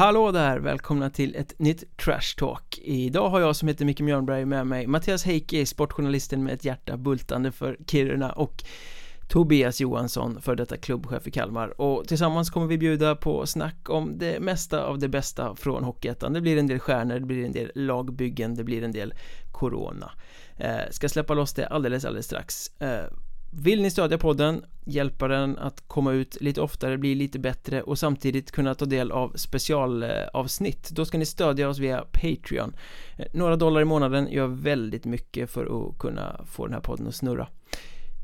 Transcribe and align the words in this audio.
Hallå 0.00 0.32
där! 0.32 0.58
Välkomna 0.58 1.10
till 1.10 1.36
ett 1.36 1.58
nytt 1.58 1.96
Trash 1.96 2.36
Talk. 2.38 2.78
Idag 2.82 3.30
har 3.30 3.40
jag 3.40 3.56
som 3.56 3.68
heter 3.68 3.84
Micke 3.84 4.00
Mjörnberg 4.00 4.44
med 4.44 4.66
mig 4.66 4.86
Mattias 4.86 5.24
Heike, 5.24 5.66
sportjournalisten 5.66 6.44
med 6.44 6.54
ett 6.54 6.64
hjärta 6.64 6.96
bultande 6.96 7.52
för 7.52 7.76
Kiruna 7.86 8.32
och 8.32 8.64
Tobias 9.28 9.80
Johansson, 9.80 10.40
för 10.42 10.56
detta 10.56 10.76
klubbchef 10.76 11.26
i 11.26 11.30
Kalmar. 11.30 11.80
Och 11.80 12.08
tillsammans 12.08 12.50
kommer 12.50 12.66
vi 12.66 12.78
bjuda 12.78 13.16
på 13.16 13.46
snack 13.46 13.90
om 13.90 14.18
det 14.18 14.40
mesta 14.40 14.84
av 14.84 14.98
det 14.98 15.08
bästa 15.08 15.56
från 15.56 15.84
Hockeyettan. 15.84 16.32
Det 16.32 16.40
blir 16.40 16.56
en 16.56 16.66
del 16.66 16.78
stjärnor, 16.78 17.14
det 17.14 17.26
blir 17.26 17.44
en 17.44 17.52
del 17.52 17.72
lagbyggen, 17.74 18.54
det 18.54 18.64
blir 18.64 18.82
en 18.82 18.92
del 18.92 19.14
Corona. 19.52 20.10
Eh, 20.56 20.90
Ska 20.90 21.08
släppa 21.08 21.34
loss 21.34 21.54
det 21.54 21.66
alldeles, 21.66 22.04
alldeles 22.04 22.26
strax. 22.26 22.80
Eh, 22.80 23.04
vill 23.50 23.82
ni 23.82 23.90
stödja 23.90 24.18
podden, 24.18 24.64
hjälpa 24.84 25.28
den 25.28 25.58
att 25.58 25.88
komma 25.88 26.12
ut 26.12 26.40
lite 26.40 26.60
oftare, 26.60 26.98
bli 26.98 27.14
lite 27.14 27.38
bättre 27.38 27.82
och 27.82 27.98
samtidigt 27.98 28.50
kunna 28.50 28.74
ta 28.74 28.84
del 28.84 29.12
av 29.12 29.32
specialavsnitt 29.36 30.90
då 30.90 31.04
ska 31.04 31.18
ni 31.18 31.26
stödja 31.26 31.68
oss 31.68 31.78
via 31.78 32.04
Patreon. 32.12 32.76
Eh, 33.16 33.26
några 33.32 33.56
dollar 33.56 33.80
i 33.80 33.84
månaden 33.84 34.32
gör 34.32 34.46
väldigt 34.46 35.04
mycket 35.04 35.50
för 35.50 35.88
att 35.88 35.98
kunna 35.98 36.44
få 36.46 36.66
den 36.66 36.74
här 36.74 36.80
podden 36.80 37.06
att 37.06 37.14
snurra. 37.14 37.48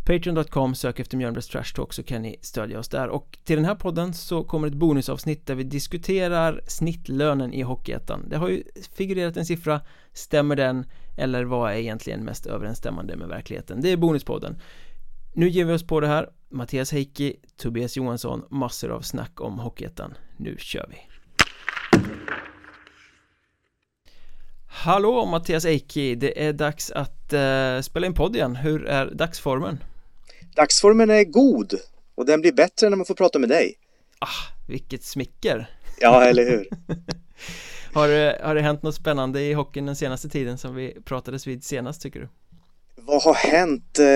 Patreon.com, 0.06 0.74
sök 0.74 1.00
efter 1.00 1.16
Mjölnbergs 1.16 1.48
Trash 1.48 1.74
Talk 1.74 1.92
så 1.92 2.02
kan 2.02 2.22
ni 2.22 2.36
stödja 2.40 2.78
oss 2.78 2.88
där. 2.88 3.08
Och 3.08 3.38
till 3.44 3.56
den 3.56 3.64
här 3.64 3.74
podden 3.74 4.14
så 4.14 4.44
kommer 4.44 4.68
ett 4.68 4.74
bonusavsnitt 4.74 5.46
där 5.46 5.54
vi 5.54 5.64
diskuterar 5.64 6.60
snittlönen 6.66 7.52
i 7.52 7.62
Hockeyettan. 7.62 8.28
Det 8.28 8.36
har 8.36 8.48
ju 8.48 8.62
figurerat 8.92 9.36
en 9.36 9.46
siffra, 9.46 9.80
stämmer 10.12 10.56
den? 10.56 10.86
Eller 11.16 11.44
vad 11.44 11.72
är 11.72 11.76
egentligen 11.76 12.24
mest 12.24 12.46
överensstämmande 12.46 13.16
med 13.16 13.28
verkligheten? 13.28 13.80
Det 13.80 13.92
är 13.92 13.96
bonuspodden 13.96 14.58
nu 15.36 15.48
ger 15.48 15.64
vi 15.64 15.72
oss 15.72 15.86
på 15.86 16.00
det 16.00 16.06
här 16.06 16.30
Mattias 16.48 16.92
Heikki, 16.92 17.36
Tobias 17.56 17.96
Johansson, 17.96 18.44
massor 18.50 18.90
av 18.90 19.00
snack 19.00 19.40
om 19.40 19.58
Hockeyettan 19.58 20.14
Nu 20.36 20.56
kör 20.58 20.86
vi 20.90 20.96
Hallå 24.66 25.26
Mattias 25.26 25.64
Eiki, 25.64 26.14
det 26.14 26.46
är 26.46 26.52
dags 26.52 26.90
att 26.90 27.32
uh, 27.32 27.80
spela 27.80 28.06
in 28.06 28.14
podd 28.14 28.36
igen. 28.36 28.56
Hur 28.56 28.86
är 28.86 29.10
dagsformen? 29.10 29.84
Dagsformen 30.54 31.10
är 31.10 31.24
god 31.24 31.74
och 32.14 32.26
den 32.26 32.40
blir 32.40 32.52
bättre 32.52 32.90
när 32.90 32.96
man 32.96 33.06
får 33.06 33.14
prata 33.14 33.38
med 33.38 33.48
dig. 33.48 33.74
Ah, 34.18 34.52
vilket 34.68 35.04
smicker! 35.04 35.70
Ja, 36.00 36.24
eller 36.24 36.44
hur? 36.44 36.68
har, 37.94 38.08
det, 38.08 38.40
har 38.42 38.54
det 38.54 38.60
hänt 38.60 38.82
något 38.82 38.94
spännande 38.94 39.40
i 39.42 39.52
hockeyn 39.52 39.86
den 39.86 39.96
senaste 39.96 40.28
tiden 40.28 40.58
som 40.58 40.74
vi 40.74 40.96
pratades 41.04 41.46
vid 41.46 41.64
senast 41.64 42.02
tycker 42.02 42.20
du? 42.20 42.28
Vad 42.96 43.22
har 43.22 43.34
hänt? 43.34 43.98
Eh, 43.98 44.06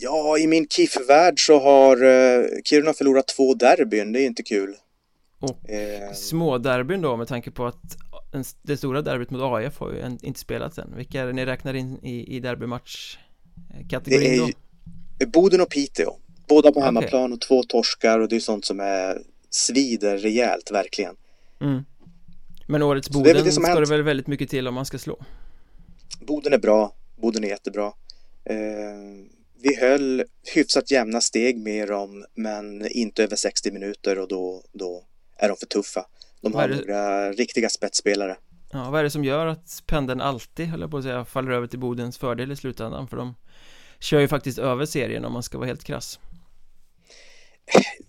ja, 0.00 0.38
i 0.38 0.46
min 0.46 0.66
KIF-värld 0.68 1.46
så 1.46 1.58
har 1.60 2.02
eh, 2.02 2.44
Kiruna 2.64 2.92
förlorat 2.92 3.28
två 3.28 3.54
derbyn. 3.54 4.12
Det 4.12 4.20
är 4.20 4.26
inte 4.26 4.42
kul. 4.42 4.74
Och 5.40 5.70
eh. 5.70 6.12
små 6.12 6.58
derbyn 6.58 7.00
då 7.00 7.16
med 7.16 7.28
tanke 7.28 7.50
på 7.50 7.66
att 7.66 7.96
det 8.62 8.76
stora 8.76 9.02
derbyt 9.02 9.30
mot 9.30 9.42
AIF 9.42 9.78
har 9.78 9.92
ju 9.92 10.18
inte 10.22 10.40
spelats 10.40 10.78
än. 10.78 10.96
Vilka 10.96 11.20
är 11.20 11.26
det 11.26 11.32
ni 11.32 11.46
räknar 11.46 11.74
in 11.74 11.98
i, 12.02 12.36
i 12.36 12.40
derbymatch-kategorin 12.40 14.38
då? 14.38 14.50
Det 15.18 15.24
är 15.24 15.28
Boden 15.28 15.60
och 15.60 15.70
Piteå. 15.70 16.16
Båda 16.48 16.72
på 16.72 16.78
okay. 16.78 16.84
hemmaplan 16.84 17.32
och 17.32 17.40
två 17.40 17.62
torskar 17.62 18.20
och 18.20 18.28
det 18.28 18.36
är 18.36 18.40
sånt 18.40 18.64
som 18.64 18.80
är 18.80 19.22
svider 19.50 20.18
rejält 20.18 20.70
verkligen. 20.70 21.16
Mm. 21.60 21.84
Men 22.66 22.82
årets 22.82 23.10
Boden 23.10 23.36
det 23.36 23.42
det 23.42 23.52
ska 23.52 23.66
hänt. 23.66 23.80
det 23.80 23.90
väl 23.90 24.02
väldigt 24.02 24.26
mycket 24.26 24.50
till 24.50 24.68
om 24.68 24.74
man 24.74 24.86
ska 24.86 24.98
slå? 24.98 25.18
Boden 26.20 26.52
är 26.52 26.58
bra, 26.58 26.94
Boden 27.16 27.44
är 27.44 27.48
jättebra. 27.48 27.92
Eh, 28.44 28.56
vi 29.62 29.76
höll 29.80 30.24
hyfsat 30.54 30.90
jämna 30.90 31.20
steg 31.20 31.58
med 31.58 31.88
dem, 31.88 32.24
men 32.34 32.86
inte 32.90 33.24
över 33.24 33.36
60 33.36 33.70
minuter 33.70 34.18
och 34.18 34.28
då, 34.28 34.62
då 34.72 35.04
är 35.36 35.48
de 35.48 35.56
för 35.56 35.66
tuffa. 35.66 36.06
De 36.40 36.54
har 36.54 36.68
några 36.68 37.32
riktiga 37.32 37.68
spetsspelare. 37.68 38.36
Ja, 38.72 38.90
vad 38.90 39.00
är 39.00 39.04
det 39.04 39.10
som 39.10 39.24
gör 39.24 39.46
att 39.46 39.82
pendeln 39.86 40.20
alltid, 40.20 40.66
höll 40.66 40.80
jag 40.80 40.90
på 40.90 40.96
att 40.96 41.04
säga, 41.04 41.24
faller 41.24 41.50
över 41.50 41.66
till 41.66 41.78
Bodens 41.78 42.18
fördel 42.18 42.52
i 42.52 42.56
slutändan? 42.56 43.08
För 43.08 43.16
de 43.16 43.34
kör 44.00 44.20
ju 44.20 44.28
faktiskt 44.28 44.58
över 44.58 44.86
serien 44.86 45.24
om 45.24 45.32
man 45.32 45.42
ska 45.42 45.58
vara 45.58 45.66
helt 45.66 45.84
krass. 45.84 46.20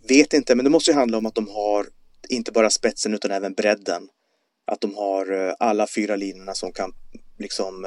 Vet 0.08 0.34
inte, 0.34 0.56
men 0.56 0.64
det 0.64 0.70
måste 0.70 0.92
ju 0.92 0.98
handla 0.98 1.18
om 1.18 1.26
att 1.26 1.36
de 1.36 1.48
har 1.48 1.86
inte 2.30 2.52
bara 2.52 2.70
spetsen 2.70 3.14
utan 3.14 3.32
även 3.32 3.54
bredden. 3.54 4.10
Att 4.66 4.82
de 4.82 4.96
har 4.96 5.48
eh, 5.48 5.54
alla 5.60 5.88
fyra 5.88 6.16
linjerna 6.16 6.54
som 6.54 6.72
kan 6.72 6.94
liksom 7.38 7.86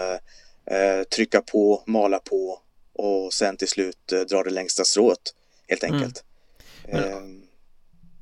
eh, 0.70 1.02
trycka 1.02 1.40
på, 1.40 1.82
mala 1.86 2.18
på 2.18 2.60
och 2.92 3.32
sen 3.32 3.56
till 3.56 3.68
slut 3.68 4.12
eh, 4.12 4.20
dra 4.20 4.42
det 4.42 4.50
längsta 4.50 4.84
strået 4.84 5.34
helt 5.68 5.82
mm. 5.82 5.94
enkelt. 5.94 6.24
Mm. 6.84 7.02
Men, 7.02 7.42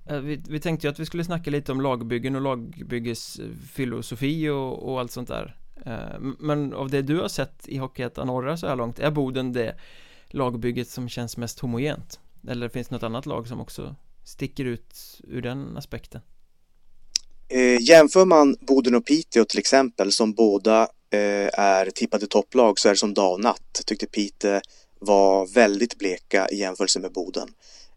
eh, 0.09 0.19
vi, 0.23 0.43
vi, 0.49 0.61
tänkte 0.61 0.87
ju 0.87 0.91
att 0.91 0.99
vi 0.99 1.07
skulle 1.07 1.25
snacka 1.25 1.51
lite 1.51 1.73
om 1.73 1.81
lagbyggen 1.81 2.37
och 2.37 2.43
lagbyggesfilosofi 2.43 4.49
och, 4.49 4.89
och 4.89 5.01
allt 5.01 5.13
sånt 5.13 5.29
där. 5.29 5.57
Eh, 5.87 6.21
men 6.39 6.73
av 6.73 6.91
det 6.91 7.03
du 7.03 7.21
har 7.21 7.29
sett 7.29 7.69
i 7.69 7.77
Hockeyettan 7.77 8.27
Norra 8.27 8.57
så 8.57 8.67
här 8.67 8.77
långt, 8.77 8.99
är 8.99 9.11
Boden 9.11 9.53
det 9.53 9.77
lagbygget 10.27 10.89
som 10.89 11.09
känns 11.09 11.37
mest 11.37 11.61
homogent? 11.61 12.21
Eller 12.49 12.69
finns 12.69 12.89
det 12.89 12.95
något 12.95 13.03
annat 13.03 13.27
lag 13.27 13.49
som 13.49 13.61
också 13.61 13.97
sticker 14.25 14.65
ut 14.65 15.21
ur 15.29 15.43
den 15.43 15.77
aspekten? 15.77 16.21
Eh, 17.49 17.81
jämför 17.81 18.25
man 18.25 18.57
Boden 18.61 18.95
och 18.95 19.07
Piteå 19.07 19.45
till 19.45 19.59
exempel 19.59 20.13
som 20.13 20.33
båda 20.33 20.89
är 21.11 21.91
tippade 21.91 22.27
topplag 22.27 22.79
så 22.79 22.89
är 22.89 22.93
det 22.93 22.99
som 22.99 23.15
dag 23.15 23.33
och 23.33 23.41
natt. 23.41 23.83
Tyckte 23.87 24.07
Pite 24.07 24.61
var 24.99 25.47
väldigt 25.47 25.99
bleka 25.99 26.49
i 26.49 26.57
jämförelse 26.57 27.01
med 27.01 27.13
Boden. 27.13 27.49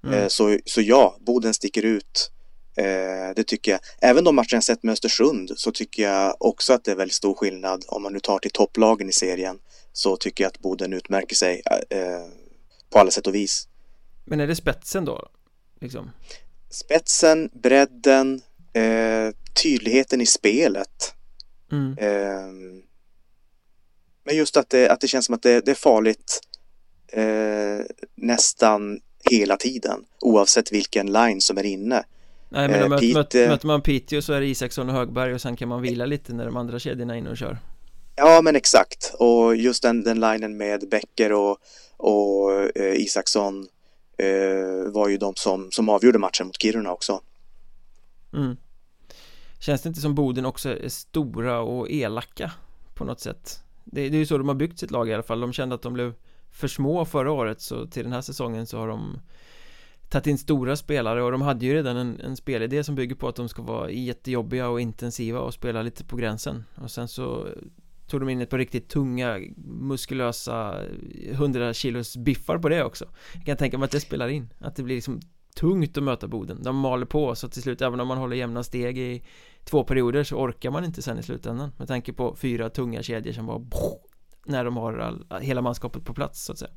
Mm. 0.03 0.19
Eh, 0.19 0.27
så, 0.27 0.57
så 0.65 0.81
ja, 0.81 1.17
Boden 1.19 1.53
sticker 1.53 1.85
ut. 1.85 2.31
Eh, 2.75 3.35
det 3.35 3.43
tycker 3.43 3.71
jag. 3.71 3.79
Även 4.01 4.23
de 4.23 4.35
matcher 4.35 4.53
jag 4.53 4.63
sett 4.63 4.83
med 4.83 4.93
Östersund 4.93 5.51
så 5.55 5.71
tycker 5.71 6.03
jag 6.03 6.35
också 6.39 6.73
att 6.73 6.83
det 6.83 6.91
är 6.91 6.95
väldigt 6.95 7.15
stor 7.15 7.33
skillnad. 7.33 7.85
Om 7.87 8.03
man 8.03 8.13
nu 8.13 8.19
tar 8.19 8.39
till 8.39 8.51
topplagen 8.51 9.09
i 9.09 9.13
serien 9.13 9.59
så 9.93 10.17
tycker 10.17 10.43
jag 10.43 10.49
att 10.49 10.59
Boden 10.59 10.93
utmärker 10.93 11.35
sig 11.35 11.61
på 12.89 12.99
alla 12.99 13.11
sätt 13.11 13.27
och 13.27 13.35
vis. 13.35 13.67
Men 14.25 14.39
är 14.39 14.47
det 14.47 14.55
spetsen 14.55 15.05
då? 15.05 15.29
Liksom? 15.81 16.11
Spetsen, 16.69 17.49
bredden, 17.53 18.41
tydligheten 19.63 20.21
i 20.21 20.25
spelet. 20.25 21.13
Mm. 21.71 21.97
Men 24.27 24.35
just 24.35 24.57
att 24.57 24.69
det, 24.69 24.89
att 24.89 25.01
det 25.01 25.07
känns 25.07 25.25
som 25.25 25.35
att 25.35 25.41
det, 25.41 25.65
det 25.65 25.71
är 25.71 25.75
farligt 25.75 26.41
eh, 27.11 27.85
nästan 28.15 28.99
hela 29.31 29.57
tiden 29.57 30.05
oavsett 30.21 30.71
vilken 30.71 31.11
line 31.11 31.41
som 31.41 31.57
är 31.57 31.65
inne. 31.65 32.03
Nej 32.49 32.67
men 32.67 32.93
eh, 32.93 32.99
Pete, 32.99 33.47
möter 33.47 33.67
man 33.67 33.81
Piteå 33.81 34.21
så 34.21 34.33
är 34.33 34.41
det 34.41 34.47
Isaksson 34.47 34.89
och 34.89 34.95
Högberg 34.95 35.33
och 35.33 35.41
sen 35.41 35.55
kan 35.55 35.69
man 35.69 35.81
vila 35.81 36.05
lite 36.05 36.33
när 36.33 36.45
de 36.45 36.57
andra 36.57 36.79
kedjorna 36.79 37.13
är 37.13 37.17
inne 37.17 37.29
och 37.29 37.37
kör. 37.37 37.57
Ja 38.15 38.41
men 38.43 38.55
exakt 38.55 39.13
och 39.19 39.55
just 39.55 39.83
den, 39.83 40.03
den 40.03 40.19
linen 40.19 40.57
med 40.57 40.89
Becker 40.89 41.31
och, 41.31 41.57
och 41.97 42.51
eh, 42.75 42.95
Isaksson 42.95 43.67
eh, 44.17 44.91
var 44.91 45.09
ju 45.09 45.17
de 45.17 45.33
som, 45.35 45.71
som 45.71 45.89
avgjorde 45.89 46.19
matchen 46.19 46.47
mot 46.47 46.61
Kiruna 46.61 46.91
också. 46.91 47.21
Mm. 48.33 48.57
Känns 49.59 49.81
det 49.81 49.89
inte 49.89 50.01
som 50.01 50.15
Boden 50.15 50.45
också 50.45 50.69
är 50.69 50.89
stora 50.89 51.59
och 51.59 51.91
elaka 51.91 52.51
på 52.93 53.05
något 53.05 53.19
sätt? 53.19 53.63
Det, 53.91 54.09
det 54.09 54.17
är 54.17 54.19
ju 54.19 54.25
så 54.25 54.37
de 54.37 54.47
har 54.47 54.55
byggt 54.55 54.79
sitt 54.79 54.91
lag 54.91 55.09
i 55.09 55.13
alla 55.13 55.23
fall. 55.23 55.39
De 55.39 55.53
kände 55.53 55.75
att 55.75 55.81
de 55.81 55.93
blev 55.93 56.13
för 56.51 56.67
små 56.67 57.05
förra 57.05 57.31
året 57.31 57.61
så 57.61 57.85
till 57.85 58.03
den 58.03 58.13
här 58.13 58.21
säsongen 58.21 58.67
så 58.67 58.77
har 58.77 58.87
de 58.87 59.19
tagit 60.09 60.27
in 60.27 60.37
stora 60.37 60.75
spelare. 60.75 61.23
Och 61.23 61.31
de 61.31 61.41
hade 61.41 61.65
ju 61.65 61.73
redan 61.73 61.97
en, 61.97 62.19
en 62.19 62.37
spelidé 62.37 62.83
som 62.83 62.95
bygger 62.95 63.15
på 63.15 63.27
att 63.27 63.35
de 63.35 63.49
ska 63.49 63.61
vara 63.61 63.91
jättejobbiga 63.91 64.69
och 64.69 64.81
intensiva 64.81 65.39
och 65.39 65.53
spela 65.53 65.81
lite 65.81 66.05
på 66.05 66.15
gränsen. 66.15 66.63
Och 66.75 66.91
sen 66.91 67.07
så 67.07 67.47
tog 68.07 68.21
de 68.21 68.29
in 68.29 68.41
ett 68.41 68.49
par 68.49 68.57
riktigt 68.57 68.89
tunga 68.89 69.39
muskulösa 69.65 70.75
100 71.31 71.73
kilos 71.73 72.17
biffar 72.17 72.57
på 72.57 72.69
det 72.69 72.83
också. 72.83 73.05
Jag 73.33 73.45
kan 73.45 73.57
tänka 73.57 73.77
mig 73.77 73.85
att 73.85 73.91
det 73.91 73.99
spelar 73.99 74.27
in. 74.27 74.53
Att 74.59 74.75
det 74.75 74.83
blir 74.83 74.95
liksom 74.95 75.19
tungt 75.55 75.97
att 75.97 76.03
möta 76.03 76.27
Boden. 76.27 76.63
De 76.63 76.75
maler 76.75 77.05
på 77.05 77.35
så 77.35 77.47
till 77.49 77.61
slut 77.61 77.81
även 77.81 77.99
om 77.99 78.07
man 78.07 78.17
håller 78.17 78.35
jämna 78.35 78.63
steg 78.63 78.97
i 78.97 79.23
två 79.69 79.83
perioder 79.83 80.23
så 80.23 80.35
orkar 80.35 80.71
man 80.71 80.85
inte 80.85 81.01
sen 81.01 81.19
i 81.19 81.23
slutändan 81.23 81.71
med 81.77 81.87
tanke 81.87 82.13
på 82.13 82.35
fyra 82.35 82.69
tunga 82.69 83.03
kedjor 83.03 83.33
som 83.33 83.45
bara 83.45 83.61
när 84.45 84.65
de 84.65 84.77
har 84.77 84.97
all, 84.97 85.41
hela 85.41 85.61
manskapet 85.61 86.05
på 86.05 86.13
plats 86.13 86.45
så 86.45 86.51
att 86.51 86.59
säga. 86.59 86.71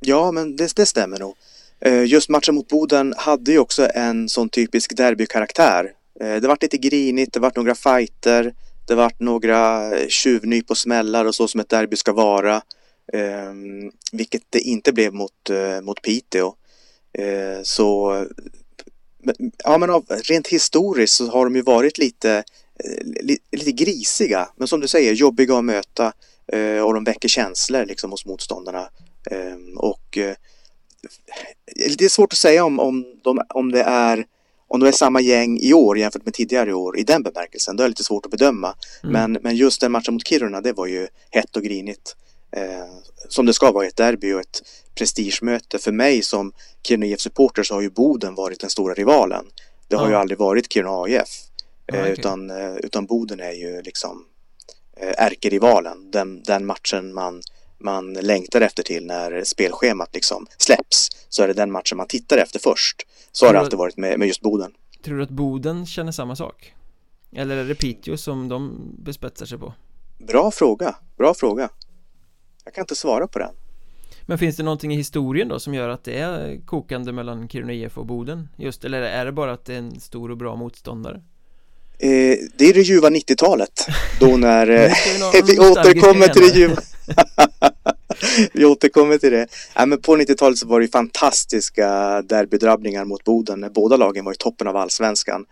Ja, 0.00 0.32
men 0.32 0.56
det, 0.56 0.76
det 0.76 0.86
stämmer 0.86 1.18
nog. 1.18 1.34
Eh, 1.80 2.04
just 2.04 2.28
matchen 2.28 2.54
mot 2.54 2.68
Boden 2.68 3.14
hade 3.16 3.52
ju 3.52 3.58
också 3.58 3.88
en 3.94 4.28
sån 4.28 4.48
typisk 4.48 4.96
derbykaraktär. 4.96 5.92
Eh, 6.20 6.36
det 6.40 6.48
vart 6.48 6.62
lite 6.62 6.78
grinigt, 6.78 7.32
det 7.32 7.40
vart 7.40 7.56
några 7.56 7.74
fighter, 7.74 8.54
det 8.86 8.94
vart 8.94 9.20
några 9.20 9.90
eh, 9.96 10.08
tjuvnyp 10.08 10.70
och 10.70 10.78
smällar 10.78 11.24
och 11.24 11.34
så 11.34 11.48
som 11.48 11.60
ett 11.60 11.68
derby 11.68 11.96
ska 11.96 12.12
vara. 12.12 12.62
Ehm, 13.12 13.90
vilket 14.12 14.42
det 14.50 14.60
inte 14.60 14.92
blev 14.92 15.14
mot, 15.14 15.50
mot 15.82 16.02
Piteå. 16.02 16.54
Så 17.62 18.26
ja, 19.64 19.78
men 19.78 19.90
av, 19.90 20.04
rent 20.08 20.46
historiskt 20.46 21.14
så 21.14 21.30
har 21.30 21.44
de 21.44 21.56
ju 21.56 21.62
varit 21.62 21.98
lite, 21.98 22.32
eh, 22.84 23.36
lite 23.52 23.72
grisiga, 23.72 24.48
men 24.56 24.68
som 24.68 24.80
du 24.80 24.88
säger, 24.88 25.12
jobbiga 25.12 25.56
att 25.56 25.64
möta 25.64 26.12
eh, 26.46 26.78
och 26.78 26.94
de 26.94 27.04
väcker 27.04 27.28
känslor 27.28 27.86
liksom 27.86 28.10
hos 28.10 28.26
motståndarna. 28.26 28.88
Ehm, 29.30 29.78
och 29.78 30.18
eh, 30.18 30.34
det 31.98 32.04
är 32.04 32.08
svårt 32.08 32.32
att 32.32 32.38
säga 32.38 32.64
om, 32.64 32.80
om, 32.80 33.20
de, 33.22 33.40
om 33.48 33.72
det 33.72 33.82
är 33.82 34.26
om 34.68 34.80
det 34.80 34.88
är 34.88 34.92
samma 34.92 35.20
gäng 35.20 35.58
i 35.58 35.72
år 35.72 35.98
jämfört 35.98 36.24
med 36.24 36.34
tidigare 36.34 36.72
år 36.72 36.98
i 36.98 37.02
den 37.02 37.22
bemärkelsen, 37.22 37.76
då 37.76 37.82
är 37.82 37.84
det 37.84 37.88
lite 37.88 38.04
svårt 38.04 38.26
att 38.26 38.30
bedöma. 38.30 38.74
Mm. 39.02 39.12
Men, 39.12 39.42
men 39.42 39.56
just 39.56 39.80
den 39.80 39.92
matchen 39.92 40.14
mot 40.14 40.26
Kiruna, 40.26 40.60
det 40.60 40.72
var 40.72 40.86
ju 40.86 41.08
hett 41.30 41.56
och 41.56 41.62
grinigt. 41.62 42.16
Eh, 42.56 42.84
som 43.28 43.46
det 43.46 43.52
ska 43.52 43.72
vara 43.72 43.84
i 43.84 43.88
ett 43.88 43.96
derby 43.96 44.32
och 44.32 44.40
ett 44.40 44.62
prestigemöte. 44.94 45.78
För 45.78 45.92
mig 45.92 46.22
som 46.22 46.52
Kiruna 46.82 47.06
IF-supporter 47.06 47.62
så 47.62 47.74
har 47.74 47.80
ju 47.80 47.90
Boden 47.90 48.34
varit 48.34 48.60
den 48.60 48.70
stora 48.70 48.94
rivalen. 48.94 49.46
Det 49.88 49.96
har 49.96 50.04
ja. 50.04 50.10
ju 50.10 50.16
aldrig 50.16 50.38
varit 50.38 50.72
Kiruna 50.72 51.02
AIF. 51.02 51.28
Eh, 51.92 52.00
okay. 52.00 52.12
utan, 52.12 52.50
eh, 52.50 52.74
utan 52.76 53.06
Boden 53.06 53.40
är 53.40 53.52
ju 53.52 53.82
liksom 53.82 54.24
eh, 54.96 55.24
ärkerivalen. 55.24 56.10
Den, 56.10 56.42
den 56.42 56.66
matchen 56.66 57.14
man 57.14 57.42
man 57.78 58.12
längtar 58.12 58.60
efter 58.60 58.82
till 58.82 59.06
när 59.06 59.44
spelschemat 59.44 60.14
liksom 60.14 60.46
släpps 60.58 61.08
så 61.28 61.42
är 61.42 61.48
det 61.48 61.54
den 61.54 61.72
matchen 61.72 61.96
man 61.96 62.06
tittar 62.06 62.38
efter 62.38 62.58
först. 62.58 63.06
Så 63.32 63.46
har 63.46 63.52
det 63.52 63.60
alltid 63.60 63.78
varit 63.78 63.96
med, 63.96 64.18
med 64.18 64.28
just 64.28 64.40
Boden. 64.40 64.72
Tror 65.04 65.16
du 65.16 65.22
att 65.22 65.30
Boden 65.30 65.86
känner 65.86 66.12
samma 66.12 66.36
sak? 66.36 66.74
Eller 67.32 67.56
är 67.56 67.64
det 67.64 67.74
Piteå 67.74 68.16
som 68.16 68.48
de 68.48 68.90
bespetsar 68.98 69.46
sig 69.46 69.58
på? 69.58 69.74
Bra 70.18 70.50
fråga, 70.50 70.96
bra 71.16 71.34
fråga. 71.34 71.68
Jag 72.64 72.74
kan 72.74 72.82
inte 72.82 72.94
svara 72.94 73.26
på 73.26 73.38
den. 73.38 73.54
Men 74.26 74.38
finns 74.38 74.56
det 74.56 74.62
någonting 74.62 74.92
i 74.92 74.96
historien 74.96 75.48
då 75.48 75.60
som 75.60 75.74
gör 75.74 75.88
att 75.88 76.04
det 76.04 76.18
är 76.18 76.60
kokande 76.66 77.12
mellan 77.12 77.48
Kiruna 77.48 77.72
IF 77.72 77.98
och 77.98 78.06
Boden? 78.06 78.48
Just, 78.56 78.84
eller 78.84 79.02
är 79.02 79.24
det 79.24 79.32
bara 79.32 79.52
att 79.52 79.64
det 79.64 79.74
är 79.74 79.78
en 79.78 80.00
stor 80.00 80.30
och 80.30 80.36
bra 80.36 80.56
motståndare? 80.56 81.22
Eh, 81.98 82.36
det 82.56 82.64
är 82.64 82.74
det 82.74 82.80
ljuva 82.80 83.10
90-talet 83.10 83.86
Då 84.20 84.26
när 84.36 84.70
eh, 84.70 84.92
vi 85.46 85.58
återkommer 85.58 86.28
till 86.28 86.42
det 86.42 86.58
ljuva 86.58 86.76
Vi 88.52 88.64
återkommer 88.64 89.18
till 89.18 89.32
det 89.32 89.46
ja, 89.74 89.86
men 89.86 90.00
På 90.00 90.16
90-talet 90.16 90.58
så 90.58 90.66
var 90.66 90.80
det 90.80 90.88
fantastiska 90.88 92.22
derbydrabbningar 92.22 93.04
mot 93.04 93.24
Boden 93.24 93.60
när 93.60 93.70
båda 93.70 93.96
lagen 93.96 94.24
var 94.24 94.32
i 94.32 94.36
toppen 94.36 94.68
av 94.68 94.76
allsvenskan 94.76 95.44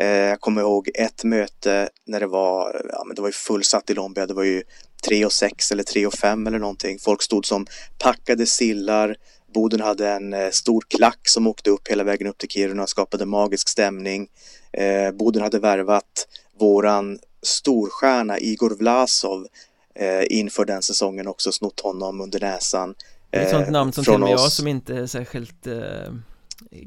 Jag 0.00 0.40
kommer 0.40 0.60
ihåg 0.60 0.90
ett 0.94 1.24
möte 1.24 1.88
när 2.06 2.20
det 2.20 2.26
var 2.26 2.86
ja, 2.92 3.04
men 3.06 3.14
det 3.14 3.22
var 3.22 3.28
ju 3.28 3.32
fullsatt 3.32 3.90
i 3.90 3.94
Lombia 3.94 4.26
Det 4.26 4.34
var 4.34 4.44
ju 4.44 4.62
3 5.08 5.24
och 5.24 5.32
6 5.32 5.72
eller 5.72 5.82
3 5.82 6.06
och 6.06 6.14
5 6.14 6.46
eller 6.46 6.58
någonting 6.58 6.98
Folk 6.98 7.22
stod 7.22 7.46
som 7.46 7.66
packade 7.98 8.46
sillar 8.46 9.16
Boden 9.54 9.80
hade 9.80 10.08
en 10.08 10.32
eh, 10.32 10.50
stor 10.50 10.84
klack 10.88 11.28
som 11.28 11.46
åkte 11.46 11.70
upp 11.70 11.88
hela 11.88 12.04
vägen 12.04 12.26
upp 12.26 12.38
till 12.38 12.48
Kiruna 12.48 12.82
och 12.82 12.88
skapade 12.88 13.26
magisk 13.26 13.68
stämning. 13.68 14.28
Eh, 14.72 15.12
Boden 15.12 15.42
hade 15.42 15.58
värvat 15.58 16.28
våran 16.58 17.18
storstjärna 17.42 18.38
Igor 18.38 18.76
Vlasov 18.78 19.46
eh, 19.94 20.38
inför 20.38 20.64
den 20.64 20.82
säsongen 20.82 21.28
också 21.28 21.52
snott 21.52 21.80
honom 21.80 22.20
under 22.20 22.40
näsan. 22.40 22.94
Det 23.30 23.36
är 23.36 23.42
ett 23.42 23.50
sånt 23.50 23.66
eh, 23.66 23.72
namn 23.72 23.92
som 23.92 24.04
till 24.04 24.14
och 24.14 24.20
med 24.20 24.30
jag 24.30 24.52
som 24.52 24.66
inte 24.66 24.94
är 24.94 25.06
särskilt 25.06 25.66
eh, 25.66 26.12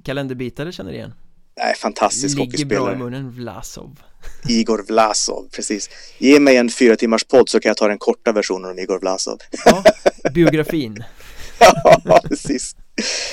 kalenderbitare 0.04 0.72
känner 0.72 0.92
igen. 0.92 1.14
Nej, 1.58 1.76
fantastisk 1.76 2.38
hockeyspelare. 2.38 2.80
Ligger 2.80 2.96
bra 2.96 3.08
i 3.08 3.12
munnen, 3.12 3.32
Vlasov. 3.32 4.00
Igor 4.50 4.84
Vlasov, 4.88 5.50
precis. 5.52 5.90
Ge 6.18 6.40
mig 6.40 6.58
en 6.58 6.70
fyra 6.70 6.96
timmars 6.96 7.24
podd 7.24 7.50
så 7.50 7.60
kan 7.60 7.70
jag 7.70 7.78
ta 7.78 7.88
den 7.88 7.98
korta 7.98 8.32
versionen 8.32 8.72
om 8.72 8.80
Igor 8.80 9.00
Vlasov. 9.00 9.38
Ja, 9.66 9.84
biografin. 10.34 11.04
ja, 12.04 12.22
precis. 12.24 12.76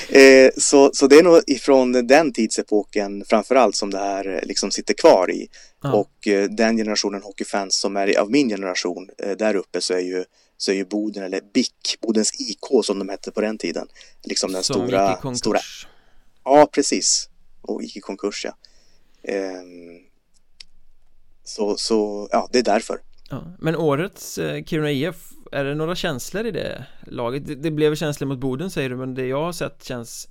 Eh, 0.09 0.51
så, 0.57 0.91
så 0.95 1.07
det 1.07 1.19
är 1.19 1.23
nog 1.23 1.43
ifrån 1.47 1.93
den 2.07 2.33
tidsepoken 2.33 3.25
framförallt 3.29 3.77
som 3.77 3.91
det 3.91 3.99
här 3.99 4.35
eh, 4.35 4.43
liksom 4.43 4.71
sitter 4.71 4.95
kvar 4.95 5.31
i. 5.31 5.49
Ja. 5.83 5.93
Och 5.93 6.29
eh, 6.29 6.49
den 6.51 6.77
generationen 6.77 7.23
hockeyfans 7.23 7.81
som 7.81 7.97
är 7.97 8.19
av 8.19 8.31
min 8.31 8.49
generation 8.49 9.11
eh, 9.23 9.31
där 9.31 9.55
uppe 9.55 9.81
så 9.81 9.95
är 9.95 10.01
ju 10.01 10.25
så 10.61 10.71
är 10.71 10.75
ju 10.75 10.85
Boden, 10.85 11.23
eller 11.23 11.41
BIK, 11.55 12.01
Bodens 12.01 12.41
IK 12.41 12.85
som 12.85 12.99
de 12.99 13.09
hette 13.09 13.31
på 13.31 13.41
den 13.41 13.59
tiden. 13.59 13.89
Liksom 14.25 14.53
den 14.53 14.63
som 14.63 14.89
stora, 14.89 15.35
stora... 15.35 15.59
Ja, 16.45 16.69
precis. 16.73 17.29
Och 17.63 17.83
gick 17.83 17.97
i 17.97 18.01
konkurs, 18.01 18.45
ja. 18.45 18.57
Ehm, 19.23 20.01
så, 21.45 21.77
så, 21.77 22.29
ja, 22.33 22.49
det 22.53 22.59
är 22.59 22.63
därför. 22.63 23.01
Ja, 23.31 23.45
men 23.59 23.77
årets 23.77 24.39
eh, 24.39 24.65
Kiruna 24.65 24.91
IF 24.91 25.31
är 25.53 25.65
det 25.65 25.75
några 25.75 25.95
känslor 25.95 26.47
i 26.47 26.51
det 26.51 26.87
laget? 27.07 27.47
Det, 27.47 27.55
det 27.55 27.71
blev 27.71 27.95
känslor 27.95 28.29
mot 28.29 28.39
Boden 28.39 28.71
säger 28.71 28.91
du 28.91 28.97
men 28.97 29.15
det 29.15 29.27
jag 29.27 29.43
har 29.43 29.53
sett 29.53 29.85
känns 29.85 30.29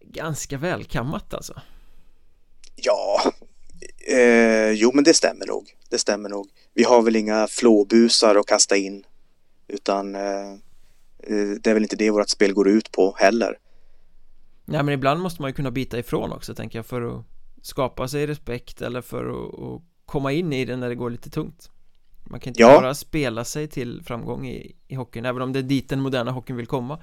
ganska 0.00 0.58
välkammat 0.58 1.34
alltså 1.34 1.60
Ja 2.76 3.32
eh, 4.08 4.70
Jo 4.70 4.90
men 4.94 5.04
det 5.04 5.14
stämmer 5.14 5.46
nog 5.46 5.76
Det 5.90 5.98
stämmer 5.98 6.28
nog 6.28 6.48
Vi 6.74 6.84
har 6.84 7.02
väl 7.02 7.16
inga 7.16 7.46
flåbusar 7.46 8.36
att 8.36 8.46
kasta 8.46 8.76
in 8.76 9.04
Utan 9.68 10.14
eh, 10.14 10.52
eh, 11.22 11.48
Det 11.60 11.66
är 11.66 11.74
väl 11.74 11.82
inte 11.82 11.96
det 11.96 12.10
vårt 12.10 12.28
spel 12.28 12.52
går 12.52 12.68
ut 12.68 12.92
på 12.92 13.16
heller 13.18 13.58
Nej 14.64 14.82
men 14.82 14.94
ibland 14.94 15.20
måste 15.20 15.42
man 15.42 15.48
ju 15.48 15.54
kunna 15.54 15.70
bita 15.70 15.98
ifrån 15.98 16.32
också 16.32 16.54
tänker 16.54 16.78
jag 16.78 16.86
för 16.86 17.18
att 17.18 17.24
skapa 17.62 18.08
sig 18.08 18.26
respekt 18.26 18.82
eller 18.82 19.00
för 19.00 19.24
att, 19.24 19.60
att 19.60 19.82
komma 20.06 20.32
in 20.32 20.52
i 20.52 20.64
det 20.64 20.76
när 20.76 20.88
det 20.88 20.94
går 20.94 21.10
lite 21.10 21.30
tungt 21.30 21.70
man 22.24 22.40
kan 22.40 22.50
inte 22.50 22.62
ja. 22.62 22.80
bara 22.80 22.94
spela 22.94 23.44
sig 23.44 23.68
till 23.68 24.02
framgång 24.06 24.46
i, 24.46 24.76
i 24.88 24.94
hockeyn 24.94 25.24
Även 25.24 25.42
om 25.42 25.52
det 25.52 25.58
är 25.58 25.62
dit 25.62 25.88
den 25.88 26.00
moderna 26.00 26.30
hockeyn 26.30 26.56
vill 26.56 26.66
komma 26.66 26.98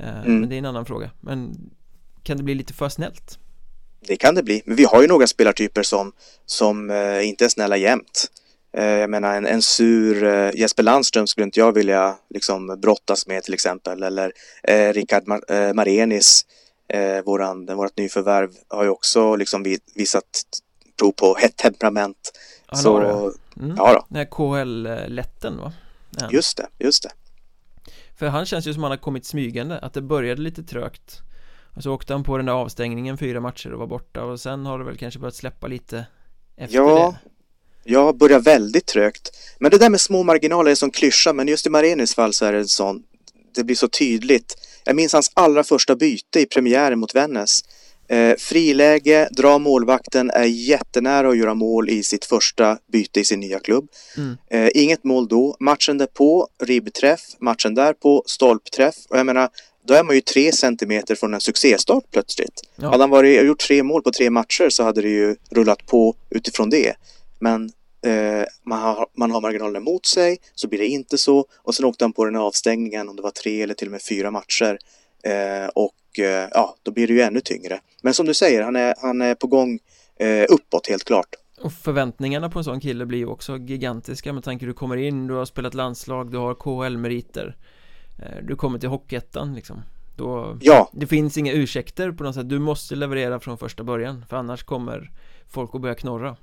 eh, 0.00 0.20
mm. 0.20 0.40
Men 0.40 0.48
det 0.48 0.54
är 0.54 0.58
en 0.58 0.66
annan 0.66 0.86
fråga 0.86 1.10
Men 1.20 1.70
kan 2.22 2.36
det 2.36 2.42
bli 2.42 2.54
lite 2.54 2.74
för 2.74 2.88
snällt? 2.88 3.38
Det 4.00 4.16
kan 4.16 4.34
det 4.34 4.42
bli, 4.42 4.62
men 4.64 4.76
vi 4.76 4.84
har 4.84 5.02
ju 5.02 5.08
några 5.08 5.26
spelartyper 5.26 5.82
som, 5.82 6.12
som 6.46 6.90
eh, 6.90 7.28
inte 7.28 7.44
är 7.44 7.48
snälla 7.48 7.76
jämt 7.76 8.26
eh, 8.76 8.84
Jag 8.84 9.10
menar 9.10 9.36
en, 9.36 9.46
en 9.46 9.62
sur 9.62 10.24
eh, 10.24 10.50
Jesper 10.54 10.82
Landström 10.82 11.26
skulle 11.26 11.44
inte 11.44 11.60
jag 11.60 11.72
vilja 11.72 12.16
liksom 12.30 12.80
brottas 12.82 13.26
med 13.26 13.42
till 13.42 13.54
exempel 13.54 14.02
Eller 14.02 14.32
eh, 14.62 14.92
Rickard 14.92 15.26
Mar 15.26 15.72
Marenis 15.74 16.46
eh, 16.88 17.24
våran, 17.24 17.66
vårat 17.66 17.96
nyförvärv 17.96 18.50
har 18.68 18.84
ju 18.84 18.90
också 18.90 19.36
liksom 19.36 19.76
visat 19.94 20.24
prov 20.98 21.12
på 21.12 21.34
hett 21.34 21.56
temperament 21.56 22.32
Han 22.66 22.78
så, 22.78 23.32
Mm. 23.60 23.76
Ja 23.76 23.94
då. 23.94 24.06
Den 24.08 24.16
här 24.16 24.24
KHL-lätten 24.24 25.58
va? 25.58 25.72
Ja. 26.10 26.28
Just 26.32 26.56
det, 26.56 26.68
just 26.78 27.02
det. 27.02 27.10
För 28.18 28.26
han 28.26 28.46
känns 28.46 28.66
ju 28.66 28.74
som 28.74 28.82
han 28.82 28.92
har 28.92 28.98
kommit 28.98 29.26
smygande, 29.26 29.78
att 29.78 29.94
det 29.94 30.02
började 30.02 30.42
lite 30.42 30.62
trögt 30.62 31.20
Och 31.76 31.82
så 31.82 31.92
åkte 31.94 32.12
han 32.12 32.24
på 32.24 32.36
den 32.36 32.46
där 32.46 32.52
avstängningen 32.52 33.18
fyra 33.18 33.40
matcher 33.40 33.72
och 33.72 33.78
var 33.78 33.86
borta 33.86 34.24
och 34.24 34.40
sen 34.40 34.66
har 34.66 34.78
det 34.78 34.84
väl 34.84 34.96
kanske 34.96 35.20
börjat 35.20 35.34
släppa 35.34 35.66
lite 35.66 36.06
efter 36.56 36.76
ja, 36.76 37.14
det 37.22 37.30
Ja, 37.84 38.12
börjar 38.12 38.40
väldigt 38.40 38.86
trögt 38.86 39.30
Men 39.60 39.70
det 39.70 39.78
där 39.78 39.90
med 39.90 40.00
små 40.00 40.22
marginaler 40.22 40.70
är 40.70 40.74
som 40.74 40.90
klyscha 40.90 41.32
men 41.32 41.48
just 41.48 41.66
i 41.66 41.70
Marenis 41.70 42.14
fall 42.14 42.32
så 42.32 42.44
är 42.44 42.52
det 42.52 42.68
sånt 42.68 43.06
Det 43.54 43.64
blir 43.64 43.76
så 43.76 43.88
tydligt 43.88 44.54
Jag 44.88 44.96
minns 44.96 45.12
hans 45.12 45.30
allra 45.34 45.64
första 45.64 45.96
byte 45.96 46.40
i 46.40 46.46
premiären 46.46 46.98
mot 46.98 47.14
Vännäs 47.14 47.62
Eh, 48.10 48.36
friläge, 48.38 49.28
dra 49.30 49.58
målvakten, 49.58 50.30
är 50.30 50.44
jättenära 50.44 51.28
att 51.28 51.38
göra 51.38 51.54
mål 51.54 51.88
i 51.88 52.02
sitt 52.02 52.24
första 52.24 52.78
byte 52.92 53.20
i 53.20 53.24
sin 53.24 53.40
nya 53.40 53.58
klubb. 53.58 53.88
Mm. 54.16 54.36
Eh, 54.50 54.70
inget 54.74 55.04
mål 55.04 55.28
då. 55.28 55.56
Matchen 55.60 55.98
därpå, 55.98 56.48
ribbträff. 56.62 57.20
Matchen 57.40 57.74
därpå, 57.74 58.22
stolpträff. 58.26 58.94
Och 59.08 59.18
jag 59.18 59.26
menar, 59.26 59.48
då 59.88 59.94
är 59.94 60.04
man 60.04 60.14
ju 60.14 60.20
tre 60.20 60.52
centimeter 60.52 61.14
från 61.14 61.34
en 61.34 61.40
succéstart 61.40 62.04
plötsligt. 62.12 62.60
Ja. 62.76 62.90
Hade 62.90 63.02
han 63.02 63.10
varit, 63.10 63.46
gjort 63.46 63.58
tre 63.60 63.82
mål 63.82 64.02
på 64.02 64.10
tre 64.10 64.30
matcher 64.30 64.68
så 64.68 64.82
hade 64.82 65.02
det 65.02 65.08
ju 65.08 65.36
rullat 65.50 65.86
på 65.86 66.14
utifrån 66.30 66.70
det. 66.70 66.94
Men 67.38 67.70
eh, 68.06 68.44
man, 68.66 68.80
har, 68.80 69.06
man 69.16 69.30
har 69.30 69.40
marginalen 69.40 69.76
emot 69.76 70.06
sig, 70.06 70.38
så 70.54 70.68
blir 70.68 70.78
det 70.78 70.86
inte 70.86 71.18
så. 71.18 71.44
Och 71.56 71.74
sen 71.74 71.84
åkte 71.84 72.04
han 72.04 72.12
på 72.12 72.24
den 72.24 72.34
här 72.34 72.42
avstängningen, 72.42 73.08
om 73.08 73.16
det 73.16 73.22
var 73.22 73.30
tre 73.30 73.62
eller 73.62 73.74
till 73.74 73.88
och 73.88 73.92
med 73.92 74.02
fyra 74.02 74.30
matcher. 74.30 74.78
Eh, 75.24 75.68
och 75.74 75.94
Eh, 76.18 76.48
ja, 76.52 76.76
då 76.82 76.90
blir 76.90 77.06
det 77.06 77.12
ju 77.12 77.20
ännu 77.20 77.40
tyngre. 77.40 77.80
Men 78.02 78.14
som 78.14 78.26
du 78.26 78.34
säger, 78.34 78.62
han 78.62 78.76
är, 78.76 78.94
han 79.02 79.22
är 79.22 79.34
på 79.34 79.46
gång 79.46 79.78
eh, 80.16 80.44
uppåt 80.48 80.88
helt 80.88 81.04
klart. 81.04 81.34
Och 81.60 81.72
förväntningarna 81.72 82.50
på 82.50 82.58
en 82.58 82.64
sån 82.64 82.80
kille 82.80 83.06
blir 83.06 83.18
ju 83.18 83.26
också 83.26 83.56
gigantiska 83.56 84.32
med 84.32 84.44
tanke 84.44 84.66
du 84.66 84.72
kommer 84.72 84.96
in, 84.96 85.26
du 85.26 85.34
har 85.34 85.44
spelat 85.44 85.74
landslag, 85.74 86.32
du 86.32 86.38
har 86.38 86.54
KHL-meriter 86.54 87.56
eh, 88.18 88.44
Du 88.44 88.56
kommer 88.56 88.78
till 88.78 88.88
Hockeyettan 88.88 89.54
liksom 89.54 89.82
Då, 90.16 90.58
ja. 90.60 90.90
Det 90.92 91.06
finns 91.06 91.38
inga 91.38 91.52
ursäkter 91.52 92.12
på 92.12 92.24
något 92.24 92.34
sätt, 92.34 92.48
du 92.48 92.58
måste 92.58 92.96
leverera 92.96 93.40
från 93.40 93.58
första 93.58 93.84
början 93.84 94.24
För 94.28 94.36
annars 94.36 94.62
kommer 94.62 95.10
folk 95.48 95.74
att 95.74 95.80
börja 95.80 95.94
knorra 95.94 96.36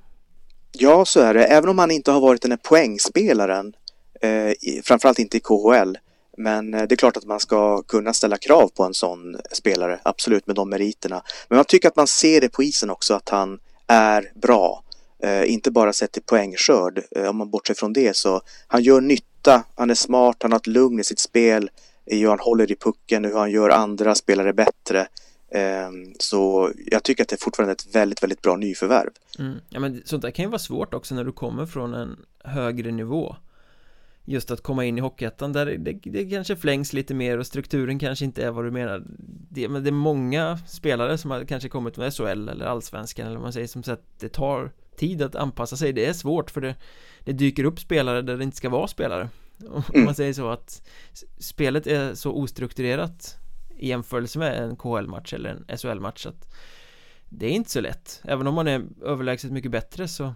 Ja, 0.78 1.06
så 1.06 1.20
är 1.20 1.34
det, 1.34 1.46
även 1.46 1.70
om 1.70 1.80
han 1.80 1.92
inte 1.92 2.12
har 2.12 2.22
varit 2.22 2.42
den 2.42 2.52
här 2.52 2.58
poängspelaren 2.58 3.74
eh, 4.22 4.82
Framförallt 4.84 5.20
inte 5.20 5.38
i 5.38 5.40
KHL 5.40 5.98
men 6.38 6.74
eh, 6.74 6.84
det 6.84 6.96
är 6.96 6.98
klart 6.98 7.18
att 7.18 7.26
man 7.26 7.40
ska 7.40 7.82
kunna 7.82 8.14
ställa 8.14 8.38
krav 8.38 8.72
på 8.76 8.84
en 8.84 8.94
sån 8.94 9.38
spelare, 9.52 10.00
absolut 10.04 10.48
med 10.48 10.56
de 10.56 10.70
meriterna. 10.70 11.24
Men 11.50 11.56
man 11.56 11.66
tycker 11.66 11.88
att 11.88 11.96
man 11.96 12.08
ser 12.08 12.42
det 12.42 12.50
på 12.50 12.64
isen 12.64 12.90
också 12.90 13.14
att 13.14 13.30
han 13.30 13.60
är 13.88 14.32
bra. 14.36 14.84
Eh, 15.24 15.52
inte 15.52 15.72
bara 15.72 15.94
sett 15.94 16.12
till 16.12 16.22
poängskörd. 16.22 17.02
Eh, 17.16 17.30
om 17.30 17.38
man 17.38 17.50
bortser 17.50 17.74
från 17.74 17.94
det 17.94 18.16
så 18.16 18.42
han 18.68 18.84
gör 18.84 19.02
nytta, 19.02 19.64
han 19.76 19.90
är 19.90 19.96
smart, 19.96 20.38
han 20.40 20.52
har 20.52 20.60
ett 20.60 20.68
lugn 20.68 21.00
i 21.00 21.04
sitt 21.04 21.20
spel. 21.20 21.70
Eh, 22.06 22.18
I 22.18 22.22
hur 22.22 22.30
han 22.30 22.40
håller 22.40 22.72
i 22.72 22.76
pucken, 22.76 23.26
hur 23.26 23.38
han 23.38 23.52
gör 23.52 23.70
andra 23.70 24.16
spelare 24.16 24.54
bättre. 24.54 25.08
Eh, 25.56 25.90
så 26.20 26.72
jag 26.86 27.04
tycker 27.04 27.24
att 27.24 27.30
det 27.30 27.36
är 27.36 27.44
fortfarande 27.44 27.74
ett 27.74 27.96
väldigt, 27.96 28.24
väldigt 28.24 28.42
bra 28.42 28.56
nyförvärv. 28.56 29.10
Mm. 29.40 29.56
Ja 29.70 29.80
men 29.80 30.02
sånt 30.06 30.22
där 30.22 30.32
kan 30.32 30.46
ju 30.46 30.50
vara 30.50 30.60
svårt 30.60 30.94
också 30.94 31.16
när 31.16 31.24
du 31.24 31.32
kommer 31.32 31.66
från 31.66 31.94
en 31.94 32.26
högre 32.44 32.92
nivå 32.92 33.36
just 34.26 34.52
att 34.52 34.62
komma 34.62 34.86
in 34.86 34.98
i 34.98 35.02
Hockeyettan 35.02 35.54
där 35.54 35.66
det, 35.66 35.94
det, 36.04 36.30
kanske 36.30 36.56
flängs 36.56 36.94
lite 36.94 37.14
mer 37.14 37.38
och 37.38 37.48
strukturen 37.48 38.00
kanske 38.00 38.26
inte 38.26 38.44
är 38.44 38.52
vad 38.52 38.66
du 38.66 38.72
menar 38.72 39.04
det, 39.50 39.70
men 39.70 39.84
det 39.84 39.90
är 39.90 39.92
många 39.92 40.58
spelare 40.68 41.18
som 41.18 41.32
har 41.32 41.44
kanske 41.44 41.70
kommit 41.70 41.98
med 41.98 42.14
SHL 42.14 42.50
eller 42.50 42.66
Allsvenskan 42.66 43.26
eller 43.26 43.36
vad 43.36 43.44
man 43.44 43.54
säger 43.54 43.68
som 43.68 43.84
säger 43.84 43.98
att 43.98 44.20
det 44.20 44.30
tar 44.30 44.72
tid 44.98 45.22
att 45.22 45.36
anpassa 45.36 45.78
sig 45.78 45.94
det 45.94 46.06
är 46.06 46.14
svårt 46.14 46.52
för 46.52 46.62
det, 46.62 46.76
det 47.20 47.34
dyker 47.34 47.64
upp 47.64 47.80
spelare 47.80 48.22
där 48.22 48.38
det 48.38 48.44
inte 48.44 48.58
ska 48.58 48.70
vara 48.70 48.88
spelare 48.88 49.30
om 49.70 49.84
mm. 49.94 50.06
man 50.06 50.16
säger 50.16 50.34
så 50.34 50.50
att 50.50 50.82
spelet 51.38 51.88
är 51.88 52.14
så 52.14 52.32
ostrukturerat 52.32 53.38
i 53.78 53.88
jämförelse 53.88 54.40
med 54.40 54.64
en 54.64 54.76
KHL-match 54.76 55.34
eller 55.34 55.50
en 55.68 55.78
SHL-match 55.78 56.26
att 56.26 56.56
det 57.30 57.46
är 57.46 57.50
inte 57.52 57.72
så 57.72 57.82
lätt. 57.82 58.22
Även 58.24 58.48
om 58.48 58.54
man 58.54 58.68
är 58.68 58.86
överlägset 59.04 59.52
mycket 59.52 59.72
bättre 59.72 60.08
så 60.08 60.34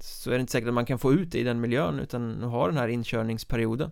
så 0.00 0.30
är 0.30 0.34
det 0.34 0.40
inte 0.40 0.52
säkert 0.52 0.68
att 0.68 0.74
man 0.74 0.86
kan 0.86 0.98
få 0.98 1.12
ut 1.12 1.32
det 1.32 1.38
i 1.38 1.42
den 1.42 1.60
miljön 1.60 1.98
utan 2.00 2.42
ha 2.42 2.66
den 2.66 2.76
här 2.76 2.88
inkörningsperioden. 2.88 3.90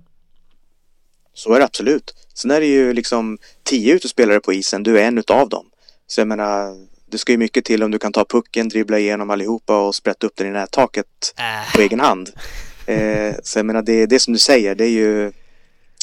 Så 1.34 1.54
är 1.54 1.58
det 1.58 1.64
absolut. 1.64 2.14
Sen 2.34 2.50
är 2.50 2.61
det 2.61 2.66
ju 2.66 2.92
liksom 2.92 3.38
tio 3.62 3.94
utespelare 3.94 4.40
på 4.40 4.52
isen, 4.52 4.82
du 4.82 4.99
är 5.00 5.04
en 5.04 5.18
utav 5.18 5.49
dem. 5.49 5.70
Så 6.06 6.20
jag 6.20 6.28
menar 6.28 6.75
det 7.06 7.18
ska 7.18 7.32
ju 7.32 7.38
mycket 7.38 7.64
till 7.64 7.82
om 7.82 7.90
du 7.90 7.99
kan 7.99 8.12
ta 8.12 8.25
pucken, 8.25 8.68
dribbla 8.68 8.99
igenom 8.99 9.30
allihopa 9.30 9.87
och 9.87 9.94
sprätta 9.94 10.26
upp 10.26 10.37
den 10.37 10.46
i 10.46 10.50
nättaket 10.50 11.34
äh. 11.38 11.75
på 11.75 11.80
egen 11.80 12.00
hand. 12.00 12.30
Eh, 12.87 13.34
Så 13.42 13.58
jag 13.58 13.66
menar 13.66 13.82
det, 13.82 14.06
det 14.06 14.20
som 14.20 14.32
du 14.32 14.38
säger, 14.38 14.75
det 14.75 14.84
är 14.84 14.90
ju 14.90 15.32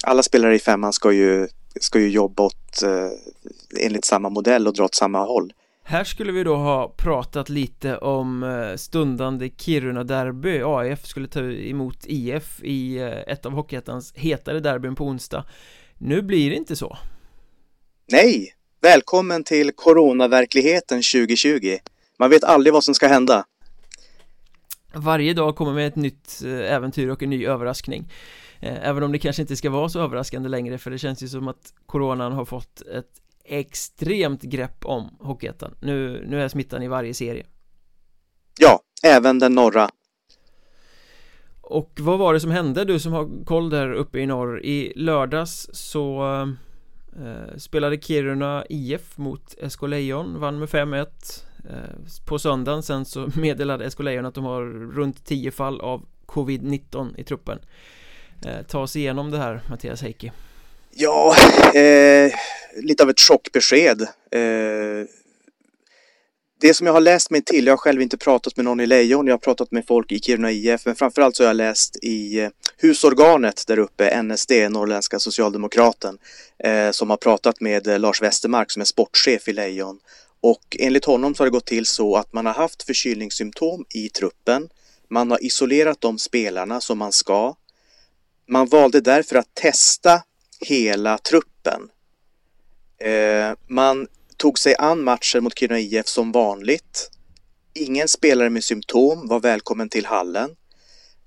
Alla 0.04 0.24
spelare 0.24 0.56
i 0.56 0.60
femman 0.60 0.94
ska 0.94 1.12
ju, 1.12 1.48
ska 1.82 2.00
ju 2.00 2.10
jobba 2.10 2.44
åt 2.44 2.84
eh, 2.84 3.86
enligt 3.86 4.06
samma 4.06 4.30
modell 4.30 4.68
och 4.68 4.74
dra 4.74 4.84
åt 4.84 4.96
samma 4.96 5.20
håll. 5.20 5.54
Här 5.84 6.04
skulle 6.04 6.32
vi 6.32 6.44
då 6.44 6.56
ha 6.56 6.94
pratat 6.98 7.50
lite 7.50 7.98
om 7.98 8.44
eh, 8.44 8.76
stundande 8.76 9.50
Kiruna-derby. 9.58 10.62
AIF 10.64 11.06
skulle 11.06 11.28
ta 11.28 11.40
emot 11.44 11.98
IF 12.06 12.64
i 12.64 12.98
eh, 12.98 13.34
ett 13.34 13.46
av 13.46 13.52
Hockeyettans 13.52 14.14
hetare 14.16 14.60
derbyn 14.60 14.96
på 14.96 15.06
onsdag. 15.06 15.46
Nu 15.98 16.22
blir 16.22 16.50
det 16.50 16.56
inte 16.56 16.76
så. 16.76 16.98
Nej! 18.12 18.54
Välkommen 18.82 19.44
till 19.44 19.72
coronaverkligheten 19.76 20.98
2020 20.98 21.78
Man 22.20 22.30
vet 22.30 22.44
aldrig 22.44 22.74
vad 22.74 22.84
som 22.84 22.94
ska 22.94 23.08
hända. 23.08 23.46
Varje 24.94 25.34
dag 25.34 25.56
kommer 25.56 25.74
med 25.74 25.88
ett 25.88 25.96
nytt 25.96 26.42
eh, 26.46 26.74
äventyr 26.74 27.08
och 27.08 27.24
en 27.24 27.30
ny 27.30 27.46
överraskning 27.46 28.12
Även 28.60 29.04
om 29.04 29.12
det 29.12 29.20
kanske 29.20 29.42
inte 29.42 29.56
ska 29.56 29.70
vara 29.70 29.90
så 29.90 30.00
överraskande 30.00 30.50
längre 30.50 30.78
för 30.78 30.92
det 30.92 30.98
känns 30.98 31.24
ju 31.24 31.28
som 31.28 31.48
att 31.48 31.74
coronan 31.86 32.32
har 32.32 32.46
fått 32.46 32.82
ett 32.82 33.22
extremt 33.44 34.42
grepp 34.42 34.86
om 34.86 35.18
Hockeyettan. 35.20 35.76
Nu, 35.80 36.26
nu 36.28 36.42
är 36.42 36.48
smittan 36.48 36.84
i 36.84 36.88
varje 36.88 37.14
serie. 37.14 37.46
Ja, 38.60 38.80
även 39.04 39.40
den 39.40 39.56
norra. 39.56 39.90
Och 41.62 41.92
vad 42.00 42.20
var 42.20 42.34
det 42.34 42.40
som 42.40 42.52
hände? 42.52 42.86
Du 42.86 43.00
som 43.00 43.14
har 43.14 43.46
koll 43.46 43.70
där 43.70 43.92
uppe 43.94 44.20
i 44.20 44.26
norr? 44.26 44.66
I 44.66 44.94
lördags 44.96 45.70
så 45.74 46.24
eh, 47.16 47.58
spelade 47.58 48.02
Kiruna 48.02 48.66
IF 48.70 49.18
mot 49.18 49.56
SK 49.70 49.82
Lejon, 49.82 50.40
vann 50.40 50.60
med 50.60 50.70
5-1 50.70 51.06
eh, 51.70 52.26
På 52.26 52.40
söndagen 52.40 52.84
sen 52.84 53.06
så 53.06 53.30
meddelade 53.36 53.92
SK 53.92 54.00
Lejon 54.00 54.26
att 54.26 54.36
de 54.36 54.44
har 54.44 54.64
runt 54.94 55.26
10 55.26 55.52
fall 55.52 55.82
av 55.82 56.06
Covid-19 56.26 57.14
i 57.18 57.24
truppen. 57.24 57.60
eh, 57.60 57.66
Eh, 58.46 58.66
ta 58.68 58.80
oss 58.80 58.96
igenom 58.96 59.32
det 59.32 59.38
här 59.38 59.62
Mattias 59.70 60.02
Heikki 60.02 60.32
Ja, 60.92 61.36
eh, 61.74 62.32
lite 62.84 63.04
av 63.04 63.10
ett 63.10 63.20
chockbesked. 63.20 64.02
Eh, 64.32 65.08
det 66.62 66.74
som 66.74 66.88
jag 66.88 66.94
har 66.94 67.02
läst 67.02 67.30
mig 67.30 67.42
till, 67.42 67.66
jag 67.66 67.74
har 67.74 67.78
själv 67.78 68.02
inte 68.02 68.18
pratat 68.18 68.58
med 68.58 68.66
någon 68.66 68.80
i 68.80 68.86
Lejon, 68.86 69.28
jag 69.28 69.34
har 69.34 69.40
pratat 69.40 69.72
med 69.72 69.88
folk 69.88 70.12
i 70.12 70.20
Kiruna 70.20 70.52
IF, 70.52 70.86
men 70.86 70.96
framförallt 70.96 71.36
så 71.36 71.44
har 71.44 71.48
jag 71.48 71.56
läst 71.56 72.04
i 72.04 72.40
eh, 72.40 72.50
husorganet 72.78 73.64
där 73.68 73.80
uppe, 73.80 74.22
NSD, 74.24 74.52
Norrländska 74.70 75.20
Socialdemokraten, 75.20 76.18
eh, 76.64 76.92
som 76.92 77.10
har 77.10 77.18
pratat 77.18 77.62
med 77.62 77.88
eh, 77.88 78.00
Lars 78.00 78.22
Westermark 78.22 78.72
som 78.72 78.82
är 78.82 78.86
sportchef 78.86 79.48
i 79.48 79.54
Lejon. 79.54 80.00
Och 80.42 80.78
enligt 80.80 81.06
honom 81.06 81.36
så 81.36 81.42
har 81.42 81.46
det 81.46 81.52
gått 81.52 81.66
till 81.66 81.86
så 81.86 82.16
att 82.16 82.34
man 82.34 82.46
har 82.46 82.54
haft 82.54 82.84
förkylningssymptom 82.84 83.86
i 83.96 84.10
truppen. 84.10 84.70
Man 85.10 85.32
har 85.32 85.46
isolerat 85.46 86.02
de 86.02 86.18
spelarna 86.18 86.82
som 86.82 86.98
man 86.98 87.12
ska. 87.12 87.56
Man 88.52 88.68
valde 88.68 89.02
därför 89.02 89.36
att 89.36 89.54
testa 89.54 90.24
hela 90.60 91.18
truppen. 91.18 91.90
Eh, 93.02 93.58
man 93.68 94.08
tog 94.38 94.60
sig 94.60 94.76
an 94.76 95.04
matchen 95.04 95.44
mot 95.44 95.60
Kiruna 95.60 95.80
IF 95.80 96.08
som 96.08 96.32
vanligt. 96.32 97.12
Ingen 97.74 98.08
spelare 98.08 98.50
med 98.50 98.64
symptom 98.64 99.28
var 99.28 99.40
välkommen 99.40 99.90
till 99.90 100.06
hallen. 100.06 100.56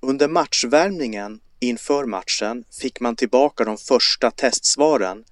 Under 0.00 0.28
matchvärmningen 0.28 1.40
inför 1.60 2.04
matchen 2.04 2.64
fick 2.80 3.00
man 3.00 3.16
tillbaka 3.16 3.64
de 3.64 3.76
första 3.78 4.30
testsvaren 4.30 5.24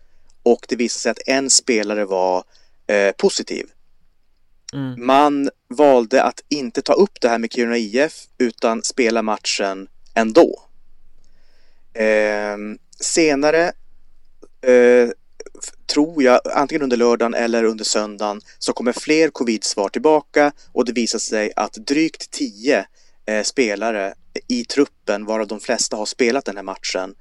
och 0.42 0.66
det 0.68 0.76
visade 0.76 1.00
sig 1.00 1.10
att 1.10 1.28
en 1.28 1.50
spelare 1.50 2.04
var 2.04 2.44
eh, 2.86 3.12
positiv. 3.12 3.66
Mm. 4.72 5.06
Man 5.06 5.50
valde 5.68 6.22
att 6.22 6.40
inte 6.48 6.82
ta 6.82 6.92
upp 6.92 7.20
det 7.20 7.28
här 7.28 7.38
med 7.38 7.52
Kiruna 7.52 7.76
IF 7.76 8.26
utan 8.38 8.82
spela 8.82 9.22
matchen 9.22 9.88
ändå. 10.14 10.69
Eh, 11.94 12.56
senare 13.00 13.72
eh, 14.62 15.10
tror 15.86 16.22
jag, 16.22 16.40
antingen 16.54 16.82
under 16.82 16.96
lördagen 16.96 17.34
eller 17.34 17.64
under 17.64 17.84
söndagen, 17.84 18.40
så 18.58 18.72
kommer 18.72 18.92
fler 18.92 19.28
covid-svar 19.28 19.88
tillbaka 19.88 20.52
och 20.72 20.84
det 20.84 20.92
visar 20.92 21.18
sig 21.18 21.52
att 21.56 21.72
drygt 21.72 22.30
tio 22.30 22.86
eh, 23.26 23.42
spelare 23.42 24.14
i 24.48 24.64
truppen, 24.64 25.24
varav 25.24 25.46
de 25.46 25.60
flesta 25.60 25.96
har 25.96 26.06
spelat 26.06 26.44
den 26.44 26.56
här 26.56 26.62
matchen, 26.62 27.14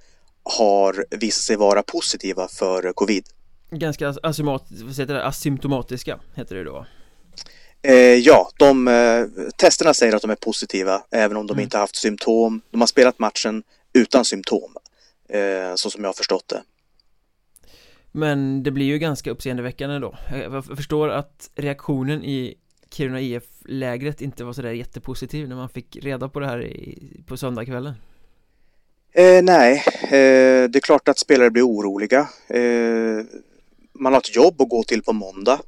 har 0.44 1.06
visat 1.12 1.44
sig 1.44 1.56
vara 1.56 1.84
positiva 1.84 2.48
för 2.48 2.94
covid. 2.94 3.24
Ganska 3.72 4.14
asymptomatiska 5.24 6.20
heter 6.36 6.56
det 6.56 6.64
då? 6.64 6.86
Eh, 7.82 7.96
ja, 7.96 8.50
de 8.58 8.88
eh, 8.88 9.26
testerna 9.58 9.94
säger 9.94 10.16
att 10.16 10.22
de 10.22 10.32
är 10.32 10.36
positiva 10.36 11.02
även 11.12 11.38
om 11.38 11.48
de 11.48 11.54
mm. 11.54 11.64
inte 11.64 11.78
haft 11.78 11.96
symptom. 11.96 12.62
De 12.72 12.82
har 12.82 12.88
spelat 12.88 13.20
matchen 13.20 13.64
utan 13.94 14.26
symptom, 14.26 14.76
eh, 15.30 15.76
så 15.76 15.90
som 15.90 16.04
jag 16.04 16.08
har 16.10 16.14
förstått 16.14 16.48
det. 16.48 16.64
Men 18.12 18.64
det 18.64 18.72
blir 18.72 18.86
ju 18.86 18.98
ganska 19.00 19.32
uppseendeväckande 19.32 20.00
då. 20.00 20.16
Jag 20.32 20.66
förstår 20.66 21.10
att 21.10 21.50
reaktionen 21.56 22.24
i 22.24 22.58
Kiruna 22.92 23.22
IF-lägret 23.22 24.22
inte 24.22 24.44
var 24.44 24.54
sådär 24.54 24.72
jättepositiv 24.72 25.50
när 25.50 25.56
man 25.56 25.70
fick 25.70 25.98
reda 26.02 26.30
på 26.30 26.40
det 26.40 26.46
här 26.48 26.64
i, 26.66 27.24
på 27.28 27.38
söndagskvällen 27.38 27.94
eh, 29.14 29.44
Nej, 29.44 29.84
eh, 30.04 30.70
det 30.70 30.76
är 30.76 30.80
klart 30.80 31.08
att 31.08 31.20
spelare 31.20 31.50
blir 31.50 31.68
oroliga. 31.68 32.30
Eh, 32.48 33.26
Man 33.94 34.14
har 34.14 34.20
ett 34.20 34.36
jobb 34.36 34.62
att 34.62 34.70
gå 34.70 34.84
till 34.84 35.04
på 35.04 35.14
måndag. 35.14 35.60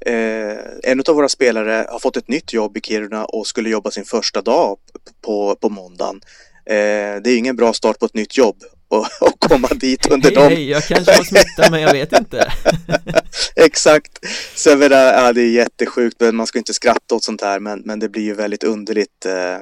Eh, 0.00 0.56
En 0.82 1.02
av 1.08 1.14
våra 1.14 1.28
spelare 1.28 1.86
har 1.90 1.98
fått 1.98 2.16
ett 2.16 2.28
nytt 2.28 2.52
jobb 2.52 2.76
i 2.76 2.80
Kiruna 2.80 3.24
och 3.24 3.46
skulle 3.46 3.70
jobba 3.70 3.90
sin 3.90 4.04
första 4.04 4.42
dag 4.42 4.78
på, 5.20 5.56
på 5.60 5.68
måndagen 5.68 6.20
eh, 6.66 7.22
Det 7.22 7.30
är 7.30 7.38
ingen 7.38 7.56
bra 7.56 7.72
start 7.72 7.98
på 7.98 8.06
ett 8.06 8.14
nytt 8.14 8.36
jobb 8.36 8.56
och, 8.88 9.06
och 9.20 9.40
komma 9.40 9.68
dit 9.68 10.06
under 10.10 10.30
dem. 10.30 10.48
Hej, 10.48 10.70
jag 10.70 10.84
kanske 10.84 11.12
har 11.12 11.24
smittat 11.24 11.70
men 11.70 11.80
jag 11.80 11.92
vet 11.92 12.12
inte. 12.12 12.52
Exakt. 13.56 14.18
Så 14.54 14.68
jag 14.68 14.78
menar, 14.78 14.96
ja, 14.96 15.32
det 15.32 15.40
är 15.40 15.50
jättesjukt, 15.50 16.20
men 16.20 16.36
man 16.36 16.46
ska 16.46 16.58
inte 16.58 16.74
skratta 16.74 17.14
åt 17.14 17.24
sånt 17.24 17.42
här, 17.42 17.60
men, 17.60 17.80
men 17.84 17.98
det 17.98 18.08
blir 18.08 18.22
ju 18.22 18.34
väldigt 18.34 18.64
underligt. 18.64 19.26
Eh, 19.26 19.58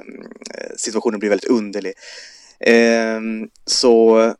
situationen 0.77 1.19
blir 1.19 1.29
väldigt 1.29 1.49
underlig. 1.49 1.93
Eh, 2.59 3.19
så 3.65 4.33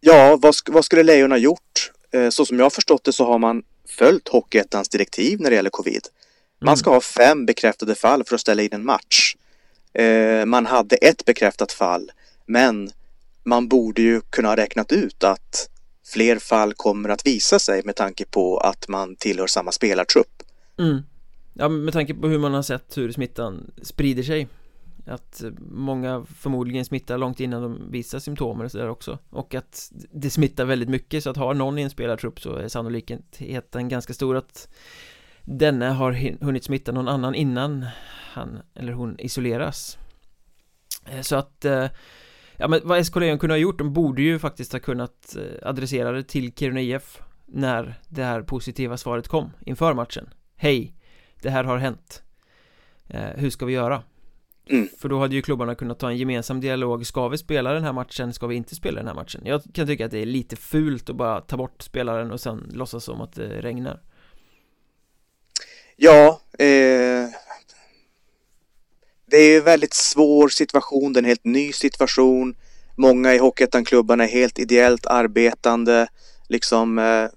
ja, 0.00 0.36
vad, 0.40 0.54
vad 0.66 0.84
skulle 0.84 1.02
Lejon 1.02 1.30
ha 1.30 1.38
gjort? 1.38 1.92
Eh, 2.12 2.28
så 2.28 2.46
som 2.46 2.58
jag 2.58 2.64
har 2.64 2.70
förstått 2.70 3.04
det 3.04 3.12
så 3.12 3.24
har 3.24 3.38
man 3.38 3.62
följt 3.88 4.28
Hockeyettans 4.28 4.88
direktiv 4.88 5.40
när 5.40 5.50
det 5.50 5.56
gäller 5.56 5.70
covid. 5.70 6.02
Man 6.60 6.68
mm. 6.68 6.76
ska 6.76 6.90
ha 6.90 7.00
fem 7.00 7.46
bekräftade 7.46 7.94
fall 7.94 8.24
för 8.24 8.34
att 8.34 8.40
ställa 8.40 8.62
in 8.62 8.72
en 8.72 8.84
match. 8.84 9.36
Eh, 9.94 10.46
man 10.46 10.66
hade 10.66 10.96
ett 10.96 11.24
bekräftat 11.24 11.72
fall, 11.72 12.10
men 12.46 12.90
man 13.44 13.68
borde 13.68 14.02
ju 14.02 14.20
kunna 14.20 14.48
ha 14.48 14.56
räknat 14.56 14.92
ut 14.92 15.24
att 15.24 15.68
fler 16.06 16.38
fall 16.38 16.74
kommer 16.74 17.08
att 17.08 17.26
visa 17.26 17.58
sig 17.58 17.82
med 17.84 17.96
tanke 17.96 18.24
på 18.24 18.58
att 18.58 18.88
man 18.88 19.16
tillhör 19.16 19.46
samma 19.46 19.72
spelartrupp. 19.72 20.42
Mm. 20.78 21.02
Ja, 21.54 21.68
med 21.68 21.92
tanke 21.92 22.14
på 22.14 22.28
hur 22.28 22.38
man 22.38 22.54
har 22.54 22.62
sett 22.62 22.96
hur 22.96 23.12
smittan 23.12 23.70
sprider 23.82 24.22
sig 24.22 24.48
att 25.06 25.42
många 25.70 26.26
förmodligen 26.38 26.84
smittar 26.84 27.18
långt 27.18 27.40
innan 27.40 27.62
de 27.62 27.90
visar 27.90 28.18
symptom 28.18 28.60
och 28.60 28.70
sådär 28.70 28.88
också 28.88 29.18
och 29.30 29.54
att 29.54 29.92
det 30.10 30.30
smittar 30.30 30.64
väldigt 30.64 30.88
mycket 30.88 31.22
så 31.22 31.30
att 31.30 31.36
har 31.36 31.54
någon 31.54 31.78
i 31.78 31.82
en 31.82 31.90
spelartrupp 31.90 32.40
så 32.40 32.56
är 32.56 32.68
sannolikheten 32.68 33.88
ganska 33.88 34.14
stor 34.14 34.36
att 34.36 34.68
denne 35.44 35.86
har 35.86 36.12
hunnit 36.44 36.64
smitta 36.64 36.92
någon 36.92 37.08
annan 37.08 37.34
innan 37.34 37.86
han 38.32 38.58
eller 38.74 38.92
hon 38.92 39.20
isoleras 39.20 39.98
eh, 41.06 41.20
så 41.20 41.36
att 41.36 41.64
eh, 41.64 41.86
Ja 42.56 42.68
men 42.68 42.80
vad 42.84 43.06
SK 43.06 43.16
Lejon 43.16 43.38
kunde 43.38 43.54
ha 43.54 43.58
gjort, 43.58 43.78
de 43.78 43.92
borde 43.92 44.22
ju 44.22 44.38
faktiskt 44.38 44.72
ha 44.72 44.80
kunnat 44.80 45.36
eh, 45.36 45.68
adressera 45.68 46.12
det 46.12 46.22
till 46.22 46.52
Kiruna 46.52 46.80
IF 46.80 47.22
När 47.46 47.94
det 48.08 48.22
här 48.22 48.42
positiva 48.42 48.96
svaret 48.96 49.28
kom 49.28 49.50
inför 49.66 49.94
matchen 49.94 50.28
Hej, 50.56 50.94
det 51.42 51.50
här 51.50 51.64
har 51.64 51.76
hänt 51.76 52.22
Hur 53.34 53.50
ska 53.50 53.66
vi 53.66 53.72
göra? 53.72 54.02
mm. 54.70 54.88
För 55.00 55.08
då 55.08 55.20
hade 55.20 55.34
ju 55.34 55.42
klubbarna 55.42 55.74
kunnat 55.74 55.98
ta 55.98 56.10
en 56.10 56.16
gemensam 56.16 56.60
dialog 56.60 57.06
Ska 57.06 57.28
vi 57.28 57.38
spela 57.38 57.72
den 57.72 57.84
här 57.84 57.92
matchen? 57.92 58.32
Ska 58.32 58.46
vi 58.46 58.54
inte 58.54 58.74
spela 58.74 58.96
den 58.96 59.06
här 59.06 59.14
matchen? 59.14 59.42
Jag 59.44 59.62
kan 59.74 59.86
tycka 59.86 60.04
att 60.04 60.10
det 60.10 60.18
är 60.18 60.26
lite 60.26 60.56
fult 60.56 61.10
att 61.10 61.16
bara 61.16 61.40
ta 61.40 61.56
bort 61.56 61.82
spelaren 61.82 62.30
och 62.30 62.40
sen 62.40 62.70
låtsas 62.72 63.04
som 63.04 63.20
att 63.20 63.32
det 63.32 63.60
regnar 63.60 64.00
Ja, 65.96 66.40
eh, 66.58 67.28
det 69.26 69.36
är 69.36 69.58
en 69.58 69.64
väldigt 69.64 69.94
svår 69.94 70.48
situation, 70.48 71.12
det 71.12 71.18
är 71.18 71.22
en 71.22 71.28
helt 71.28 71.44
ny 71.44 71.72
situation. 71.72 72.56
Många 72.96 73.34
i 73.34 73.38
Hockeyettan-klubbarna 73.38 74.24
är 74.24 74.28
helt 74.28 74.58
ideellt 74.58 75.06
arbetande. 75.06 76.08
Liksom, 76.48 76.98
eh, 76.98 77.28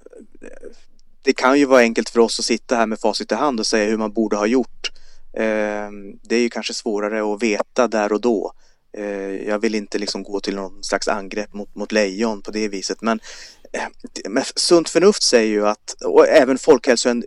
det 1.23 1.33
kan 1.33 1.59
ju 1.59 1.65
vara 1.65 1.81
enkelt 1.81 2.09
för 2.09 2.19
oss 2.19 2.39
att 2.39 2.45
sitta 2.45 2.75
här 2.75 2.85
med 2.85 2.99
facit 2.99 3.31
i 3.31 3.35
hand 3.35 3.59
och 3.59 3.67
säga 3.67 3.89
hur 3.89 3.97
man 3.97 4.13
borde 4.13 4.35
ha 4.35 4.45
gjort. 4.45 4.91
Eh, 5.33 5.89
det 6.23 6.35
är 6.35 6.39
ju 6.39 6.49
kanske 6.49 6.73
svårare 6.73 7.33
att 7.33 7.43
veta 7.43 7.87
där 7.87 8.11
och 8.11 8.21
då. 8.21 8.53
Eh, 8.97 9.47
jag 9.47 9.59
vill 9.59 9.75
inte 9.75 9.97
liksom 9.97 10.23
gå 10.23 10.39
till 10.39 10.55
någon 10.55 10.83
slags 10.83 11.07
angrepp 11.07 11.53
mot, 11.53 11.75
mot 11.75 11.91
lejon 11.91 12.41
på 12.41 12.51
det 12.51 12.67
viset, 12.67 13.01
men 13.01 13.19
Eh, 13.73 14.43
sunt 14.55 14.89
förnuft 14.89 15.23
säger 15.23 15.51
ju 15.51 15.67
att, 15.67 15.95
och 16.05 16.27
även 16.27 16.57
Folkhälso, 16.57 17.21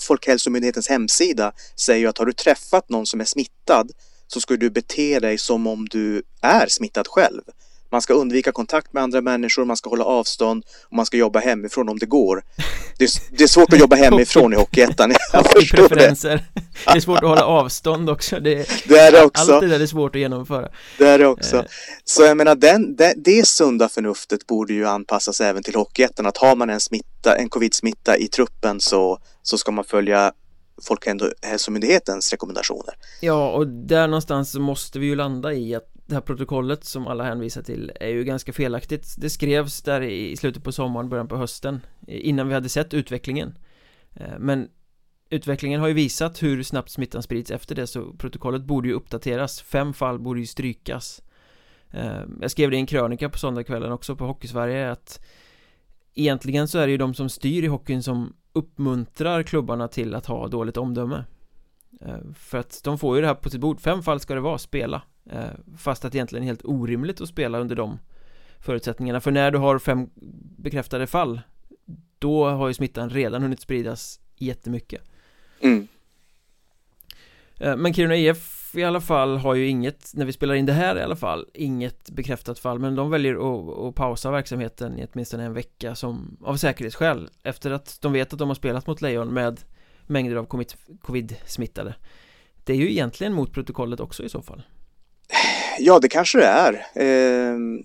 Folkhälsomyndighetens 0.00 0.88
hemsida 0.88 1.52
säger 1.76 2.00
ju 2.00 2.06
att 2.06 2.18
har 2.18 2.26
du 2.26 2.32
träffat 2.32 2.88
någon 2.88 3.06
som 3.06 3.20
är 3.20 3.24
smittad 3.24 3.90
så 4.26 4.40
ska 4.40 4.56
du 4.56 4.70
bete 4.70 5.20
dig 5.20 5.38
som 5.38 5.66
om 5.66 5.88
du 5.88 6.22
är 6.42 6.66
smittad 6.66 7.06
själv. 7.08 7.42
Man 7.90 8.02
ska 8.02 8.14
undvika 8.14 8.52
kontakt 8.52 8.92
med 8.92 9.02
andra 9.02 9.20
människor, 9.20 9.64
man 9.64 9.76
ska 9.76 9.90
hålla 9.90 10.04
avstånd 10.04 10.64
och 10.84 10.96
man 10.96 11.06
ska 11.06 11.16
jobba 11.16 11.38
hemifrån 11.38 11.88
om 11.88 11.98
det 11.98 12.06
går. 12.06 12.42
Det 12.98 13.04
är, 13.04 13.10
det 13.38 13.44
är 13.44 13.48
svårt 13.48 13.72
att 13.72 13.78
jobba 13.78 13.96
hemifrån 13.96 14.52
i 14.52 14.56
Hockeyettan, 14.56 15.14
jag 15.32 15.52
förstår 15.52 15.88
det. 15.88 16.40
Det 16.84 16.96
är 16.96 17.00
svårt 17.00 17.18
att 17.18 17.28
hålla 17.28 17.44
avstånd 17.44 18.10
också. 18.10 18.40
Det, 18.40 18.68
det 18.88 18.98
är 18.98 19.12
det 19.12 19.22
också. 19.22 19.52
Allt 19.52 19.60
det 19.60 19.68
där 19.68 19.80
är 19.80 19.86
svårt 19.86 20.14
att 20.14 20.20
genomföra. 20.20 20.68
Det 20.98 21.06
är 21.06 21.18
det 21.18 21.26
också. 21.26 21.56
Eh. 21.56 21.64
Så 22.04 22.22
jag 22.22 22.36
menar, 22.36 22.54
den, 22.54 22.96
det, 22.96 23.14
det 23.16 23.46
sunda 23.46 23.88
förnuftet 23.88 24.46
borde 24.46 24.72
ju 24.72 24.86
anpassas 24.86 25.40
även 25.40 25.62
till 25.62 25.74
Hockeyettan. 25.74 26.26
Att 26.26 26.36
har 26.36 26.56
man 26.56 26.70
en 26.70 26.80
smitta, 26.80 27.36
en 27.36 27.48
covid-smitta 27.48 28.16
i 28.16 28.28
truppen 28.28 28.80
så, 28.80 29.18
så 29.42 29.58
ska 29.58 29.72
man 29.72 29.84
följa 29.84 30.32
Folkhälsomyndighetens 30.82 32.30
rekommendationer. 32.30 32.94
Ja, 33.20 33.50
och 33.50 33.66
där 33.66 34.08
någonstans 34.08 34.54
måste 34.54 34.98
vi 34.98 35.06
ju 35.06 35.14
landa 35.14 35.52
i 35.52 35.74
att 35.74 35.95
det 36.06 36.14
här 36.14 36.20
protokollet 36.20 36.84
som 36.84 37.06
alla 37.06 37.24
hänvisar 37.24 37.62
till 37.62 37.92
är 38.00 38.08
ju 38.08 38.24
ganska 38.24 38.52
felaktigt. 38.52 39.14
Det 39.18 39.30
skrevs 39.30 39.82
där 39.82 40.00
i 40.00 40.36
slutet 40.36 40.64
på 40.64 40.72
sommaren, 40.72 41.08
början 41.08 41.28
på 41.28 41.36
hösten 41.36 41.80
Innan 42.06 42.48
vi 42.48 42.54
hade 42.54 42.68
sett 42.68 42.94
utvecklingen. 42.94 43.58
Eh, 44.14 44.38
men 44.38 44.68
Utvecklingen 45.30 45.80
har 45.80 45.88
ju 45.88 45.94
visat 45.94 46.42
hur 46.42 46.62
snabbt 46.62 46.90
smittan 46.90 47.22
sprids. 47.22 47.50
Efter 47.50 47.74
det 47.74 47.86
så 47.86 48.12
protokollet 48.12 48.62
borde 48.62 48.88
ju 48.88 48.94
uppdateras. 48.94 49.60
Fem 49.60 49.92
fall 49.92 50.18
borde 50.18 50.40
ju 50.40 50.46
strykas. 50.46 51.22
Eh, 51.90 52.22
jag 52.40 52.50
skrev 52.50 52.70
det 52.70 52.76
i 52.76 52.80
en 52.80 52.86
krönika 52.86 53.28
på 53.28 53.38
söndagskvällen 53.38 53.92
också 53.92 54.16
på 54.16 54.26
Hockeysverige 54.26 54.90
att 54.90 55.20
Egentligen 56.18 56.68
så 56.68 56.78
är 56.78 56.86
det 56.86 56.90
ju 56.90 56.96
de 56.96 57.14
som 57.14 57.28
styr 57.28 57.62
i 57.62 57.66
hockeyn 57.66 58.02
som 58.02 58.36
uppmuntrar 58.52 59.42
klubbarna 59.42 59.88
till 59.88 60.14
att 60.14 60.26
ha 60.26 60.48
dåligt 60.48 60.76
omdöme. 60.76 61.24
Eh, 62.00 62.32
för 62.34 62.58
att 62.58 62.80
de 62.84 62.98
får 62.98 63.16
ju 63.16 63.20
det 63.22 63.28
här 63.28 63.34
på 63.34 63.50
sitt 63.50 63.60
bord, 63.60 63.80
fem 63.80 64.02
fall 64.02 64.20
ska 64.20 64.34
det 64.34 64.40
vara, 64.40 64.58
spela 64.58 65.02
fast 65.78 66.04
att 66.04 66.12
det 66.12 66.16
egentligen 66.16 66.42
är 66.42 66.46
helt 66.46 66.64
orimligt 66.64 67.20
att 67.20 67.28
spela 67.28 67.58
under 67.58 67.76
de 67.76 67.98
förutsättningarna. 68.60 69.20
För 69.20 69.30
när 69.30 69.50
du 69.50 69.58
har 69.58 69.78
fem 69.78 70.10
bekräftade 70.58 71.06
fall 71.06 71.40
Då 72.18 72.48
har 72.48 72.68
ju 72.68 72.74
smittan 72.74 73.10
redan 73.10 73.42
hunnit 73.42 73.60
spridas 73.60 74.20
jättemycket. 74.36 75.02
Mm. 75.60 75.88
Eh, 77.60 77.76
men 77.76 77.94
Kiruna 77.94 78.16
IF 78.16 78.74
i 78.74 78.84
alla 78.84 79.00
fall 79.00 79.36
har 79.36 79.54
ju 79.54 79.68
inget, 79.68 80.10
när 80.14 80.24
vi 80.24 80.32
spelar 80.32 80.54
in 80.54 80.66
det 80.66 80.72
här 80.72 80.98
i 80.98 81.02
alla 81.02 81.16
fall 81.16 81.46
Inget 81.54 82.10
bekräftat 82.10 82.58
fall. 82.58 82.78
Men 82.78 82.94
de 82.94 83.10
väljer 83.10 83.34
att, 83.34 83.78
att 83.78 83.94
pausa 83.94 84.30
verksamheten 84.30 84.98
i 84.98 85.06
åtminstone 85.12 85.44
en 85.44 85.52
vecka 85.52 85.94
som 85.94 86.36
Av 86.42 86.56
säkerhetsskäl. 86.56 87.28
Efter 87.42 87.70
att 87.70 87.98
de 88.00 88.12
vet 88.12 88.32
att 88.32 88.38
de 88.38 88.48
har 88.48 88.54
spelat 88.54 88.86
mot 88.86 89.02
Lejon 89.02 89.34
med 89.34 89.60
Mängder 90.06 90.36
av 90.36 90.46
covid-smittade. 91.00 91.94
Det 92.64 92.72
är 92.72 92.76
ju 92.76 92.90
egentligen 92.90 93.32
mot 93.32 93.52
protokollet 93.52 94.00
också 94.00 94.22
i 94.24 94.28
så 94.28 94.42
fall 94.42 94.62
Ja, 95.78 95.98
det 95.98 96.08
kanske 96.08 96.38
det 96.38 96.46
är. 96.46 96.86
Ehm, 96.94 97.82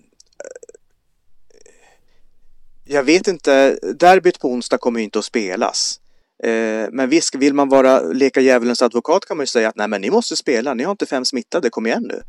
jag 2.84 3.04
vet 3.04 3.28
inte, 3.28 3.80
derbyt 3.96 4.40
på 4.40 4.48
onsdag 4.48 4.78
kommer 4.78 5.00
ju 5.00 5.04
inte 5.04 5.20
att 5.20 5.26
spelas. 5.26 6.00
Ehm, 6.44 6.90
men 6.92 7.10
visst, 7.10 7.36
vill 7.36 7.54
man 7.54 7.70
vara 7.70 8.02
leka 8.02 8.42
djävulens 8.42 8.82
advokat 8.82 9.26
kan 9.26 9.38
man 9.38 9.44
ju 9.44 9.48
säga 9.48 9.70
att 9.70 9.76
nej 9.76 9.88
men 9.88 10.02
ni 10.02 10.10
måste 10.10 10.36
spela, 10.36 10.74
ni 10.74 10.84
har 10.84 10.92
inte 10.92 11.06
fem 11.06 11.26
smittade, 11.26 11.70
kom 11.70 11.88
igen 11.88 12.04
nu. 12.10 12.22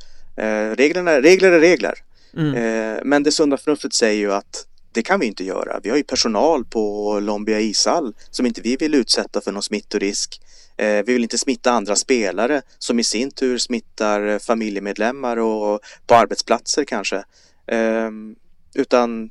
Ehm, 0.42 0.74
reglerna, 0.74 1.20
regler 1.20 1.52
är 1.52 1.60
regler. 1.60 1.94
Mm. 2.36 3.08
Men 3.08 3.22
det 3.22 3.32
sunda 3.32 3.56
förnuftet 3.56 3.94
säger 3.94 4.20
ju 4.20 4.32
att 4.32 4.66
det 4.92 5.02
kan 5.02 5.20
vi 5.20 5.26
inte 5.26 5.44
göra. 5.44 5.80
Vi 5.82 5.90
har 5.90 5.96
ju 5.96 6.02
personal 6.02 6.64
på 6.64 7.18
Lombia 7.20 7.60
ishall 7.60 8.14
som 8.30 8.46
inte 8.46 8.60
vi 8.60 8.76
vill 8.76 8.94
utsätta 8.94 9.40
för 9.40 9.52
någon 9.52 9.62
smittorisk. 9.62 10.40
Eh, 10.76 11.04
vi 11.04 11.12
vill 11.12 11.22
inte 11.22 11.38
smitta 11.38 11.72
andra 11.72 11.96
spelare 11.96 12.62
som 12.78 12.98
i 12.98 13.04
sin 13.04 13.30
tur 13.30 13.58
smittar 13.58 14.26
eh, 14.26 14.38
familjemedlemmar 14.38 15.36
och 15.36 15.80
på 16.06 16.14
arbetsplatser 16.14 16.84
kanske. 16.84 17.24
Ehm, 17.66 18.36
utan 18.74 19.30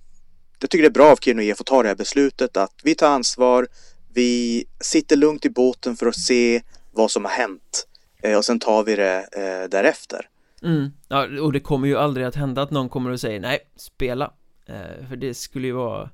jag 0.60 0.70
tycker 0.70 0.82
det 0.84 0.88
är 0.88 0.92
bra 0.92 1.12
av 1.12 1.16
Kiruna 1.16 1.44
IF 1.44 1.62
att 1.62 1.66
ta 1.66 1.82
det 1.82 1.88
här 1.88 1.96
beslutet 1.96 2.58
att 2.58 2.74
vi 2.84 2.96
tar 2.96 3.08
ansvar. 3.08 3.68
Vi 4.14 4.66
sitter 4.80 5.16
lugnt 5.16 5.46
i 5.46 5.50
båten 5.50 5.96
för 5.96 6.08
att 6.08 6.20
se 6.20 6.62
vad 6.92 7.12
som 7.12 7.26
har 7.26 7.32
hänt 7.32 7.88
eh, 8.24 8.38
och 8.38 8.46
sen 8.46 8.60
tar 8.60 8.84
vi 8.84 8.96
det 8.96 9.28
därefter. 9.72 10.28
Mm. 10.64 10.90
Ja, 11.08 11.42
och 11.42 11.54
det 11.54 11.60
kommer 11.60 11.88
ju 11.88 11.98
aldrig 11.98 12.26
att 12.26 12.36
hända 12.36 12.62
att 12.62 12.72
någon 12.72 12.90
kommer 12.90 13.12
och 13.12 13.20
säger 13.20 13.40
nej, 13.40 13.60
spela. 13.76 14.34
För 15.10 15.16
det 15.16 15.34
skulle 15.34 15.68
ju 15.68 15.74
vara 15.74 16.10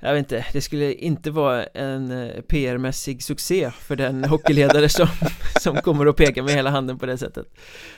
jag 0.00 0.12
vet 0.12 0.18
inte, 0.18 0.46
det 0.52 0.60
skulle 0.60 0.92
inte 0.92 1.30
vara 1.30 1.64
en 1.64 2.10
eh, 2.10 2.42
PR-mässig 2.42 3.22
succé 3.22 3.70
för 3.70 3.96
den 3.96 4.24
hockeyledare 4.28 4.88
som, 4.88 5.08
som 5.60 5.76
kommer 5.76 6.06
att 6.06 6.16
peka 6.16 6.42
med 6.42 6.54
hela 6.54 6.70
handen 6.70 6.98
på 6.98 7.06
det 7.06 7.18
sättet. 7.18 7.46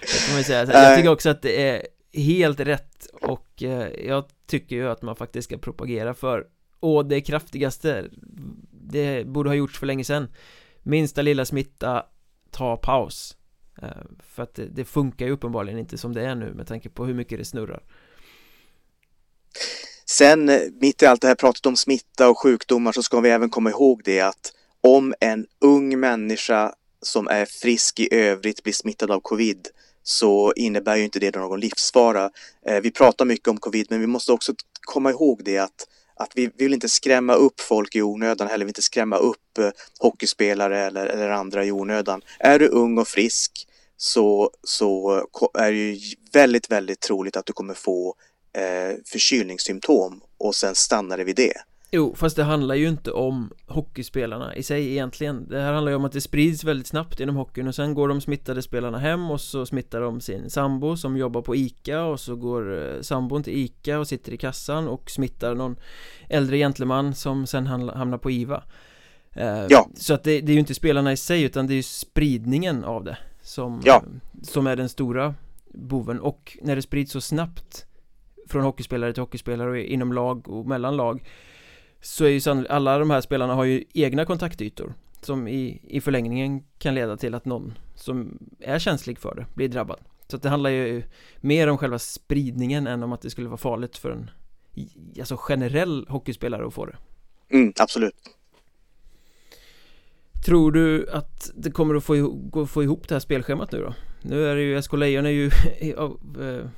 Jag, 0.00 0.34
man 0.34 0.44
säga. 0.44 0.66
jag 0.72 0.96
tycker 0.96 1.11
också 1.11 1.30
att 1.30 1.42
det 1.42 1.68
är 1.68 1.87
helt 2.12 2.61
rätt 2.61 3.06
och 3.12 3.62
eh, 3.62 3.88
jag 4.06 4.24
tycker 4.46 4.76
ju 4.76 4.88
att 4.88 5.02
man 5.02 5.16
faktiskt 5.16 5.48
ska 5.48 5.58
propagera 5.58 6.14
för 6.14 6.46
och 6.80 7.06
det 7.06 7.20
kraftigaste. 7.20 8.04
Det 8.70 9.26
borde 9.26 9.50
ha 9.50 9.54
gjorts 9.54 9.78
för 9.78 9.87
länge 9.87 10.04
sedan. 10.04 10.28
Minsta 10.82 11.22
lilla 11.22 11.44
smitta 11.44 12.04
Ta 12.50 12.76
paus. 12.76 13.37
Eh, 13.82 13.88
För 14.20 14.42
att 14.42 14.54
det, 14.54 14.66
det 14.66 14.84
funkar 14.84 15.26
ju 15.26 15.32
uppenbarligen 15.32 15.78
inte 15.78 15.98
som 15.98 16.12
det 16.12 16.22
är 16.22 16.34
nu 16.34 16.54
med 16.54 16.66
tanke 16.66 16.88
på 16.88 17.06
hur 17.06 17.14
mycket 17.14 17.38
det 17.38 17.44
snurrar 17.44 17.82
Sen 20.06 20.48
eh, 20.48 20.61
mitt 20.80 21.02
i 21.02 21.06
allt 21.06 21.20
det 21.20 21.28
här 21.28 21.34
pratet 21.34 21.66
om 21.66 21.76
smitta 21.76 22.28
och 22.28 22.38
sjukdomar 22.38 22.92
så 22.92 23.02
ska 23.02 23.20
vi 23.20 23.30
även 23.30 23.50
komma 23.50 23.70
ihåg 23.70 24.02
det 24.04 24.20
att 24.20 24.52
om 24.80 25.14
en 25.20 25.46
ung 25.61 26.00
människa 26.00 26.74
som 27.02 27.28
är 27.28 27.44
frisk 27.44 28.00
i 28.00 28.14
övrigt 28.14 28.62
blir 28.62 28.72
smittad 28.72 29.11
av 29.11 29.20
covid 29.20 29.68
så 30.02 30.52
innebär 30.52 30.96
ju 30.96 31.04
inte 31.04 31.18
det 31.18 31.37
någon 31.37 31.61
livsfara. 31.61 32.30
Eh, 32.66 32.80
vi 32.80 32.90
pratar 32.90 33.24
mycket 33.24 33.48
om 33.48 33.56
covid 33.56 33.87
men 33.90 34.00
vi 34.00 34.06
måste 34.06 34.32
också 34.32 34.54
komma 34.80 35.11
ihåg 35.11 35.44
det 35.44 35.58
att 35.58 35.87
att 36.20 36.32
vi 36.34 36.50
vill 36.56 36.74
inte 36.74 36.88
skrämma 36.88 37.34
upp 37.34 37.61
folk 37.61 37.96
i 37.96 38.02
onödan 38.02 38.48
eller 38.48 38.58
vi 38.58 38.64
vill 38.64 38.70
inte 38.70 38.82
skrämma 38.82 39.16
upp 39.16 39.58
eh, 39.58 39.70
hockeyspelare 39.98 40.78
eller, 40.78 41.06
eller 41.06 41.30
andra 41.30 41.64
i 41.64 41.72
onödan. 41.72 42.22
Är 42.38 42.58
du 42.58 42.68
ung 42.68 42.98
och 42.98 43.08
frisk 43.08 43.68
så, 43.96 44.50
så 44.62 45.22
är 45.54 45.72
det 45.72 45.78
ju 45.78 45.98
väldigt, 46.32 46.70
väldigt 46.70 47.00
troligt 47.00 47.37
att 47.37 47.46
du 47.46 47.52
kommer 47.52 47.74
få 47.74 48.14
eh, 48.52 48.96
förkylningssymptom 49.04 50.20
och 50.38 50.54
sen 50.54 50.74
stannar 50.74 51.18
det 51.18 51.24
vid 51.24 51.37
det. 51.37 51.52
Jo, 51.90 52.14
fast 52.16 52.37
det 52.37 52.44
handlar 52.44 52.74
ju 52.74 52.88
inte 52.88 53.12
om 53.12 53.52
hockeyspelarna 53.66 54.56
i 54.56 54.62
sig 54.62 54.90
egentligen 54.90 55.48
Det 55.48 55.61
här 55.61 55.72
handlar 55.72 55.90
ju 55.90 55.96
om 55.96 56.04
att 56.04 56.12
det 56.12 56.20
sprids 56.20 56.64
väldigt 56.64 56.87
snabbt 56.87 57.20
inom 57.20 57.37
hockeyn 57.37 57.68
och 57.68 57.74
sen 57.74 57.94
går 57.94 58.08
de 58.08 58.20
smittade 58.20 58.62
spelarna 58.62 58.98
hem 58.98 59.30
och 59.30 59.40
så 59.40 59.66
smittar 59.66 60.00
de 60.00 60.20
sin 60.20 60.50
sambo 60.50 60.96
som 60.96 61.16
jobbar 61.16 61.42
på 61.42 61.56
ICA 61.56 62.04
och 62.04 62.20
så 62.20 62.37
går 62.37 62.94
eh, 62.94 63.00
sambon 63.00 63.42
till 63.42 63.56
ICA 63.56 63.98
och 63.98 64.08
sitter 64.08 64.32
i 64.32 64.37
kassan 64.37 64.88
och 64.88 65.11
smittar 65.11 65.54
någon 65.54 65.76
äldre 66.28 66.56
gentleman 66.56 67.14
som 67.14 67.46
sen 67.46 67.66
hamnar 67.66 68.18
på 68.18 68.30
IVA 68.30 68.62
eh, 69.32 69.66
Ja 69.68 69.88
Så 69.94 70.14
att 70.14 70.24
det, 70.24 70.40
det, 70.40 70.52
är 70.52 70.54
ju 70.54 70.61
inte 70.61 70.74
spelarna 70.74 71.12
i 71.12 71.16
sig 71.16 71.42
utan 71.42 71.66
det 71.66 71.72
är 71.72 71.76
ju 71.76 71.82
spridningen 71.82 72.84
av 72.84 73.04
det 73.04 73.18
som, 73.42 73.82
ja. 73.84 74.02
som 74.42 74.66
är 74.66 74.76
den 74.76 74.88
stora 74.88 75.34
boven 75.74 76.20
och 76.20 76.58
när 76.62 76.76
det 76.76 76.82
sprids 76.82 77.12
så 77.12 77.20
snabbt 77.20 77.87
från 78.48 78.62
hockeyspelare 78.62 79.12
till 79.12 79.22
hockeyspelare 79.22 79.70
och 79.70 79.78
inom 79.78 80.12
lag 80.12 80.48
och 80.48 80.66
mellan 80.66 80.96
lag 80.96 81.22
så 82.00 82.24
är 82.24 82.28
ju 82.28 82.40
sannolikt, 82.40 82.70
alla 82.70 82.98
de 82.98 83.11
här 83.11 83.20
spelarna 83.20 83.54
har 83.54 83.64
ju 83.64 83.84
egna 83.92 84.24
kontaktytor 84.24 84.94
som 85.20 85.48
i, 85.48 85.80
i 85.88 86.00
förlängningen 86.00 86.64
kan 86.78 86.94
leda 86.94 87.16
till 87.16 87.34
att 87.34 87.44
någon 87.44 87.74
som 87.94 88.38
är 88.61 88.78
känslig 88.78 89.18
för 89.18 89.34
det 89.34 89.46
blir 89.54 89.68
drabbad. 89.68 90.00
Så 90.28 90.37
att 90.37 90.42
det 90.42 90.48
handlar 90.48 90.70
ju 90.70 91.02
mer 91.40 91.68
om 91.68 91.78
själva 91.78 91.98
spridningen 91.98 92.87
än 92.87 93.02
om 93.02 93.12
att 93.12 93.22
det 93.22 93.30
skulle 93.30 93.48
vara 93.48 93.58
farligt 93.58 93.96
för 93.96 94.11
en 94.11 94.30
alltså 95.18 95.37
generell 95.37 96.06
hockeyspelare 96.08 96.66
att 96.66 96.74
få 96.74 96.87
det. 96.87 96.96
Mm, 97.50 97.72
absolut. 97.78 98.14
Tror 100.46 100.72
du 100.72 101.11
att 101.11 101.50
det 101.54 101.70
kommer 101.70 101.94
att 101.94 102.04
få, 102.04 102.16
ihop, 102.16 102.70
få 102.70 102.82
ihop 102.82 103.08
det 103.08 103.14
här 103.14 103.20
spelschemat 103.20 103.72
nu 103.72 103.78
då? 103.78 103.94
Nu 104.22 104.46
är 104.46 104.56
det 104.56 104.62
ju, 104.62 104.82
SK 104.82 104.92
Lejon 104.92 105.26
är 105.26 105.30
ju 105.30 105.50
av 105.96 106.18
eh, 106.40 106.70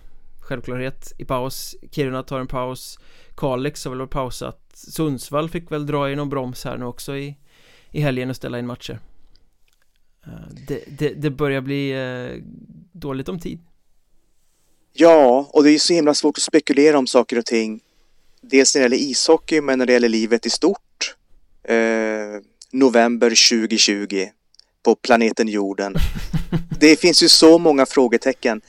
självklarhet 0.50 1.12
i 1.18 1.24
paus. 1.24 1.76
Kiruna 1.90 2.22
tar 2.22 2.40
en 2.40 2.46
paus. 2.46 2.98
Kalix 3.36 3.84
har 3.84 3.96
väl 3.96 4.06
pausat. 4.06 4.60
Sundsvall 4.74 5.50
fick 5.50 5.72
väl 5.72 5.86
dra 5.86 6.10
i 6.10 6.16
någon 6.16 6.28
broms 6.28 6.64
här 6.64 6.78
nu 6.78 6.84
också 6.84 7.16
i, 7.16 7.36
i 7.90 8.00
helgen 8.00 8.30
och 8.30 8.36
ställa 8.36 8.58
in 8.58 8.66
matcher. 8.66 8.98
Eh, 10.26 10.54
det, 10.68 10.84
det, 10.98 11.08
det 11.08 11.30
börjar 11.30 11.60
bli 11.60 11.90
eh, 11.90 12.42
dåligt 12.92 13.28
om 13.28 13.38
tid. 13.38 13.58
Ja, 14.92 15.50
och 15.52 15.64
det 15.64 15.70
är 15.70 15.78
så 15.78 15.92
himla 15.92 16.14
svårt 16.14 16.38
att 16.38 16.42
spekulera 16.42 16.98
om 16.98 17.06
saker 17.06 17.38
och 17.38 17.46
ting. 17.46 17.80
Dels 18.40 18.74
när 18.74 18.80
det 18.80 18.84
gäller 18.84 19.10
ishockey 19.10 19.60
men 19.60 19.78
när 19.78 19.86
det 19.86 19.92
gäller 19.92 20.08
livet 20.08 20.46
i 20.46 20.50
stort. 20.50 21.16
Eh, 21.62 21.76
November 22.72 23.28
2020 23.28 24.26
på 24.82 24.94
planeten 24.94 25.48
jorden. 25.48 25.94
Det 26.80 27.00
finns 27.00 27.22
ju 27.22 27.28
så 27.28 27.58
många 27.58 27.86
frågetecken 27.86 28.60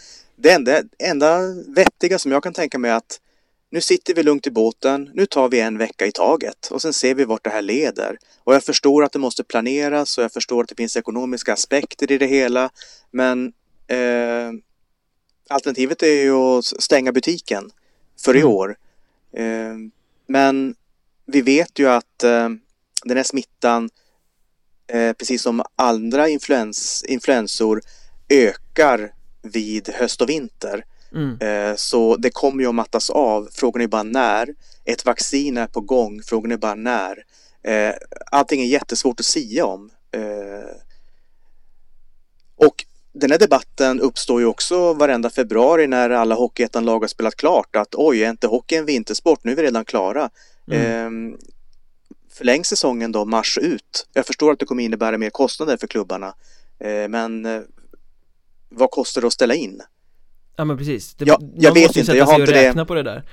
Det 0.41 0.51
enda, 0.51 0.84
enda 0.99 1.39
vettiga 1.67 2.19
som 2.19 2.32
jag 2.32 2.43
kan 2.43 2.54
tänka 2.54 2.80
mig 2.80 2.91
är 2.91 2.95
att 2.95 3.19
nu 3.69 3.82
sitter 3.82 4.13
vi 4.13 4.23
lugnt 4.23 4.47
i 4.47 4.51
båten, 4.51 5.10
nu 5.13 5.25
tar 5.25 5.49
vi 5.49 5.60
en 5.60 5.77
vecka 5.77 6.06
i 6.06 6.12
taget 6.12 6.67
och 6.71 6.82
sen 6.82 6.93
ser 6.93 7.15
vi 7.15 7.25
vart 7.25 7.43
det 7.43 7.49
här 7.49 7.62
leder. 7.62 8.17
Och 8.43 8.56
jag 8.56 8.63
förstår 8.63 9.04
att 9.04 9.12
det 9.12 9.19
måste 9.19 9.43
planeras 9.43 10.17
och 10.17 10.23
jag 10.23 10.34
förstår 10.34 10.63
att 10.63 10.69
det 10.69 10.75
finns 10.75 10.97
ekonomiska 10.97 11.54
aspekter 11.54 12.12
i 12.12 12.17
det 12.17 12.25
hela. 12.25 12.69
Men 13.12 13.54
eh, 13.88 14.51
alternativet 15.49 16.04
är 16.04 16.23
ju 16.23 16.34
att 16.34 16.65
stänga 16.65 17.12
butiken 17.12 17.71
för 18.25 18.36
i 18.36 18.39
mm. 18.39 18.51
år. 18.51 18.75
Eh, 19.38 19.75
men 20.27 20.75
vi 21.25 21.41
vet 21.41 21.80
ju 21.80 21.89
att 21.89 22.23
eh, 22.23 22.49
den 23.04 23.17
här 23.17 23.23
smittan, 23.23 23.89
eh, 24.88 25.13
precis 25.13 25.41
som 25.41 25.63
andra 25.75 26.30
influens, 26.30 27.04
influensor, 27.08 27.82
ökar 28.30 29.12
vid 29.41 29.89
höst 29.89 30.21
och 30.21 30.30
vinter. 30.30 30.86
Mm. 31.13 31.38
Eh, 31.39 31.75
så 31.75 32.17
det 32.17 32.30
kommer 32.30 32.63
ju 32.63 32.69
att 32.69 32.75
mattas 32.75 33.10
av. 33.10 33.49
Frågan 33.51 33.82
är 33.82 33.88
bara 33.88 34.04
när. 34.04 34.56
Ett 34.86 35.06
vaccin 35.06 35.58
är 35.58 35.67
på 35.67 35.82
gång. 35.82 36.21
Frågan 36.25 36.51
är 36.51 36.58
bara 36.58 36.75
när. 36.75 37.23
Eh, 37.63 37.93
allting 38.32 38.62
är 38.62 38.65
jättesvårt 38.65 39.19
att 39.19 39.25
sia 39.25 39.65
om. 39.65 39.89
Eh, 40.12 40.75
och 42.56 42.86
den 43.13 43.32
här 43.32 43.38
debatten 43.38 43.99
uppstår 43.99 44.41
ju 44.41 44.45
också 44.45 44.93
varenda 44.93 45.30
februari 45.30 45.88
när 45.88 46.10
alla 46.10 46.36
Hockeyettan-lag 46.36 46.99
har 46.99 47.08
spelat 47.08 47.36
klart 47.36 47.75
att 47.75 47.95
oj, 47.95 48.23
är 48.23 48.30
inte 48.30 48.47
hockey 48.47 48.75
en 48.75 48.86
vintersport? 48.86 49.43
Nu 49.43 49.51
är 49.51 49.56
vi 49.56 49.63
redan 49.63 49.86
klara. 49.86 50.30
Mm. 50.71 51.38
Förläng 52.34 52.65
säsongen 52.65 53.12
då 53.12 53.25
mars 53.25 53.58
ut. 53.62 54.08
Jag 54.13 54.25
förstår 54.25 54.51
att 54.51 54.60
det 54.60 54.65
kommer 54.65 54.84
innebära 54.84 55.17
mer 55.17 55.30
kostnader 55.30 55.77
för 55.77 55.88
klubbarna. 55.88 56.34
Men 57.10 57.45
vad 58.71 58.91
kostar 58.91 59.21
det 59.21 59.27
att 59.27 59.34
ställa 59.34 59.53
in? 59.55 59.81
Ja 60.55 60.65
men 60.65 60.77
precis. 60.77 61.13
Det, 61.15 61.25
ja, 61.25 61.39
Jag 61.55 61.73
vet 61.73 61.97
inte, 61.97 62.12
jag 62.12 62.25
har 62.25 62.39
inte 62.39 62.73
det. 62.73 62.86
på 62.86 62.93
det 62.93 63.03
där. 63.03 63.23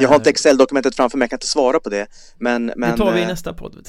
Jag 0.00 0.08
har 0.08 0.16
inte 0.16 0.28
eh. 0.28 0.32
Excel-dokumentet 0.32 0.94
framför 0.94 1.18
mig, 1.18 1.24
jag 1.24 1.30
kan 1.30 1.36
inte 1.36 1.46
svara 1.46 1.80
på 1.80 1.90
det. 1.90 2.06
Men, 2.38 2.72
men 2.76 2.90
Det 2.90 2.96
tar 2.96 3.12
vi 3.12 3.18
i 3.18 3.22
eh, 3.22 3.28
nästa 3.28 3.52
podd 3.54 3.88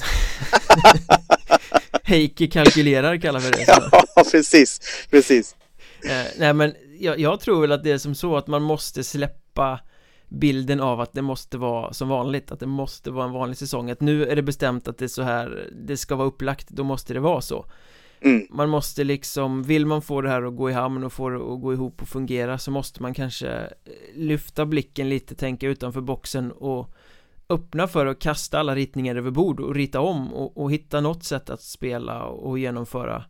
Heikki 2.02 2.48
kalkylerar 2.48 3.16
kallar 3.16 3.40
vi 3.40 3.50
det. 3.50 3.64
Ja, 3.66 4.02
precis, 4.32 4.80
precis. 5.10 5.56
Eh, 6.04 6.26
Nej 6.38 6.52
men 6.52 6.74
jag, 6.98 7.20
jag 7.20 7.40
tror 7.40 7.60
väl 7.60 7.72
att 7.72 7.84
det 7.84 7.90
är 7.90 7.98
som 7.98 8.14
så 8.14 8.36
att 8.36 8.46
man 8.46 8.62
måste 8.62 9.04
släppa 9.04 9.80
bilden 10.28 10.80
av 10.80 11.00
att 11.00 11.12
det 11.12 11.22
måste 11.22 11.58
vara 11.58 11.92
som 11.92 12.08
vanligt, 12.08 12.52
att 12.52 12.60
det 12.60 12.66
måste 12.66 13.10
vara 13.10 13.24
en 13.24 13.32
vanlig 13.32 13.56
säsong. 13.56 13.90
Att 13.90 14.00
nu 14.00 14.26
är 14.26 14.36
det 14.36 14.42
bestämt 14.42 14.88
att 14.88 14.98
det 14.98 15.04
är 15.04 15.08
så 15.08 15.22
här, 15.22 15.70
det 15.86 15.96
ska 15.96 16.16
vara 16.16 16.28
upplagt, 16.28 16.68
då 16.68 16.84
måste 16.84 17.14
det 17.14 17.20
vara 17.20 17.40
så 17.40 17.66
Mm. 18.20 18.46
Man 18.50 18.68
måste 18.68 19.04
liksom, 19.04 19.62
vill 19.62 19.86
man 19.86 20.02
få 20.02 20.20
det 20.20 20.28
här 20.28 20.42
att 20.42 20.56
gå 20.56 20.70
i 20.70 20.72
hamn 20.72 21.04
och 21.04 21.12
få 21.12 21.30
det 21.30 21.36
att 21.36 21.60
gå 21.60 21.72
ihop 21.72 22.02
och 22.02 22.08
fungera 22.08 22.58
så 22.58 22.70
måste 22.70 23.02
man 23.02 23.14
kanske 23.14 23.48
eh, 23.48 23.70
lyfta 24.14 24.66
blicken 24.66 25.08
lite, 25.08 25.34
tänka 25.34 25.68
utanför 25.68 26.00
boxen 26.00 26.52
och 26.52 26.94
öppna 27.48 27.88
för 27.88 28.06
att 28.06 28.18
kasta 28.18 28.58
alla 28.58 28.74
ritningar 28.74 29.16
över 29.16 29.30
bord 29.30 29.60
och 29.60 29.74
rita 29.74 30.00
om 30.00 30.34
och, 30.34 30.56
och 30.56 30.72
hitta 30.72 31.00
något 31.00 31.24
sätt 31.24 31.50
att 31.50 31.62
spela 31.62 32.24
och 32.24 32.58
genomföra 32.58 33.24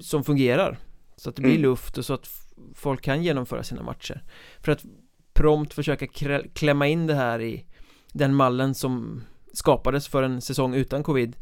som 0.00 0.24
fungerar 0.24 0.78
så 1.16 1.30
att 1.30 1.36
det 1.36 1.42
blir 1.42 1.52
mm. 1.52 1.62
luft 1.62 1.98
och 1.98 2.04
så 2.04 2.14
att 2.14 2.28
folk 2.74 3.02
kan 3.02 3.22
genomföra 3.22 3.62
sina 3.62 3.82
matcher 3.82 4.22
för 4.60 4.72
att 4.72 4.84
prompt 5.32 5.74
försöka 5.74 6.06
klämma 6.54 6.86
in 6.86 7.06
det 7.06 7.14
här 7.14 7.40
i 7.40 7.66
den 8.12 8.34
mallen 8.34 8.74
som 8.74 9.22
skapades 9.52 10.08
för 10.08 10.22
en 10.22 10.40
säsong 10.40 10.74
utan 10.74 11.02
covid 11.02 11.36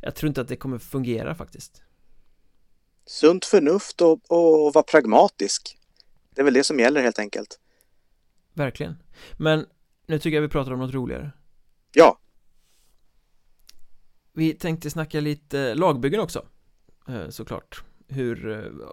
jag 0.00 0.14
tror 0.14 0.28
inte 0.28 0.40
att 0.40 0.48
det 0.48 0.56
kommer 0.56 0.78
fungera 0.78 1.34
faktiskt 1.34 1.83
sunt 3.06 3.44
förnuft 3.44 4.00
och, 4.00 4.12
och 4.12 4.74
vara 4.74 4.82
pragmatisk. 4.82 5.78
Det 6.30 6.40
är 6.40 6.44
väl 6.44 6.54
det 6.54 6.64
som 6.64 6.78
gäller 6.78 7.02
helt 7.02 7.18
enkelt. 7.18 7.60
Verkligen. 8.52 8.96
Men 9.38 9.66
nu 10.06 10.18
tycker 10.18 10.36
jag 10.36 10.42
vi 10.42 10.48
pratar 10.48 10.72
om 10.72 10.78
något 10.78 10.94
roligare. 10.94 11.32
Ja. 11.92 12.18
Vi 14.32 14.54
tänkte 14.54 14.90
snacka 14.90 15.20
lite 15.20 15.74
lagbyggen 15.74 16.20
också. 16.20 16.46
Eh, 17.08 17.28
såklart. 17.28 17.84
Hur, 18.08 18.50
eh, 18.50 18.88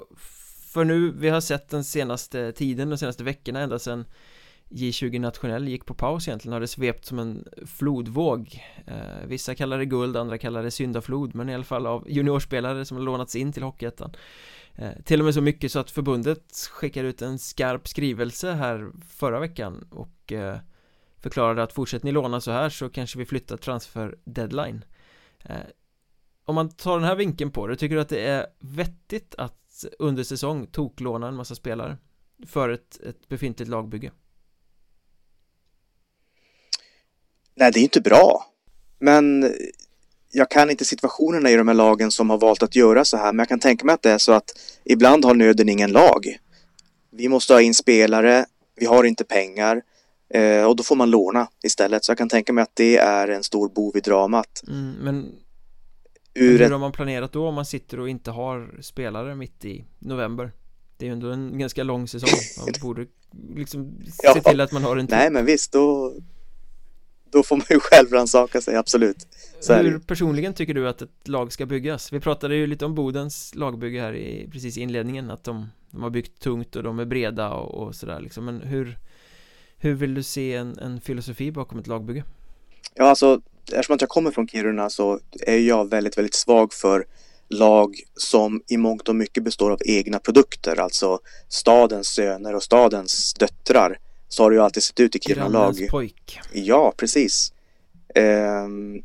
för 0.73 0.83
nu, 0.83 1.11
vi 1.11 1.29
har 1.29 1.41
sett 1.41 1.69
den 1.69 1.83
senaste 1.83 2.51
tiden, 2.51 2.89
de 2.89 2.97
senaste 2.97 3.23
veckorna 3.23 3.59
ända 3.59 3.79
sedan 3.79 4.05
J20 4.71 5.19
nationell 5.19 5.67
gick 5.67 5.85
på 5.85 5.93
paus 5.93 6.27
egentligen 6.27 6.53
har 6.53 6.59
det 6.59 6.67
svept 6.67 7.05
som 7.05 7.19
en 7.19 7.47
flodvåg. 7.65 8.59
Eh, 8.87 9.25
Vissa 9.25 9.55
kallar 9.55 9.77
det 9.77 9.85
guld, 9.85 10.17
andra 10.17 10.37
kallar 10.37 10.63
det 10.63 10.71
syndaflod 10.71 11.35
men 11.35 11.49
i 11.49 11.53
alla 11.53 11.63
fall 11.63 11.87
av 11.87 12.09
juniorspelare 12.09 12.85
som 12.85 12.97
har 12.97 13.03
lånats 13.03 13.35
in 13.35 13.53
till 13.53 13.63
Hockeyettan. 13.63 14.15
Eh, 14.75 14.91
Till 15.05 15.19
och 15.19 15.25
med 15.25 15.33
så 15.33 15.41
mycket 15.41 15.71
så 15.71 15.79
att 15.79 15.91
förbundet 15.91 16.69
skickade 16.71 17.07
ut 17.07 17.21
en 17.21 17.39
skarp 17.39 17.87
skrivelse 17.87 18.51
här 18.51 18.91
förra 19.07 19.39
veckan 19.39 19.87
och 19.89 20.31
eh, 20.31 20.57
förklarade 21.17 21.63
att 21.63 21.73
fortsätter 21.73 22.05
ni 22.05 22.11
låna 22.11 22.41
så 22.41 22.51
här 22.51 22.69
så 22.69 22.89
kanske 22.89 23.19
vi 23.19 23.25
flyttar 23.25 23.57
transfer 23.57 24.15
deadline. 24.23 24.85
Eh, 25.43 25.55
om 26.45 26.55
man 26.55 26.69
tar 26.69 26.97
den 26.99 27.07
här 27.07 27.15
vinkeln 27.15 27.51
på 27.51 27.67
det, 27.67 27.75
tycker 27.75 27.95
du 27.95 28.01
att 28.01 28.09
det 28.09 28.25
är 28.27 28.45
vettigt 28.59 29.35
att 29.37 29.85
under 29.99 30.23
säsong 30.23 30.67
toklåna 30.67 31.27
en 31.27 31.35
massa 31.35 31.55
spelare 31.55 31.97
för 32.47 32.69
ett, 32.69 33.01
ett 33.01 33.27
befintligt 33.27 33.69
lagbygge? 33.69 34.11
Nej, 37.55 37.71
det 37.71 37.79
är 37.79 37.83
inte 37.83 38.01
bra. 38.01 38.45
Men 38.99 39.53
jag 40.31 40.49
kan 40.49 40.69
inte 40.69 40.85
situationerna 40.85 41.49
i 41.49 41.55
de 41.55 41.67
här 41.67 41.75
lagen 41.75 42.11
som 42.11 42.29
har 42.29 42.37
valt 42.37 42.63
att 42.63 42.75
göra 42.75 43.05
så 43.05 43.17
här, 43.17 43.33
men 43.33 43.39
jag 43.39 43.49
kan 43.49 43.59
tänka 43.59 43.85
mig 43.85 43.93
att 43.93 44.01
det 44.01 44.11
är 44.11 44.17
så 44.17 44.31
att 44.31 44.51
ibland 44.83 45.25
har 45.25 45.33
nöden 45.33 45.69
ingen 45.69 45.91
lag. 45.91 46.37
Vi 47.11 47.27
måste 47.27 47.53
ha 47.53 47.61
in 47.61 47.73
spelare, 47.73 48.45
vi 48.75 48.85
har 48.85 49.03
inte 49.03 49.23
pengar 49.23 49.81
eh, 50.33 50.63
och 50.63 50.75
då 50.75 50.83
får 50.83 50.95
man 50.95 51.09
låna 51.09 51.47
istället. 51.63 52.05
Så 52.05 52.11
jag 52.11 52.17
kan 52.17 52.29
tänka 52.29 52.53
mig 52.53 52.61
att 52.61 52.75
det 52.75 52.97
är 52.97 53.27
en 53.27 53.43
stor 53.43 53.69
bov 53.69 53.97
i 53.97 53.99
dramat. 53.99 54.63
Mm, 54.67 54.91
men 54.91 55.31
Ur 56.33 56.59
hur 56.59 56.69
har 56.69 56.79
man 56.79 56.91
planerat 56.91 57.33
då 57.33 57.47
om 57.47 57.55
man 57.55 57.65
sitter 57.65 57.99
och 57.99 58.09
inte 58.09 58.31
har 58.31 58.81
spelare 58.81 59.35
mitt 59.35 59.65
i 59.65 59.85
november? 59.99 60.51
Det 60.97 61.05
är 61.05 61.07
ju 61.07 61.13
ändå 61.13 61.31
en 61.31 61.59
ganska 61.59 61.83
lång 61.83 62.07
säsong. 62.07 62.65
Man 62.65 62.73
borde 62.81 63.05
liksom 63.55 64.01
se 64.05 64.11
ja. 64.23 64.33
till 64.33 64.61
att 64.61 64.71
man 64.71 64.83
har 64.83 64.97
en 64.97 65.07
tid. 65.07 65.17
Nej, 65.17 65.29
men 65.29 65.45
visst, 65.45 65.71
då 65.71 66.13
då 67.31 67.43
får 67.43 67.55
man 67.55 67.65
ju 67.69 67.79
själv 67.79 68.09
rannsaka 68.11 68.61
sig, 68.61 68.75
absolut 68.75 69.27
Så 69.59 69.73
Hur 69.73 69.99
personligen 69.99 70.53
tycker 70.53 70.73
du 70.73 70.87
att 70.87 71.01
ett 71.01 71.27
lag 71.27 71.53
ska 71.53 71.65
byggas? 71.65 72.13
Vi 72.13 72.19
pratade 72.19 72.55
ju 72.55 72.67
lite 72.67 72.85
om 72.85 72.95
Bodens 72.95 73.55
lagbygge 73.55 74.01
här 74.01 74.15
i 74.15 74.49
precis 74.51 74.77
i 74.77 74.81
inledningen 74.81 75.31
Att 75.31 75.43
de, 75.43 75.69
de 75.91 76.03
har 76.03 76.09
byggt 76.09 76.39
tungt 76.41 76.75
och 76.75 76.83
de 76.83 76.99
är 76.99 77.05
breda 77.05 77.49
och, 77.49 77.87
och 77.87 77.95
sådär 77.95 78.19
liksom 78.19 78.45
Men 78.45 78.61
hur 78.61 78.97
Hur 79.77 79.93
vill 79.93 80.13
du 80.13 80.23
se 80.23 80.55
en, 80.55 80.79
en 80.79 81.01
filosofi 81.01 81.51
bakom 81.51 81.79
ett 81.79 81.87
lagbygge? 81.87 82.23
Ja, 82.95 83.09
alltså 83.09 83.41
eftersom 83.71 83.97
jag 83.99 84.09
kommer 84.09 84.31
från 84.31 84.47
Kiruna 84.47 84.89
så 84.89 85.19
är 85.47 85.57
jag 85.57 85.89
väldigt, 85.89 86.17
väldigt 86.17 86.33
svag 86.33 86.73
för 86.73 87.05
lag 87.49 87.95
som 88.15 88.61
i 88.67 88.77
mångt 88.77 89.09
och 89.09 89.15
mycket 89.15 89.43
består 89.43 89.71
av 89.71 89.79
egna 89.85 90.19
produkter, 90.19 90.79
alltså 90.79 91.19
stadens 91.47 92.07
söner 92.07 92.55
och 92.55 92.63
stadens 92.63 93.33
döttrar 93.33 93.97
så 94.33 94.43
har 94.43 94.49
det 94.49 94.55
ju 94.55 94.61
alltid 94.61 94.83
sett 94.83 94.99
ut 94.99 95.15
i 95.15 95.19
Kiruna-lag. 95.19 95.87
pojk. 95.89 96.39
Ja, 96.51 96.93
precis. 96.97 97.53
Ehm, 98.15 99.03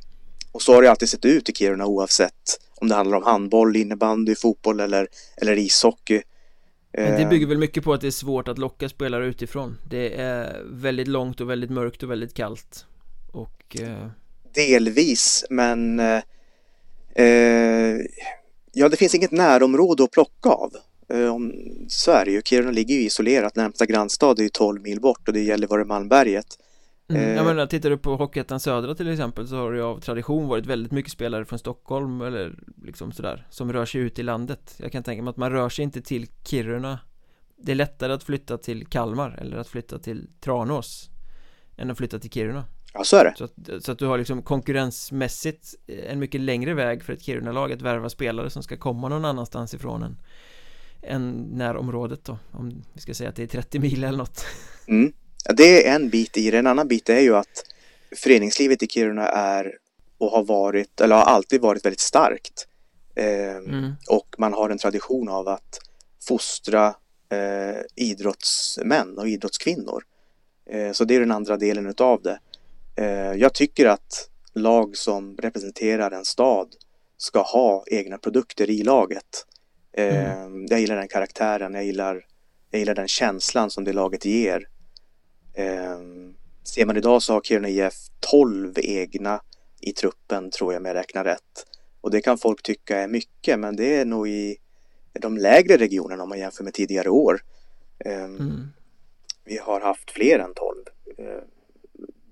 och 0.52 0.62
så 0.62 0.74
har 0.74 0.82
det 0.82 0.90
alltid 0.90 1.08
sett 1.08 1.24
ut 1.24 1.48
i 1.48 1.52
Kiruna 1.52 1.86
oavsett 1.86 2.60
om 2.74 2.88
det 2.88 2.94
handlar 2.94 3.16
om 3.16 3.22
handboll, 3.22 3.76
innebandy, 3.76 4.34
fotboll 4.34 4.80
eller, 4.80 5.08
eller 5.36 5.58
ishockey. 5.58 6.22
Men 6.92 7.12
det 7.12 7.22
ehm. 7.22 7.28
bygger 7.28 7.46
väl 7.46 7.58
mycket 7.58 7.84
på 7.84 7.92
att 7.92 8.00
det 8.00 8.06
är 8.06 8.10
svårt 8.10 8.48
att 8.48 8.58
locka 8.58 8.88
spelare 8.88 9.26
utifrån 9.26 9.78
Det 9.90 10.20
är 10.20 10.62
väldigt 10.64 11.08
långt 11.08 11.40
och 11.40 11.50
väldigt 11.50 11.70
mörkt 11.70 12.02
och 12.02 12.10
väldigt 12.10 12.34
kallt 12.34 12.86
Och 13.32 13.76
eh... 13.80 14.06
Delvis 14.54 15.44
men 15.50 16.00
eh, 16.00 16.22
eh 17.14 17.96
Ja 18.72 18.88
det 18.88 18.96
finns 18.96 19.14
inget 19.14 19.30
närområde 19.30 20.04
att 20.04 20.10
plocka 20.10 20.48
av 20.48 20.72
Eh, 21.08 21.36
så 21.88 22.10
är 22.10 22.24
det 22.24 22.30
ju. 22.30 22.42
Kiruna 22.42 22.70
ligger 22.70 22.94
ju 22.94 23.00
isolerat. 23.00 23.56
Närmsta 23.56 23.86
grannstad 23.86 24.38
är 24.38 24.42
ju 24.42 24.48
12 24.48 24.82
mil 24.82 25.00
bort 25.00 25.28
och 25.28 25.34
det 25.34 25.40
gäller 25.40 25.66
var 25.66 25.84
Malmberget. 25.84 26.46
Mm, 27.08 27.22
Eh, 27.22 27.34
jag 27.36 27.46
menar, 27.46 27.66
tittar 27.66 27.90
du 27.90 27.98
på 27.98 28.16
Hockeyettan 28.16 28.60
Södra 28.60 28.94
till 28.94 29.12
exempel 29.12 29.48
så 29.48 29.56
har 29.56 29.72
det 29.72 29.78
ju 29.78 29.84
av 29.84 30.00
tradition 30.00 30.48
varit 30.48 30.66
väldigt 30.66 30.92
mycket 30.92 31.12
spelare 31.12 31.44
från 31.44 31.58
Stockholm 31.58 32.20
eller 32.20 32.58
liksom 32.84 33.12
sådär 33.12 33.46
som 33.50 33.72
rör 33.72 33.84
sig 33.84 34.00
ut 34.00 34.18
i 34.18 34.22
landet 34.22 34.74
Jag 34.78 34.92
kan 34.92 35.02
tänka 35.02 35.22
mig 35.22 35.30
att 35.30 35.36
man 35.36 35.52
rör 35.52 35.68
sig 35.68 35.82
inte 35.82 36.02
till 36.02 36.26
Kiruna 36.44 36.98
Det 37.56 37.72
är 37.72 37.76
lättare 37.76 38.12
att 38.12 38.22
flytta 38.24 38.58
till 38.58 38.86
Kalmar 38.86 39.38
eller 39.40 39.56
att 39.56 39.68
flytta 39.68 39.98
till 39.98 40.28
Tranås 40.40 41.10
än 41.76 41.90
att 41.90 41.98
flytta 41.98 42.18
till 42.18 42.30
Kiruna 42.30 42.64
Ja, 42.94 43.04
så 43.04 43.16
är 43.16 43.24
det. 43.24 43.34
så 43.36 43.44
att, 43.44 43.82
så 43.84 43.92
att 43.92 43.98
du 43.98 44.06
har 44.06 44.18
liksom 44.18 44.42
konkurrensmässigt 44.42 45.74
en 46.08 46.18
mycket 46.18 46.40
längre 46.40 46.74
väg 46.74 47.02
för 47.04 47.12
ett 47.12 47.22
Kiruna-lag 47.22 47.72
att 47.72 47.82
värva 47.82 48.08
spelare 48.08 48.50
som 48.50 48.62
ska 48.62 48.76
komma 48.76 49.08
någon 49.08 49.24
annanstans 49.24 49.74
ifrån 49.74 50.02
än, 50.02 50.16
än 51.06 51.40
närområdet 51.52 52.24
då 52.24 52.38
Om 52.52 52.84
vi 52.92 53.00
ska 53.00 53.14
säga 53.14 53.28
att 53.28 53.36
det 53.36 53.42
är 53.42 53.46
30 53.46 53.78
mil 53.78 54.04
eller 54.04 54.18
något 54.18 54.44
Mm. 54.88 55.12
Ja, 55.44 55.52
det 55.52 55.88
är 55.88 55.94
en 55.94 56.10
bit 56.10 56.36
i 56.36 56.50
det. 56.50 56.58
En 56.58 56.66
annan 56.66 56.88
bit 56.88 57.08
är 57.08 57.20
ju 57.20 57.36
att 57.36 57.64
föreningslivet 58.16 58.82
i 58.82 58.86
Kiruna 58.86 59.28
är 59.28 59.78
och 60.18 60.30
har 60.30 60.44
varit, 60.44 61.00
eller 61.00 61.16
har 61.16 61.22
alltid 61.22 61.60
varit 61.60 61.84
väldigt 61.84 62.00
starkt. 62.00 62.66
Eh, 63.14 63.56
mm. 63.56 63.92
Och 64.08 64.34
man 64.38 64.52
har 64.52 64.70
en 64.70 64.78
tradition 64.78 65.28
av 65.28 65.48
att 65.48 65.78
fostra 66.28 66.94
eh, 67.28 67.80
idrottsmän 67.94 69.18
och 69.18 69.28
idrottskvinnor. 69.28 70.04
Eh, 70.70 70.92
så 70.92 71.04
det 71.04 71.14
är 71.14 71.20
den 71.20 71.32
andra 71.32 71.56
delen 71.56 71.86
utav 71.86 72.22
det. 72.22 72.38
Eh, 72.96 73.32
jag 73.40 73.54
tycker 73.54 73.86
att 73.86 74.30
lag 74.54 74.96
som 74.96 75.36
representerar 75.36 76.10
en 76.10 76.24
stad 76.24 76.68
ska 77.16 77.42
ha 77.42 77.84
egna 77.86 78.18
produkter 78.18 78.70
i 78.70 78.82
laget. 78.82 79.46
Eh, 79.96 80.46
Jag 80.68 80.80
gillar 80.80 80.96
den 80.96 81.08
karaktären, 81.08 81.74
jag 81.74 81.84
gillar, 81.84 82.26
jag 82.70 82.78
gillar 82.78 82.94
den 82.94 83.08
känslan 83.08 83.70
som 83.70 83.84
det 83.84 83.92
laget 83.92 84.24
ger. 84.24 84.68
Eh, 85.54 85.98
ser 86.64 86.86
man 86.86 86.96
idag 86.96 87.22
så 87.22 87.32
har 87.32 87.40
Kiruna 87.40 87.68
IF 87.68 87.94
12 88.20 88.74
egna 88.76 89.40
i 89.80 89.92
truppen 89.92 90.50
tror 90.50 90.72
jag 90.72 90.80
om 90.80 90.86
jag 90.86 90.94
räknar 90.94 91.24
rätt. 91.24 91.66
Och 92.00 92.10
det 92.10 92.20
kan 92.20 92.38
folk 92.38 92.62
tycka 92.62 92.98
är 92.98 93.08
mycket 93.08 93.58
men 93.58 93.76
det 93.76 93.96
är 93.96 94.04
nog 94.04 94.28
i 94.28 94.56
de 95.12 95.36
lägre 95.38 95.76
regionerna 95.76 96.22
om 96.22 96.28
man 96.28 96.38
jämför 96.38 96.64
med 96.64 96.74
tidigare 96.74 97.10
år. 97.10 97.40
Eh, 98.04 98.24
Mm. 98.24 98.68
Vi 99.44 99.58
har 99.58 99.80
haft 99.80 100.10
fler 100.10 100.38
än 100.38 100.54
12. 100.54 100.84
Eh, 101.18 101.42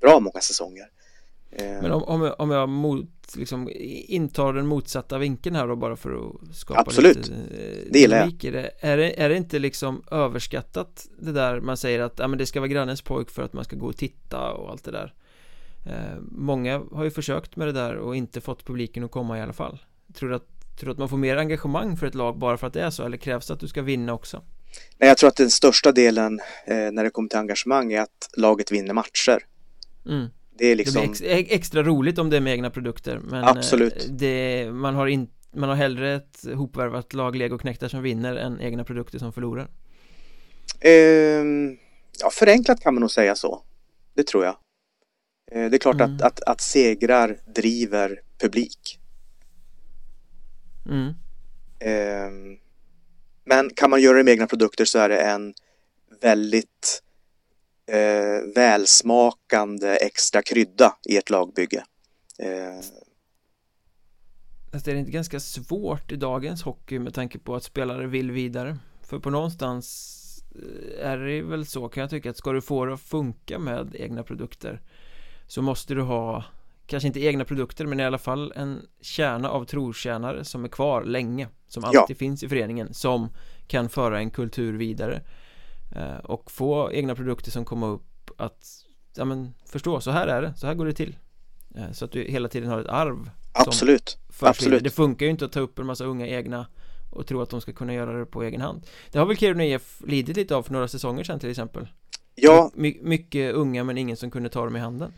bra 0.01 0.21
många 0.21 0.41
säsonger. 0.41 0.91
Eh, 1.55 1.83
Men 1.83 1.93
om, 1.93 2.03
om 2.03 2.23
jag, 2.23 2.41
om 2.41 2.51
jag 2.51 2.69
mot, 2.69 3.37
liksom, 3.37 3.71
intar 4.09 4.53
den 4.53 4.67
motsatta 4.67 5.19
vinkeln 5.19 5.57
här 5.57 5.67
då 5.67 5.77
bara 5.77 5.97
för 5.97 6.15
att 6.15 6.57
skapa 6.57 6.81
Absolut. 6.81 7.17
lite 7.17 7.33
eh, 7.35 7.91
Det 7.91 7.99
gillar 7.99 8.19
jag. 8.19 8.53
det. 8.53 8.71
Är, 8.81 8.97
det 8.97 9.21
är 9.23 9.29
det 9.29 9.37
inte 9.37 9.59
liksom 9.59 10.03
överskattat 10.11 11.07
det 11.19 11.33
där 11.33 11.61
man 11.61 11.77
säger 11.77 12.01
att 12.01 12.19
ja, 12.19 12.29
men 12.29 12.39
det 12.39 12.47
ska 12.47 12.61
vara 12.61 12.69
grannens 12.69 13.03
pojk 13.03 13.31
för 13.31 13.43
att 13.43 13.53
man 13.53 13.65
ska 13.65 13.77
gå 13.77 13.87
och 13.87 13.97
titta 13.97 14.51
och 14.53 14.71
allt 14.71 14.85
det 14.85 14.91
där 14.91 15.15
eh, 15.87 16.21
Många 16.31 16.83
har 16.93 17.05
ju 17.05 17.11
försökt 17.11 17.57
med 17.57 17.69
det 17.69 17.73
där 17.73 17.97
och 17.97 18.17
inte 18.17 18.41
fått 18.41 18.65
publiken 18.65 19.05
att 19.05 19.11
komma 19.11 19.39
i 19.39 19.43
alla 19.43 19.53
fall 19.53 19.79
Tror 20.15 20.29
du 20.29 20.35
att, 20.37 20.77
tror 20.81 20.87
du 20.87 20.93
att 20.93 20.99
man 20.99 21.09
får 21.09 21.17
mer 21.17 21.37
engagemang 21.37 21.97
för 21.97 22.07
ett 22.07 22.15
lag 22.15 22.39
bara 22.39 22.57
för 22.57 22.67
att 22.67 22.73
det 22.73 22.83
är 22.83 22.91
så 22.91 23.03
eller 23.05 23.17
krävs 23.17 23.47
det 23.47 23.55
att 23.55 23.61
du 23.61 23.69
ska 23.69 23.83
vinna 23.83 24.13
också? 24.15 24.43
Nej, 24.99 25.09
jag 25.09 25.19
tror 25.19 25.29
att 25.29 25.37
den 25.37 25.51
största 25.51 25.93
delen 25.93 26.41
eh, 26.67 26.77
när 26.93 27.05
det 27.05 27.11
kommer 27.11 27.29
till 27.29 27.39
engagemang 27.39 27.93
är 27.93 28.01
att 28.01 28.31
laget 28.37 28.73
vinner 28.73 28.95
matcher. 28.95 29.39
Mm. 30.07 30.27
Det 30.59 30.65
är 30.65 30.69
Det 30.71 30.75
liksom, 30.75 31.01
blir 31.01 31.11
ex, 31.11 31.21
ex, 31.25 31.51
extra 31.53 31.83
roligt 31.83 32.19
om 32.19 32.31
det 32.31 32.37
är 32.37 32.41
med 32.41 32.53
egna 32.53 32.71
produkter 32.71 33.19
men 33.19 33.45
Absolut. 33.45 34.05
eh, 34.05 34.11
det, 34.11 34.69
man, 34.73 34.95
har 34.95 35.07
in, 35.07 35.29
man 35.55 35.69
har 35.69 35.77
hellre 35.77 36.15
ett 36.15 36.45
hopvärvat 36.55 37.13
lag 37.13 37.37
legoknektar 37.37 37.89
som 37.89 38.03
vinner 38.03 38.37
än 38.37 38.61
egna 38.61 38.85
produkter 38.85 39.19
som 39.19 39.33
förlorar 39.33 39.69
Ehm, 40.81 41.77
ja, 42.21 42.31
förenklat 42.33 42.81
kan 42.81 42.95
man 42.95 43.01
nog 43.01 43.11
säga 43.11 43.35
så. 43.35 43.63
Det 44.15 44.27
tror 44.27 44.45
jag. 44.45 44.57
Eh, 45.53 45.71
det 45.71 45.77
är 45.77 45.79
klart 45.79 45.95
Mm. 46.01 46.15
att, 46.17 46.23
att, 46.23 46.43
att 46.43 46.61
segrar 46.61 47.39
driver 47.55 48.21
publik. 48.41 48.99
mm. 50.91 51.13
Ehm, 51.81 52.59
men 53.45 53.71
kan 53.77 53.91
man 53.91 54.03
göra 54.03 54.17
det 54.19 54.25
med 54.25 54.33
egna 54.33 54.47
produkter 54.47 54.85
så 54.85 54.99
är 54.99 55.09
det 55.09 55.19
en 55.21 55.55
väldigt 56.21 57.03
eh, 57.87 58.53
välsmakande 58.55 59.97
extra 60.01 60.43
krydda 60.43 60.97
i 61.09 61.17
ett 61.17 61.31
lagbygge. 61.31 61.85
Eh, 62.39 62.85
Fast 64.73 64.89
är 64.89 64.93
det 64.95 64.99
inte 65.01 65.11
ganska 65.13 65.41
svårt 65.41 66.13
i 66.13 66.17
dagens 66.17 66.63
hockey 66.63 66.99
med 66.99 67.15
tanke 67.15 67.39
på 67.39 67.55
att 67.55 67.65
spelare 67.65 68.07
vill 68.07 68.31
vidare? 68.31 68.79
För 69.03 69.19
på 69.19 69.31
någonstans 69.31 70.21
eh, 70.55 71.09
är 71.11 71.19
det 71.19 71.43
väl 71.43 71.67
så 71.67 71.89
kan 71.89 72.01
jag 72.01 72.11
tycka 72.11 72.31
att 72.31 72.37
ska 72.37 72.53
du 72.53 72.61
få 72.61 72.85
det 72.85 72.95
att 72.95 73.01
funka 73.01 73.59
med 73.59 73.97
egna 73.99 74.23
produkter 74.23 74.81
så 75.47 75.63
måste 75.63 75.95
du 75.95 76.03
ha 76.03 76.45
kanske 76.87 77.07
inte 77.07 77.21
egna 77.21 77.45
produkter 77.45 77.87
men 77.87 78.01
i 78.01 78.05
alla 78.05 78.19
fall 78.19 78.53
en 78.57 78.81
kärna 79.01 79.51
av 79.51 79.65
trotjänare 79.65 80.45
som 80.45 80.65
är 80.65 80.69
kvar 80.69 81.05
länge 81.05 81.49
som 81.69 81.83
Ja. 81.93 82.01
alltid 82.01 82.17
finns 82.17 82.43
i 82.43 82.49
föreningen 82.49 82.95
som 82.95 83.29
kan 83.67 83.89
föra 83.89 84.19
en 84.19 84.31
kultur 84.31 84.73
vidare 84.79 85.21
och 86.25 86.51
få 86.51 86.93
egna 86.93 87.15
produkter 87.15 87.51
som 87.51 87.65
kommer 87.65 87.87
upp 87.87 88.31
att 88.37 88.67
ja 89.17 89.25
men 89.25 89.55
förstå 89.67 90.01
så 90.01 90.11
här 90.11 90.27
är 90.27 90.43
det, 90.43 90.55
så 90.57 90.67
här 90.67 90.75
går 90.75 90.87
det 90.87 90.93
till 90.93 91.17
eh, 91.77 91.93
så 91.93 92.05
att 92.05 92.13
du 92.13 92.25
hela 92.25 92.49
tiden 92.49 92.69
har 92.71 92.81
ett 92.81 92.87
arv 92.87 93.31
absolut. 93.53 94.19
Absolut. 94.41 94.85
Det 94.85 94.91
funkar 94.91 95.27
ju 95.27 95.31
inte 95.31 95.45
att 95.45 95.53
ta 95.53 95.61
upp 95.61 95.79
en 95.79 95.87
massa 95.87 96.05
unga 96.05 96.27
egna 96.27 96.67
och 97.11 97.27
tro 97.27 97.43
att 97.43 97.51
de 97.51 97.61
ska 97.61 97.73
kunna 97.73 97.95
göra 97.95 98.19
det 98.19 98.27
på 98.27 98.43
egen 98.43 98.61
hand 98.61 98.87
Det 99.13 99.19
har 99.19 99.27
väl 99.27 99.37
Kiruna 99.37 99.65
IF 99.65 100.01
lidit 100.07 100.37
lite 100.37 100.57
av 100.57 100.63
för 100.63 100.73
några 100.73 100.89
säsonger 100.89 101.25
sedan 101.25 101.41
till 101.41 101.51
exempel 101.51 101.89
Ja, 102.35 102.71
My 102.75 102.99
mycket 103.03 103.55
unga 103.55 103.85
men 103.85 103.99
ingen 103.99 104.17
som 104.17 104.31
kunde 104.31 104.49
ta 104.49 104.65
dem 104.65 104.77
i 104.77 104.79
handen 104.79 105.13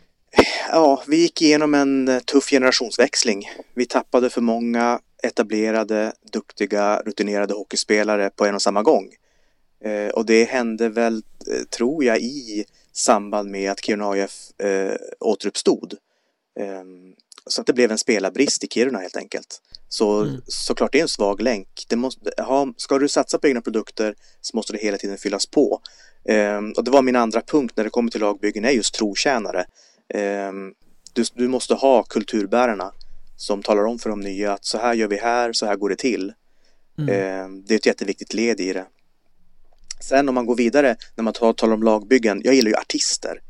ja, 0.71 1.03
vi 1.07 1.17
gick 1.17 1.41
igenom 1.41 1.73
en 1.73 2.07
eh, 2.07 2.19
tuff 2.19 2.49
generationsväxling. 2.49 3.49
Vi 3.73 3.85
tappade 3.85 4.29
för 4.29 4.41
många 4.41 4.99
etablerade, 5.23 6.13
duktiga, 6.31 7.01
rutinerade 7.05 7.53
hockeyspelare 7.53 8.29
på 8.29 8.45
en 8.45 8.55
och 8.55 8.61
samma 8.61 8.83
gång. 8.83 9.09
Eh, 9.85 10.09
och 10.09 10.25
det 10.25 10.43
hände 10.43 10.89
väl, 10.89 11.23
eh, 11.51 11.63
tror 11.63 12.03
jag, 12.03 12.19
i 12.19 12.65
samband 12.93 13.49
med 13.51 13.71
att 13.71 13.85
Kiruna 13.85 14.09
AIF 14.09 14.59
eh, 14.59 14.95
återuppstod. 15.19 15.93
Eh, 16.59 16.83
så 17.49 17.61
att 17.61 17.67
det 17.67 17.73
blev 17.73 17.91
en 17.91 17.97
spelarbrist 17.97 18.63
i 18.63 18.67
Kiruna 18.67 18.99
helt 18.99 19.17
enkelt. 19.17 19.61
Så 19.89 20.21
Mm. 20.21 20.41
såklart 20.47 20.91
det 20.91 20.97
är 20.97 21.01
en 21.01 21.07
svag 21.07 21.41
länk. 21.41 21.85
Det 21.87 21.95
måste, 21.95 22.31
ha, 22.43 22.73
ska 22.77 22.99
du 22.99 23.07
satsa 23.07 23.37
på 23.39 23.47
egna 23.47 23.61
produkter 23.61 24.15
så 24.41 24.57
måste 24.57 24.73
det 24.73 24.79
hela 24.79 24.97
tiden 24.97 25.17
fyllas 25.17 25.45
på. 25.45 25.81
Eh, 26.25 26.61
och 26.77 26.83
det 26.83 26.91
var 26.91 27.01
min 27.01 27.15
andra 27.15 27.41
punkt 27.41 27.73
när 27.77 27.83
det 27.83 27.89
kommer 27.89 28.11
till 28.11 28.21
lagbyggen 28.21 28.65
är 28.65 28.71
just 28.71 28.93
trotjänare. 28.93 29.65
Eh, 30.13 30.51
du, 31.13 31.23
du 31.33 31.47
måste 31.47 31.73
ha 31.73 32.03
kulturbärarna 32.03 32.91
som 33.37 33.63
talar 33.63 33.83
om 33.85 33.99
för 33.99 34.09
de 34.09 34.19
nya 34.19 34.53
att 34.53 34.65
så 34.65 34.77
här 34.77 34.93
gör 34.93 35.07
vi 35.07 35.17
här, 35.17 35.53
så 35.53 35.65
här 35.65 35.75
går 35.75 35.89
det 35.89 35.95
till. 35.95 36.33
mm. 36.97 37.09
Eh, 37.09 37.63
det 37.67 37.73
är 37.73 37.77
ett 37.77 37.85
jätteviktigt 37.85 38.33
led 38.33 38.59
i 38.59 38.73
det. 38.73 38.85
Sen 39.99 40.29
om 40.29 40.35
man 40.35 40.45
går 40.45 40.55
vidare 40.55 40.95
när 41.15 41.23
man 41.23 41.33
talar 41.33 41.73
om 41.73 41.83
lagbyggen, 41.83 42.41
jag 42.43 42.53
gillar 42.53 42.69
ju 42.71 42.75
artister. 42.77 43.41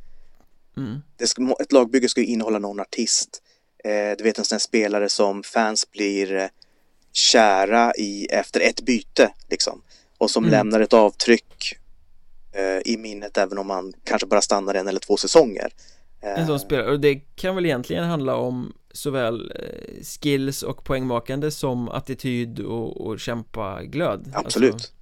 Mm. 0.78 1.02
Ska, 1.24 1.56
ett 1.60 1.72
lagbygge 1.72 2.10
ska 2.10 2.22
ju 2.22 2.28
innehålla 2.28 2.60
någon 2.60 2.80
artist. 2.80 3.42
Eh, 3.84 4.18
du 4.18 4.24
vet 4.24 4.38
en 4.40 4.46
sån 4.46 4.56
här 4.56 4.60
spelare 4.60 5.10
som 5.10 5.44
fans 5.44 5.92
blir 5.92 6.36
eh, 6.36 6.48
kära 7.14 7.94
i 7.98 8.26
efter 8.26 8.60
ett 8.60 8.82
byte 8.82 9.30
liksom. 9.50 9.82
Och 10.18 10.32
som 10.32 10.44
Mm. 10.44 10.52
lämnar 10.52 10.80
ett 10.80 10.94
avtryck 10.94 11.78
eh, 12.54 12.94
i 12.94 12.98
minnet 12.98 13.38
även 13.38 13.58
om 13.58 13.68
man 13.68 13.94
kanske 14.04 14.28
bara 14.28 14.42
stannar 14.42 14.74
en 14.76 14.88
eller 14.88 15.00
två 15.00 15.18
säsonger. 15.18 15.70
Eh, 16.22 16.40
En 16.40 16.48
sån 16.48 16.60
spelare, 16.60 16.92
och 16.92 17.00
det 17.00 17.16
kan 17.16 17.56
väl 17.56 17.66
egentligen 17.66 18.04
handla 18.04 18.36
om 18.36 18.74
såväl 18.92 19.52
eh, 19.56 20.04
skills 20.04 20.64
och 20.64 20.84
poängmakande 20.84 21.52
som 21.52 21.90
attityd 21.90 22.60
och, 22.60 23.02
och 23.08 23.20
kämpa 23.20 23.84
glöd 23.84 24.32
Absolut. 24.36 24.74
alltså, 24.74 24.88
eh, 24.88 24.97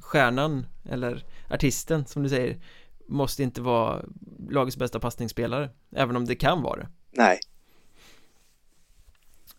Stjärnan, 0.00 0.66
eller 0.90 1.24
artisten 1.50 2.06
som 2.06 2.22
du 2.22 2.28
säger 2.28 2.56
Måste 3.08 3.42
inte 3.42 3.60
vara 3.60 4.04
lagets 4.50 4.76
bästa 4.76 5.00
passningsspelare 5.00 5.70
Även 5.96 6.16
om 6.16 6.24
det 6.24 6.34
kan 6.34 6.62
vara 6.62 6.80
det 6.80 6.88
Nej. 7.10 7.40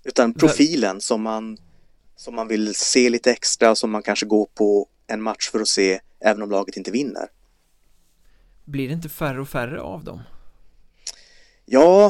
Utan 0.04 0.34
profilen 0.34 1.02
som 1.02 1.21
man, 1.21 1.58
som 2.15 2.36
man 2.36 2.47
vill 2.47 2.75
se 2.75 3.10
lite 3.10 3.32
extra, 3.32 3.75
som 3.75 3.91
man 3.91 4.04
kanske 4.04 4.25
går 4.25 4.47
på 4.54 4.88
en 5.08 5.21
match 5.21 5.49
för 5.49 5.60
att 5.60 5.67
se, 5.67 5.99
även 6.19 6.41
om 6.41 6.52
laget 6.52 6.78
inte 6.78 6.91
vinner. 6.91 7.28
Blir 8.65 8.88
det 8.88 8.93
inte 8.93 9.10
färre 9.10 9.41
och 9.41 9.49
färre 9.49 9.82
av 9.82 10.04
dem? 10.04 10.21
Ja, 11.65 12.06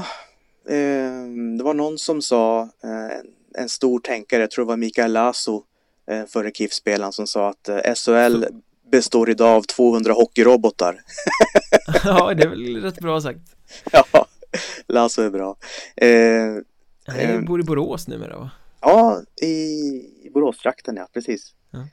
eh, 0.70 1.24
det 1.58 1.64
var 1.64 1.74
någon 1.74 1.98
som 1.98 2.22
sa, 2.22 2.62
eh, 2.84 3.18
en, 3.20 3.28
en 3.56 3.70
stor 3.70 4.00
tänkare, 4.00 4.42
jag 4.42 4.52
tror 4.52 4.66
det 4.66 4.70
var 4.70 4.78
Mikael 4.78 5.12
Lasso, 5.12 5.64
eh, 6.10 6.26
förre 6.26 6.52
KIF-spelaren, 6.52 7.12
som 7.14 7.28
sa 7.28 7.50
att 7.50 7.70
eh, 7.70 7.94
SHL 7.96 8.46
består 8.92 9.30
idag 9.30 9.56
av 9.56 9.62
200 9.62 10.14
hockeyrobotar. 10.14 11.02
ja, 12.04 12.34
det 12.34 12.44
är 12.44 12.48
väl 12.50 12.82
rätt 12.82 13.00
bra 13.00 13.22
sagt 13.22 13.40
ja, 13.92 14.26
Lasso 14.88 15.22
är 15.22 15.30
bra. 15.30 15.58
Eh, 15.96 16.64
Han 17.08 17.20
Eh. 17.20 17.42
bor 17.42 17.60
i 17.60 17.64
Borås 17.64 18.08
numera 18.08 18.38
va? 18.38 18.52
Ja, 18.82 19.22
i, 19.42 20.30
Boråstrakten 20.34 20.96
ja, 20.96 21.08
precis. 21.14 21.54
Ja. 21.72 21.88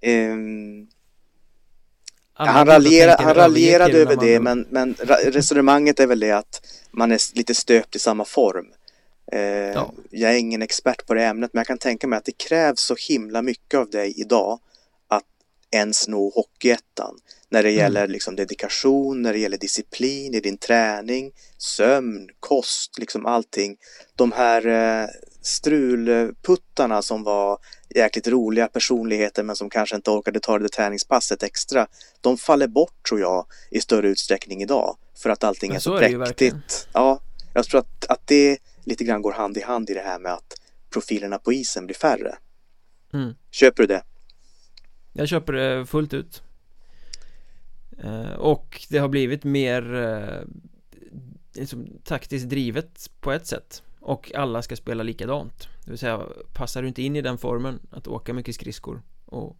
Ehm, 0.00 0.86
han, 2.32 2.66
raljera, 2.66 3.16
han 3.18 3.34
raljerade 3.34 3.98
över 3.98 4.16
det, 4.16 4.40
men, 4.40 4.66
men 4.70 4.94
resonemanget 5.24 6.00
är 6.00 6.06
väl 6.06 6.20
det 6.20 6.30
att 6.32 6.66
man 6.90 7.12
är 7.12 7.36
lite 7.36 7.54
stöpt 7.54 7.96
i 7.96 7.98
samma 7.98 8.24
form. 8.24 8.66
Eh, 9.32 9.40
ja. 9.40 9.92
Jag 10.10 10.34
är 10.34 10.38
ingen 10.38 10.62
expert 10.62 11.06
på 11.06 11.14
det 11.14 11.24
ämnet, 11.24 11.50
men 11.52 11.60
jag 11.60 11.66
kan 11.66 11.78
tänka 11.78 12.06
mig 12.06 12.16
att 12.16 12.24
det 12.24 12.38
krävs 12.38 12.80
så 12.80 12.96
himla 13.08 13.42
mycket 13.42 13.80
av 13.80 13.90
dig 13.90 14.20
idag 14.20 14.60
att 15.08 15.24
ens 15.70 16.08
nå 16.08 16.30
Hockeyettan. 16.30 17.18
När 17.48 17.62
det 17.62 17.68
mm. 17.68 17.78
gäller 17.78 18.08
liksom 18.08 18.36
dedikation, 18.36 19.22
när 19.22 19.32
det 19.32 19.38
gäller 19.38 19.58
disciplin 19.58 20.34
i 20.34 20.40
din 20.40 20.58
träning, 20.58 21.32
sömn, 21.58 22.28
kost, 22.40 22.98
liksom 22.98 23.26
allting. 23.26 23.76
De 24.16 24.32
här 24.32 24.66
eh, 24.66 25.08
strulputtarna 25.42 27.02
som 27.02 27.22
var 27.22 27.58
jäkligt 27.94 28.28
roliga 28.28 28.68
personligheter 28.68 29.42
men 29.42 29.56
som 29.56 29.70
kanske 29.70 29.96
inte 29.96 30.10
orkade 30.10 30.40
ta 30.40 30.58
det 30.58 30.68
träningspasset 30.68 31.42
extra. 31.42 31.86
De 32.20 32.36
faller 32.36 32.66
bort 32.66 33.08
tror 33.08 33.20
jag 33.20 33.46
i 33.70 33.80
större 33.80 34.08
utsträckning 34.08 34.62
idag 34.62 34.96
för 35.22 35.30
att 35.30 35.44
allting 35.44 35.70
men 35.70 35.76
är 35.76 35.80
så, 35.80 35.98
så 35.98 36.04
är 36.04 36.24
präktigt. 36.24 36.88
Ja, 36.92 37.20
jag 37.54 37.64
tror 37.64 37.80
att, 37.80 38.06
att 38.08 38.26
det 38.26 38.58
lite 38.86 39.04
grann 39.04 39.22
går 39.22 39.32
hand 39.32 39.56
i 39.56 39.62
hand 39.62 39.90
i 39.90 39.94
det 39.94 40.00
här 40.00 40.18
med 40.18 40.32
att 40.32 40.60
profilerna 40.90 41.38
på 41.38 41.52
isen 41.52 41.86
blir 41.86 41.96
färre. 41.96 42.38
Mm. 43.12 43.34
Köper 43.50 43.82
du 43.82 43.86
det? 43.86 44.02
Jag 45.12 45.28
köper 45.28 45.52
det 45.52 45.86
fullt 45.86 46.14
ut. 46.14 46.42
Eh, 47.98 48.32
och 48.32 48.86
det 48.88 48.98
har 48.98 49.08
blivit 49.08 49.44
mer 49.44 49.94
eh, 49.94 50.40
liksom, 51.54 51.88
taktiskt 52.04 52.48
drivet 52.48 53.10
på 53.20 53.32
ett 53.32 53.46
sätt 53.46 53.82
och 54.00 54.34
alla 54.34 54.62
ska 54.62 54.76
spela 54.76 55.02
likadant 55.02 55.68
Det 55.84 55.90
vill 55.90 55.98
säga 55.98 56.22
passar 56.52 56.82
du 56.82 56.88
inte 56.88 57.02
in 57.02 57.16
i 57.16 57.22
den 57.22 57.38
formen 57.38 57.80
att 57.90 58.06
åka 58.06 58.34
mycket 58.34 58.54
skridskor 58.54 59.02
och 59.24 59.56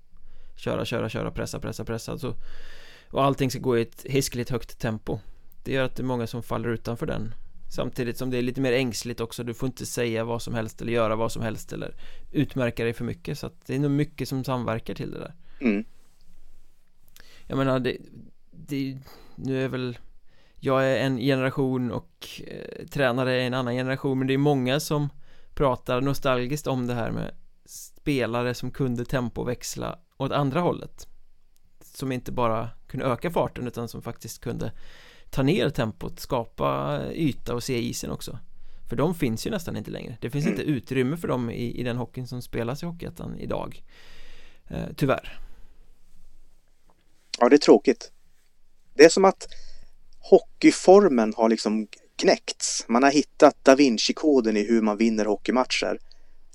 köra, 0.56 0.84
köra, 0.84 1.08
köra, 1.08 1.30
pressa, 1.30 1.60
pressa, 1.60 1.84
pressa 1.84 2.18
så, 2.18 2.34
och 3.10 3.24
allting 3.24 3.50
ska 3.50 3.58
gå 3.58 3.78
i 3.78 3.82
ett 3.82 4.02
hiskligt 4.04 4.50
högt 4.50 4.78
tempo 4.78 5.18
Det 5.64 5.72
gör 5.72 5.84
att 5.84 5.96
det 5.96 6.02
är 6.02 6.04
många 6.04 6.26
som 6.26 6.42
faller 6.42 6.68
utanför 6.68 7.06
den 7.06 7.34
Samtidigt 7.68 8.18
som 8.18 8.30
det 8.30 8.38
är 8.38 8.42
lite 8.42 8.60
mer 8.60 8.72
ängsligt 8.72 9.20
också 9.20 9.44
Du 9.44 9.54
får 9.54 9.66
inte 9.66 9.86
säga 9.86 10.24
vad 10.24 10.42
som 10.42 10.54
helst 10.54 10.82
eller 10.82 10.92
göra 10.92 11.16
vad 11.16 11.32
som 11.32 11.42
helst 11.42 11.72
eller 11.72 11.94
utmärka 12.32 12.84
dig 12.84 12.92
för 12.92 13.04
mycket. 13.04 13.38
Så 13.38 13.46
att 13.46 13.66
det 13.66 13.74
är 13.74 13.78
nog 13.78 13.90
mycket 13.90 14.28
som 14.28 14.44
samverkar 14.44 14.94
till 14.94 15.10
det 15.10 15.18
där. 15.18 15.34
Mm. 15.60 15.84
Jag 17.46 17.58
menar 17.58 17.78
det, 17.78 17.96
det 18.50 18.98
Nu 19.36 19.64
är 19.64 19.68
väl 19.68 19.98
jag 20.60 20.84
är 20.84 20.96
en 20.96 21.18
generation 21.18 21.90
och 21.90 22.40
eh, 22.46 22.86
tränare 22.86 23.42
är 23.42 23.46
en 23.46 23.54
annan 23.54 23.74
generation 23.74 24.18
men 24.18 24.26
det 24.26 24.34
är 24.34 24.38
många 24.38 24.80
som 24.80 25.08
pratar 25.54 26.00
nostalgiskt 26.00 26.66
om 26.66 26.86
det 26.86 26.94
här 26.94 27.10
med 27.10 27.34
spelare 27.64 28.54
som 28.54 28.70
kunde 28.70 29.04
tempoväxla 29.04 29.98
åt 30.16 30.32
andra 30.32 30.60
hållet. 30.60 31.08
Som 31.80 32.12
inte 32.12 32.32
bara 32.32 32.68
kunde 32.86 33.06
öka 33.06 33.30
farten 33.30 33.66
utan 33.66 33.88
som 33.88 34.02
faktiskt 34.02 34.40
kunde 34.40 34.72
ta 35.36 35.42
ner 35.42 35.70
tempot, 35.70 36.20
skapa 36.20 37.00
yta 37.12 37.54
och 37.54 37.62
se 37.62 37.78
isen 37.78 38.10
också. 38.10 38.38
För 38.88 38.96
de 38.96 39.14
finns 39.14 39.46
ju 39.46 39.50
nästan 39.50 39.76
inte 39.76 39.90
längre. 39.90 40.16
Det 40.20 40.30
finns 40.30 40.46
inte 40.46 40.62
utrymme 40.62 41.16
för 41.16 41.28
dem 41.28 41.50
i, 41.50 41.80
i 41.80 41.82
den 41.82 41.96
hockeyn 41.96 42.26
som 42.26 42.42
spelas 42.42 42.82
i 42.82 42.86
Hockeyettan 42.86 43.38
idag. 43.38 43.82
Eh, 44.68 44.84
tyvärr. 44.96 45.40
Ja 47.38 47.48
det 47.48 47.56
är 47.56 47.58
tråkigt. 47.58 48.12
Det 48.94 49.04
är 49.04 49.08
som 49.08 49.24
att 49.24 49.48
hockeyformen 50.18 51.34
har 51.36 51.48
liksom 51.48 51.86
knäckts. 52.16 52.84
Man 52.88 53.02
har 53.02 53.10
hittat 53.10 53.56
da 53.62 53.74
Vinci-koden 53.74 54.56
i 54.56 54.68
hur 54.68 54.82
man 54.82 54.96
vinner 54.96 55.24
hockeymatcher. 55.24 55.98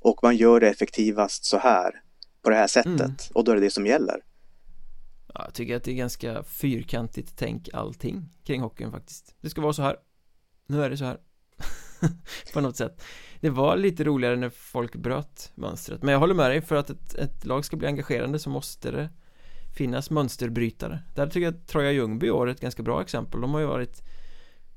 Och 0.01 0.19
man 0.23 0.37
gör 0.37 0.59
det 0.59 0.69
effektivast 0.69 1.45
så 1.45 1.57
här 1.57 2.01
på 2.41 2.49
det 2.49 2.55
här 2.55 2.67
sättet. 2.67 2.99
Mm. 2.99 3.15
och 3.33 3.43
då 3.43 3.51
är 3.51 3.55
det 3.55 3.61
det 3.61 3.71
som 3.71 3.85
gäller. 3.85 4.21
Ja, 5.33 5.41
jag 5.45 5.53
tycker 5.53 5.75
att 5.75 5.83
det 5.83 5.91
är 5.91 5.95
ganska 5.95 6.43
fyrkantigt 6.43 7.33
tänk 7.35 7.69
allting 7.73 8.29
kring 8.43 8.61
hockeyn 8.61 8.91
faktiskt. 8.91 9.35
Det 9.41 9.49
ska 9.49 9.61
vara 9.61 9.73
så 9.73 9.81
här. 9.81 9.95
Nu 10.67 10.83
är 10.83 10.89
det 10.89 10.97
så 10.97 11.05
här. 11.05 11.17
på 12.53 12.61
något 12.61 12.77
sätt. 12.77 13.03
Det 13.39 13.49
var 13.49 13.77
lite 13.77 14.03
roligare 14.03 14.35
när 14.35 14.49
folk 14.49 14.95
bröt 14.95 15.51
mönstret. 15.55 16.03
Men 16.03 16.11
jag 16.11 16.19
håller 16.19 16.33
med 16.33 16.51
dig 16.51 16.61
för 16.61 16.75
att 16.75 16.89
ett, 16.89 17.15
ett 17.15 17.45
lag 17.45 17.65
ska 17.65 17.77
bli 17.77 17.87
engagerande 17.87 18.39
så 18.39 18.49
måste 18.49 18.91
det 18.91 19.09
finnas 19.77 20.09
mönsterbrytare 20.09 20.99
Där 21.15 21.27
tycker 21.27 21.45
jag 21.45 21.53
att 21.53 21.67
Troja 21.67 21.91
Ljungby 21.91 22.27
är 22.27 22.47
ett 22.47 22.59
ganska 22.59 22.83
bra 22.83 23.01
exempel 23.01 23.41
De 23.41 23.53
har 23.53 23.59
ju 23.59 23.65
varit 23.67 24.01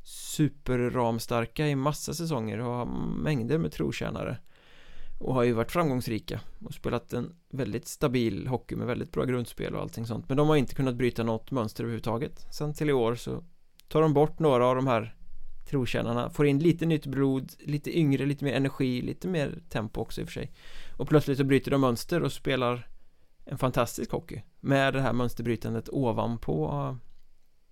superramstarka 0.02 1.68
i 1.68 1.76
massa 1.76 2.14
säsonger 2.14 2.58
och 2.58 2.72
har 2.72 2.86
mängder 3.22 3.58
med 3.58 3.72
trotjänare 3.72 4.38
och 5.24 5.34
har 5.34 5.42
ju 5.42 5.52
varit 5.52 5.72
framgångsrika 5.72 6.40
och 6.64 6.74
spelat 6.74 7.12
en 7.12 7.34
väldigt 7.50 7.88
stabil 7.88 8.46
hockey 8.46 8.76
med 8.76 8.86
väldigt 8.86 9.12
bra 9.12 9.24
grundspel 9.24 9.74
och 9.74 9.82
allting 9.82 10.06
sånt. 10.06 10.28
Men 10.28 10.36
de 10.36 10.48
har 10.48 10.56
inte 10.56 10.74
kunnat 10.74 10.94
bryta 10.94 11.22
något 11.22 11.50
mönster 11.50 11.84
överhuvudtaget. 11.84 12.46
Sen 12.50 12.74
till 12.74 12.90
i 12.90 12.92
år 12.92 13.14
så 13.14 13.44
tar 13.88 14.02
de 14.02 14.14
bort 14.14 14.38
några 14.38 14.66
av 14.66 14.76
de 14.76 14.86
här 14.86 15.16
trotjänarna 15.70 16.30
får 16.30 16.46
in 16.46 16.58
lite 16.58 16.86
nytt 16.86 17.06
blod, 17.06 17.52
lite 17.58 17.98
yngre, 17.98 18.26
lite 18.26 18.44
mer 18.44 18.54
energi, 18.54 19.02
lite 19.02 19.28
mer 19.28 19.58
tempo 19.68 20.00
också 20.00 20.20
i 20.20 20.24
och 20.24 20.28
för 20.28 20.32
sig. 20.32 20.52
Och 20.96 21.08
plötsligt 21.08 21.38
så 21.38 21.44
bryter 21.44 21.70
de 21.70 21.80
mönster 21.80 22.22
och 22.22 22.32
spelar 22.32 22.88
en 23.44 23.58
fantastisk 23.58 24.10
hockey 24.10 24.42
med 24.60 24.94
det 24.94 25.00
här 25.00 25.12
mönsterbrytandet 25.12 25.88
ovanpå 25.88 26.70
eh, 26.72 26.96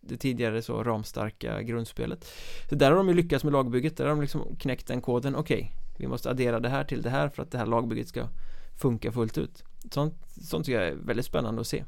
det 0.00 0.16
tidigare 0.16 0.62
så 0.62 0.82
ramstarka 0.82 1.62
grundspelet. 1.62 2.32
Så 2.68 2.74
där 2.74 2.90
har 2.90 2.96
de 2.96 3.08
ju 3.08 3.14
lyckats 3.14 3.44
med 3.44 3.52
lagbygget. 3.52 3.96
Där 3.96 4.04
har 4.04 4.10
de 4.10 4.20
liksom 4.20 4.56
knäckt 4.56 4.86
den 4.86 5.00
koden. 5.00 5.36
Okej 5.36 5.56
okay, 5.56 5.81
vi 5.96 6.06
måste 6.06 6.30
addera 6.30 6.60
det 6.60 6.68
här 6.68 6.84
till 6.84 7.02
det 7.02 7.10
här 7.10 7.28
för 7.28 7.42
att 7.42 7.50
det 7.50 7.58
här 7.58 7.66
lagbygget 7.66 8.08
ska 8.08 8.28
funka 8.76 9.12
fullt 9.12 9.38
ut. 9.38 9.64
Sånt, 9.90 10.14
sånt 10.42 10.66
tycker 10.66 10.80
jag 10.80 10.88
är 10.88 10.94
väldigt 10.94 11.26
spännande 11.26 11.60
att 11.60 11.66
se. 11.66 11.84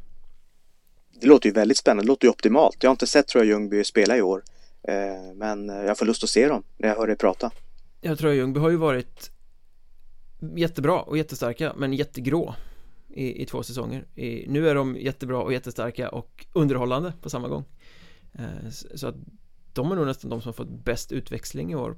Det 1.20 1.26
låter 1.26 1.48
ju 1.48 1.52
väldigt 1.52 1.78
spännande, 1.78 2.02
det 2.02 2.08
låter 2.08 2.26
ju 2.26 2.30
optimalt. 2.30 2.76
Jag 2.80 2.90
har 2.90 2.94
inte 2.94 3.06
sett 3.06 3.28
tror 3.28 3.44
jag 3.44 3.48
Ljungby 3.48 3.84
spela 3.84 4.16
i 4.16 4.22
år 4.22 4.42
eh, 4.82 5.34
men 5.34 5.68
jag 5.68 5.98
får 5.98 6.06
lust 6.06 6.24
att 6.24 6.30
se 6.30 6.48
dem 6.48 6.62
när 6.76 6.88
jag 6.88 6.96
hör 6.96 7.06
dig 7.06 7.16
prata. 7.16 7.50
Jag 8.00 8.18
tror 8.18 8.30
att 8.30 8.36
Ljungby 8.36 8.60
har 8.60 8.70
ju 8.70 8.76
varit 8.76 9.30
jättebra 10.56 11.00
och 11.00 11.18
jättestarka 11.18 11.72
men 11.76 11.92
jättegrå 11.92 12.54
i, 13.08 13.42
i 13.42 13.46
två 13.46 13.62
säsonger. 13.62 14.06
I, 14.14 14.46
Nu 14.48 14.68
är 14.68 14.74
de 14.74 14.96
jättebra 14.96 15.42
och 15.42 15.52
jättestarka 15.52 16.08
och 16.08 16.46
underhållande 16.52 17.12
på 17.20 17.30
samma 17.30 17.48
gång. 17.48 17.64
Eh, 18.32 18.70
Så 18.70 19.06
att 19.06 19.14
de 19.72 19.92
är 19.92 19.96
nog 19.96 20.06
nästan 20.06 20.30
de 20.30 20.42
som 20.42 20.52
fått 20.52 20.84
bäst 20.84 21.12
utväxling 21.12 21.72
i 21.72 21.74
år 21.74 21.96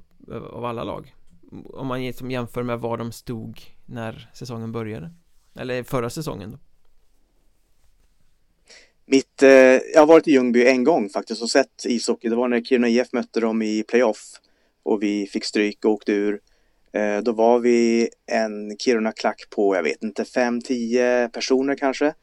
av 0.51 0.65
alla 0.65 0.83
lag 0.83 1.15
Om 1.51 1.87
man 1.87 2.03
liksom 2.03 2.31
jämför 2.31 2.63
med 2.63 2.79
var 2.79 2.97
de 2.97 3.11
stod 3.11 3.61
när 3.85 4.29
säsongen 4.33 4.71
började 4.71 5.11
Eller 5.55 5.83
förra 5.83 6.09
säsongen 6.09 6.51
då 6.51 6.57
Mitt, 9.09 9.43
eh, 9.43 9.49
jag 9.49 9.99
har 9.99 10.05
varit 10.05 10.27
i 10.27 10.31
Ljungby 10.31 10.67
en 10.67 10.83
gång 10.83 11.09
faktiskt 11.09 11.41
och 11.41 11.49
sett 11.49 11.85
ishockey. 11.85 12.29
Det 12.29 12.35
var 12.35 12.47
när 12.47 12.61
Kiruna 12.61 12.87
IF 12.87 13.13
mötte 13.13 13.39
dem 13.39 13.61
i 13.61 13.83
playoff 13.83 14.33
och 14.83 15.03
vi 15.03 15.27
fick 15.27 15.45
stryk 15.45 15.85
och 15.85 15.91
åkte 15.91 16.11
ur. 16.11 16.39
Eh, 16.91 17.17
då 17.17 17.31
var 17.31 17.59
vi 17.59 18.09
en 18.25 18.77
Kiruna-klack 18.77 19.43
på, 19.49 19.75
jag 19.75 19.83
vet 19.83 20.03
inte, 20.03 20.23
5-10 20.23 21.29
personer 21.29 21.75
kanske. 21.75 22.13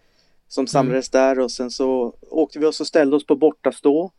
Som 0.48 0.66
samlades 0.66 1.14
mm. 1.14 1.26
där 1.26 1.42
och 1.42 1.50
sen 1.50 1.70
så 1.70 2.14
åkte 2.30 2.58
vi 2.58 2.66
och 2.66 2.74
så 2.74 2.84
ställde 2.84 3.16
oss 3.16 3.26
på 3.26 3.37
bortastå 3.37 4.10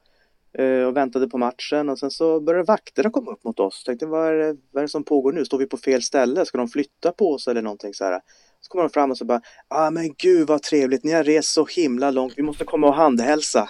och 0.87 0.97
väntade 0.97 1.27
på 1.27 1.37
matchen 1.37 1.89
och 1.89 1.99
sen 1.99 2.11
så 2.11 2.39
började 2.39 2.63
vakterna 2.63 3.09
komma 3.09 3.31
upp 3.31 3.43
mot 3.43 3.59
oss. 3.59 3.83
Tänkte 3.83 4.05
vad 4.05 4.27
är, 4.27 4.33
det, 4.33 4.57
vad 4.71 4.81
är 4.81 4.81
det 4.81 4.91
som 4.91 5.03
pågår 5.03 5.31
nu? 5.31 5.45
Står 5.45 5.57
vi 5.57 5.65
på 5.65 5.77
fel 5.77 6.01
ställe? 6.01 6.45
Ska 6.45 6.57
de 6.57 6.67
flytta 6.67 7.11
på 7.11 7.31
oss 7.31 7.47
eller 7.47 7.61
någonting 7.61 7.93
så 7.93 8.03
här? 8.03 8.19
Så 8.61 8.69
kommer 8.69 8.83
de 8.83 8.89
fram 8.89 9.11
och 9.11 9.17
så 9.17 9.25
bara, 9.25 9.41
ah 9.67 9.89
men 9.91 10.13
gud 10.17 10.47
vad 10.47 10.61
trevligt, 10.61 11.03
ni 11.03 11.11
har 11.11 11.23
rest 11.23 11.53
så 11.53 11.65
himla 11.65 12.11
långt, 12.11 12.33
vi 12.37 12.43
måste 12.43 12.63
komma 12.63 12.87
och 12.87 12.93
handhälsa. 12.93 13.69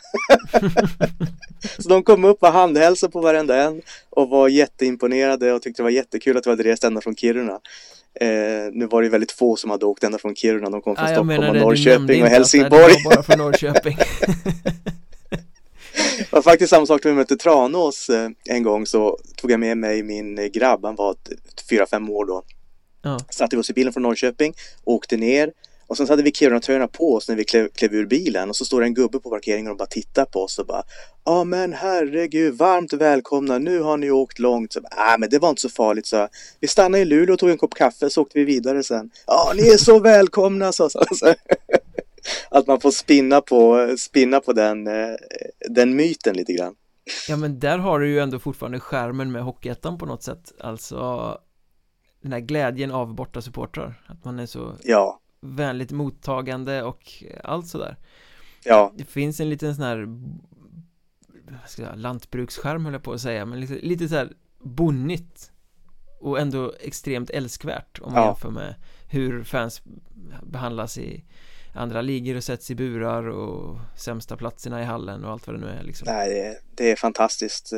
så 1.80 1.90
de 1.90 2.04
kom 2.04 2.26
upp 2.26 2.44
och 2.44 2.50
handhälsade 2.50 3.12
på 3.12 3.22
varenda 3.22 3.64
en 3.64 3.82
och 4.10 4.30
var 4.30 4.48
jätteimponerade 4.48 5.54
och 5.54 5.62
tyckte 5.62 5.82
det 5.82 5.84
var 5.84 5.90
jättekul 5.92 6.38
att 6.38 6.46
vi 6.46 6.50
hade 6.50 6.64
rest 6.64 6.84
ända 6.84 7.02
från 7.02 7.16
Kiruna. 7.16 7.60
Eh, 8.20 8.28
nu 8.72 8.88
var 8.92 9.02
det 9.02 9.10
väldigt 9.10 9.32
få 9.32 9.56
som 9.56 9.70
hade 9.70 9.86
åkt 9.86 10.04
ända 10.04 10.18
från 10.18 10.36
Kiruna, 10.36 10.70
de 10.70 10.82
kom 10.82 10.96
från 10.96 11.06
ah, 11.06 11.08
Stockholm 11.08 11.50
och 11.50 11.56
Norrköping 11.56 12.24
och 12.24 12.30
Helsingborg. 12.30 12.94
Det 12.94 13.02
var 13.06 13.16
bara 13.16 13.24
från 13.24 13.38
Norrköping. 13.38 13.98
Var 16.36 16.42
faktiskt 16.42 16.70
samma 16.70 16.86
sak 16.86 17.04
när 17.04 17.12
vi 17.12 17.18
mötte 17.18 17.38
Tranås 17.38 18.10
eh, 18.10 18.30
en 18.50 18.64
gång 18.64 18.86
så 18.86 19.20
tog 19.36 19.52
jag 19.52 19.60
med 19.60 19.78
mig 19.78 20.04
min 20.04 20.52
grabb, 20.52 20.86
han 20.86 20.96
var 20.96 21.16
4-5 21.70 22.10
år 22.10 22.26
då. 22.26 22.44
Ja. 23.02 23.20
Satte 23.30 23.56
vi 23.56 23.62
oss 23.62 23.70
i 23.70 23.74
bilen 23.74 23.94
från 23.94 24.04
Norrköping, 24.04 24.54
åkte 24.84 25.18
ner 25.18 25.52
och 25.88 25.98
sen 25.98 26.08
så 26.08 26.14
hade 26.14 26.24
vi 26.24 26.32
Kiruna-tröjorna 26.32 26.88
på 26.88 27.14
oss 27.14 27.30
när 27.30 27.36
vi 27.36 27.44
klev, 27.44 27.70
klev 27.70 27.94
ur 27.94 28.06
bilen 28.06 28.50
och 28.50 28.56
så 28.56 28.66
står 28.66 28.82
det 28.82 28.88
en 28.88 28.94
gubbe 28.94 29.20
på 29.20 29.30
parkeringen 29.30 29.72
och 29.72 29.78
bara 29.78 29.86
tittar 29.86 30.26
på 30.26 30.40
oss 30.40 30.60
och 30.60 30.66
bara 30.66 30.84
Ja 31.26 31.44
men 31.44 31.74
herregud, 31.74 32.58
varmt 32.58 32.94
välkomna, 32.94 33.58
nu 33.58 33.82
har 33.82 33.98
ni 33.98 34.12
åkt 34.12 34.40
långt. 34.40 34.74
Så, 34.74 34.80
ah, 34.92 35.18
men 35.18 35.30
det 35.30 35.40
var 35.40 35.50
inte 35.50 35.62
så 35.62 35.70
farligt 35.70 36.06
så 36.06 36.28
Vi 36.60 36.68
stannade 36.68 37.02
i 37.02 37.06
Luleå 37.06 37.34
och 37.34 37.40
tog 37.40 37.50
en 37.50 37.58
kopp 37.58 37.74
kaffe 37.74 38.10
så 38.10 38.22
åkte 38.22 38.40
vi 38.40 38.46
vidare 38.46 38.84
sen. 38.84 39.10
Ja, 39.28 39.54
ni 39.56 39.68
är 39.68 39.78
så 39.78 40.00
välkomna 40.00 40.72
så, 40.72 40.90
så, 40.90 41.06
så. 41.12 41.34
Att 42.52 42.68
man 42.68 42.80
får 42.82 42.92
spinna 42.92 43.42
på, 43.42 43.90
spinna 43.98 44.40
på 44.40 44.54
den, 44.54 44.88
eh, 44.88 45.16
den 45.70 45.96
myten 45.96 46.36
lite 46.38 46.54
grann. 46.54 46.76
Ja 47.28 47.38
men 47.38 47.60
där 47.60 47.78
har 47.78 48.00
du 48.00 48.08
ju 48.08 48.20
ändå 48.20 48.40
fortfarande 48.40 48.80
skärmen 48.80 49.32
med 49.32 49.44
Hockeyettan 49.44 49.98
på 49.98 50.06
något 50.06 50.24
sätt 50.24 50.52
Alltså 50.60 51.40
den 52.22 52.34
här 52.34 52.40
glädjen 52.40 52.92
av 52.92 53.16
bortasupportrar 53.16 54.04
Att 54.08 54.26
man 54.26 54.40
är 54.40 54.46
så 54.46 54.76
ja. 54.84 55.20
vänligt 55.42 55.92
mottagande 55.92 56.84
och 56.84 57.24
allt 57.44 57.68
sådär 57.68 57.98
Ja. 58.64 58.94
Det 58.98 59.06
finns 59.06 59.40
en 59.40 59.50
liten 59.50 59.76
sån 59.76 59.84
här 59.84 60.06
vad 61.52 61.70
ska 61.70 61.82
jag 61.82 61.90
säga, 61.90 61.96
lantbruksskärm 61.96 62.86
höll 62.86 62.94
jag 62.94 63.04
på 63.04 63.14
att 63.14 63.22
säga 63.22 63.46
men 63.46 63.60
lite, 63.60 63.74
lite 63.74 64.08
så 64.08 64.16
här 64.16 64.30
bonnigt 64.60 65.52
och 66.20 66.40
ändå 66.40 66.74
extremt 66.80 67.30
älskvärt 67.30 68.00
om 68.02 68.14
man 68.14 68.22
Ja. 68.22 68.28
jämför 68.28 68.50
med 68.50 68.76
hur 69.10 69.44
fans 69.44 69.82
behandlas 70.44 70.98
i 70.98 71.24
andra 71.76 72.02
ligor 72.02 72.36
och 72.38 72.44
sätts 72.44 72.72
i 72.72 72.76
burar 72.76 73.28
och 73.30 73.78
sämsta 73.98 74.38
platserna 74.38 74.82
i 74.82 74.86
hallen 74.86 75.26
och 75.26 75.32
allt 75.32 75.48
vad 75.48 75.56
det 75.56 75.60
nu 75.60 75.68
är 75.80 75.84
liksom. 75.84 76.06
Nej, 76.12 76.30
det, 76.30 76.42
är- 76.42 76.58
det 76.76 76.92
är 76.92 76.96
fantastiskt. 76.96 77.74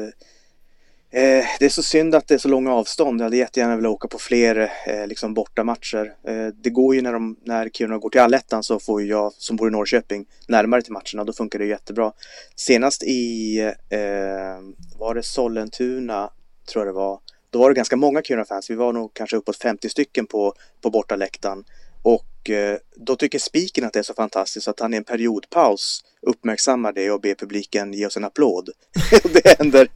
Eh, 1.09 1.45
det 1.59 1.65
är 1.65 1.69
så 1.69 1.83
synd 1.83 2.15
att 2.15 2.27
det 2.27 2.33
är 2.33 2.37
så 2.37 2.47
långa 2.47 2.73
avstånd. 2.73 3.21
Jag 3.21 3.25
hade 3.25 3.37
jättegärna 3.37 3.75
velat 3.75 3.89
åka 3.91 4.07
på 4.07 4.19
fler 4.19 4.71
eh, 4.87 5.07
liksom 5.07 5.33
bortamatcher. 5.33 6.13
Eh, 6.27 6.47
det 6.47 6.69
går 6.69 6.95
ju 6.95 7.01
när, 7.01 7.13
de, 7.13 7.37
när 7.43 7.69
Kiruna 7.69 7.97
går 7.97 8.09
till 8.09 8.21
allettan 8.21 8.63
så 8.63 8.79
får 8.79 9.01
ju 9.01 9.07
jag 9.07 9.33
som 9.33 9.55
bor 9.55 9.67
i 9.67 9.71
Norrköping 9.71 10.25
närmare 10.47 10.81
till 10.81 10.93
matcherna. 10.93 11.23
Då 11.23 11.33
funkar 11.33 11.59
det 11.59 11.65
jättebra. 11.65 12.11
Senast 12.55 13.03
i, 13.03 13.57
eh, 13.89 14.59
var 14.99 15.15
det 15.15 15.23
Sollentuna, 15.23 16.29
tror 16.71 16.85
jag 16.85 16.93
det 16.95 16.97
var. 16.97 17.19
Då 17.49 17.59
var 17.59 17.69
det 17.69 17.75
ganska 17.75 17.95
många 17.95 18.21
Kiruna-fans. 18.21 18.69
Vi 18.69 18.75
var 18.75 18.93
nog 18.93 19.13
kanske 19.13 19.35
uppåt 19.37 19.57
50 19.57 19.89
stycken 19.89 20.25
på, 20.25 20.53
på 20.81 20.89
bortaläktaren. 20.89 21.63
Och 22.01 22.49
eh, 22.49 22.77
då 22.95 23.15
tycker 23.15 23.39
spiken 23.39 23.85
att 23.85 23.93
det 23.93 23.99
är 23.99 24.03
så 24.03 24.13
fantastiskt 24.13 24.67
att 24.67 24.79
han 24.79 24.93
i 24.93 24.97
en 24.97 25.03
periodpaus 25.03 26.03
uppmärksammar 26.21 26.93
det 26.93 27.11
och 27.11 27.21
ber 27.21 27.35
publiken 27.35 27.93
ge 27.93 28.05
oss 28.05 28.17
en 28.17 28.23
applåd. 28.23 28.69
det, 29.23 29.57
händer, 29.57 29.87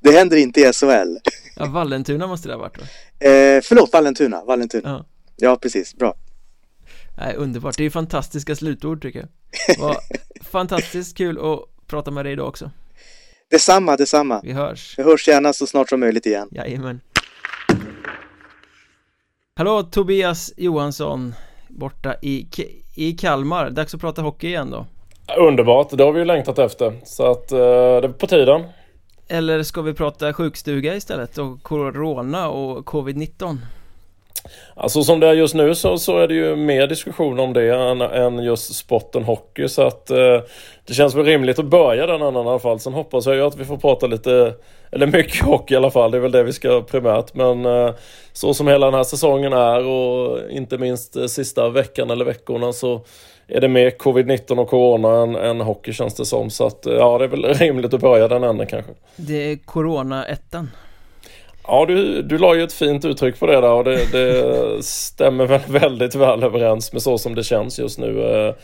det 0.00 0.12
händer 0.12 0.36
inte 0.36 0.60
i 0.60 0.72
SHL. 0.72 1.16
Ja, 1.56 1.66
Vallentuna 1.66 2.26
måste 2.26 2.48
det 2.48 2.54
ha 2.54 2.60
varit 2.60 2.78
va? 2.78 2.84
Eh, 3.28 3.60
förlåt, 3.62 3.92
Vallentuna. 3.92 4.44
Vallentuna. 4.44 4.88
Ja. 4.88 5.06
Ja, 5.36 5.56
precis. 5.56 5.94
Bra. 5.94 6.14
Nej, 7.18 7.36
underbart, 7.36 7.76
det 7.76 7.84
är 7.84 7.90
fantastiska 7.90 8.56
slutord 8.56 9.02
tycker 9.02 9.18
jag 9.18 9.28
Vad 9.78 9.96
fantastiskt 10.50 11.16
kul 11.16 11.38
att 11.38 11.86
prata 11.86 12.10
med 12.10 12.24
dig 12.24 12.32
idag 12.32 12.48
också 12.48 12.70
Detsamma, 13.50 13.96
detsamma. 13.96 14.40
Vi 14.44 14.52
hörs 14.52 14.94
Vi 14.98 15.02
hörs 15.02 15.28
gärna 15.28 15.52
så 15.52 15.66
snart 15.66 15.88
som 15.88 16.00
möjligt 16.00 16.26
igen. 16.26 16.48
Jajamän 16.50 17.00
Hallå 19.58 19.82
Tobias 19.82 20.52
Johansson 20.56 21.34
Borta 21.68 22.14
i, 22.22 22.46
K- 22.56 22.62
i 22.94 23.12
Kalmar, 23.12 23.70
dags 23.70 23.94
att 23.94 24.00
prata 24.00 24.22
hockey 24.22 24.46
igen 24.46 24.70
då 24.70 24.86
Underbart, 25.38 25.90
det 25.90 26.04
har 26.04 26.12
vi 26.12 26.18
ju 26.18 26.24
längtat 26.24 26.58
efter. 26.58 26.92
Så 27.04 27.30
att 27.30 27.52
eh, 27.52 27.58
det 27.58 27.64
är 28.06 28.08
på 28.08 28.26
tiden. 28.26 28.62
Eller 29.28 29.62
ska 29.62 29.82
vi 29.82 29.94
prata 29.94 30.32
sjukstuga 30.32 30.94
istället 30.94 31.38
och 31.38 31.62
corona 31.62 32.48
och 32.48 32.86
covid-19? 32.88 33.56
Alltså 34.74 35.02
som 35.02 35.20
det 35.20 35.26
är 35.26 35.32
just 35.32 35.54
nu 35.54 35.74
så, 35.74 35.98
så 35.98 36.18
är 36.18 36.28
det 36.28 36.34
ju 36.34 36.56
mer 36.56 36.86
diskussion 36.86 37.40
om 37.40 37.52
det 37.52 37.74
än, 37.74 38.00
än 38.00 38.44
just 38.44 38.74
sporten 38.74 39.24
hockey. 39.24 39.68
Så 39.68 39.82
att 39.82 40.10
eh, 40.10 40.40
det 40.86 40.94
känns 40.94 41.14
väl 41.14 41.24
rimligt 41.24 41.58
att 41.58 41.64
börja 41.64 42.06
den 42.06 42.22
annan 42.22 42.46
i 42.46 42.48
alla 42.48 42.58
fall. 42.58 42.80
Sen 42.80 42.92
hoppas 42.92 43.26
jag 43.26 43.34
ju 43.34 43.42
att 43.42 43.56
vi 43.56 43.64
får 43.64 43.76
prata 43.76 44.06
lite, 44.06 44.54
eller 44.90 45.06
mycket 45.06 45.42
hockey 45.44 45.74
i 45.74 45.76
alla 45.76 45.90
fall. 45.90 46.10
Det 46.10 46.16
är 46.16 46.20
väl 46.20 46.32
det 46.32 46.42
vi 46.42 46.52
ska 46.52 46.82
primärt. 46.82 47.34
Men 47.34 47.66
eh, 47.66 47.94
så 48.32 48.54
som 48.54 48.68
hela 48.68 48.86
den 48.86 48.94
här 48.94 49.04
säsongen 49.04 49.52
är 49.52 49.86
och 49.86 50.50
inte 50.50 50.78
minst 50.78 51.16
eh, 51.16 51.26
sista 51.26 51.68
veckan 51.68 52.10
eller 52.10 52.24
veckorna 52.24 52.72
så 52.72 53.00
är 53.48 53.60
det 53.60 53.68
mer 53.68 53.90
covid-19 53.90 54.58
och 54.58 54.68
corona 54.68 55.22
än, 55.22 55.36
än 55.36 55.60
hockey 55.60 55.92
känns 55.92 56.14
det 56.14 56.24
som. 56.24 56.50
Så 56.50 56.66
att 56.66 56.86
eh, 56.86 56.94
ja, 56.94 57.18
det 57.18 57.24
är 57.24 57.28
väl 57.28 57.44
rimligt 57.44 57.94
att 57.94 58.00
börja 58.00 58.28
den 58.28 58.44
änden 58.44 58.66
kanske. 58.66 58.92
Det 59.16 59.52
är 59.52 59.56
corona-ettan 59.56 60.70
Ja, 61.66 61.86
du, 61.86 62.22
du 62.22 62.38
la 62.38 62.54
ju 62.54 62.62
ett 62.62 62.72
fint 62.72 63.04
uttryck 63.04 63.38
på 63.38 63.46
det 63.46 63.60
där 63.60 63.72
och 63.72 63.84
det, 63.84 64.12
det 64.12 64.82
stämmer 64.82 65.46
väl 65.46 65.60
väldigt 65.68 66.14
väl 66.14 66.42
överens 66.42 66.92
med 66.92 67.02
så 67.02 67.18
som 67.18 67.34
det 67.34 67.44
känns 67.44 67.78
just 67.78 67.98
nu. 67.98 68.22
Eh, 68.22 68.54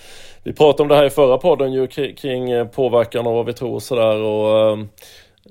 vi 0.42 0.52
pratade 0.52 0.82
om 0.82 0.88
det 0.88 0.96
här 0.96 1.04
i 1.04 1.10
förra 1.10 1.38
podden 1.38 1.72
ju 1.72 1.86
kring, 2.16 2.50
eh, 2.50 2.66
påverkan 2.66 3.26
och 3.26 3.34
vad 3.34 3.46
vi 3.46 3.52
tror 3.52 3.74
och 3.74 3.82
sådär 3.82 4.16
och 4.16 4.70
eh, 4.70 4.78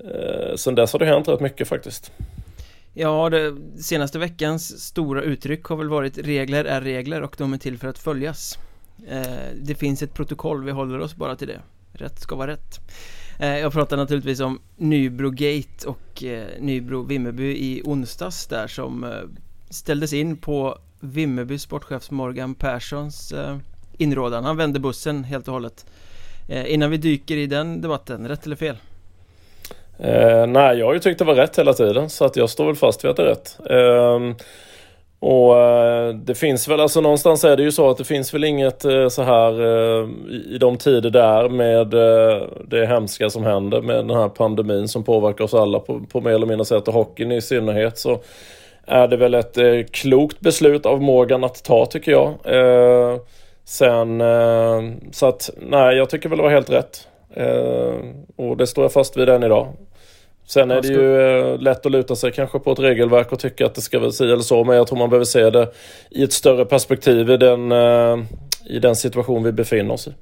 eh, 0.04 0.54
sen 0.56 0.74
dess 0.74 0.92
har 0.92 0.98
det 0.98 1.06
hänt 1.06 1.28
rätt 1.28 1.40
mycket 1.40 1.68
faktiskt. 1.68 2.12
Ja, 2.94 3.30
det 3.30 3.56
senaste 3.82 4.18
veckans 4.18 4.80
stora 4.80 5.22
uttryck 5.22 5.64
har 5.64 5.76
väl 5.76 5.88
varit 5.88 6.18
regler 6.18 6.64
är 6.64 6.80
regler 6.80 7.22
och 7.22 7.34
de 7.38 7.52
är 7.52 7.58
till 7.58 7.78
för 7.78 7.88
att 7.88 7.98
följas 7.98 8.58
eh, 9.08 9.22
Det 9.62 9.74
finns 9.74 10.02
ett 10.02 10.14
protokoll, 10.14 10.64
vi 10.64 10.70
håller 10.70 11.00
oss 11.00 11.16
bara 11.16 11.36
till 11.36 11.48
det 11.48 11.60
Rätt 11.92 12.20
ska 12.20 12.36
vara 12.36 12.50
rätt 12.50 12.80
eh, 12.80 13.21
Eh, 13.38 13.58
jag 13.58 13.72
pratar 13.72 13.96
naturligtvis 13.96 14.40
om 14.40 14.60
Nybrogate 14.76 15.86
och 15.86 16.24
eh, 16.24 16.46
Nybro-Vimmerby 16.58 17.52
i 17.52 17.82
onsdags 17.84 18.46
där 18.46 18.66
som 18.66 19.04
eh, 19.04 19.10
ställdes 19.70 20.12
in 20.12 20.36
på 20.36 20.78
Vimmerby 21.00 21.58
sportchefs 21.58 22.10
Morgan 22.10 22.54
Perssons 22.54 23.34
inrådan 23.98 24.44
Han 24.44 24.56
vände 24.56 24.80
bussen 24.80 25.24
helt 25.24 25.48
och 25.48 25.54
hållet 25.54 25.86
Innan 26.66 26.90
vi 26.90 26.96
dyker 26.96 27.36
i 27.36 27.46
den 27.46 27.80
debatten, 27.80 28.28
rätt 28.28 28.46
eller 28.46 28.56
fel? 28.56 28.76
Eh, 29.98 30.46
nej, 30.46 30.78
jag 30.78 30.86
har 30.86 30.94
ju 30.94 30.98
tyckt 30.98 31.18
det 31.18 31.24
var 31.24 31.34
rätt 31.34 31.58
hela 31.58 31.72
tiden 31.72 32.10
så 32.10 32.24
att 32.24 32.36
jag 32.36 32.50
står 32.50 32.66
väl 32.66 32.76
fast 32.76 33.04
vid 33.04 33.10
att 33.10 33.16
det 33.16 33.22
är 33.22 33.26
rätt. 33.26 33.58
Eh, 33.70 34.44
och 35.24 35.58
eh, 35.58 36.14
det 36.14 36.34
finns 36.34 36.68
väl, 36.68 36.80
alltså 36.80 37.00
någonstans 37.00 37.44
är 37.44 37.56
det 37.56 37.62
ju 37.62 37.72
så 37.72 37.90
att 37.90 37.96
det 37.96 38.04
finns 38.04 38.34
väl 38.34 38.44
inget 38.44 38.84
eh, 38.84 39.08
så 39.08 39.22
här 39.22 39.60
eh, 39.60 40.08
i, 40.30 40.58
de 40.60 40.76
tider 40.76 41.10
där 41.10 41.48
med 41.48 41.90
det 42.68 42.86
hemska 42.86 43.30
som 43.30 43.44
händer 43.44 43.82
med 43.82 43.96
den 43.96 44.10
här 44.10 44.28
pandemin 44.28 44.88
som 44.88 45.04
påverkar 45.04 45.44
oss 45.44 45.54
alla 45.54 45.78
på, 45.78 46.00
på 46.00 46.20
mer 46.20 46.30
eller 46.30 46.46
mindre 46.46 46.64
sätt 46.64 46.88
och 46.88 46.94
hockeyn 46.94 47.32
i 47.32 47.40
synnerhet 47.40 47.98
så 47.98 48.20
är 48.86 49.08
det 49.08 49.16
väl 49.16 49.34
ett 49.34 49.58
klokt 49.92 50.40
beslut 50.40 50.86
av 50.86 51.02
Morgan 51.02 51.44
att 51.44 51.64
ta 51.64 51.86
tycker 51.86 52.12
jag. 52.12 52.34
Sen 53.64 54.22
så 55.12 55.26
att 55.26 55.50
nej, 55.60 55.96
jag 55.96 56.10
tycker 56.10 56.28
väl 56.28 56.38
det 56.38 56.44
var 56.44 56.50
helt 56.50 56.70
rätt. 56.70 57.08
Och 58.36 58.56
det 58.56 58.66
står 58.66 58.84
jag 58.84 58.92
fast 58.92 59.16
vid 59.16 59.28
än 59.28 59.42
idag. 59.42 59.68
Sen 60.46 60.70
är 60.70 60.82
det 60.82 60.88
ju 60.88 61.20
eh, 61.20 61.58
lätt 61.58 61.86
att 61.86 61.92
luta 61.92 62.16
sig 62.16 62.32
kanske 62.32 62.58
på 62.58 62.72
ett 62.72 62.78
regelverk 62.78 63.32
och 63.32 63.38
tycka 63.38 63.66
att 63.66 63.74
det 63.74 63.80
ska 63.80 63.98
vara 63.98 64.12
si 64.12 64.24
eller 64.24 64.38
så. 64.38 64.64
Men 64.64 64.76
jag 64.76 64.86
tror 64.86 64.98
man 64.98 65.10
behöver 65.10 65.24
se 65.24 65.50
det 65.50 65.72
i 66.10 66.22
ett 66.22 66.32
större 66.32 66.64
perspektiv 66.64 67.30
i 67.30 67.36
den, 67.36 67.72
eh, 67.72 68.18
i 68.66 68.78
den 68.78 68.96
situation 68.96 69.42
vi 69.42 69.52
befinner 69.52 69.94
oss 69.94 70.08
i. 70.08 70.14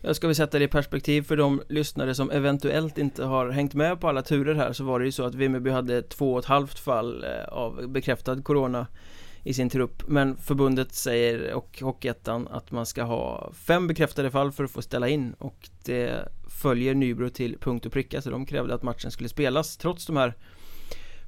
Jag 0.00 0.16
ska 0.16 0.28
vi 0.28 0.34
sätta 0.34 0.58
det 0.58 0.64
i 0.64 0.68
perspektiv 0.68 1.22
för 1.22 1.36
de 1.36 1.62
lyssnare 1.68 2.14
som 2.14 2.30
eventuellt 2.30 2.98
inte 2.98 3.24
har 3.24 3.50
hängt 3.50 3.74
med 3.74 4.00
på 4.00 4.08
alla 4.08 4.22
turer 4.22 4.54
här 4.54 4.72
så 4.72 4.84
var 4.84 4.98
det 5.00 5.04
ju 5.04 5.12
så 5.12 5.24
att 5.24 5.34
Vimmerby 5.34 5.70
hade 5.70 6.02
två 6.02 6.32
och 6.32 6.38
ett 6.38 6.44
halvt 6.44 6.78
fall 6.78 7.24
eh, 7.24 7.48
av 7.48 7.88
bekräftad 7.88 8.42
corona 8.42 8.86
i 9.46 9.54
sin 9.54 9.70
trupp. 9.70 10.02
Men 10.06 10.36
förbundet 10.36 10.94
säger 10.94 11.54
och 11.54 11.78
Hockeyettan 11.80 12.48
att 12.48 12.70
man 12.70 12.86
ska 12.86 13.02
ha 13.02 13.52
fem 13.54 13.86
bekräftade 13.86 14.30
fall 14.30 14.52
för 14.52 14.64
att 14.64 14.70
få 14.70 14.82
ställa 14.82 15.08
in. 15.08 15.32
Och 15.38 15.68
det 15.84 16.28
följer 16.62 16.94
Nybro 16.94 17.30
till 17.30 17.58
punkt 17.58 17.86
och 17.86 17.92
pricka 17.92 18.22
så 18.22 18.30
de 18.30 18.46
krävde 18.46 18.74
att 18.74 18.82
matchen 18.82 19.10
skulle 19.10 19.28
spelas 19.28 19.76
trots 19.76 20.06
de 20.06 20.16
här 20.16 20.34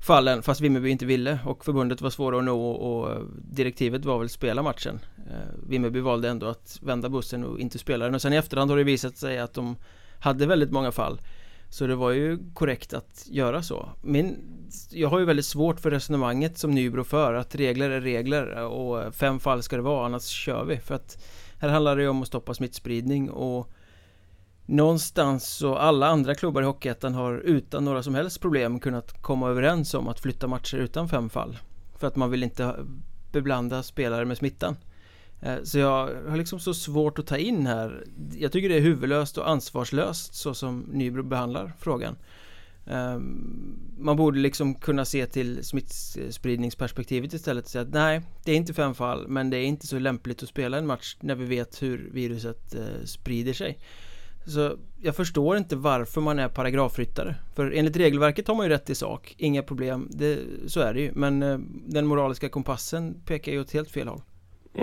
fallen 0.01 0.43
fast 0.43 0.61
Vimmerby 0.61 0.91
inte 0.91 1.07
ville. 1.07 1.39
Och 1.45 1.65
förbundet 1.65 2.01
var 2.01 2.11
svåra 2.11 2.39
att 2.39 2.45
nå 2.45 2.71
och 2.71 3.25
direktivet 3.37 4.05
var 4.05 4.19
väl 4.19 4.29
spela 4.29 4.63
matchen. 4.63 5.01
Eh, 5.17 5.69
Vimmerby 5.69 6.01
valde 6.01 6.29
ändå 6.29 6.47
att 6.47 6.79
vända 6.83 7.09
bussen 7.09 7.45
och 7.45 7.61
inte 7.61 7.79
spela 7.79 8.05
den. 8.05 8.15
Och 8.15 8.23
sen 8.23 8.33
i 8.33 8.37
efterhand 8.37 8.71
har 8.71 8.79
det 8.79 8.85
visat 8.85 9.17
sig 9.17 9.39
att 9.39 9.55
de 9.55 9.77
hade 10.19 10.47
väldigt 10.47 10.71
många 10.71 10.93
fall 10.93 11.21
så 11.71 11.87
det 11.87 11.95
var 11.95 12.11
ju 12.11 12.39
korrekt 12.55 12.95
att 12.95 13.27
göra 13.31 13.63
så. 13.63 13.89
Min, 14.03 14.39
Jag 14.91 15.09
har 15.09 15.19
ju 15.19 15.25
väldigt 15.25 15.47
svårt 15.47 15.81
för 15.81 15.91
resonemanget 15.91 16.59
som 16.59 16.71
Nybro 16.71 17.05
för 17.05 17.35
att 17.35 17.55
regler 17.55 17.91
är 17.91 18.01
regler 18.01 18.65
och 18.65 19.15
fem 19.15 19.41
fall 19.41 19.63
ska 19.63 19.77
det 19.77 19.83
vara 19.83 20.07
annars 20.07 20.23
kör 20.23 20.65
vi. 20.65 20.77
För 20.77 20.95
att 20.95 21.25
här 21.59 21.69
handlar 21.69 21.97
det 21.97 22.03
ju 22.03 22.09
om 22.09 22.23
att 22.23 22.29
stoppa 22.29 22.55
smittspridning 22.55 23.31
och 23.31 23.71
Någonstans 24.71 25.49
så 25.49 25.75
alla 25.75 26.07
andra 26.07 26.35
klubbar 26.35 26.63
i 26.63 26.65
Hockeyettan 26.65 27.15
har 27.15 27.35
utan 27.35 27.85
några 27.85 28.03
som 28.03 28.15
helst 28.15 28.41
problem 28.41 28.81
kunnat 28.81 29.23
komma 29.23 29.49
överens 29.49 29.95
om 29.95 30.09
att 30.09 30.21
flytta 30.21 30.47
matcher 30.47 30.77
utan 30.77 31.09
fem 31.09 31.31
fall. 31.31 31.59
För 31.97 32.07
att 32.07 32.17
man 32.17 32.31
vill 32.31 32.43
inte 32.43 32.75
beblanda 33.33 33.83
spelare 33.83 34.25
med 34.25 34.37
smittan. 34.39 34.77
Eh, 35.43 35.63
så 35.63 35.79
jag 35.79 36.15
har 36.29 36.37
liksom 36.37 36.61
så 36.61 36.75
svårt 36.75 37.19
att 37.19 37.27
ta 37.27 37.37
in 37.37 37.67
här. 37.67 38.05
Jag 38.39 38.53
tycker 38.53 38.69
det 38.69 38.77
är 38.77 38.81
huvudlöst 38.81 39.39
och 39.39 39.51
ansvarslöst 39.51 40.35
så 40.35 40.55
som 40.55 40.81
Nybro 40.81 41.23
behandlar 41.23 41.73
frågan. 41.79 42.17
Ehm, 42.87 43.79
man 43.99 44.17
borde 44.17 44.39
liksom 44.39 44.75
kunna 44.75 45.05
se 45.05 45.27
till 45.27 45.65
smittspridningsperspektivet 45.65 47.33
istället 47.33 47.65
och 47.65 47.71
säga 47.71 47.83
att 47.83 47.93
nej, 47.93 48.23
det 48.45 48.53
är 48.53 48.57
inte 48.57 48.75
fem 48.75 48.95
fall 48.95 49.29
men 49.29 49.51
det 49.51 49.57
är 49.57 49.65
inte 49.65 49.87
så 49.87 49.99
lämpligt 49.99 50.43
att 50.43 50.49
spela 50.49 50.79
en 50.79 50.87
match 50.87 51.17
när 51.21 51.35
vi 51.35 51.45
vet 51.45 51.83
hur 51.83 52.11
viruset 52.13 52.75
eh, 52.75 53.05
sprider 53.05 53.53
sig. 53.53 53.79
Så 54.47 54.77
jag 55.03 55.17
förstår 55.17 55.57
inte 55.57 55.77
varför 55.77 56.21
man 56.21 56.39
är 56.39 56.49
paragrafryttare. 56.49 57.35
För 57.55 57.71
enligt 57.71 57.97
regelverket 57.97 58.49
har 58.49 58.55
man 58.55 58.67
ju 58.67 58.73
rätt 58.73 58.91
i 58.91 58.95
sak, 58.95 59.35
inga 59.39 59.63
problem, 59.63 60.09
det, 60.11 60.39
så 60.67 60.81
är 60.81 60.95
det 60.95 61.01
ju. 61.01 61.13
Men 61.15 61.43
eh, 61.43 61.59
den 61.87 62.07
moraliska 62.07 62.49
kompassen 62.49 63.21
pekar 63.27 63.53
ju 63.53 63.61
åt 63.61 63.73
helt 63.73 63.91
fel 63.91 64.09
håll. 64.09 64.23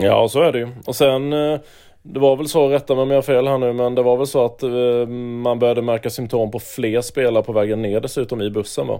Ja, 0.01 0.27
så 0.29 0.41
är 0.41 0.51
det 0.51 0.59
ju. 0.59 0.67
Och 0.85 0.95
sen 0.95 1.33
eh, 1.33 1.59
det 2.01 2.19
var 2.19 2.35
väl 2.35 2.47
så, 2.47 2.67
rätta 2.69 2.95
mig 2.95 3.01
om 3.01 3.09
jag 3.09 3.17
har 3.17 3.21
fel 3.21 3.47
här 3.47 3.57
nu, 3.57 3.73
men 3.73 3.95
det 3.95 4.01
var 4.01 4.17
väl 4.17 4.27
så 4.27 4.45
att 4.45 4.63
eh, 4.63 4.69
man 5.17 5.59
började 5.59 5.81
märka 5.81 6.09
symptom 6.09 6.51
på 6.51 6.59
fler 6.59 7.01
spelare 7.01 7.43
på 7.43 7.53
vägen 7.53 7.81
ner 7.81 7.99
dessutom 7.99 8.41
i 8.41 8.49
bussen 8.49 8.87
va? 8.87 8.99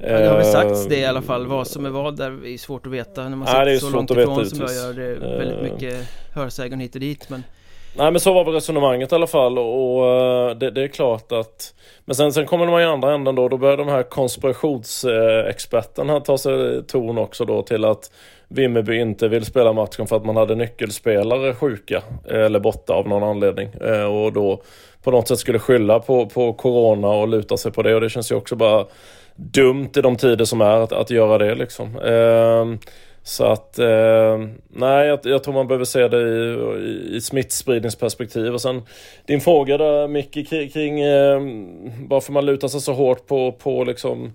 Ja, 0.00 0.18
det 0.18 0.28
har 0.28 0.36
väl 0.36 0.44
sagts 0.44 0.82
Eh, 0.84 0.88
det 0.88 0.96
i 0.96 1.04
alla 1.04 1.22
fall, 1.22 1.46
vad 1.46 1.66
som 1.66 1.86
är 1.86 1.90
vad 1.90 2.16
där 2.16 2.46
är 2.46 2.58
svårt 2.58 2.86
att 2.86 2.92
veta 2.92 3.28
när 3.28 3.36
man 3.36 3.48
Nej, 3.52 3.78
sitter 3.78 3.90
så 3.90 3.96
långt 3.96 4.10
ifrån 4.10 4.46
som 4.46 4.60
jag 4.60 4.74
gör 4.74 4.92
Det 4.92 5.04
är 5.04 5.38
väldigt 5.38 5.72
mycket 5.72 5.94
hörsägen 6.34 6.80
hit 6.80 6.94
och 6.94 7.00
dit 7.00 7.30
men 7.30 7.42
Nej 7.96 8.10
men 8.10 8.20
så 8.20 8.32
var 8.32 8.44
väl 8.44 8.54
resonemanget 8.54 9.12
i 9.12 9.14
alla 9.14 9.26
fall 9.26 9.58
och, 9.58 10.06
eh, 10.06 10.56
det, 10.56 10.70
det, 10.70 10.82
är 10.82 10.88
klart 10.88 11.32
att 11.32 11.74
Men 12.04 12.14
sen, 12.14 12.32
sen 12.32 12.46
kommer 12.46 12.66
man 12.66 12.82
i 12.82 12.84
andra 12.84 13.14
änden 13.14 13.34
då, 13.34 13.48
då 13.48 13.56
börjar 13.56 13.76
de 13.76 13.88
här 13.88 14.02
konspirationsexperterna 14.02 16.20
ta 16.20 16.38
sig 16.38 16.82
ton 16.86 17.18
också 17.18 17.44
då 17.44 17.62
till 17.62 17.84
att 17.84 18.10
Vimmerby 18.48 19.00
inte 19.00 19.28
vill 19.28 19.44
spela 19.44 19.72
matchen 19.72 20.06
för 20.06 20.16
att 20.16 20.24
man 20.24 20.36
hade 20.36 20.54
nyckelspelare 20.54 21.54
sjuka 21.54 22.02
eh, 22.30 22.44
eller 22.44 22.60
borta 22.60 22.92
av 22.92 23.08
någon 23.08 23.22
anledning 23.22 23.68
eh, 23.80 24.04
och 24.04 24.32
då 24.32 24.62
på 25.02 25.10
något 25.10 25.28
sätt 25.28 25.38
skulle 25.38 25.58
skylla 25.58 26.00
på, 26.00 26.26
på 26.26 26.52
Corona 26.52 27.08
och 27.08 27.28
luta 27.28 27.56
sig 27.56 27.72
på 27.72 27.82
det 27.82 27.94
och 27.94 28.00
det 28.00 28.10
känns 28.10 28.32
ju 28.32 28.36
också 28.36 28.56
bara 28.56 28.86
dumt 29.36 29.90
i 29.96 30.00
de 30.00 30.16
tider 30.16 30.44
som 30.44 30.60
är 30.60 30.80
att, 30.80 30.92
att 30.92 31.10
göra 31.10 31.38
det 31.38 31.54
liksom. 31.54 31.98
Så 33.26 33.44
att, 33.44 33.78
eh, 33.78 34.38
nej 34.68 35.06
jag, 35.06 35.20
jag, 35.22 35.44
tror 35.44 35.54
man 35.54 35.68
behöver 35.68 35.84
se 35.84 36.08
det 36.08 36.20
i, 36.20 37.12
i, 37.12 37.16
i 37.16 37.20
smittspridningsperspektiv. 37.20 38.54
Och 38.54 38.60
sen 38.60 38.82
din 39.26 39.40
fråga 39.40 39.78
där 39.78 40.08
Micke 40.08 40.48
kring, 40.48 40.68
kring 40.70 41.00
eh, 41.00 41.40
varför 42.08 42.32
man 42.32 42.46
lutar 42.46 42.68
sig 42.68 42.80
så 42.80 42.92
hårt 42.92 43.26
på, 43.26 43.52
på 43.52 43.84
liksom 43.84 44.32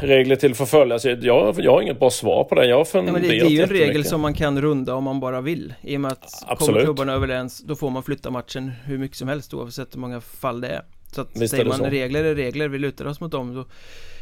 regler 0.00 0.36
till 0.36 0.54
förföljelse. 0.54 1.18
Jag, 1.22 1.60
jag 1.60 1.72
har 1.72 1.82
inget 1.82 1.98
bra 1.98 2.10
svar 2.10 2.44
på 2.44 2.54
den. 2.54 2.68
Jag 2.68 2.76
har 2.76 2.86
ja, 2.92 3.02
men 3.02 3.14
det, 3.14 3.20
det 3.20 3.40
är 3.40 3.48
ju 3.48 3.62
en 3.62 3.68
regel 3.68 4.04
som 4.04 4.20
man 4.20 4.34
kan 4.34 4.62
runda 4.62 4.94
om 4.94 5.04
man 5.04 5.20
bara 5.20 5.40
vill. 5.40 5.74
I 5.82 5.96
och 5.96 6.00
med 6.00 6.12
att 6.12 6.44
Absolut. 6.46 6.58
kommer 6.58 6.84
klubbarna 6.84 7.12
överens, 7.12 7.58
då 7.58 7.76
får 7.76 7.90
man 7.90 8.02
flytta 8.02 8.30
matchen 8.30 8.72
hur 8.84 8.98
mycket 8.98 9.16
som 9.16 9.28
helst 9.28 9.54
oavsett 9.54 9.94
hur 9.94 10.00
många 10.00 10.20
fall 10.20 10.60
det 10.60 10.68
är. 10.68 10.82
Så 11.12 11.20
att 11.20 11.28
visst 11.34 11.50
säger 11.50 11.64
man 11.64 11.78
så. 11.78 11.84
regler 11.84 12.24
är 12.24 12.34
regler, 12.34 12.68
vi 12.68 12.78
lutar 12.78 13.04
oss 13.04 13.20
mot 13.20 13.32
dem. 13.32 13.54
Då, 13.54 13.64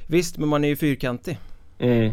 visst, 0.06 0.38
men 0.38 0.48
man 0.48 0.64
är 0.64 0.68
ju 0.68 0.76
fyrkantig. 0.76 1.38
Mm. 1.78 2.12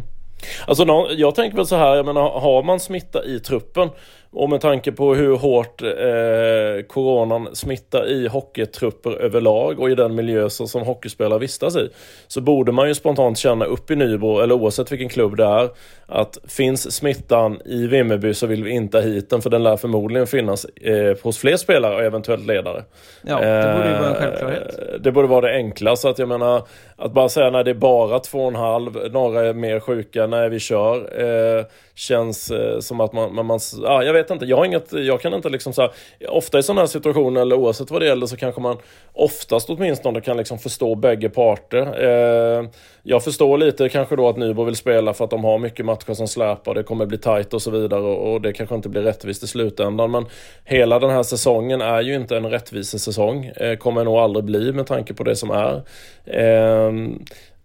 Alltså 0.67 1.07
jag 1.17 1.35
tänker 1.35 1.57
väl 1.57 1.67
så 1.67 1.75
här, 1.75 1.95
jag 1.95 2.05
menar 2.05 2.29
har 2.29 2.63
man 2.63 2.79
smitta 2.79 3.25
i 3.25 3.39
truppen 3.39 3.89
och 4.31 4.49
med 4.49 4.61
tanke 4.61 4.91
på 4.91 5.15
hur 5.15 5.37
hårt 5.37 5.81
eh, 5.81 6.85
coronan 6.87 7.55
smittar 7.55 8.09
i 8.09 8.27
hockeytrupper 8.27 9.21
överlag 9.21 9.79
och 9.79 9.89
i 9.89 9.95
den 9.95 10.15
miljö 10.15 10.49
som, 10.49 10.67
som 10.67 10.81
hockeyspelare 10.81 11.39
vistas 11.39 11.75
i. 11.75 11.89
Så 12.27 12.41
borde 12.41 12.71
man 12.71 12.87
ju 12.87 12.95
spontant 12.95 13.37
känna 13.37 13.65
upp 13.65 13.91
i 13.91 13.95
Nybro, 13.95 14.39
eller 14.39 14.55
oavsett 14.55 14.91
vilken 14.91 15.09
klubb 15.09 15.37
det 15.37 15.45
är, 15.45 15.69
att 16.05 16.37
finns 16.47 16.95
smittan 16.95 17.61
i 17.65 17.87
Vimmerby 17.87 18.33
så 18.33 18.47
vill 18.47 18.63
vi 18.63 18.71
inte 18.71 18.97
ha 18.97 19.03
hit 19.03 19.29
den 19.29 19.41
för 19.41 19.49
den 19.49 19.63
lär 19.63 19.77
förmodligen 19.77 20.27
finnas 20.27 20.65
eh, 20.65 21.17
hos 21.23 21.37
fler 21.37 21.57
spelare 21.57 21.95
och 21.95 22.03
eventuellt 22.03 22.45
ledare. 22.45 22.83
Ja, 23.21 23.39
det 23.39 23.73
borde 23.73 23.89
ju 23.89 23.93
vara 23.93 24.09
en 24.09 24.15
eh, 24.15 24.19
självklarhet. 24.19 24.79
Eh, 24.79 24.99
det 24.99 25.11
borde 25.11 25.27
vara 25.27 25.41
det 25.41 25.55
enkla, 25.55 25.95
så 25.95 26.09
att 26.09 26.19
jag 26.19 26.27
menar 26.27 26.63
att 26.95 27.11
bara 27.11 27.29
säga 27.29 27.49
när 27.49 27.63
det 27.63 27.71
är 27.71 27.75
bara 27.75 28.19
två 28.19 28.39
och 28.39 28.47
en 28.47 28.55
halv, 28.55 29.11
några 29.11 29.45
är 29.45 29.53
mer 29.53 29.79
sjuka, 29.79 30.27
när 30.27 30.49
vi 30.49 30.59
kör. 30.59 31.21
Eh, 31.57 31.65
känns 31.99 32.51
eh, 32.51 32.79
som 32.79 32.99
att 32.99 33.13
man, 33.13 33.35
man, 33.35 33.45
man 33.45 33.59
ah, 33.85 34.03
jag 34.03 34.13
vet 34.13 34.18
inte, 34.31 34.45
jag 34.45 34.57
har 34.57 34.65
inget, 34.65 34.93
jag 34.93 35.21
kan 35.21 35.33
inte 35.33 35.49
liksom 35.49 35.73
så 35.73 35.81
här, 35.81 35.91
ofta 36.27 36.59
i 36.59 36.63
sådana 36.63 36.81
här 36.81 36.87
situationer 36.87 37.41
eller 37.41 37.55
oavsett 37.55 37.91
vad 37.91 38.01
det 38.01 38.07
gäller 38.07 38.25
så 38.25 38.37
kanske 38.37 38.61
man 38.61 38.77
oftast 39.13 39.69
åtminstone 39.69 40.21
kan 40.21 40.37
liksom 40.37 40.59
förstå 40.59 40.95
bägge 40.95 41.29
parter. 41.29 42.03
Eh, 42.03 42.69
jag 43.03 43.23
förstår 43.23 43.57
lite 43.57 43.89
kanske 43.89 44.15
då 44.15 44.29
att 44.29 44.37
Nybro 44.37 44.63
vill 44.63 44.75
spela 44.75 45.13
för 45.13 45.25
att 45.25 45.31
de 45.31 45.43
har 45.43 45.59
mycket 45.59 45.85
matcher 45.85 46.13
som 46.13 46.27
släpar, 46.27 46.73
det 46.73 46.83
kommer 46.83 47.05
bli 47.05 47.17
tight 47.17 47.53
och 47.53 47.61
så 47.61 47.71
vidare 47.71 48.01
och, 48.01 48.33
och 48.33 48.41
det 48.41 48.53
kanske 48.53 48.75
inte 48.75 48.89
blir 48.89 49.01
rättvist 49.01 49.43
i 49.43 49.47
slutändan 49.47 50.11
men 50.11 50.25
hela 50.63 50.99
den 50.99 51.09
här 51.09 51.23
säsongen 51.23 51.81
är 51.81 52.01
ju 52.01 52.15
inte 52.15 52.37
en 52.37 52.49
rättvisesäsong, 52.49 53.45
eh, 53.45 53.77
kommer 53.77 54.03
nog 54.03 54.15
aldrig 54.15 54.45
bli 54.45 54.73
med 54.73 54.87
tanke 54.87 55.13
på 55.13 55.23
det 55.23 55.35
som 55.35 55.51
är. 55.51 55.81
Eh, 56.25 56.91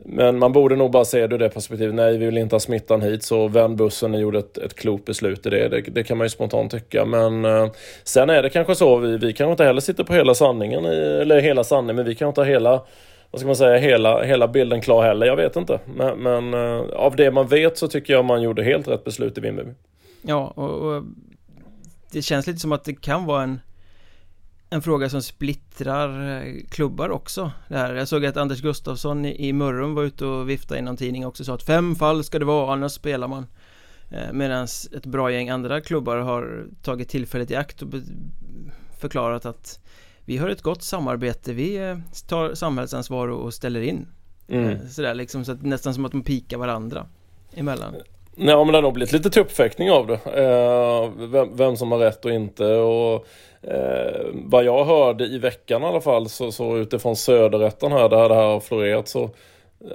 men 0.06 0.38
man 0.38 0.52
borde 0.52 0.76
nog 0.76 0.90
bara 0.90 1.04
se 1.04 1.26
det 1.26 1.34
ur 1.34 1.38
det 1.38 1.48
perspektivet. 1.48 1.94
Nej, 1.94 2.18
vi 2.18 2.26
vill 2.26 2.38
inte 2.38 2.54
ha 2.54 2.60
smittan 2.60 3.02
hit, 3.02 3.22
så 3.22 3.48
vänd 3.48 3.76
bussen. 3.76 4.12
Ni 4.12 4.18
gjorde 4.18 4.38
ett, 4.38 4.58
ett 4.58 4.74
klokt 4.74 5.04
beslut 5.04 5.46
i 5.46 5.50
det. 5.50 5.68
det. 5.68 5.80
det. 5.80 6.04
kan 6.04 6.18
man 6.18 6.24
ju 6.24 6.28
spontant 6.28 6.70
tycka. 6.70 7.04
Men 7.04 7.44
eh, 7.44 7.70
sen 8.04 8.30
är 8.30 8.42
det 8.42 8.50
kanske 8.50 8.74
så, 8.74 8.96
vi, 8.96 9.16
vi 9.16 9.32
kanske 9.32 9.50
inte 9.50 9.64
heller 9.64 9.80
sitter 9.80 10.04
på 10.04 10.14
hela 10.14 10.34
sanningen, 10.34 10.84
i, 10.84 11.18
eller 11.22 11.40
hela 11.40 11.64
sanningen, 11.64 11.96
men 11.96 12.04
vi 12.04 12.14
kan 12.14 12.28
inte 12.28 12.40
ha 12.40 12.46
hela 12.46 12.82
vad 13.30 13.40
ska 13.40 13.46
man 13.46 13.56
säga, 13.56 13.78
hela, 13.78 14.22
hela 14.22 14.48
bilden 14.48 14.80
klar 14.80 15.02
heller. 15.02 15.26
Jag 15.26 15.36
vet 15.36 15.56
inte. 15.56 15.80
Men, 15.96 16.18
men 16.18 16.54
eh, 16.54 16.80
av 16.80 17.16
det 17.16 17.30
man 17.30 17.48
vet 17.48 17.78
så 17.78 17.88
tycker 17.88 18.12
jag 18.12 18.24
man 18.24 18.42
gjorde 18.42 18.62
helt 18.62 18.88
rätt 18.88 19.04
beslut 19.04 19.38
i 19.38 19.40
Vimmerby. 19.40 19.70
Ja, 20.22 20.52
och, 20.56 20.70
och 20.70 21.02
det 22.12 22.22
känns 22.22 22.46
lite 22.46 22.58
som 22.58 22.72
att 22.72 22.84
det 22.84 22.94
kan 22.94 23.26
vara 23.26 23.42
en 23.42 23.60
en 24.74 24.82
fråga 24.82 25.08
som 25.08 25.22
splittrar 25.22 26.36
eh, 26.36 26.54
klubbar 26.68 27.10
också 27.10 27.52
det 27.68 27.76
här. 27.76 27.94
Jag 27.94 28.08
såg 28.08 28.26
att 28.26 28.36
Anders 28.36 28.60
Gustafsson 28.60 29.24
i 29.24 29.52
Mörrum 29.52 29.94
var 29.94 30.02
ute 30.02 30.26
och 30.26 30.50
viftade 30.50 30.80
i 30.80 30.82
någon 30.82 30.96
tidning 30.96 31.26
också 31.26 31.42
och 31.42 31.46
sa 31.46 31.54
att 31.54 31.62
fem 31.62 31.94
fall 31.94 32.24
ska 32.24 32.38
det 32.38 32.44
vara 32.44 32.72
annars 32.72 32.92
spelar 32.92 33.28
man 33.28 33.46
eh, 34.10 34.32
Medan 34.32 34.64
ett 34.96 35.06
bra 35.06 35.32
gäng 35.32 35.48
andra 35.48 35.80
klubbar 35.80 36.16
har 36.16 36.66
tagit 36.82 37.08
tillfället 37.08 37.50
i 37.50 37.56
akt 37.56 37.82
och 37.82 37.88
förklarat 38.98 39.46
att 39.46 39.80
vi 40.24 40.36
har 40.36 40.48
ett 40.48 40.62
gott 40.62 40.82
samarbete, 40.82 41.52
vi 41.52 41.76
eh, 41.76 41.98
tar 42.28 42.54
samhällsansvar 42.54 43.28
och 43.28 43.54
ställer 43.54 43.80
in 43.80 44.06
mm. 44.48 44.88
Sådär 44.88 45.14
liksom 45.14 45.44
så 45.44 45.52
att 45.52 45.62
nästan 45.62 45.94
som 45.94 46.04
att 46.04 46.12
de 46.12 46.22
pikar 46.22 46.58
varandra 46.58 47.06
emellan 47.54 47.94
Ja 48.36 48.64
men 48.64 48.72
det 48.72 48.76
har 48.76 48.82
nog 48.82 48.94
blivit 48.94 49.12
lite 49.12 49.30
tuppfäktning 49.30 49.90
av 49.90 50.06
det. 50.06 50.20
Vem, 51.52 51.76
som 51.76 51.92
har 51.92 51.98
rätt 51.98 52.24
och 52.24 52.30
inte. 52.30 52.64
Och, 52.66 53.26
eh, 53.66 54.26
vad 54.32 54.64
jag 54.64 54.84
hörde 54.84 55.24
i 55.24 55.38
veckan 55.38 55.82
i 55.82 55.86
alla 55.86 56.00
fall 56.00 56.28
så, 56.28 56.52
så 56.52 56.76
utifrån 56.76 57.16
söderrätten 57.16 57.92
här 57.92 58.08
där 58.08 58.28
det 58.28 58.34
här 58.34 58.46
har 58.46 58.60
florerat 58.60 59.08
så 59.08 59.30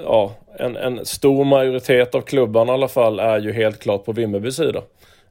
Ja, 0.04 0.36
en, 0.60 0.76
en 0.76 1.06
stor 1.06 1.46
majoritet 1.46 2.16
av 2.16 2.22
klubbarna 2.22 2.72
i 2.72 2.74
alla 2.74 2.88
fall 2.88 3.20
är 3.20 3.40
ju 3.40 3.52
helt 3.52 3.80
klart 3.80 4.06
på 4.06 4.12
Vimmerbys 4.12 4.56
sida. 4.56 4.82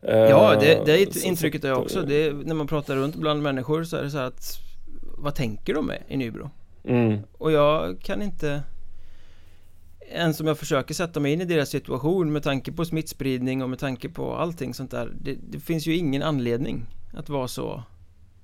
Eh, 0.03 0.17
ja, 0.19 0.57
det, 0.61 0.83
det 0.87 0.93
är 0.93 1.27
intrycket 1.27 1.65
jag 1.65 1.79
också. 1.79 2.03
Det 2.03 2.27
är, 2.27 2.33
när 2.33 2.55
man 2.55 2.67
pratar 2.67 2.97
runt 2.97 3.17
bland 3.17 3.43
människor 3.43 3.85
så 3.85 3.97
är 3.97 4.03
det 4.03 4.11
så 4.11 4.19
att 4.19 4.59
Vad 5.19 5.35
tänker 5.35 5.75
de 5.75 5.87
med 5.87 6.03
i 6.09 6.17
Nybro? 6.17 6.51
Mm. 6.85 7.19
Och 7.39 7.53
jag 7.53 8.01
kan 8.01 8.23
inte 8.23 8.63
än 10.13 10.35
som 10.35 10.47
jag 10.47 10.59
försöker 10.59 10.95
sätta 10.95 11.21
mig 11.21 11.33
in 11.33 11.41
i 11.41 11.45
deras 11.45 11.69
situation 11.69 12.33
med 12.33 12.43
tanke 12.43 12.73
på 12.73 12.85
smittspridning 12.85 13.63
och 13.63 13.71
med 13.71 13.79
tanke 13.79 14.09
på 14.09 14.35
allting 14.35 14.75
sånt 14.75 14.91
där 14.91 15.13
det, 15.21 15.37
det 15.51 15.61
finns 15.61 15.87
ju 15.87 15.97
ingen 15.97 16.23
anledning 16.23 16.87
att 17.15 17.29
vara 17.29 17.49
så 17.49 17.83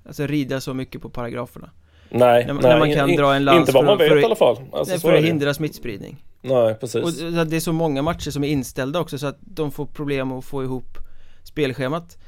Alltså 0.07 0.27
rida 0.27 0.61
så 0.61 0.75
mycket 0.75 1.03
på 1.03 1.11
paragraferna. 1.11 1.71
Nej, 2.11 2.47
när, 2.47 2.55
nej 2.55 2.63
när 2.63 2.79
man 2.79 2.93
kan 2.95 3.11
in, 3.11 3.17
dra 3.17 3.35
en 3.35 3.45
lans 3.45 3.59
Inte 3.59 3.73
vad 3.73 3.85
man 3.85 3.99
vet 3.99 4.09
för, 4.09 4.21
i 4.21 4.25
alla 4.25 4.37
fall. 4.37 4.57
Alltså, 4.73 4.93
nej, 4.95 5.01
för 5.01 5.15
att 5.15 5.25
hindra 5.25 5.55
smittspridning. 5.55 6.25
Nej, 6.41 6.75
precis. 6.75 7.23
Och 7.23 7.47
det 7.47 7.57
är 7.57 7.61
så 7.61 7.73
många 7.73 8.03
matcher 8.03 8.31
som 8.31 8.45
är 8.45 8.49
inställda 8.49 9.01
också 9.01 9.19
så 9.19 9.27
att 9.27 9.39
de 9.41 9.73
får 9.73 9.87
problem 9.87 10.33
att 10.33 10.45
få 10.45 10.65
ihop 10.65 10.99
spelschemat. 11.43 12.19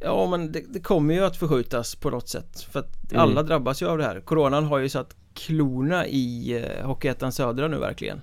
Ja 0.00 0.26
men 0.26 0.52
det, 0.52 0.62
det 0.68 0.80
kommer 0.80 1.14
ju 1.14 1.24
att 1.24 1.36
förskjutas 1.36 1.94
på 1.94 2.10
något 2.10 2.28
sätt 2.28 2.60
För 2.60 2.80
att 2.80 3.12
mm. 3.12 3.22
alla 3.22 3.42
drabbas 3.42 3.82
ju 3.82 3.88
av 3.88 3.98
det 3.98 4.04
här. 4.04 4.20
Coronan 4.20 4.64
har 4.64 4.78
ju 4.78 4.88
satt 4.88 5.16
klorna 5.34 6.06
i 6.06 6.56
eh, 6.56 6.86
Hockeyettan 6.86 7.32
Södra 7.32 7.68
nu 7.68 7.78
verkligen. 7.78 8.20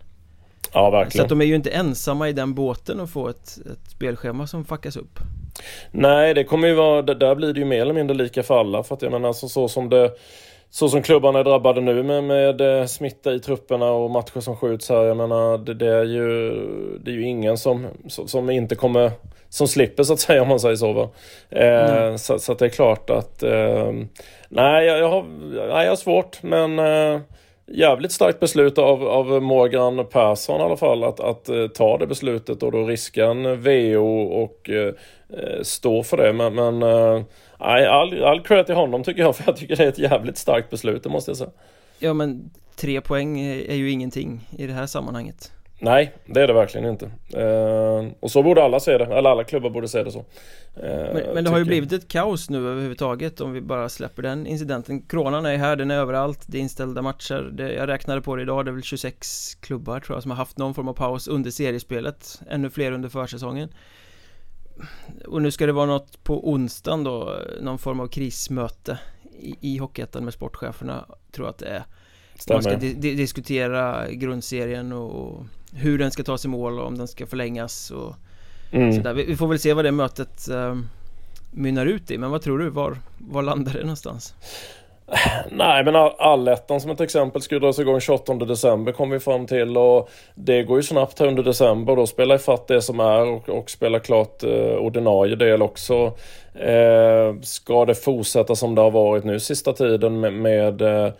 Ja, 0.74 0.90
verkligen. 0.90 1.22
Så 1.22 1.24
att 1.24 1.30
de 1.30 1.42
är 1.42 1.46
ju 1.46 1.56
inte 1.56 1.70
ensamma 1.70 2.30
i 2.30 2.34
den 2.34 2.54
båten 2.54 3.00
och 3.00 3.10
få 3.10 3.30
ett, 3.30 3.58
ett 3.72 3.92
spelschema 3.92 4.48
som 4.48 4.66
fuckas 4.66 4.98
upp. 4.98 5.20
Nej, 5.92 6.34
det 6.34 6.44
kommer 6.44 6.68
ju 6.68 6.74
vara, 6.74 7.02
där 7.02 7.36
blir 7.36 7.54
det 7.54 7.60
ju 7.60 7.66
mer 7.66 7.82
eller 7.82 7.94
mindre 7.94 8.18
lika 8.18 8.44
för 8.44 8.60
alla. 8.60 8.84
För 8.84 8.96
att 8.96 9.02
jag 9.02 9.12
menar 9.12 9.28
alltså 9.28 9.48
så 9.48 9.68
som 9.68 9.90
det 9.90 10.12
så 10.74 10.90
som 10.90 11.02
klubbarna 11.02 11.40
är 11.40 11.44
drabbade 11.44 11.82
nu 11.82 12.04
med, 12.04 12.24
med 12.24 12.62
eh, 12.62 12.86
smitta 12.86 13.34
i 13.34 13.40
trupperna 13.40 13.92
och 13.92 14.12
matcher 14.12 14.40
som 14.40 14.56
skjuts 14.56 14.90
här. 14.90 15.04
Jag 15.04 15.18
menar 15.18 15.58
det, 15.58 15.74
det, 15.74 15.88
är, 15.88 16.04
ju, 16.04 16.52
det 17.00 17.12
är 17.12 17.16
ju 17.16 17.24
ingen 17.24 17.58
som, 17.58 17.88
som 18.08 18.50
inte 18.50 18.76
kommer 18.76 19.12
som 19.50 19.68
slipper 19.68 20.04
så 20.04 20.14
att 20.14 20.20
säga 20.20 20.42
om 20.42 20.48
man 20.48 20.60
säger 20.60 20.76
så. 20.76 21.10
Eh, 21.50 21.98
mm. 21.98 22.18
så, 22.18 22.40
så, 22.40 22.52
att 22.52 22.60
det 22.60 22.66
är 22.66 22.70
klart 22.70 23.10
att 23.10 23.44
eh, 23.44 23.92
nej, 24.50 24.86
jag, 24.86 25.00
jag, 25.00 25.10
har, 25.10 25.24
nej, 25.52 25.84
jag 25.84 25.92
har 25.92 25.96
svårt 25.96 26.44
men 26.44 26.80
eh, 26.80 27.20
jävligt 27.74 28.12
starkt 28.12 28.40
beslut 28.40 28.78
av, 28.78 29.08
av 29.08 29.42
Morgan 29.42 30.06
Persson 30.06 30.62
i 30.62 30.64
alla 30.64 30.78
fall 30.78 31.04
att, 31.04 31.20
att 31.20 31.50
uh, 31.50 31.68
ta 31.68 31.98
det 31.98 32.08
beslutet 32.08 32.64
och 32.64 32.72
då 32.72 32.84
riska 32.84 33.26
en 33.26 33.62
VO 33.64 34.24
och 34.24 34.70
uh, 34.70 34.94
stå 35.62 36.04
för 36.04 36.18
det. 36.18 36.34
Men, 36.34 36.56
men 36.56 36.84
uh, 36.84 37.24
all, 37.58 38.24
all 38.24 38.42
credit 38.42 38.66
till 38.66 38.76
honom 38.76 39.04
tycker 39.04 39.22
jag 39.22 39.36
för 39.36 39.44
jag 39.48 39.56
tycker 39.56 39.76
det 39.76 39.84
är 39.84 39.88
ett 39.88 40.00
jävligt 40.00 40.38
starkt 40.38 40.70
beslut, 40.70 41.04
det 41.04 41.10
måste 41.10 41.32
jag 41.32 41.38
säga. 41.38 41.52
Ja 42.00 42.14
men 42.14 42.52
tre 42.76 43.02
poäng 43.02 43.40
är 43.40 43.76
ju 43.76 43.92
ingenting 43.92 44.50
i 44.58 44.68
det 44.68 44.74
här 44.74 44.86
sammanhanget. 44.86 45.52
Nej, 45.84 46.14
det 46.26 46.42
är 46.42 46.48
det 46.48 46.54
verkligen 46.54 46.90
inte. 46.90 47.06
Eh, 47.34 48.12
och 48.20 48.32
så 48.32 48.44
borde 48.44 48.64
alla 48.64 48.80
se 48.80 48.98
det, 48.98 49.06
eller 49.06 49.30
alla 49.30 49.44
klubbar 49.44 49.70
borde 49.70 49.88
se 49.88 50.04
det 50.04 50.12
så. 50.12 50.20
Eh, 50.20 51.14
men, 51.14 51.24
men, 51.34 51.44
det 51.44 51.50
har 51.50 51.58
ju 51.58 51.66
blivit 51.66 51.92
ett 51.92 52.08
kaos 52.08 52.50
nu 52.50 52.70
överhuvudtaget 52.70 53.42
om 53.42 53.52
vi 53.52 53.62
bara 53.62 53.90
släpper 53.90 54.22
den 54.22 54.48
incidenten. 54.48 55.02
Kronan 55.02 55.46
är 55.46 55.58
här, 55.58 55.76
den 55.76 55.92
är 55.92 55.96
överallt, 55.96 56.44
det 56.48 56.58
är 56.58 56.62
inställda 56.62 57.02
matcher. 57.02 57.50
Det, 57.54 57.74
jag 57.74 57.90
räknade 57.90 58.22
på 58.22 58.36
det 58.36 58.42
idag, 58.42 58.66
det 58.66 58.72
är 58.72 58.74
väl 58.74 58.84
26 58.84 59.56
klubbar 59.56 60.00
tror 60.00 60.16
jag 60.16 60.22
som 60.22 60.32
har 60.32 60.38
haft 60.38 60.58
någon 60.58 60.74
form 60.74 60.88
av 60.88 60.94
paus 60.94 61.28
under 61.28 61.52
seriespelet. 61.52 62.42
Ännu 62.50 62.70
fler 62.70 62.92
under 62.92 63.10
försäsongen. 63.10 63.70
Och 65.26 65.42
nu 65.42 65.52
ska 65.52 65.66
det 65.66 65.72
vara 65.72 65.86
något 65.86 66.24
på 66.24 66.50
onsdagen 66.50 67.04
då, 67.04 67.40
någon 67.62 67.80
form 67.80 68.00
av 68.00 68.08
krismöte 68.08 69.00
i, 69.40 69.56
i 69.62 69.78
Hockeyettan 69.78 70.24
med 70.24 70.34
sportcheferna, 70.34 71.06
tror 71.32 71.48
jag 71.48 71.52
att 71.52 71.60
det 71.60 71.68
är. 71.68 71.84
Stämmer. 72.36 72.62
Man 72.62 72.64
ska 72.64 72.76
di 72.76 73.16
diskutera 73.16 74.12
grundserien 74.12 74.92
och 74.92 75.46
hur 75.74 75.98
den 75.98 76.12
ska 76.12 76.24
tas 76.24 76.46
i 76.46 76.48
mål 76.48 76.80
och 76.80 76.88
om 76.88 76.98
den 76.98 77.08
ska 77.08 77.28
förlängas 77.28 77.92
och 77.92 78.16
mm. 78.72 78.94
sådär. 78.94 79.14
Vi, 79.14 79.26
vi, 79.26 79.36
får 79.36 79.48
väl 79.48 79.60
se 79.60 79.74
vad 79.74 79.86
det 79.86 79.92
mötet 79.92 80.50
eh, 80.50 80.78
mynnar 81.52 81.86
ut 81.86 82.12
i. 82.12 82.18
Men 82.18 82.32
vad 82.32 82.42
tror 82.42 82.60
du? 82.60 82.70
Var, 82.70 82.98
var 83.18 83.42
landar 83.42 83.74
det 83.74 83.82
någonstans? 83.82 84.34
Nej 85.52 85.84
men 85.84 85.96
allettan 85.96 86.82
som 86.82 86.92
ett 86.92 87.02
exempel 87.02 87.42
skulle 87.42 87.60
dras 87.60 87.80
igång 87.80 88.00
28 88.00 88.34
december 88.34 88.92
kom 88.92 89.10
vi 89.10 89.20
fram 89.20 89.48
till 89.48 89.78
och 89.78 90.10
det 90.36 90.64
går 90.64 90.78
ju 90.78 90.84
snabbt 90.84 91.20
här 91.20 91.28
under 91.28 91.44
december 91.44 91.96
då 91.96 92.08
spela 92.08 92.36
ifatt 92.36 92.68
det 92.68 92.82
som 92.82 93.00
är 93.00 93.28
och, 93.28 93.50
och 93.50 93.70
spela 93.70 94.00
klart 94.00 94.44
eh, 94.44 94.76
ordinarie 94.76 95.36
del 95.36 95.62
också. 95.62 96.14
Eh, 96.56 97.36
ska 97.42 97.86
det 97.86 97.96
fortsätta 97.96 98.56
som 98.56 98.76
det 98.76 98.82
har 98.82 98.92
varit 98.92 99.24
nu 99.24 99.40
sista 99.40 99.74
tiden 99.74 100.20
med, 100.20 100.34
med 100.34 100.82
eh, 100.82 101.12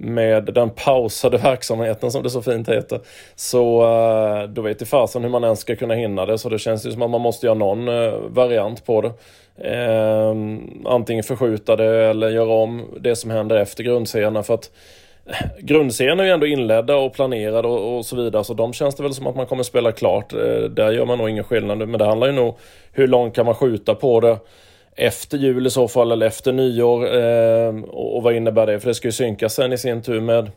med 0.00 0.44
den 0.44 0.70
pausade 0.70 1.36
verksamheten 1.42 2.10
som 2.10 2.22
det 2.22 2.30
så 2.30 2.42
fint 2.42 2.68
heter. 2.68 3.00
Så 3.34 3.82
eh, 3.82 4.48
då 4.48 4.62
vet 4.62 4.82
i 4.82 4.84
fasen 4.84 5.22
hur 5.22 5.30
man 5.30 5.44
ens 5.44 5.60
ska 5.60 5.76
kunna 5.76 5.94
hinna 5.94 6.26
det. 6.26 6.38
Så 6.38 6.48
det 6.48 6.58
känns 6.58 6.86
ju 6.86 6.92
som 6.92 7.02
att 7.02 7.10
man 7.10 7.20
måste 7.20 7.46
göra 7.46 7.54
någon 7.54 7.88
eh, 7.88 8.12
variant 8.28 8.86
på 8.86 9.00
det. 9.00 9.12
Eh, 9.70 10.34
antingen 10.84 11.24
förskjuta 11.24 11.76
det 11.76 12.06
eller 12.10 12.28
göra 12.28 12.52
om 12.52 12.84
det 13.00 13.16
som 13.16 13.30
händer 13.30 13.56
efter 13.56 13.84
grundscenen 13.84 14.44
För 14.44 14.54
att 14.54 14.70
eh, 15.26 15.46
grundscenen 15.58 16.20
är 16.20 16.24
ju 16.24 16.30
ändå 16.30 16.46
inledda 16.46 16.96
och 16.96 17.14
planerade 17.14 17.68
och, 17.68 17.98
och, 17.98 18.06
så 18.06 18.16
vidare. 18.16 18.44
Så 18.44 18.54
de 18.54 18.72
känns 18.72 18.94
det 18.94 19.02
väl 19.02 19.14
som 19.14 19.26
att 19.26 19.36
man 19.36 19.46
kommer 19.46 19.62
spela 19.62 19.92
klart. 19.92 20.30
Där 20.70 20.90
gör 20.90 21.06
man 21.06 21.18
nog 21.18 21.30
ingen 21.30 21.44
skillnad. 21.44 21.78
Men 21.78 21.98
det 21.98 22.04
handlar 22.04 22.26
ju 22.26 22.32
nog 22.32 22.56
hur 22.92 23.06
långt 23.06 23.34
kan 23.34 23.46
man 23.46 23.54
skjuta 23.54 23.94
på 23.94 24.20
det 24.20 24.38
efter 24.96 25.38
jul 25.38 25.66
i 25.66 25.70
så 25.70 25.88
fall 25.88 26.12
eller 26.12 26.26
efter 26.26 26.52
nyår. 26.52 27.16
Eh, 27.16 27.84
och, 27.84 28.22
vad 28.22 28.34
innebär 28.34 28.66
det? 28.66 28.80
För 28.80 28.88
det 28.88 28.94
ska 28.94 29.08
ju 29.08 29.12
synkas 29.12 29.54
sen 29.54 29.72
i 29.72 29.78
sin 29.78 30.02
tur 30.02 30.20
med, 30.20 30.50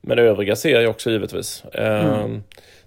med 0.00 0.18
övriga 0.18 0.56
serier 0.56 0.88
också 0.88 1.10
givetvis. 1.10 1.64
Eh, 1.74 2.14
mm. 2.14 2.42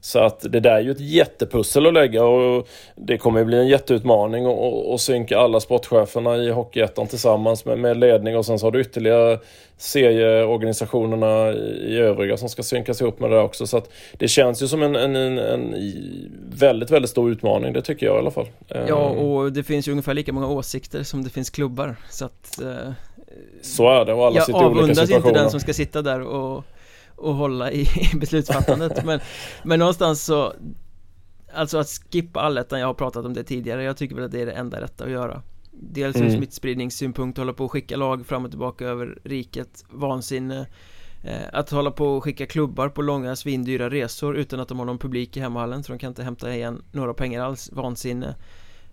Så 0.06 0.20
att 0.20 0.46
det 0.52 0.60
där 0.60 0.76
är 0.76 0.80
ju 0.80 0.92
ett 0.92 1.00
jättepussel 1.00 1.86
att 1.88 1.94
lägga 1.94 2.24
och 2.24 2.68
det 2.96 3.18
kommer 3.18 3.42
att 3.42 3.48
bli 3.48 3.58
en 3.58 3.68
jätteutmaning 3.68 4.46
att 4.94 5.02
synka 5.02 5.38
alla 5.38 5.60
sportcheferna 5.60 6.36
i 6.36 6.50
Hockeyettan 6.52 7.08
tillsammans 7.08 7.66
med, 7.66 7.80
med 7.80 7.98
ledning 7.98 8.38
och 8.38 8.46
sen 8.46 8.60
så 8.60 8.66
har 8.66 8.72
du 8.72 8.82
ytterligare 8.82 9.40
serieorganisationerna 9.78 11.52
i 11.54 11.98
övriga 11.98 12.38
som 12.38 12.50
ska 12.50 12.64
synkas 12.64 13.02
ihop 13.02 13.20
med 13.20 13.30
det 13.30 13.36
där 13.36 13.44
också. 13.44 13.68
Så 13.68 13.78
att 13.78 13.90
det 14.18 14.28
känns 14.28 14.64
ju 14.64 14.68
som 14.68 14.84
en, 14.84 14.96
en, 14.96 15.16
en, 15.16 15.38
en 15.38 15.76
väldigt, 16.50 16.92
väldigt 16.92 17.12
stor 17.12 17.32
utmaning, 17.32 17.74
det 17.74 17.82
tycker 17.82 18.06
jag 18.06 18.16
i 18.16 18.20
alla 18.20 18.32
fall. 18.32 18.48
Ja, 18.68 19.10
ehm. 19.12 19.18
och 19.18 19.52
det 19.52 19.64
finns 19.64 19.88
ju 19.88 19.92
ungefär 19.92 20.14
lika 20.14 20.34
många 20.34 20.48
åsikter 20.48 21.04
som 21.04 21.24
det 21.24 21.30
finns 21.30 21.50
klubbar. 21.50 21.96
Så 22.10 22.26
att... 22.26 22.62
Eh, 22.62 22.92
så 23.62 23.90
är 23.90 24.06
det 24.06 24.14
och 24.14 24.26
alla 24.26 24.42
sitter 24.42 24.62
i 24.62 24.66
olika 24.66 24.96
situationer. 24.96 25.12
Jag 25.12 25.18
avundas 25.18 25.28
inte 25.28 25.40
den 25.40 25.52
som 25.52 25.60
ska 25.60 25.74
sitta 25.74 26.02
där 26.02 26.22
och 26.22 26.64
och 27.16 27.36
hålla 27.36 27.72
i, 27.72 27.90
beslutsfattandet. 28.20 29.06
Men, 29.06 29.20
men 29.64 29.80
någonstans 29.80 30.24
så 30.24 30.54
Alltså 31.56 31.78
att 31.78 31.88
skippa 32.12 32.42
allettan, 32.42 32.80
jag 32.80 32.88
har 32.88 32.94
pratat 32.94 33.26
om 33.26 33.34
det 33.34 33.44
tidigare 33.44 33.84
Jag 33.84 33.98
tycker 33.98 34.16
väl 34.16 34.26
att 34.26 34.32
det 34.32 34.42
är 34.42 34.46
det 34.46 34.52
enda 34.52 34.82
rätta 34.82 35.04
att 35.04 35.12
göra. 35.12 35.42
Dels 35.72 36.16
ur 36.16 36.22
mm. 36.22 36.38
smittspridningssynpunkt, 36.38 37.38
hålla 37.38 37.54
på 37.54 37.66
och 37.66 37.72
skicka 37.72 37.98
lag 37.98 38.26
fram 38.26 38.46
och 38.46 38.52
tillbaka 38.52 38.86
över 38.86 39.20
riket 39.24 39.86
Vansinne. 39.90 40.68
Eh, 41.24 41.42
Att 41.54 41.70
hålla 41.70 41.92
på 41.92 42.06
och 42.08 42.24
skicka 42.24 42.46
klubbar 42.46 42.90
på 42.90 43.02
långa 43.02 43.36
svindyra 43.36 43.90
resor 43.90 44.38
utan 44.38 44.60
att 44.60 44.68
de 44.68 44.80
har 44.80 44.86
någon 44.86 44.98
publik 44.98 45.38
i 45.38 45.40
hemmahallen 45.40 45.84
så 45.84 45.92
de 45.92 46.00
kan 46.00 46.08
inte 46.08 46.24
hämta 46.24 46.56
igen 46.56 46.84
några 46.92 47.14
pengar 47.14 47.42
alls, 47.42 47.72
vansinne. 47.72 48.36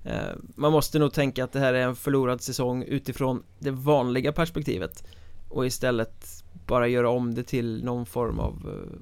Eh, 0.05 0.33
Man 0.55 0.73
måste 0.73 0.99
nog 0.99 1.13
tänka 1.13 1.45
att 1.45 1.53
det 1.53 1.61
här 1.61 1.75
är 1.75 1.83
en 1.83 1.97
förlorad 1.97 2.41
säsong 2.41 2.83
utifrån 2.83 3.43
det 3.59 3.71
vanliga 3.71 4.33
perspektivet. 4.33 5.05
Och 5.49 5.67
istället 5.67 6.42
bara 6.67 6.89
göra 6.89 7.11
om 7.11 7.35
det 7.35 7.43
till 7.43 7.85
någon 7.85 8.07
form 8.07 8.39
av 8.39 8.53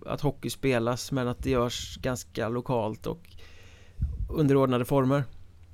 eh, 0.06 0.12
att 0.12 0.20
hockey 0.20 0.50
spelas 0.50 1.12
men 1.12 1.28
att 1.28 1.42
det 1.42 1.50
görs 1.50 1.96
ganska 2.02 2.48
lokalt 2.48 3.06
och 3.06 3.20
underordnade 4.28 4.84
former 4.84 5.24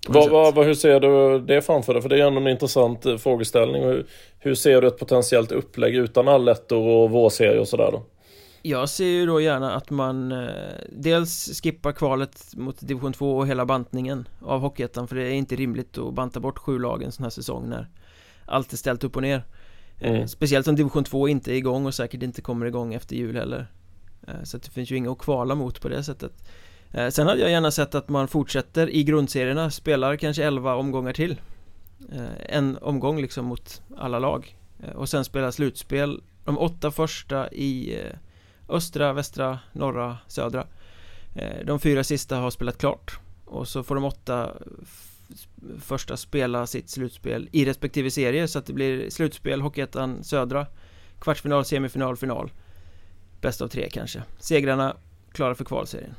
vad, 0.09 0.31
vad, 0.31 0.55
vad, 0.55 0.67
hur 0.67 0.75
ser 0.75 1.01
du 1.01 1.39
det 1.39 1.63
framför 1.63 1.93
dig? 1.93 2.03
För 2.03 2.09
det 2.09 2.21
är 2.21 2.27
ändå 2.27 2.41
en 2.41 2.47
intressant 2.47 3.07
eh, 3.07 3.17
frågeställning. 3.17 3.83
Hur, 3.83 4.07
hur 4.39 4.55
ser 4.55 4.81
du 4.81 4.89
ett 4.89 4.99
potentiellt 4.99 5.53
upplägg 5.53 5.95
utan 5.95 6.29
allettor 6.29 6.89
och 6.89 7.11
vårserier 7.11 7.61
och 7.61 7.69
sådär 7.69 7.89
då? 7.93 8.03
Jag 8.63 8.89
ser 8.89 9.05
ju 9.05 9.27
då 9.27 9.41
gärna 9.41 9.75
att 9.75 9.91
man 9.91 10.33
eh, 10.33 10.49
dels 10.89 11.61
skippar 11.63 11.93
kvalet 11.93 12.53
mot 12.57 12.81
division 12.81 13.13
2 13.13 13.37
och 13.37 13.47
hela 13.47 13.67
bantningen 13.67 14.29
av 14.43 14.61
Hockeyettan 14.61 15.09
för 15.09 15.17
det 15.17 15.25
är 15.25 15.33
inte 15.33 15.57
rimligt 15.57 15.99
att 15.99 16.15
banta 16.15 16.41
bort 16.41 16.59
sju 16.59 16.79
lag 16.79 17.03
en 17.03 17.13
sån 17.13 17.23
här 17.23 17.31
säsong 17.31 17.69
när 17.69 17.89
allt 18.47 18.73
är 18.73 18.77
ställt 18.77 19.05
upp 19.05 19.17
och 19.17 19.23
ner 19.23 19.43
Mm. 20.01 20.29
Speciellt 20.29 20.69
om 20.69 20.77
division 20.77 21.05
2 21.05 21.29
inte 21.29 21.53
är 21.53 21.57
igång 21.57 21.87
och 21.87 21.95
säkert 21.95 22.23
inte 22.23 22.43
kommer 22.43 22.67
igång 22.67 22.95
efter 22.95 23.17
jul 23.17 23.37
heller. 23.37 23.67
Eh, 24.29 24.43
Så 24.45 24.59
det 24.59 24.69
finns 24.71 24.91
ju 24.91 24.97
inget 24.97 25.11
att 25.11 25.19
kvala 25.19 25.55
mot 25.55 25.81
på 25.81 25.89
det 25.89 26.03
sättet. 26.03 26.33
Eh, 26.93 27.09
Sen 27.09 27.27
hade 27.27 27.41
jag 27.41 27.51
gärna 27.51 27.71
sett 27.71 27.95
att 27.95 28.09
man 28.09 28.29
fortsätter 28.29 28.91
i 28.91 29.05
grundserierna, 29.05 29.71
spelar 29.71 30.17
kanske 30.17 30.45
11 30.45 30.75
omgångar 30.75 31.13
till. 31.13 31.41
Eh, 32.13 32.57
En 32.57 32.79
omgång 32.79 33.21
liksom 33.21 33.45
mot 33.47 33.83
alla 33.97 34.19
lag. 34.19 34.57
Och 34.95 35.09
sen 35.09 35.25
spelar 35.25 35.51
slutspel 35.51 36.21
De 36.45 36.59
åtta 36.59 36.91
första 36.91 37.53
i 37.53 37.99
östra, 38.69 39.13
västra, 39.13 39.59
norra, 39.73 40.19
södra. 40.27 40.67
De 41.65 41.81
fyra 41.81 42.05
sista 42.05 42.37
har 42.37 42.51
spelat 42.51 42.79
klart. 42.79 43.19
Och 43.45 43.69
så 43.69 43.83
får 43.83 43.95
de 43.95 44.05
åtta 44.05 44.51
första 45.81 46.17
spela 46.17 46.67
sitt 46.67 46.91
slutspel 46.91 47.49
i 47.53 47.65
respektive 47.65 48.11
serie 48.11 48.49
så 48.49 48.59
att 48.59 48.67
det 48.67 48.73
blir 48.73 49.11
slutspel, 49.11 49.61
Hockeyettan, 49.61 50.25
Södra 50.25 50.67
Kvartsfinal, 51.19 51.65
semifinal, 51.65 52.17
final. 52.17 52.53
Bäst 53.41 53.61
av 53.61 53.69
tre 53.69 53.89
kanske. 53.91 54.23
Segrarna 54.39 54.97
klara 55.33 55.55
för 55.55 55.65
kvalserien. 55.65 56.15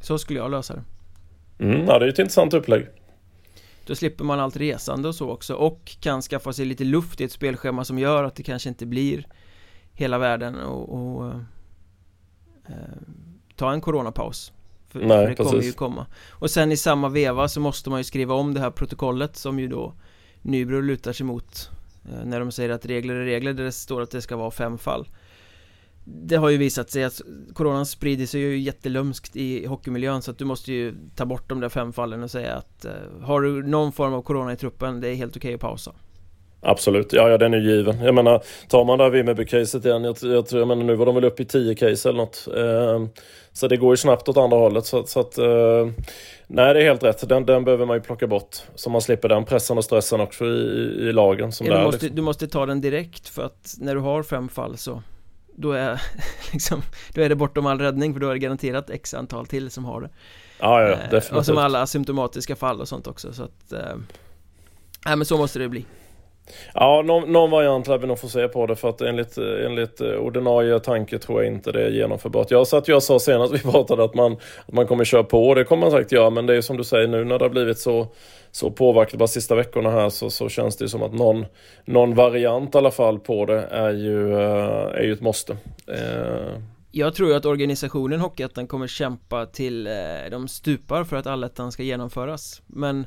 Så 0.00 0.18
skulle 0.18 0.38
jag 0.38 0.50
lösa 0.50 0.74
det. 0.74 0.84
Mm, 1.64 1.86
Ja, 1.86 1.98
det 1.98 2.04
är 2.04 2.08
ett 2.08 2.18
intressant 2.18 2.54
upplägg. 2.54 2.86
Då 3.86 3.94
slipper 3.94 4.24
man 4.24 4.40
allt 4.40 4.56
resande 4.56 5.08
och 5.08 5.14
så 5.14 5.30
också 5.30 5.54
och 5.54 5.96
kan 6.00 6.22
skaffa 6.22 6.52
sig 6.52 6.64
lite 6.64 6.84
luft 6.84 7.20
i 7.20 7.24
ett 7.24 7.32
spelschema 7.32 7.84
som 7.84 7.98
gör 7.98 8.24
att 8.24 8.34
det 8.34 8.42
kanske 8.42 8.68
inte 8.68 8.86
blir 8.86 9.26
hela 9.92 10.18
världen 10.18 10.58
och, 10.58 11.18
och 11.18 11.30
eh, 12.68 12.74
ta 13.56 13.72
en 13.72 13.80
coronapaus 13.80 14.52
för, 14.92 15.00
Nej, 15.00 15.08
för 15.08 15.28
det 15.28 15.36
precis. 15.36 15.50
kommer 15.50 15.62
ju 15.62 15.72
komma. 15.72 16.06
Och 16.30 16.50
sen 16.50 16.72
i 16.72 16.76
samma 16.76 17.08
veva 17.08 17.48
så 17.48 17.60
måste 17.60 17.90
man 17.90 18.00
ju 18.00 18.04
skriva 18.04 18.34
om 18.34 18.54
det 18.54 18.60
här 18.60 18.70
protokollet 18.70 19.36
som 19.36 19.58
ju 19.58 19.68
då 19.68 19.94
Nybro 20.42 20.80
lutar 20.80 21.12
sig 21.12 21.26
mot 21.26 21.70
eh, 22.04 22.24
När 22.24 22.40
de 22.40 22.52
säger 22.52 22.70
att 22.70 22.86
regler 22.86 23.14
är 23.14 23.24
regler 23.24 23.52
där 23.52 23.64
det 23.64 23.72
står 23.72 24.02
att 24.02 24.10
det 24.10 24.22
ska 24.22 24.36
vara 24.36 24.50
fem 24.50 24.78
fall. 24.78 25.08
Det 26.04 26.36
har 26.36 26.48
ju 26.48 26.56
visat 26.56 26.90
sig 26.90 27.04
att 27.04 27.20
Coronan 27.54 27.86
sprider 27.86 28.26
sig 28.26 28.40
ju 28.40 28.58
jättelömskt 28.58 29.36
i 29.36 29.66
hockeymiljön 29.66 30.22
så 30.22 30.30
att 30.30 30.38
du 30.38 30.44
måste 30.44 30.72
ju 30.72 30.94
ta 31.14 31.24
bort 31.24 31.48
de 31.48 31.60
där 31.60 31.68
fem 31.68 31.92
fallen 31.92 32.22
och 32.22 32.30
säga 32.30 32.54
att 32.54 32.84
eh, 32.84 32.92
Har 33.22 33.40
du 33.40 33.62
någon 33.62 33.92
form 33.92 34.14
av 34.14 34.22
Corona 34.22 34.52
i 34.52 34.56
truppen, 34.56 35.00
det 35.00 35.08
är 35.08 35.14
helt 35.14 35.36
okej 35.36 35.48
okay 35.48 35.54
att 35.54 35.60
pausa 35.60 35.92
Absolut, 36.64 37.12
ja, 37.12 37.28
ja 37.28 37.38
den 37.38 37.54
är 37.54 37.58
given. 37.58 38.00
Jag 38.00 38.14
menar, 38.14 38.42
tar 38.68 38.84
man 38.84 38.98
det 38.98 39.04
här 39.04 39.10
Vimmerby-caset 39.10 39.86
igen, 39.86 40.04
jag, 40.04 40.16
jag, 40.20 40.46
jag 40.50 40.68
menar 40.68 40.84
nu 40.84 40.94
var 40.94 41.06
de 41.06 41.14
väl 41.14 41.24
uppe 41.24 41.42
i 41.42 41.46
10 41.46 41.74
case 41.74 42.08
eller 42.08 42.18
något. 42.18 42.48
Eh, 42.56 43.22
så 43.52 43.68
det 43.68 43.76
går 43.76 43.92
ju 43.92 43.96
snabbt 43.96 44.28
åt 44.28 44.36
andra 44.36 44.56
hållet. 44.56 44.86
Så, 44.86 45.06
så 45.06 45.20
att, 45.20 45.38
eh, 45.38 45.86
nej, 46.46 46.74
det 46.74 46.80
är 46.80 46.84
helt 46.84 47.02
rätt. 47.02 47.28
Den, 47.28 47.46
den 47.46 47.64
behöver 47.64 47.86
man 47.86 47.96
ju 47.96 48.02
plocka 48.02 48.26
bort. 48.26 48.56
Så 48.74 48.90
man 48.90 49.00
slipper 49.00 49.28
den 49.28 49.44
pressen 49.44 49.78
och 49.78 49.84
stressen 49.84 50.20
också 50.20 50.44
i, 50.44 50.48
i 51.08 51.12
lagen. 51.12 51.52
Som 51.52 51.66
ja, 51.66 51.78
du, 51.78 51.84
måste, 51.84 52.00
liksom. 52.00 52.16
du 52.16 52.22
måste 52.22 52.48
ta 52.48 52.66
den 52.66 52.80
direkt 52.80 53.28
för 53.28 53.42
att 53.42 53.74
när 53.78 53.94
du 53.94 54.00
har 54.00 54.22
fem 54.22 54.48
fall 54.48 54.76
så 54.76 55.02
då 55.56 55.72
är, 55.72 56.02
liksom, 56.52 56.82
då 57.14 57.22
är 57.22 57.28
det 57.28 57.36
bortom 57.36 57.66
all 57.66 57.78
räddning 57.78 58.12
för 58.12 58.20
då 58.20 58.28
är 58.28 58.32
det 58.32 58.38
garanterat 58.38 58.90
x 58.90 59.14
antal 59.14 59.46
till 59.46 59.70
som 59.70 59.84
har 59.84 60.00
det. 60.00 60.10
Ja, 60.58 60.82
ja, 60.82 60.88
definitivt. 60.88 61.32
Eh, 61.32 61.38
och 61.38 61.46
som 61.46 61.58
alla 61.58 61.86
symptomatiska 61.86 62.56
fall 62.56 62.80
och 62.80 62.88
sånt 62.88 63.06
också. 63.06 63.32
Så 63.32 63.42
att, 63.42 63.72
eh, 63.72 63.96
nej 65.06 65.16
men 65.16 65.24
så 65.24 65.36
måste 65.36 65.58
det 65.58 65.68
bli. 65.68 65.84
Ja, 66.74 67.02
någon, 67.06 67.32
någon 67.32 67.50
variant 67.50 67.88
lär 67.88 67.98
vi 67.98 68.06
nog 68.06 68.18
få 68.18 68.28
se 68.28 68.48
på 68.48 68.66
det 68.66 68.76
för 68.76 68.88
att 68.88 69.00
enligt, 69.00 69.38
enligt 69.38 70.00
eh, 70.00 70.08
ordinarie 70.08 70.80
tanke 70.80 71.18
tror 71.18 71.42
jag 71.42 71.52
inte 71.52 71.72
det 71.72 71.82
är 71.86 71.90
genomförbart. 71.90 72.50
Jag 72.50 72.66
sa 72.66 72.78
att 72.78 72.88
jag 72.88 73.02
sa 73.02 73.18
senast 73.18 73.54
vi 73.54 73.58
pratade 73.58 74.04
att 74.04 74.14
man, 74.14 74.32
att 74.66 74.74
man 74.74 74.86
kommer 74.86 75.04
köra 75.04 75.24
på 75.24 75.48
och 75.48 75.54
det 75.54 75.64
kommer 75.64 75.80
man 75.80 75.90
säkert 75.90 76.12
göra 76.12 76.30
men 76.30 76.46
det 76.46 76.56
är 76.56 76.60
som 76.60 76.76
du 76.76 76.84
säger 76.84 77.08
nu 77.08 77.24
när 77.24 77.38
det 77.38 77.44
har 77.44 77.50
blivit 77.50 77.78
så, 77.78 78.06
så 78.50 78.70
påverkat 78.70 79.18
bara 79.18 79.28
sista 79.28 79.54
veckorna 79.54 79.90
här 79.90 80.08
så, 80.10 80.30
så 80.30 80.48
känns 80.48 80.76
det 80.76 80.88
som 80.88 81.02
att 81.02 81.12
någon, 81.14 81.46
någon 81.84 82.14
variant 82.14 82.74
i 82.74 82.78
alla 82.78 82.90
fall 82.90 83.18
på 83.18 83.46
det 83.46 83.62
är 83.70 83.92
ju, 83.92 84.32
eh, 84.32 84.98
är 84.98 85.02
ju 85.02 85.12
ett 85.12 85.20
måste. 85.20 85.52
Eh. 85.86 86.58
Jag 86.94 87.14
tror 87.14 87.36
att 87.36 87.44
organisationen 87.44 88.20
Hockeyettan 88.20 88.66
kommer 88.66 88.86
kämpa 88.86 89.46
till 89.46 89.86
eh, 89.86 89.92
de 90.30 90.48
stupar 90.48 91.04
för 91.04 91.16
att 91.16 91.26
allettan 91.26 91.72
ska 91.72 91.82
genomföras 91.82 92.62
men 92.66 93.06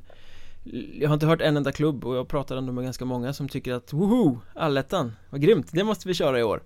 jag 1.00 1.10
har 1.10 1.14
inte 1.14 1.26
hört 1.26 1.42
en 1.42 1.58
enda 1.58 1.72
klubb 1.72 2.06
och 2.06 2.16
jag 2.16 2.28
pratar 2.28 2.58
ändå 2.58 2.74
med 2.74 2.84
ganska 2.84 3.06
många 3.06 3.34
som 3.34 3.50
tycker 3.50 3.74
att 3.74 3.94
woho, 3.94 4.40
allettan, 4.54 5.12
vad 5.30 5.42
grymt, 5.42 5.68
det 5.72 5.84
måste 5.84 6.08
vi 6.08 6.14
köra 6.14 6.40
i 6.40 6.44
år. 6.44 6.62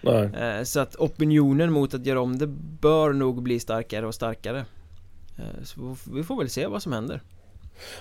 Nej. 0.00 0.24
Eh, 0.24 0.62
så 0.62 0.80
att 0.80 0.96
opinionen 0.96 1.72
mot 1.72 1.94
att 1.94 2.06
göra 2.06 2.20
om 2.20 2.38
det 2.38 2.46
bör 2.80 3.12
nog 3.12 3.42
bli 3.42 3.60
starkare 3.60 4.06
och 4.06 4.14
starkare. 4.14 4.64
Eh, 5.38 5.62
Så 5.64 5.96
vi 6.12 6.22
får 6.22 6.36
väl 6.36 6.50
se 6.50 6.66
vad 6.66 6.82
som 6.82 6.92
händer 6.92 7.22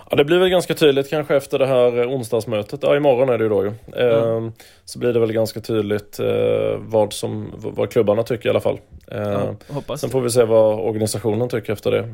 Ja, 0.10 0.18
det 0.18 0.26
blir 0.26 0.40
väl 0.40 0.50
ganska 0.50 0.74
tydligt 0.74 1.10
kanske 1.10 1.36
efter 1.36 1.60
det 1.60 1.66
här 1.66 2.02
eh, 2.02 2.08
onsdagsmötet. 2.08 2.80
Ja, 2.84 2.96
imorgon 2.96 3.30
är 3.30 3.38
det 3.38 3.44
ju 3.44 3.50
då 3.50 3.64
ju. 3.64 3.72
Mm. 3.96 4.52
så 4.86 5.00
blir 5.00 5.14
det 5.14 5.20
väl 5.20 5.32
ganska 5.32 5.60
tydligt 5.60 6.20
eh, 6.20 6.78
vad, 6.78 7.14
som, 7.14 7.54
vad 7.58 7.92
klubbarna 7.92 8.24
tycker 8.24 8.46
i 8.46 8.50
alla 8.50 8.60
fall. 8.60 8.80
Ja, 9.08 9.56
sen 9.98 10.10
får 10.10 10.22
vi 10.22 10.30
se 10.30 10.44
vad 10.44 10.80
organisationen 10.80 11.50
tycker 11.50 11.74
efter 11.74 11.92
det. 11.92 12.10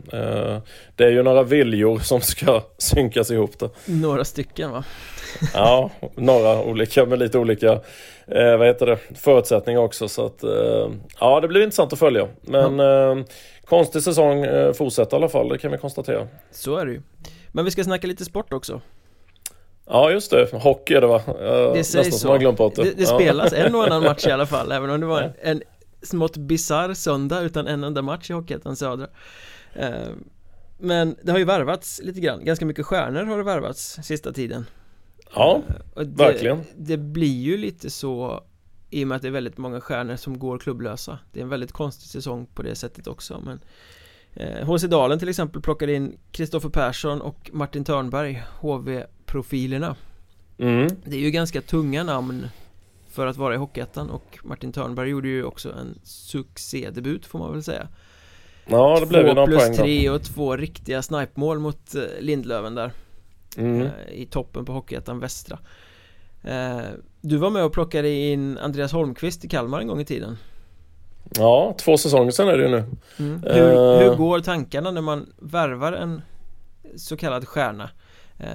det 0.95 1.03
är 1.03 1.11
ju 1.11 1.23
några 1.23 1.43
viljor 1.43 1.99
som 1.99 2.21
ska 2.21 2.61
synkas 2.77 3.31
ihop. 3.31 3.59
Då. 3.59 3.69
Några 3.85 4.25
stycken 4.25 4.71
va? 4.71 4.83
ja, 5.53 5.89
några 6.15 6.63
olika 6.63 7.05
med 7.05 7.19
lite 7.19 7.37
olika 7.37 7.79
eh, 8.27 8.57
vad 8.57 8.67
heter 8.67 8.85
det, 8.85 8.97
förutsättningar 9.15 9.79
också. 9.79 10.07
Så 10.07 10.25
att, 10.25 10.43
eh, 10.43 10.89
ja, 11.19 11.39
det 11.39 11.47
blir 11.47 11.61
intressant 11.61 11.93
att 11.93 11.99
följa. 11.99 12.27
Men 12.41 12.79
mm. 12.79 13.17
eh, 13.19 13.25
konstig 13.65 14.01
säsong 14.01 14.43
eh, 14.45 14.73
fortsätter 14.73 15.17
i 15.17 15.19
alla 15.19 15.29
fall, 15.29 15.49
det 15.49 15.57
kan 15.57 15.71
vi 15.71 15.77
konstatera. 15.77 16.27
Så 16.51 16.77
är 16.77 16.85
det 16.85 16.91
ju. 16.91 17.01
Men 17.55 17.65
vi 17.65 17.71
ska 17.71 17.83
snacka 17.83 18.07
lite 18.07 18.25
sport 18.25 18.53
också. 18.53 18.81
Ja 19.85 20.11
just 20.11 20.31
det, 20.31 20.49
hockey 20.51 20.93
är 20.93 21.01
det 21.01 21.07
va? 21.07 21.21
det 21.73 21.83
sägs 21.83 22.19
så. 22.19 22.37
det. 22.37 22.51
Det, 22.75 22.91
det 22.91 23.03
ja. 23.03 23.15
spelas 23.17 23.53
en 23.53 23.75
och 23.75 23.83
annan 23.83 24.03
match 24.03 24.27
i 24.27 24.31
alla 24.31 24.45
fall, 24.45 24.71
även 24.71 24.89
om 24.89 24.99
det 24.99 25.05
var 25.05 25.21
en, 25.21 25.33
en 25.41 25.61
smått 26.01 26.37
bisarr 26.37 26.93
söndag 26.93 27.41
utan 27.41 27.67
en 27.67 27.83
enda 27.83 28.01
match 28.01 28.29
i 28.29 28.33
Hockeyettan 28.33 28.75
Södra. 28.75 29.07
Eh, 29.73 29.89
men 30.77 31.15
det 31.21 31.31
har 31.31 31.39
ju 31.39 31.45
värvats 31.45 32.01
lite 32.03 32.19
grann, 32.19 32.45
ganska 32.45 32.65
mycket 32.65 32.85
stjärnor 32.85 33.23
har 33.23 33.37
det 33.37 33.43
värvats 33.43 33.99
sista 34.03 34.33
tiden. 34.33 34.65
Ja, 35.35 35.61
det, 35.95 36.03
verkligen. 36.03 36.61
Det 36.77 36.97
blir 36.97 37.41
ju 37.41 37.57
lite 37.57 37.89
så 37.89 38.43
i 38.89 39.03
och 39.03 39.07
med 39.07 39.15
att 39.15 39.21
det 39.21 39.27
är 39.27 39.31
väldigt 39.31 39.57
många 39.57 39.81
stjärnor 39.81 40.15
som 40.15 40.39
går 40.39 40.57
klubblösa. 40.57 41.19
Det 41.31 41.39
är 41.39 41.43
en 41.43 41.49
väldigt 41.49 41.71
konstig 41.71 42.09
säsong 42.09 42.45
på 42.45 42.61
det 42.61 42.75
sättet 42.75 43.07
också. 43.07 43.41
Men 43.45 43.53
eh, 43.53 43.59
HC 44.37 44.83
Dalen 44.83 45.19
till 45.19 45.29
exempel 45.29 45.61
plockade 45.61 45.93
in 45.93 46.17
Kristoffer 46.31 46.69
Persson 46.69 47.21
och 47.21 47.49
Martin 47.53 47.83
Törnberg, 47.83 48.43
HV-profilerna. 48.59 49.95
Mm. 50.57 50.87
Det 51.03 51.15
är 51.15 51.19
ju 51.19 51.31
ganska 51.31 51.61
tunga 51.61 52.03
namn 52.03 52.47
för 53.09 53.27
att 53.27 53.37
vara 53.37 53.53
i 53.53 53.57
Hockeyettan 53.57 54.09
och 54.09 54.39
Martin 54.43 54.71
Törnberg 54.71 55.09
gjorde 55.09 55.27
ju 55.27 55.43
också 55.43 55.71
en 55.71 55.99
succédebut 56.03 57.25
får 57.25 57.39
man 57.39 57.53
väl 57.53 57.63
säga. 57.63 57.87
Ja, 58.65 58.99
det 58.99 59.05
blev 59.05 59.27
ju 59.27 59.33
några 59.33 59.45
poäng 59.45 59.67
plus 59.67 59.77
tre 59.77 60.09
och 60.09 60.23
två 60.23 60.55
riktiga 60.55 61.01
snipemål 61.01 61.59
mot 61.59 61.95
eh, 61.95 62.01
Lindlöven 62.19 62.75
där 62.75 62.91
mm. 63.57 63.81
Eh, 63.81 64.13
i 64.13 64.25
toppen 64.25 64.65
på 64.65 64.73
Hockeyettan 64.73 65.19
Västra 65.19 65.59
eh, 66.43 66.79
Du 67.21 67.37
var 67.37 67.49
med 67.49 67.63
och 67.63 67.73
plockade 67.73 68.09
in 68.09 68.57
Andreas 68.57 68.91
Holmqvist 68.91 69.45
i 69.45 69.47
Kalmar 69.47 69.79
en 69.79 69.87
gång 69.87 70.01
i 70.01 70.05
tiden 70.05 70.37
Ja, 71.29 71.75
två 71.77 71.97
säsonger 71.97 72.31
sedan 72.31 72.47
är 72.47 72.57
det 72.57 72.63
ju 72.63 72.69
nu 72.69 72.83
mm. 73.19 73.43
hur, 73.43 73.99
hur, 73.99 74.15
går 74.15 74.39
tankarna 74.39 74.91
när 74.91 75.01
man 75.01 75.33
värvar 75.37 75.93
en 75.93 76.21
så 76.95 77.17
kallad 77.17 77.47
stjärna 77.47 77.89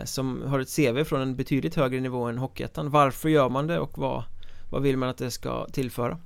som 0.05 0.43
har 0.47 0.61
ett 0.61 0.77
CV 0.77 1.05
från 1.05 1.21
en 1.21 1.37
betydligt 1.37 1.75
högre 1.75 2.01
nivå 2.01 2.25
än 2.25 2.39
Hockeyettan 2.39 2.91
Varför 2.91 3.29
gör 3.29 3.49
man 3.49 3.67
det 3.67 3.79
och 3.79 3.99
vad, 3.99 4.23
vad 4.71 4.83
vill 4.83 4.97
man 4.97 5.09
att 5.09 5.19
det 5.19 5.31
ska 5.31 5.67
tillföra? 5.73 6.19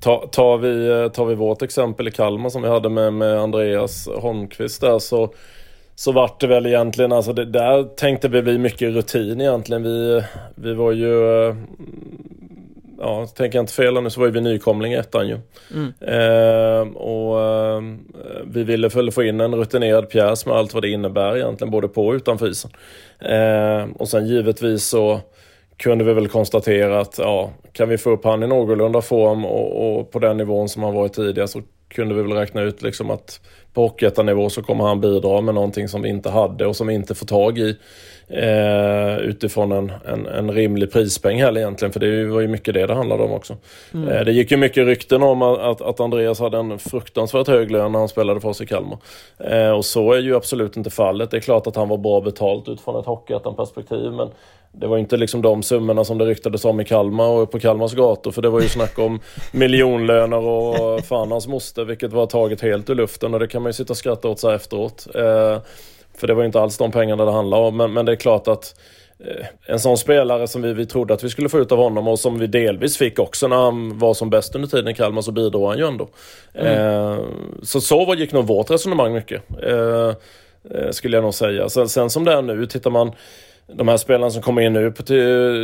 Ta, 0.00 0.26
tar, 0.26 0.58
vi, 0.58 1.10
tar 1.10 1.24
vi 1.24 1.34
vårt 1.34 1.62
exempel 1.62 2.08
i 2.08 2.10
Kalmar 2.10 2.48
som 2.48 2.62
vi 2.62 2.68
hade 2.68 2.88
med, 2.88 3.12
med 3.12 3.38
Andreas 3.40 4.08
Holmqvist 4.20 4.80
där 4.80 4.98
så 4.98 5.32
så 5.98 6.12
vart 6.12 6.40
det 6.40 6.46
väl 6.46 6.66
egentligen, 6.66 7.12
alltså 7.12 7.32
det, 7.32 7.44
där 7.44 7.84
tänkte 7.84 8.28
vi 8.28 8.42
bli 8.42 8.58
mycket 8.58 8.94
rutin 8.94 9.40
egentligen. 9.40 9.82
Vi, 9.82 10.22
vi 10.54 10.74
var 10.74 10.92
ju, 10.92 11.46
eh, 11.48 11.56
ja 13.00 13.26
tänker 13.26 13.58
jag 13.58 13.62
inte 13.62 13.72
fel 13.72 14.02
nu 14.02 14.10
så 14.10 14.20
var 14.20 14.28
vi 14.28 14.40
nykomling 14.40 14.92
i 14.92 14.96
ettan 14.96 15.28
ju. 15.28 15.38
Mm. 15.74 15.92
Eh, 16.00 16.96
och 16.96 17.40
eh, 17.40 17.82
vi 18.44 18.64
ville 18.64 18.88
väl 18.88 19.10
få 19.10 19.22
in 19.22 19.40
en 19.40 19.54
rutinerad 19.54 20.10
pjäs 20.10 20.46
med 20.46 20.56
allt 20.56 20.74
vad 20.74 20.82
det 20.82 20.88
innebär 20.88 21.36
egentligen 21.36 21.70
både 21.70 21.88
på 21.88 22.06
och 22.06 22.12
utanför 22.12 22.50
isen. 22.50 22.70
Eh, 23.20 23.86
och 23.98 24.08
sen 24.08 24.26
givetvis 24.26 24.84
så 24.84 25.20
kunde 25.76 26.04
vi 26.04 26.12
väl 26.12 26.28
konstatera 26.28 27.00
att 27.00 27.18
ja, 27.18 27.52
kan 27.72 27.88
vi 27.88 27.98
få 27.98 28.10
upp 28.10 28.24
han 28.24 28.42
i 28.42 28.46
någorlunda 28.46 29.02
form 29.02 29.44
och, 29.44 29.98
och 29.98 30.10
på 30.10 30.18
den 30.18 30.36
nivån 30.36 30.68
som 30.68 30.82
han 30.82 30.94
varit 30.94 31.12
tidigare 31.12 31.48
så 31.48 31.62
kunde 31.88 32.14
vi 32.14 32.22
väl 32.22 32.32
räkna 32.32 32.60
ut 32.60 32.82
liksom 32.82 33.10
att 33.10 33.40
på 33.78 33.82
Hockeyettan-nivå 33.82 34.50
så 34.50 34.62
kommer 34.62 34.84
han 34.84 35.00
bidra 35.00 35.40
med 35.40 35.54
någonting 35.54 35.88
som 35.88 36.02
vi 36.02 36.08
inte 36.08 36.30
hade 36.30 36.66
och 36.66 36.76
som 36.76 36.86
vi 36.86 36.94
inte 36.94 37.14
får 37.14 37.26
tag 37.26 37.58
i 37.58 37.76
eh, 38.28 39.18
utifrån 39.18 39.72
en, 39.72 39.92
en, 40.06 40.26
en, 40.26 40.50
rimlig 40.50 40.92
prispeng 40.92 41.40
heller 41.40 41.60
egentligen. 41.60 41.92
För 41.92 42.00
det 42.00 42.24
var 42.24 42.40
ju 42.40 42.48
mycket 42.48 42.74
det 42.74 42.86
det 42.86 42.94
handlade 42.94 43.22
om 43.22 43.32
också. 43.32 43.56
Mm. 43.94 44.08
Eh, 44.08 44.24
det 44.24 44.32
gick 44.32 44.50
ju 44.50 44.56
mycket 44.56 44.86
rykten 44.86 45.22
om 45.22 45.42
att, 45.42 45.80
att 45.80 46.00
Andreas 46.00 46.40
hade 46.40 46.58
en 46.58 46.78
fruktansvärt 46.78 47.48
hög 47.48 47.70
lön 47.70 47.92
när 47.92 47.98
han 47.98 48.08
spelade 48.08 48.40
för 48.40 48.48
oss 48.48 48.60
i 48.60 48.66
Kalmar. 48.66 48.98
Eh, 49.38 49.70
och 49.70 49.84
så 49.84 50.12
är 50.12 50.20
ju 50.20 50.36
absolut 50.36 50.76
inte 50.76 50.90
fallet. 50.90 51.30
Det 51.30 51.36
är 51.36 51.40
klart 51.40 51.66
att 51.66 51.76
han 51.76 51.88
var 51.88 51.98
bra 51.98 52.20
betalt 52.20 52.68
utifrån 52.68 53.00
ett 53.00 53.06
Hockeyettan-perspektiv 53.06 54.12
men 54.12 54.28
det 54.72 54.86
var 54.86 54.98
inte 54.98 55.16
liksom 55.16 55.42
de 55.42 55.62
summorna 55.62 56.04
som 56.04 56.18
det 56.18 56.24
ryktades 56.24 56.64
om 56.64 56.80
i 56.80 56.84
Kalmar 56.84 57.28
och 57.28 57.50
på 57.50 57.58
Kalmars 57.60 57.94
gator 57.94 58.30
för 58.30 58.42
det 58.42 58.48
var 58.48 58.60
ju 58.60 58.68
snack 58.68 58.98
om 58.98 59.20
miljonlöner 59.52 60.44
och 60.44 61.04
fan 61.04 61.32
hans 61.32 61.46
moster 61.46 61.84
vilket 61.84 62.12
var 62.12 62.26
taget 62.26 62.60
helt 62.60 62.90
ur 62.90 62.94
luften 62.94 63.34
och 63.34 63.40
det 63.40 63.48
kan 63.48 63.62
man 63.62 63.68
ju 63.68 63.72
sitta 63.72 63.92
och 63.92 63.96
skratta 63.96 64.28
åt 64.28 64.40
sig 64.40 64.54
efteråt. 64.54 65.06
Eh, 65.14 65.58
för 66.14 66.26
det 66.26 66.34
var 66.34 66.42
ju 66.42 66.46
inte 66.46 66.60
alls 66.60 66.78
de 66.78 66.92
pengarna 66.92 67.24
det 67.24 67.32
handlade 67.32 67.66
om 67.66 67.76
men, 67.76 67.92
men 67.92 68.06
det 68.06 68.12
är 68.12 68.16
klart 68.16 68.48
att 68.48 68.80
eh, 69.18 69.46
en 69.66 69.80
sån 69.80 69.98
spelare 69.98 70.48
som 70.48 70.62
vi, 70.62 70.74
vi 70.74 70.86
trodde 70.86 71.14
att 71.14 71.24
vi 71.24 71.30
skulle 71.30 71.48
få 71.48 71.58
ut 71.58 71.72
av 71.72 71.78
honom 71.78 72.08
och 72.08 72.18
som 72.18 72.38
vi 72.38 72.46
delvis 72.46 72.96
fick 72.96 73.18
också 73.18 73.48
när 73.48 73.56
han 73.56 73.98
var 73.98 74.14
som 74.14 74.30
bäst 74.30 74.54
under 74.54 74.68
tiden 74.68 74.88
i 74.88 74.94
Kalmar 74.94 75.22
så 75.22 75.32
bidrog 75.32 75.68
han 75.68 75.78
ju 75.78 75.86
ändå. 75.86 76.08
Mm. 76.54 76.72
Eh, 76.72 77.18
så 77.62 77.80
så 77.80 78.14
gick 78.18 78.32
nog 78.32 78.46
vårt 78.46 78.70
resonemang 78.70 79.12
mycket. 79.12 79.42
Eh, 79.62 80.12
skulle 80.90 81.16
jag 81.16 81.24
nog 81.24 81.34
säga. 81.34 81.68
Sen, 81.68 81.88
sen 81.88 82.10
som 82.10 82.24
det 82.24 82.32
är 82.32 82.42
nu, 82.42 82.66
tittar 82.66 82.90
man 82.90 83.12
de 83.72 83.88
här 83.88 83.96
spelarna 83.96 84.30
som 84.30 84.42
kommer 84.42 84.62
in 84.62 84.72
nu, 84.72 84.90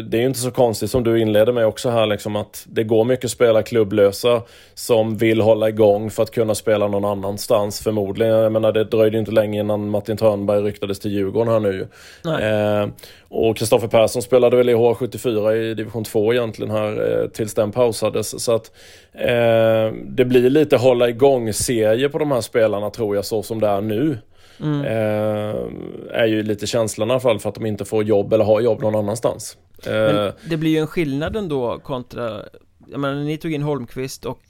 det 0.03 0.17
är 0.17 0.21
ju 0.21 0.27
inte 0.27 0.39
så 0.39 0.51
konstigt 0.51 0.91
som 0.91 1.05
du 1.05 1.21
inleder 1.21 1.53
med 1.53 1.67
också 1.67 1.91
här 1.91 2.07
liksom 2.07 2.37
att 2.37 2.65
det 2.69 2.85
går 2.85 3.05
mycket 3.05 3.31
spelare 3.31 3.63
klubblösa 3.63 4.43
som 4.75 5.17
vill 5.17 5.41
hålla 5.41 5.69
igång 5.69 6.11
för 6.11 6.23
att 6.23 6.31
kunna 6.31 6.55
spela 6.55 6.89
någon 6.89 7.05
annanstans 7.05 7.81
förmodligen. 7.81 8.35
Jag 8.35 8.53
menar 8.53 8.73
det 8.73 8.85
dröjde 8.85 9.19
inte 9.19 9.31
länge 9.31 9.61
innan 9.61 9.91
Martin 9.91 10.17
Törnberg 10.17 10.63
ryktades 10.63 10.99
till 10.99 11.11
Djurgården 11.11 11.53
här 11.53 11.61
nu 11.61 11.89
eh, 12.25 12.89
Och 13.29 13.57
Kristoffer 13.57 13.89
Persson 13.89 14.23
spelade 14.23 14.57
väl 14.57 14.69
i 14.69 14.75
H74 14.75 15.53
i 15.53 15.75
division 15.75 16.05
2 16.05 16.33
egentligen 16.33 16.71
här 16.71 17.23
eh, 17.23 17.29
tills 17.29 17.55
den 17.55 17.73
pausades. 17.73 18.45
Så 18.45 18.55
att 18.55 18.71
eh, 19.13 19.93
det 20.07 20.25
blir 20.25 20.51
lite 20.51 20.77
hålla 20.77 21.09
igång-serie 21.09 22.09
på 22.09 22.19
de 22.19 22.33
här 22.33 22.41
spelarna 22.41 22.91
tror 22.91 23.17
jag 23.17 23.25
så 23.25 23.43
som 23.43 23.61
det 23.61 23.69
är 23.69 23.81
nu. 23.81 24.19
Mm. 24.61 24.81
Eh, 24.85 26.21
är 26.21 26.27
ju 26.27 26.43
lite 26.43 26.67
känslan 26.67 27.09
i 27.09 27.11
alla 27.11 27.21
fall 27.21 27.39
för 27.39 27.49
att 27.49 27.55
de 27.55 27.67
inte 27.67 27.85
får 27.85 28.05
jobb 28.05 28.33
eller 28.33 28.45
har 28.45 28.61
jobb 28.61 28.81
någon 28.83 28.95
annanstans. 28.95 29.57
Men 29.85 30.27
eh, 30.27 30.33
det 30.49 30.57
blir 30.57 30.71
ju 30.71 30.79
en 30.79 30.87
skillnad 30.87 31.37
ändå 31.37 31.79
kontra, 31.79 32.43
jag 32.87 33.01
menar 33.01 33.15
ni 33.15 33.39
tog 33.39 33.53
in 33.53 33.63
Holmqvist 33.63 34.25
och 34.25 34.41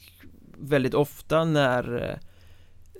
väldigt 0.58 0.94
ofta 0.94 1.44
när 1.44 2.10
eh, 2.10 2.18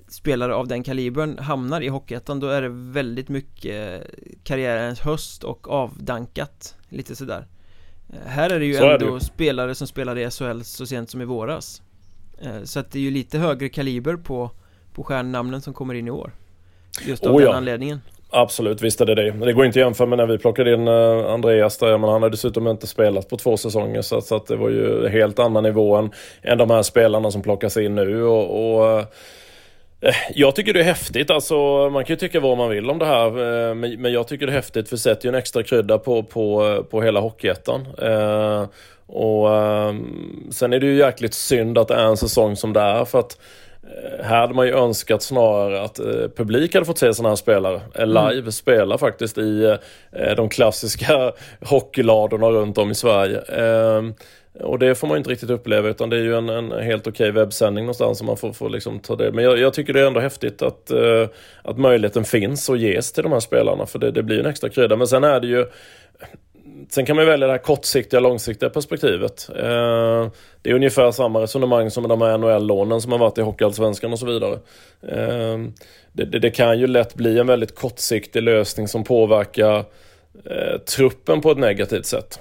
spelare 0.07 0.55
av 0.55 0.67
den 0.67 0.83
kalibern 0.83 1.37
hamnar 1.37 1.81
i 1.81 1.87
Hockeyettan 1.87 2.39
då 2.39 2.47
är 2.47 2.61
det 2.61 2.69
väldigt 2.69 3.29
mycket 3.29 4.03
karriärens 4.43 4.99
höst 4.99 5.43
och 5.43 5.69
avdankat 5.69 6.75
lite 6.89 7.15
sådär 7.15 7.47
Här 8.25 8.49
är 8.49 8.59
det 8.59 8.65
ju 8.65 8.73
så 8.73 8.89
ändå 8.89 9.15
det. 9.15 9.21
spelare 9.21 9.75
som 9.75 9.87
spelade 9.87 10.21
i 10.21 10.31
SHL 10.31 10.61
så 10.61 10.85
sent 10.85 11.09
som 11.09 11.21
i 11.21 11.25
våras 11.25 11.81
Så 12.63 12.79
att 12.79 12.91
det 12.91 12.99
är 12.99 13.03
ju 13.03 13.11
lite 13.11 13.37
högre 13.39 13.69
kaliber 13.69 14.15
på, 14.15 14.51
på 14.93 15.03
stjärnnamnen 15.03 15.61
som 15.61 15.73
kommer 15.73 15.93
in 15.93 16.07
i 16.07 16.11
år 16.11 16.31
Just 17.01 17.25
av 17.25 17.35
oh, 17.35 17.41
den 17.41 17.49
ja. 17.49 17.55
anledningen 17.55 18.01
Absolut, 18.37 18.81
visst 18.81 19.01
är 19.01 19.05
det 19.05 19.15
det. 19.15 19.31
Det 19.31 19.53
går 19.53 19.65
inte 19.65 19.79
att 19.79 19.85
jämföra 19.85 20.07
med 20.07 20.17
när 20.17 20.25
vi 20.25 20.37
plockade 20.37 20.73
in 20.73 20.87
uh, 20.87 21.33
Andreas 21.33 21.77
där, 21.77 21.97
men 21.97 22.09
han 22.09 22.21
har 22.21 22.29
dessutom 22.29 22.67
inte 22.67 22.87
spelat 22.87 23.29
på 23.29 23.37
två 23.37 23.57
säsonger 23.57 24.01
så, 24.01 24.21
så 24.21 24.35
att 24.35 24.47
det 24.47 24.55
var 24.55 24.69
ju 24.69 25.07
helt 25.07 25.39
annan 25.39 25.63
nivå 25.63 25.95
än, 25.95 26.11
än 26.41 26.57
de 26.57 26.69
här 26.69 26.81
spelarna 26.81 27.31
som 27.31 27.41
plockas 27.41 27.77
in 27.77 27.95
nu. 27.95 28.23
och, 28.23 28.75
och 28.75 28.99
uh, 28.99 29.05
jag 30.33 30.55
tycker 30.55 30.73
det 30.73 30.79
är 30.79 30.83
häftigt, 30.83 31.31
alltså 31.31 31.55
man 31.89 32.05
kan 32.05 32.13
ju 32.13 32.17
tycka 32.17 32.39
vad 32.39 32.57
man 32.57 32.69
vill 32.69 32.89
om 32.89 32.99
det 32.99 33.05
här 33.05 33.73
men 33.73 34.13
jag 34.13 34.27
tycker 34.27 34.45
det 34.45 34.51
är 34.51 34.55
häftigt 34.55 34.89
för 34.89 34.95
det 34.95 35.01
sätter 35.01 35.25
ju 35.25 35.29
en 35.29 35.35
extra 35.35 35.63
krydda 35.63 35.97
på, 35.97 36.23
på, 36.23 36.83
på 36.89 37.01
hela 37.01 37.19
Hockeyettan. 37.19 37.87
Och 39.07 39.47
sen 40.51 40.73
är 40.73 40.79
det 40.79 40.85
ju 40.85 40.95
jäkligt 40.95 41.33
synd 41.33 41.77
att 41.77 41.87
det 41.87 41.95
är 41.95 42.05
en 42.05 42.17
säsong 42.17 42.55
som 42.55 42.73
det 42.73 42.79
är 42.79 43.05
för 43.05 43.19
att 43.19 43.37
Eh, 43.37 43.64
här 44.23 44.41
hade 44.41 44.53
man 44.53 44.67
ju 44.67 44.73
önskat 44.73 45.23
snarare 45.23 45.81
att 45.81 45.99
eh, 45.99 46.27
publik 46.35 46.73
hade 46.73 46.85
fått 46.85 46.97
se 46.97 47.13
sådana 47.13 47.29
här 47.29 47.35
spelare 47.35 47.81
eh, 47.95 48.07
live 48.07 48.39
mm. 48.39 48.51
spela 48.51 48.97
faktiskt 48.97 49.37
i 49.37 49.77
eh, 50.11 50.35
de 50.35 50.49
klassiska 50.49 51.31
hockeyladorna 51.61 52.49
runt 52.49 52.77
om 52.77 52.91
i 52.91 52.95
Sverige. 52.95 53.37
Eh, 53.37 54.03
och 54.61 54.79
det 54.79 54.95
får 54.95 55.07
man 55.07 55.17
inte 55.17 55.29
riktigt 55.29 55.49
uppleva 55.49 55.89
utan 55.89 56.09
det 56.09 56.17
är 56.17 56.21
ju 56.21 56.37
en, 56.37 56.49
en 56.49 56.71
helt 56.71 57.07
okej 57.07 57.29
okay 57.29 57.31
webbsändning 57.31 57.83
någonstans 57.83 58.17
som 58.17 58.27
man 58.27 58.37
får, 58.37 58.53
får 58.53 58.69
liksom 58.69 58.99
ta 58.99 59.15
det. 59.15 59.31
Men 59.31 59.43
jag, 59.43 59.59
jag, 59.59 59.73
tycker 59.73 59.93
det 59.93 60.01
är 60.01 60.07
ändå 60.07 60.19
häftigt 60.19 60.61
att, 60.61 60.91
eh, 60.91 61.27
att 61.63 61.77
möjligheten 61.77 62.23
finns 62.23 62.69
och 62.69 62.77
ges 62.77 63.11
till 63.11 63.23
de 63.23 63.31
här 63.31 63.39
spelarna 63.39 63.85
för 63.85 63.99
det, 63.99 64.11
det 64.11 64.23
blir 64.23 64.39
en 64.39 64.45
extra 64.45 64.69
krydda. 64.69 64.95
Men 64.95 65.07
sen 65.07 65.23
är 65.23 65.39
det 65.39 65.47
ju 65.47 65.65
sen 66.89 67.05
kan 67.05 67.15
man 67.15 67.25
välja 67.25 67.47
det 67.47 67.53
här 67.53 67.59
kortsiktiga, 67.59 68.19
långsiktiga 68.19 68.69
perspektivet. 68.69 69.49
Eh, 69.49 70.31
det 70.61 70.69
är 70.69 70.73
ungefär 70.73 71.11
samma 71.11 71.41
resonemang 71.41 71.91
som 71.91 72.01
med 72.03 72.09
de 72.09 72.21
här 72.21 72.37
NHL-lånen 72.37 73.01
som 73.01 73.11
har 73.11 73.19
varit 73.19 73.37
i 73.37 73.41
Hockeyallsvenskan 73.41 74.13
och 74.13 74.19
så 74.19 74.25
vidare. 74.25 74.53
Eh, 75.07 75.57
det, 76.13 76.25
det, 76.25 76.39
det, 76.39 76.51
kan 76.51 76.79
ju 76.79 76.87
lätt 76.87 77.15
bli 77.15 77.39
en 77.39 77.47
väldigt 77.47 77.75
kortsiktig 77.75 78.43
lösning 78.43 78.87
som 78.87 79.03
påverkar 79.03 79.77
eh, 80.45 80.77
truppen 80.95 81.41
på 81.41 81.51
ett 81.51 81.57
negativt 81.57 82.05
sätt. 82.05 82.39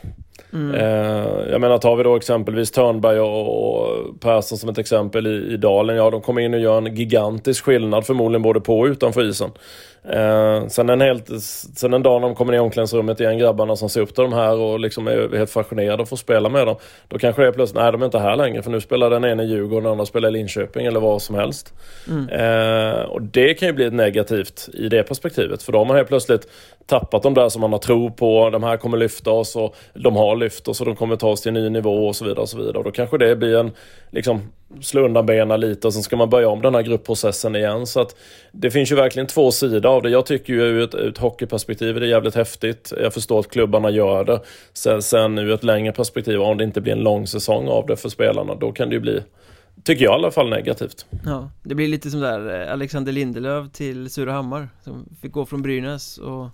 Mm. 0.55 0.75
Eh, 0.75 1.51
jag 1.51 1.61
menar 1.61 1.79
tar 1.79 1.97
vi 1.97 2.03
då 2.03 2.17
exempelvis 2.17 2.71
Törnberg 2.71 3.21
och 3.21 4.21
Persson 4.21 4.59
som 4.59 4.69
ett 4.69 4.79
exempel 4.79 5.27
i, 5.27 5.53
i 5.53 5.57
Dalen. 5.57 5.97
Ja, 5.97 6.11
de 6.11 6.21
kommer 6.21 6.41
in 6.41 6.55
och 6.55 6.61
gör 6.61 6.79
en 6.79 6.97
gigantisk 6.97 7.65
skillnad 7.65 8.07
förmodligen 8.07 8.43
både 8.43 8.61
på 8.61 8.81
och 8.81 8.87
utanför 8.87 9.29
isen. 9.29 9.51
Eh, 10.09 10.67
sen, 10.67 10.91
en 10.91 11.01
helt, 11.01 11.43
sen 11.77 11.95
en 11.95 12.03
dag 12.03 12.21
när 12.21 12.29
de 12.29 12.35
kommer 12.35 12.53
ner 12.53 12.59
i 12.59 12.61
omklädningsrummet 12.61 13.21
igen, 13.21 13.39
grabbarna 13.39 13.77
som 13.77 13.89
ser 13.89 14.01
upp 14.01 14.15
till 14.15 14.23
de 14.23 14.33
här 14.33 14.57
och 14.57 14.81
liksom 14.81 15.07
är 15.07 15.37
helt 15.37 15.51
fascinerade 15.51 16.03
och 16.03 16.09
får 16.09 16.17
spela 16.17 16.49
med 16.49 16.67
dem. 16.67 16.77
Då 17.09 17.19
kanske 17.19 17.43
det 17.43 17.49
är 17.49 17.53
plötsligt, 17.53 17.83
nej 17.83 17.93
de 17.93 18.03
är 18.03 18.07
inte 18.07 18.19
här 18.19 18.37
längre 18.37 18.63
för 18.63 18.71
nu 18.71 18.81
spelar 18.81 19.11
den 19.11 19.25
ena 19.25 19.43
i 19.43 19.47
Djurgården 19.47 19.83
den 19.83 19.93
andra 19.93 20.07
spelar 20.07 20.29
i 20.29 20.33
Linköping 20.33 20.87
eller 20.87 21.01
vad 21.01 21.23
som 21.23 21.35
helst. 21.35 21.75
Mm. 22.09 22.29
Eh, 22.29 23.03
och 23.03 23.23
det 23.23 23.55
kan 23.55 23.69
ju 23.69 23.75
bli 23.75 23.91
negativt 23.91 24.69
i 24.73 24.89
det 24.89 25.03
perspektivet 25.03 25.63
för 25.63 25.73
då 25.73 25.79
har 25.79 25.85
man 25.85 25.97
helt 25.97 26.09
plötsligt 26.09 26.49
tappat 26.87 27.23
de 27.23 27.35
där 27.35 27.49
som 27.49 27.61
man 27.61 27.73
har 27.73 27.79
tro 27.79 28.11
på, 28.11 28.51
de 28.51 28.63
här 28.63 28.77
kommer 28.77 28.97
lyfta 28.97 29.31
oss 29.31 29.57
och 29.57 29.77
de 29.95 30.17
har 30.17 30.37
lyft 30.45 30.69
oss 30.69 30.81
och 30.81 30.87
de 30.87 30.97
kommer 30.97 31.17
ta 31.17 31.29
oss 31.29 31.41
till 31.41 31.49
en 31.49 31.55
ny 31.55 31.71
nivå 31.71 32.09
och 32.09 32.17
så 32.17 32.25
vidare. 32.25 32.41
Och 32.41 32.49
så 32.49 32.57
vidare. 32.57 32.79
Och 32.79 32.85
då 32.85 32.91
kanske 32.91 33.19
det 33.19 33.37
blir 33.37 33.57
en, 33.57 33.71
liksom, 34.11 34.43
slå 34.81 35.05
undan 35.05 35.27
benen 35.27 35.61
lite 35.61 35.87
och 35.87 35.95
sen 35.95 36.03
ska 36.03 36.17
man 36.17 36.31
börja 36.31 36.49
om 36.49 36.63
den 36.63 36.75
här 36.75 36.83
gruppprocessen 36.83 37.57
igen. 37.57 37.87
Så 37.87 38.01
att 38.01 38.17
det 38.53 38.71
finns 38.71 38.93
ju 38.93 38.97
verkligen 38.97 39.27
två 39.27 39.51
sidor 39.51 39.87
av 39.87 40.03
det. 40.03 40.11
Jag 40.11 40.27
tycker 40.27 40.53
ju 40.53 40.61
ur 40.61 40.83
ett, 40.83 40.95
ett 40.95 41.19
hockeyperspektiv 41.19 41.97
är 41.97 42.01
det 42.01 42.07
jävligt 42.07 42.35
häftigt. 42.35 42.93
Jag 43.03 43.15
förstår 43.15 43.41
att 43.41 43.51
klubbarna 43.51 43.91
gör 43.91 44.25
det. 44.25 44.41
Sen, 44.73 45.03
sen 45.03 45.39
ur 45.39 45.53
ett 45.53 45.65
längre 45.65 45.93
perspektiv, 45.93 46.41
om 46.41 46.59
det 46.59 46.65
inte 46.65 46.81
blir 46.81 46.93
en 46.93 47.03
lång 47.03 47.27
säsong 47.27 47.69
av 47.69 47.87
det 47.87 47.97
för 47.97 48.09
spelarna, 48.09 48.55
då 48.55 48.73
kan 48.73 48.89
det 48.89 48.95
ju 48.95 49.01
bli 49.01 49.23
Tycker 49.83 50.05
jag 50.05 50.13
i 50.13 50.15
alla 50.15 50.31
fall 50.31 50.51
negativt. 50.51 51.07
Ja, 51.25 51.51
det 51.63 51.75
blir 51.75 51.89
lite 51.89 52.11
som 52.11 52.21
där 52.21 52.63
eh, 52.63 52.73
Alexander 52.73 53.13
Lindelöf 53.13 53.73
till 53.73 54.11
Surahammar 54.11 54.69
som 54.85 55.09
fick 55.21 55.33
gå 55.33 55.47
från 55.47 55.63
Brynäs 55.63 56.19
och 56.19 56.49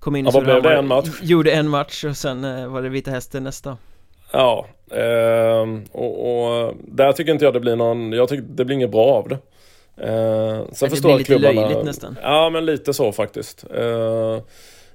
kom 0.00 0.16
in 0.16 0.26
i 0.26 0.28
ja, 0.28 0.32
Surahammar. 0.32 0.72
En 0.72 0.86
match? 0.86 1.08
Gjorde 1.22 1.50
en 1.50 1.68
match 1.68 2.04
och 2.04 2.16
sen 2.16 2.44
eh, 2.44 2.66
var 2.66 2.82
det 2.82 2.88
Vita 2.88 3.10
Hästen 3.10 3.44
nästa. 3.44 3.76
Ja, 4.32 4.66
eh, 4.90 5.66
och, 5.92 6.66
och, 6.66 6.74
där 6.88 7.12
tycker 7.12 7.32
inte 7.32 7.44
jag 7.44 7.54
det 7.54 7.60
blir 7.60 7.76
någon, 7.76 8.12
jag 8.12 8.28
tycker 8.28 8.42
det 8.42 8.64
blir 8.64 8.76
inget 8.76 8.90
bra 8.90 9.06
av 9.06 9.28
det. 9.28 9.38
Eh, 9.96 10.64
sen 10.72 10.88
det 10.88 10.90
förstår 10.90 11.08
blir 11.08 11.18
lite 11.18 11.24
klubbarna, 11.24 11.60
löjligt 11.60 11.84
nästan. 11.84 12.16
Ja, 12.22 12.50
men 12.50 12.66
lite 12.66 12.94
så 12.94 13.12
faktiskt. 13.12 13.64
Eh, 13.74 14.38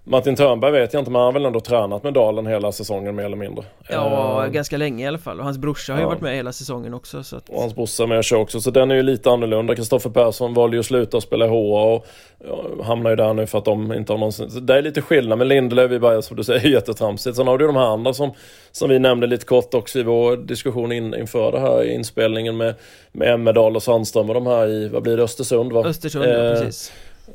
Martin 0.05 0.35
Törnberg 0.35 0.71
vet 0.71 0.93
jag 0.93 1.01
inte, 1.01 1.11
men 1.11 1.19
han 1.19 1.25
har 1.25 1.33
väl 1.33 1.45
ändå 1.45 1.59
tränat 1.59 2.03
med 2.03 2.13
Dalen 2.13 2.47
hela 2.47 2.71
säsongen 2.71 3.15
mer 3.15 3.23
eller 3.23 3.37
mindre. 3.37 3.65
Ja, 3.89 4.43
uh, 4.45 4.51
ganska 4.51 4.77
länge 4.77 5.03
i 5.03 5.07
alla 5.07 5.17
fall. 5.17 5.39
Och 5.39 5.45
hans 5.45 5.57
brorsa 5.57 5.93
har 5.93 5.99
ju 5.99 6.05
varit 6.05 6.21
med 6.21 6.35
hela 6.35 6.51
säsongen 6.51 6.93
också. 6.93 7.23
Så 7.23 7.37
att... 7.37 7.49
Och 7.49 7.61
hans 7.61 7.75
brorsa 7.75 8.07
med 8.07 8.25
kör 8.25 8.37
också, 8.37 8.61
så 8.61 8.71
den 8.71 8.91
är 8.91 8.95
ju 8.95 9.03
lite 9.03 9.31
annorlunda. 9.31 9.75
Kristoffer 9.75 10.09
Persson 10.09 10.53
valde 10.53 10.75
ju 10.75 10.79
att 10.79 10.85
sluta 10.85 11.17
och 11.17 11.23
spela 11.23 11.47
HA 11.47 11.83
och 11.83 12.05
ja, 12.47 12.83
hamnar 12.83 13.09
ju 13.09 13.15
där 13.15 13.33
nu 13.33 13.47
för 13.47 13.57
att 13.57 13.65
de 13.65 13.93
inte 13.93 14.13
har 14.13 14.17
någon... 14.17 14.31
Så 14.33 14.45
det 14.45 14.77
är 14.77 14.81
lite 14.81 15.01
skillnad, 15.01 15.37
men 15.37 15.47
Lindelöf 15.47 15.91
är 15.91 15.99
bara, 15.99 16.21
som 16.21 16.37
du 16.37 16.43
säger, 16.43 16.69
jättetramsigt. 16.69 17.35
Sen 17.35 17.47
har 17.47 17.57
du 17.57 17.63
ju 17.63 17.67
de 17.67 17.75
här 17.75 17.93
andra 17.93 18.13
som, 18.13 18.31
som 18.71 18.89
vi 18.89 18.99
nämnde 18.99 19.27
lite 19.27 19.45
kort 19.45 19.73
också 19.73 19.99
i 19.99 20.03
vår 20.03 20.37
diskussion 20.37 20.91
in, 20.91 21.13
inför 21.13 21.51
det 21.51 21.59
här 21.59 21.83
inspelningen 21.83 22.57
med, 22.57 22.75
med 23.11 23.33
Emmerdal 23.33 23.75
och 23.75 23.83
Sandström 23.83 24.29
och 24.29 24.33
de 24.33 24.47
här 24.47 24.67
i, 24.67 24.89
vad 24.89 25.03
blir 25.03 25.17
det, 25.17 25.23
Östersund 25.23 25.73
va? 25.73 25.85
Östersund, 25.85 26.25
eh, 26.25 26.31
ja, 26.31 26.55
precis. 26.55 26.91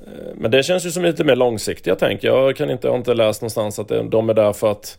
Eh, 0.06 0.34
men 0.34 0.50
det 0.50 0.62
känns 0.62 0.86
ju 0.86 0.90
som 0.90 1.02
lite 1.02 1.24
mer 1.24 1.36
långsiktiga 1.36 1.94
tänk. 1.94 2.24
Jag 2.24 2.56
kan 2.56 2.70
inte, 2.70 2.86
jag 2.86 2.92
har 2.92 2.98
inte 2.98 3.14
läst 3.14 3.42
någonstans 3.42 3.78
att 3.78 3.88
de 4.10 4.30
är 4.30 4.34
där 4.34 4.52
för 4.52 4.70
att 4.70 4.98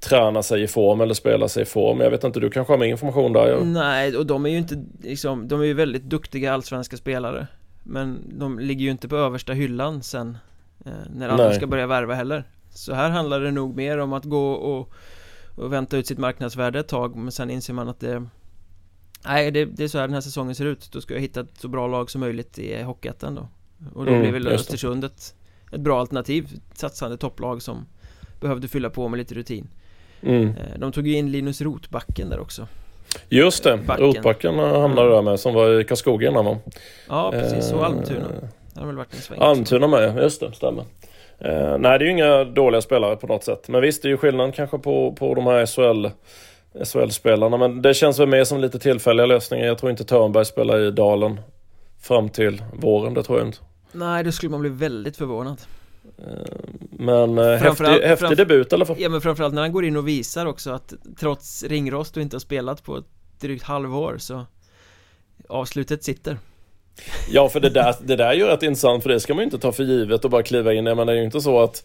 träna 0.00 0.42
sig 0.42 0.62
i 0.62 0.66
form 0.66 1.00
eller 1.00 1.14
spela 1.14 1.48
sig 1.48 1.62
i 1.62 1.66
form. 1.66 2.00
Jag 2.00 2.10
vet 2.10 2.24
inte, 2.24 2.40
du 2.40 2.50
kanske 2.50 2.72
har 2.72 2.78
mer 2.78 2.86
information 2.86 3.32
där? 3.32 3.46
Jag... 3.46 3.66
Nej, 3.66 4.16
och 4.16 4.26
de 4.26 4.46
är 4.46 4.50
ju 4.50 4.58
inte 4.58 4.84
liksom, 5.02 5.48
de 5.48 5.60
är 5.60 5.64
ju 5.64 5.74
väldigt 5.74 6.02
duktiga 6.02 6.52
allsvenska 6.52 6.96
spelare. 6.96 7.46
Men 7.82 8.38
de 8.38 8.58
ligger 8.58 8.84
ju 8.84 8.90
inte 8.90 9.08
på 9.08 9.16
översta 9.16 9.52
hyllan 9.52 10.02
sen 10.02 10.38
eh, 10.86 10.92
när 11.14 11.28
andra 11.28 11.52
ska 11.52 11.66
börja 11.66 11.86
värva 11.86 12.14
heller. 12.14 12.44
Så 12.70 12.94
här 12.94 13.10
handlar 13.10 13.40
det 13.40 13.50
nog 13.50 13.76
mer 13.76 13.98
om 13.98 14.12
att 14.12 14.24
gå 14.24 14.52
och, 14.52 14.92
och 15.56 15.72
vänta 15.72 15.96
ut 15.96 16.06
sitt 16.06 16.18
marknadsvärde 16.18 16.80
ett 16.80 16.88
tag 16.88 17.16
men 17.16 17.32
sen 17.32 17.50
inser 17.50 17.74
man 17.74 17.88
att 17.88 18.00
det 18.00 18.26
Nej, 19.26 19.50
det, 19.50 19.64
det 19.64 19.84
är 19.84 19.88
så 19.88 19.98
här 19.98 20.06
den 20.06 20.14
här 20.14 20.20
säsongen 20.20 20.54
ser 20.54 20.64
ut. 20.64 20.92
Då 20.92 21.00
ska 21.00 21.14
jag 21.14 21.20
hitta 21.20 21.40
ett 21.40 21.58
så 21.58 21.68
bra 21.68 21.86
lag 21.86 22.10
som 22.10 22.20
möjligt 22.20 22.58
i 22.58 22.82
Hockeyettan 22.82 23.34
då. 23.34 23.48
Och 23.94 24.04
då 24.04 24.10
mm, 24.10 24.22
blir 24.22 24.32
väl 24.32 24.48
Östersund 24.48 25.04
ett, 25.04 25.34
ett 25.72 25.80
bra 25.80 26.00
alternativ. 26.00 26.48
Satsande 26.74 27.16
topplag 27.16 27.62
som 27.62 27.86
Behövde 28.44 28.68
fylla 28.68 28.90
på 28.90 29.08
med 29.08 29.18
lite 29.18 29.34
rutin. 29.34 29.68
Mm. 30.22 30.48
Eh, 30.48 30.78
de 30.78 30.92
tog 30.92 31.06
ju 31.06 31.16
in 31.16 31.32
Linus 31.32 31.60
Rotbacken 31.60 32.30
där 32.30 32.40
också. 32.40 32.66
Just 33.28 33.64
det, 33.64 33.76
Backen. 33.86 34.06
Rotbacken 34.06 34.58
hamnade 34.58 35.10
där 35.10 35.22
med 35.22 35.40
som 35.40 35.54
var 35.54 35.80
i 35.80 35.84
Karlskoga 35.84 36.28
innan 36.28 36.44
va? 36.44 36.58
Ja 37.08 37.30
precis, 37.30 37.72
och 37.72 37.84
Almtuna. 37.84 38.28
Det 38.74 38.80
har 38.80 38.86
väl 38.86 38.96
varit 38.96 39.14
en 39.14 39.20
sväng. 39.20 39.38
Almtuna 39.40 39.86
med, 39.86 40.16
just 40.16 40.40
det, 40.40 40.52
stämmer. 40.52 40.84
Eh, 41.38 41.78
Nej 41.78 41.98
det 41.98 42.04
är 42.04 42.06
ju 42.06 42.10
inga 42.10 42.44
dåliga 42.44 42.80
spelare 42.80 43.16
på 43.16 43.26
något 43.26 43.44
sätt. 43.44 43.68
Men 43.68 43.80
visst 43.80 44.02
det 44.02 44.08
är 44.08 44.10
ju 44.10 44.16
skillnad 44.16 44.54
kanske 44.54 44.78
på, 44.78 45.12
på 45.12 45.34
de 45.34 45.46
här 45.46 45.66
SHL 45.66 46.06
SHL-spelarna 46.84 47.56
men 47.56 47.82
det 47.82 47.94
känns 47.94 48.20
väl 48.20 48.28
mer 48.28 48.44
som 48.44 48.60
lite 48.60 48.78
tillfälliga 48.78 49.26
lösningar. 49.26 49.66
Jag 49.66 49.78
tror 49.78 49.90
inte 49.90 50.04
Törnberg 50.04 50.44
spelar 50.44 50.80
i 50.80 50.90
Dalen 50.90 51.40
Fram 52.00 52.28
till 52.28 52.62
våren, 52.72 53.14
det 53.14 53.22
tror 53.22 53.38
jag 53.38 53.48
inte 53.48 53.58
Nej, 53.94 54.24
då 54.24 54.32
skulle 54.32 54.50
man 54.50 54.60
bli 54.60 54.70
väldigt 54.70 55.16
förvånad. 55.16 55.60
Eh, 56.18 56.24
Men 56.90 57.38
eh, 57.38 57.56
häftig, 57.56 57.84
häftig 57.84 58.36
debut 58.36 58.72
i 58.72 58.74
alla 58.74 58.86
fall. 58.86 58.96
Ja 58.98 59.08
men 59.08 59.20
framförallt 59.20 59.54
när 59.54 59.62
han 59.62 59.72
går 59.72 59.84
in 59.84 59.96
och 59.96 60.08
visar 60.08 60.46
också 60.46 60.70
att 60.70 60.94
Trots 61.18 61.62
ringrost 61.62 62.16
och 62.16 62.22
inte 62.22 62.36
har 62.36 62.40
spelat 62.40 62.84
på 62.84 62.96
ett 62.96 63.04
drygt 63.40 63.64
halvår 63.64 64.16
så 64.18 64.46
Avslutet 65.48 66.04
sitter. 66.04 66.38
Ja 67.30 67.48
för 67.48 67.60
det 67.60 67.70
där, 67.70 67.94
det 68.04 68.16
där 68.16 68.26
är 68.26 68.34
ju 68.34 68.44
rätt 68.44 68.62
intressant 68.62 69.02
för 69.02 69.10
det 69.10 69.20
ska 69.20 69.34
man 69.34 69.40
ju 69.40 69.44
inte 69.44 69.58
ta 69.58 69.72
för 69.72 69.84
givet 69.84 70.24
och 70.24 70.30
bara 70.30 70.42
kliva 70.42 70.72
in. 70.72 70.86
I 70.86 70.94
Men 70.94 71.06
det 71.06 71.12
är 71.12 71.16
ju 71.16 71.24
inte 71.24 71.40
så 71.40 71.62
att 71.62 71.84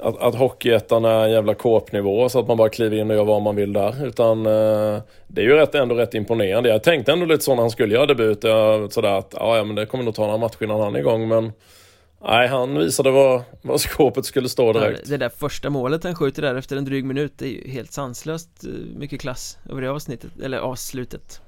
att, 0.00 0.22
att 0.22 0.34
Hockeyettan 0.34 1.04
är 1.04 1.24
en 1.24 1.30
jävla 1.30 1.54
kåpnivå 1.54 2.28
så 2.28 2.40
att 2.40 2.48
man 2.48 2.56
bara 2.56 2.68
kliver 2.68 2.96
in 2.96 3.10
och 3.10 3.16
gör 3.16 3.24
vad 3.24 3.42
man 3.42 3.56
vill 3.56 3.72
där. 3.72 4.06
Utan 4.06 4.46
eh, 4.46 5.02
det 5.26 5.40
är 5.40 5.44
ju 5.44 5.54
rätt, 5.54 5.74
ändå 5.74 5.94
rätt 5.94 6.14
imponerande. 6.14 6.68
Jag 6.68 6.82
tänkte 6.82 7.12
ändå 7.12 7.26
lite 7.26 7.44
så 7.44 7.54
när 7.54 7.62
han 7.62 7.70
skulle 7.70 7.94
göra 7.94 8.06
debut, 8.06 8.44
eh, 8.44 8.88
sådär 8.88 9.18
att 9.18 9.34
ja, 9.36 9.64
men 9.64 9.76
det 9.76 9.86
kommer 9.86 10.04
nog 10.04 10.14
ta 10.14 10.22
några 10.22 10.38
matcher 10.38 10.62
innan 10.64 10.80
han 10.80 10.94
är 10.94 10.98
igång. 10.98 11.28
Men 11.28 11.52
nej, 12.24 12.48
han 12.48 12.78
visade 12.78 13.10
vad, 13.10 13.42
vad 13.62 13.80
skåpet 13.80 14.24
skulle 14.24 14.48
stå 14.48 14.72
direkt. 14.72 15.00
Ja, 15.04 15.10
det 15.10 15.16
där 15.16 15.28
första 15.28 15.70
målet 15.70 16.04
han 16.04 16.14
skjuter 16.14 16.42
där 16.42 16.54
efter 16.54 16.76
en 16.76 16.84
dryg 16.84 17.04
minut, 17.04 17.32
det 17.36 17.44
är 17.44 17.50
ju 17.50 17.70
helt 17.70 17.92
sanslöst 17.92 18.64
eh, 18.64 18.70
mycket 18.96 19.20
klass 19.20 19.58
över 19.70 19.82
det 19.82 19.90
avsnittet, 19.90 20.30
eller 20.42 20.58
avslutet. 20.58 21.40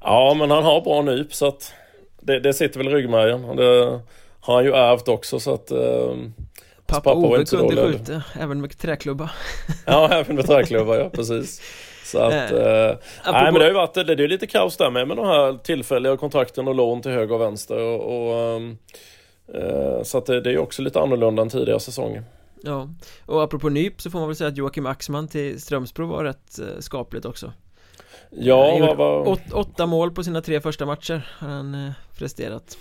Ja, 0.00 0.34
men 0.38 0.50
han 0.50 0.64
har 0.64 0.80
bra 0.80 1.02
nyp 1.02 1.34
så 1.34 1.46
att 1.46 1.72
det, 2.20 2.40
det 2.40 2.54
sitter 2.54 2.78
väl 2.78 2.88
i 2.88 2.90
ryggmärgen. 2.90 3.56
Det 3.56 4.00
har 4.40 4.54
han 4.54 4.64
ju 4.64 4.72
ärvt 4.72 5.08
också 5.08 5.40
så 5.40 5.54
att 5.54 5.70
eh, 5.70 6.14
Pappa, 6.90 7.10
Pappa 7.10 7.26
Ove 7.26 7.44
kunde 7.44 7.76
skjuta, 7.76 8.22
även 8.40 8.60
med 8.60 8.78
träklubba. 8.78 9.30
Ja, 9.86 10.08
även 10.12 10.36
med 10.36 10.46
träklubba, 10.46 10.96
ja 10.96 11.10
precis. 11.10 11.62
Så 12.04 12.18
att, 12.18 12.32
eh, 12.32 12.58
eh 12.58 12.96
nej 13.24 13.44
men 13.44 13.54
det 13.54 13.60
har 13.60 13.68
ju 13.68 13.72
varit, 13.72 13.94
det 13.94 14.12
är 14.12 14.28
lite 14.28 14.46
kaos 14.46 14.76
där 14.76 14.90
med, 14.90 15.08
med 15.08 15.16
de 15.16 15.26
här 15.26 15.58
tillfälliga 15.62 16.16
kontrakten 16.16 16.68
och 16.68 16.74
lån 16.74 17.02
till 17.02 17.10
höger 17.10 17.34
och 17.34 17.40
vänster 17.40 17.78
och, 17.78 18.28
och 18.28 18.36
ehm, 18.36 18.78
eh, 19.54 20.02
Så 20.02 20.18
att 20.18 20.26
det, 20.26 20.40
det 20.40 20.52
är 20.52 20.58
också 20.58 20.82
lite 20.82 21.00
annorlunda 21.00 21.42
än 21.42 21.48
tidigare 21.48 21.80
säsonger 21.80 22.24
Ja, 22.62 22.88
och 23.26 23.42
apropå 23.42 23.68
nyp 23.68 24.00
så 24.00 24.10
får 24.10 24.18
man 24.18 24.28
väl 24.28 24.36
säga 24.36 24.48
att 24.48 24.56
Joakim 24.56 24.86
Axman 24.86 25.28
till 25.28 25.60
Strömsbro 25.60 26.06
var 26.06 26.24
rätt 26.24 26.58
eh, 26.58 26.80
skapligt 26.80 27.24
också. 27.24 27.52
Ja, 28.30 28.78
vad 28.80 28.96
var... 28.96 29.28
Åt, 29.28 29.52
åtta 29.52 29.86
mål 29.86 30.10
på 30.10 30.24
sina 30.24 30.40
tre 30.42 30.60
första 30.60 30.86
matcher 30.86 31.28
har 31.38 31.48
han 31.48 31.74
eh, 31.74 31.92
presterat 32.18 32.78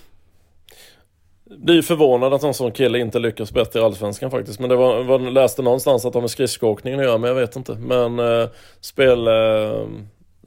blir 1.58 1.82
förvånad 1.82 2.34
att 2.34 2.44
en 2.44 2.54
sån 2.54 2.72
kille 2.72 3.00
inte 3.00 3.20
lyckas 3.20 3.52
bättre 3.52 3.80
i 3.80 3.84
Allsvenskan 3.84 4.32
faktiskt. 4.32 4.60
Men 4.60 4.70
det 4.70 4.76
var, 4.76 5.04
var 5.04 5.20
läste 5.20 5.62
någonstans 5.62 6.06
att 6.06 6.14
de 6.14 6.22
med 6.22 6.32
skridskoåkningen 6.32 7.00
att 7.00 7.06
göra, 7.06 7.18
men 7.18 7.28
jag 7.28 7.36
vet 7.36 7.56
inte. 7.56 7.76
Men 7.76 8.20
eh, 8.20 8.50
spel, 8.82 9.28
eh, 9.28 9.88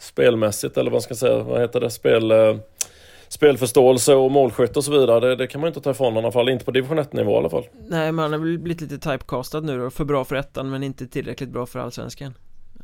spelmässigt, 0.00 0.76
eller 0.76 0.90
vad 0.90 1.03
ska 1.03 1.11
jag 1.11 1.18
säga, 1.18 1.42
vad 1.42 1.61
heter 1.61 1.80
det? 1.80 1.90
Spel, 1.90 2.30
eh, 2.30 2.57
spelförståelse 3.28 4.14
och 4.14 4.30
målskytt 4.30 4.76
och 4.76 4.84
så 4.84 4.92
vidare. 4.92 5.20
Det, 5.20 5.36
det, 5.36 5.46
kan 5.46 5.61
man 5.61 5.68
inte 5.68 5.80
ta 5.80 5.90
ifrån 5.90 6.14
i 6.14 6.18
alla 6.18 6.32
fall, 6.32 6.48
inte 6.48 6.64
på 6.64 6.70
division 6.70 6.98
1 6.98 7.12
nivå 7.12 7.32
i 7.32 7.36
alla 7.36 7.50
fall. 7.50 7.64
Nej, 7.88 8.12
men 8.12 8.22
han 8.22 8.32
har 8.32 8.38
blivit 8.38 8.80
lite 8.80 8.98
typecastad 8.98 9.61
nu 9.61 9.78
då. 9.78 9.90
För 9.90 10.05
bra 10.05 10.24
för 10.24 10.36
ettan, 10.36 10.70
men 10.70 10.82
inte 10.82 11.07
tillräckligt 11.07 11.50
bra 11.50 11.66
för 11.66 11.78
Allsvenskan. 11.78 12.34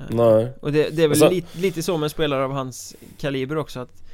Eh, 0.01 0.07
Nej. 0.11 0.49
Och 0.61 0.73
det, 0.73 0.97
det 0.97 1.03
är 1.03 1.09
väl 1.09 1.11
alltså, 1.11 1.31
lite, 1.31 1.59
lite 1.59 1.83
så 1.83 1.97
med 1.97 2.11
spelare 2.11 2.45
av 2.45 2.53
hans 2.53 2.97
kaliber 3.19 3.59
också 3.59 3.81
att 3.81 4.08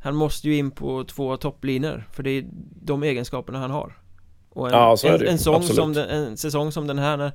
han 0.00 0.14
måste 0.14 0.48
ju 0.48 0.56
in 0.56 0.70
på 0.70 1.04
två 1.04 1.36
topplinor 1.36 2.08
För 2.12 2.22
det 2.22 2.30
är 2.30 2.44
de 2.82 3.02
egenskaperna 3.02 3.58
han 3.58 3.70
har 3.70 3.98
Och 4.50 4.68
en, 4.68 4.74
ja, 4.74 4.96
en, 5.04 5.26
en, 5.26 5.38
sång 5.38 5.62
som 5.62 5.92
den, 5.92 6.08
en 6.08 6.36
säsong 6.36 6.72
som 6.72 6.86
den 6.86 6.98
här 6.98 7.16
när 7.16 7.32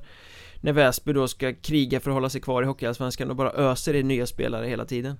När 0.60 0.72
Väsby 0.72 1.12
då 1.12 1.28
ska 1.28 1.54
kriga 1.54 2.00
för 2.00 2.10
att 2.10 2.14
hålla 2.14 2.28
sig 2.28 2.40
kvar 2.40 2.62
i 2.62 2.66
Hockeyallsvenskan 2.66 3.30
och 3.30 3.36
bara 3.36 3.52
öser 3.52 3.94
in 3.94 4.08
nya 4.08 4.26
spelare 4.26 4.66
hela 4.66 4.84
tiden 4.84 5.16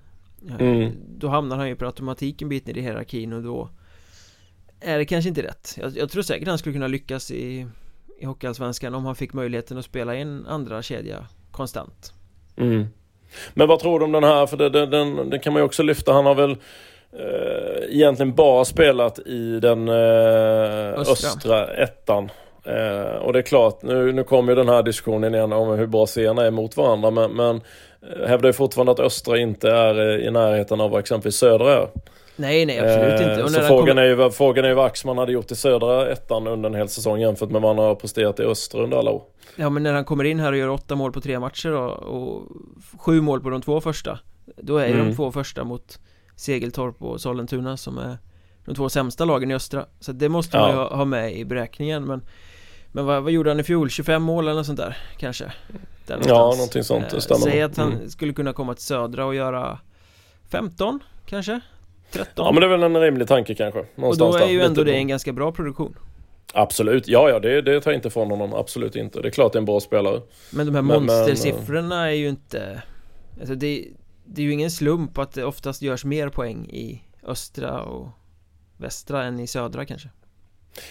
mm. 0.59 0.91
Då 1.17 1.27
hamnar 1.27 1.57
han 1.57 1.67
ju 1.67 1.75
per 1.75 1.85
automatik 1.85 2.41
en 2.41 2.49
bit 2.49 2.67
ner 2.67 2.77
i 2.77 2.81
hierarkin 2.81 3.33
och 3.33 3.43
då 3.43 3.69
Är 4.79 4.97
det 4.97 5.05
kanske 5.05 5.29
inte 5.29 5.43
rätt 5.43 5.77
jag, 5.77 5.97
jag 5.97 6.09
tror 6.09 6.23
säkert 6.23 6.47
han 6.47 6.57
skulle 6.57 6.73
kunna 6.73 6.87
lyckas 6.87 7.31
i 7.31 7.67
i 8.17 8.25
Hockeyallsvenskan 8.25 8.95
om 8.95 9.05
han 9.05 9.15
fick 9.15 9.33
möjligheten 9.33 9.77
att 9.77 9.85
spela 9.85 10.15
i 10.15 10.21
en 10.21 10.45
andra 10.47 10.81
kedja 10.81 11.25
konstant. 11.51 12.13
Mm. 12.57 12.85
Men 13.53 13.67
vad 13.67 13.79
tror 13.79 13.99
du 13.99 14.05
om 14.05 14.11
den 14.11 14.23
här? 14.23 14.47
För 14.47 14.57
det, 14.57 14.69
det, 14.69 14.85
den, 14.85 15.29
den 15.29 15.39
kan 15.39 15.53
man 15.53 15.59
ju 15.59 15.65
också 15.65 15.83
lyfta. 15.83 16.13
Han 16.13 16.25
har 16.25 16.35
väl 16.35 16.57
eh, 17.19 17.95
egentligen 17.95 18.35
bara 18.35 18.65
spelat 18.65 19.19
i 19.19 19.59
den 19.59 19.89
eh, 19.89 20.99
östra. 20.99 21.67
ettan. 21.67 22.29
Eh, 22.63 23.15
och 23.15 23.33
det 23.33 23.39
är 23.39 23.43
klart, 23.43 23.81
nu, 23.81 24.11
nu 24.11 24.23
kommer 24.23 24.51
ju 24.51 24.55
den 24.55 24.69
här 24.69 24.83
diskussionen 24.83 25.35
igen 25.35 25.53
om 25.53 25.77
hur 25.77 25.87
bra 25.87 26.07
serierna 26.07 26.45
är 26.45 26.51
mot 26.51 26.77
varandra. 26.77 27.11
Men, 27.11 27.31
men 27.31 27.55
eh, 28.01 28.27
hävdar 28.27 28.49
ju 28.49 28.53
fortfarande 28.53 28.91
att 28.91 28.99
östra 28.99 29.37
inte 29.37 29.71
är 29.71 30.19
eh, 30.19 30.27
i 30.27 30.31
närheten 30.31 30.81
av 30.81 30.91
vad 30.91 30.99
exempelvis 30.99 31.35
södra 31.35 31.73
är. 31.73 31.87
Nej, 32.35 32.65
nej 32.65 32.79
absolut 32.79 33.21
inte. 33.21 33.43
Och 33.43 33.51
så 33.51 33.61
frågan, 33.61 33.87
kom... 33.87 33.97
är 33.97 34.03
ju, 34.03 34.29
frågan 34.31 34.65
är 34.65 34.69
ju 34.69 34.75
vad 34.75 34.85
Axman 34.85 35.17
hade 35.17 35.31
gjort 35.31 35.51
i 35.51 35.55
södra 35.55 36.11
ettan 36.11 36.47
under 36.47 36.69
en 36.69 36.75
hel 36.75 36.89
säsong 36.89 37.19
jämfört 37.19 37.49
med 37.49 37.61
vad 37.61 37.75
han 37.75 37.85
har 37.85 37.95
presterat 37.95 38.39
i 38.39 38.43
östra 38.43 38.83
under 38.83 38.97
alla 38.97 39.11
år. 39.11 39.23
Ja, 39.55 39.69
men 39.69 39.83
när 39.83 39.93
han 39.93 40.05
kommer 40.05 40.23
in 40.23 40.39
här 40.39 40.51
och 40.51 40.57
gör 40.57 40.69
åtta 40.69 40.95
mål 40.95 41.11
på 41.11 41.21
tre 41.21 41.39
matcher 41.39 41.69
då, 41.69 41.81
och 41.83 42.43
sju 42.99 43.21
mål 43.21 43.41
på 43.41 43.49
de 43.49 43.61
två 43.61 43.81
första. 43.81 44.19
Då 44.57 44.77
är 44.77 44.87
mm. 44.87 45.09
de 45.09 45.15
två 45.15 45.31
första 45.31 45.63
mot 45.63 45.99
Segeltorp 46.35 47.01
och 47.01 47.21
Sollentuna 47.21 47.77
som 47.77 47.97
är 47.97 48.17
de 48.65 48.75
två 48.75 48.89
sämsta 48.89 49.25
lagen 49.25 49.51
i 49.51 49.55
östra. 49.55 49.85
Så 49.99 50.11
det 50.11 50.29
måste 50.29 50.57
man 50.57 50.69
ju 50.69 50.75
ha 50.75 51.05
med 51.05 51.37
i 51.37 51.45
beräkningen. 51.45 52.05
Men 52.05 52.21
men 52.95 53.05
vad, 53.05 53.23
vad, 53.23 53.31
gjorde 53.31 53.49
han 53.49 53.59
i 53.59 53.63
fjol? 53.63 53.89
25 53.89 54.23
mål 54.23 54.43
eller 54.43 54.55
något 54.55 54.65
sånt 54.65 54.79
där 54.79 54.97
kanske? 55.17 55.51
Där 56.07 56.19
ja, 56.27 56.53
någonting 56.55 56.83
sånt, 56.83 57.09
det 57.09 57.21
stämmer 57.21 57.41
Säg 57.41 57.61
att 57.61 57.77
han 57.77 57.93
mm. 57.93 58.09
skulle 58.09 58.33
kunna 58.33 58.53
komma 58.53 58.73
till 58.73 58.83
södra 58.83 59.25
och 59.25 59.35
göra 59.35 59.79
15 60.49 60.99
kanske? 61.25 61.59
13? 62.11 62.45
Ja 62.45 62.51
men 62.51 62.61
det 62.61 62.67
är 62.67 62.69
väl 62.69 62.83
en 62.83 63.01
rimlig 63.01 63.27
tanke 63.27 63.55
kanske 63.55 63.85
Och 63.95 64.17
då 64.17 64.35
är 64.35 64.47
ju 64.47 64.61
ändå 64.61 64.83
det 64.83 64.93
en 64.93 65.07
ganska 65.07 65.33
bra 65.33 65.51
produktion 65.51 65.95
Absolut, 66.53 67.07
ja 67.07 67.29
ja 67.29 67.39
det, 67.39 67.61
det 67.61 67.81
tar 67.81 67.91
jag 67.91 67.97
inte 67.97 68.09
från 68.09 68.29
honom, 68.29 68.53
absolut 68.53 68.95
inte. 68.95 69.21
Det 69.21 69.27
är 69.27 69.31
klart 69.31 69.53
det 69.53 69.57
är 69.57 69.59
en 69.59 69.65
bra 69.65 69.79
spelare. 69.79 70.21
Men 70.51 70.65
de 70.65 70.75
här 70.75 70.81
monstersiffrorna 70.81 72.07
är 72.09 72.15
ju 72.15 72.29
inte... 72.29 72.81
Alltså 73.39 73.55
det, 73.55 73.87
det 74.25 74.41
är 74.41 74.45
ju 74.45 74.51
ingen 74.51 74.71
slump 74.71 75.17
att 75.17 75.31
det 75.31 75.43
oftast 75.43 75.81
görs 75.81 76.05
mer 76.05 76.29
poäng 76.29 76.65
i 76.65 77.01
östra 77.23 77.81
och 77.81 78.07
västra 78.77 79.23
än 79.23 79.39
i 79.39 79.47
södra 79.47 79.85
kanske. 79.85 80.09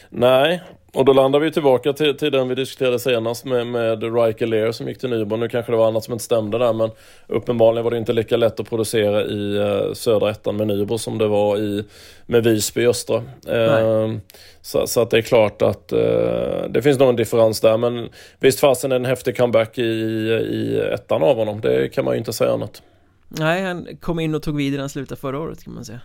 Nej, 0.08 0.62
och 0.94 1.04
då 1.04 1.12
landar 1.12 1.40
vi 1.40 1.52
tillbaka 1.52 1.92
till, 1.92 2.16
till 2.16 2.32
den 2.32 2.48
vi 2.48 2.54
diskuterade 2.54 2.98
senast 2.98 3.44
med, 3.44 3.66
med 3.66 4.02
Riker 4.02 4.46
Lear 4.46 4.72
som 4.72 4.88
gick 4.88 4.98
till 4.98 5.10
Nybro. 5.10 5.36
Nu 5.36 5.48
kanske 5.48 5.72
det 5.72 5.76
var 5.76 5.88
annat 5.88 6.04
som 6.04 6.12
inte 6.12 6.24
stämde 6.24 6.58
där 6.58 6.72
men 6.72 6.90
uppenbarligen 7.26 7.84
var 7.84 7.90
det 7.90 7.98
inte 7.98 8.12
lika 8.12 8.36
lätt 8.36 8.60
att 8.60 8.68
producera 8.68 9.22
i 9.24 9.58
uh, 9.58 9.92
södra 9.92 10.30
ettan 10.30 10.56
med 10.56 10.66
Nybro 10.66 10.98
som 10.98 11.18
det 11.18 11.26
var 11.26 11.58
i, 11.58 11.84
med 12.26 12.44
Visby 12.44 12.82
i 12.82 12.86
östra. 12.86 13.16
Uh, 13.16 14.16
så, 14.62 14.86
så, 14.86 15.00
att 15.00 15.10
det 15.10 15.18
är 15.18 15.22
klart 15.22 15.62
att 15.62 15.92
uh, 15.92 16.68
det 16.70 16.82
finns 16.82 16.98
nog 16.98 17.08
en 17.08 17.16
differens 17.16 17.60
där 17.60 17.76
men 17.76 18.08
visst 18.40 18.60
fasen 18.60 18.92
är 18.92 18.96
en 18.96 19.04
häftig 19.04 19.36
comeback 19.36 19.78
i, 19.78 19.82
i 19.82 20.80
ettan 20.94 21.22
av 21.22 21.36
honom. 21.36 21.60
Det 21.60 21.88
kan 21.88 22.04
man 22.04 22.14
ju 22.14 22.18
inte 22.18 22.32
säga 22.32 22.52
annat. 22.52 22.82
Nej, 23.28 23.62
han 23.62 23.88
kom 24.00 24.20
in 24.20 24.34
och 24.34 24.42
tog 24.42 24.56
vid 24.56 24.80
han 24.80 24.88
slutade 24.88 25.20
förra 25.20 25.38
året 25.38 25.64
kan 25.64 25.74
man 25.74 25.84
säga. 25.84 26.00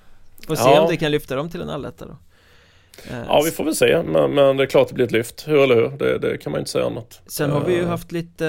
Får 0.47 0.55
se 0.55 0.69
ja. 0.69 0.81
om 0.81 0.89
det 0.89 0.97
kan 0.97 1.11
lyfta 1.11 1.35
dem 1.35 1.49
till 1.49 1.61
en 1.61 1.69
alletta 1.69 2.05
då. 2.05 2.17
Ja 3.07 3.41
vi 3.45 3.51
får 3.51 3.63
väl 3.63 3.75
se 3.75 4.03
men, 4.03 4.33
men, 4.33 4.57
det 4.57 4.63
är 4.63 4.67
klart 4.67 4.87
det 4.87 4.93
blir 4.93 5.05
ett 5.05 5.11
lyft, 5.11 5.47
hur 5.47 5.57
eller 5.57 5.75
hur? 5.75 5.89
Det, 5.89 6.17
det 6.17 6.37
kan 6.37 6.51
man 6.51 6.59
inte 6.59 6.71
säga 6.71 6.85
annat 6.85 7.21
Sen 7.25 7.51
har 7.51 7.65
vi 7.65 7.73
ju 7.73 7.81
eh. 7.81 7.87
haft 7.87 8.11
lite 8.11 8.47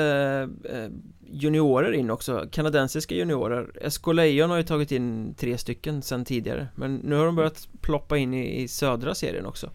eh, 0.65 0.89
juniorer 1.31 1.93
in 1.93 2.11
också, 2.11 2.47
kanadensiska 2.51 3.15
juniorer 3.15 3.91
SK 3.91 4.07
Lejon 4.07 4.51
har 4.51 4.57
ju 4.57 4.63
tagit 4.63 4.93
in 4.93 5.35
tre 5.35 5.59
stycken 5.59 6.03
sen 6.03 6.25
tidigare 6.25 6.69
Men 6.75 6.95
nu 6.97 7.17
har 7.17 7.27
de 7.27 7.37
börjat 7.37 7.69
ploppa 7.81 8.17
in 8.17 8.35
i, 8.35 8.63
i 8.63 8.69
södra 8.69 9.15
serien 9.15 9.47
också 9.47 9.71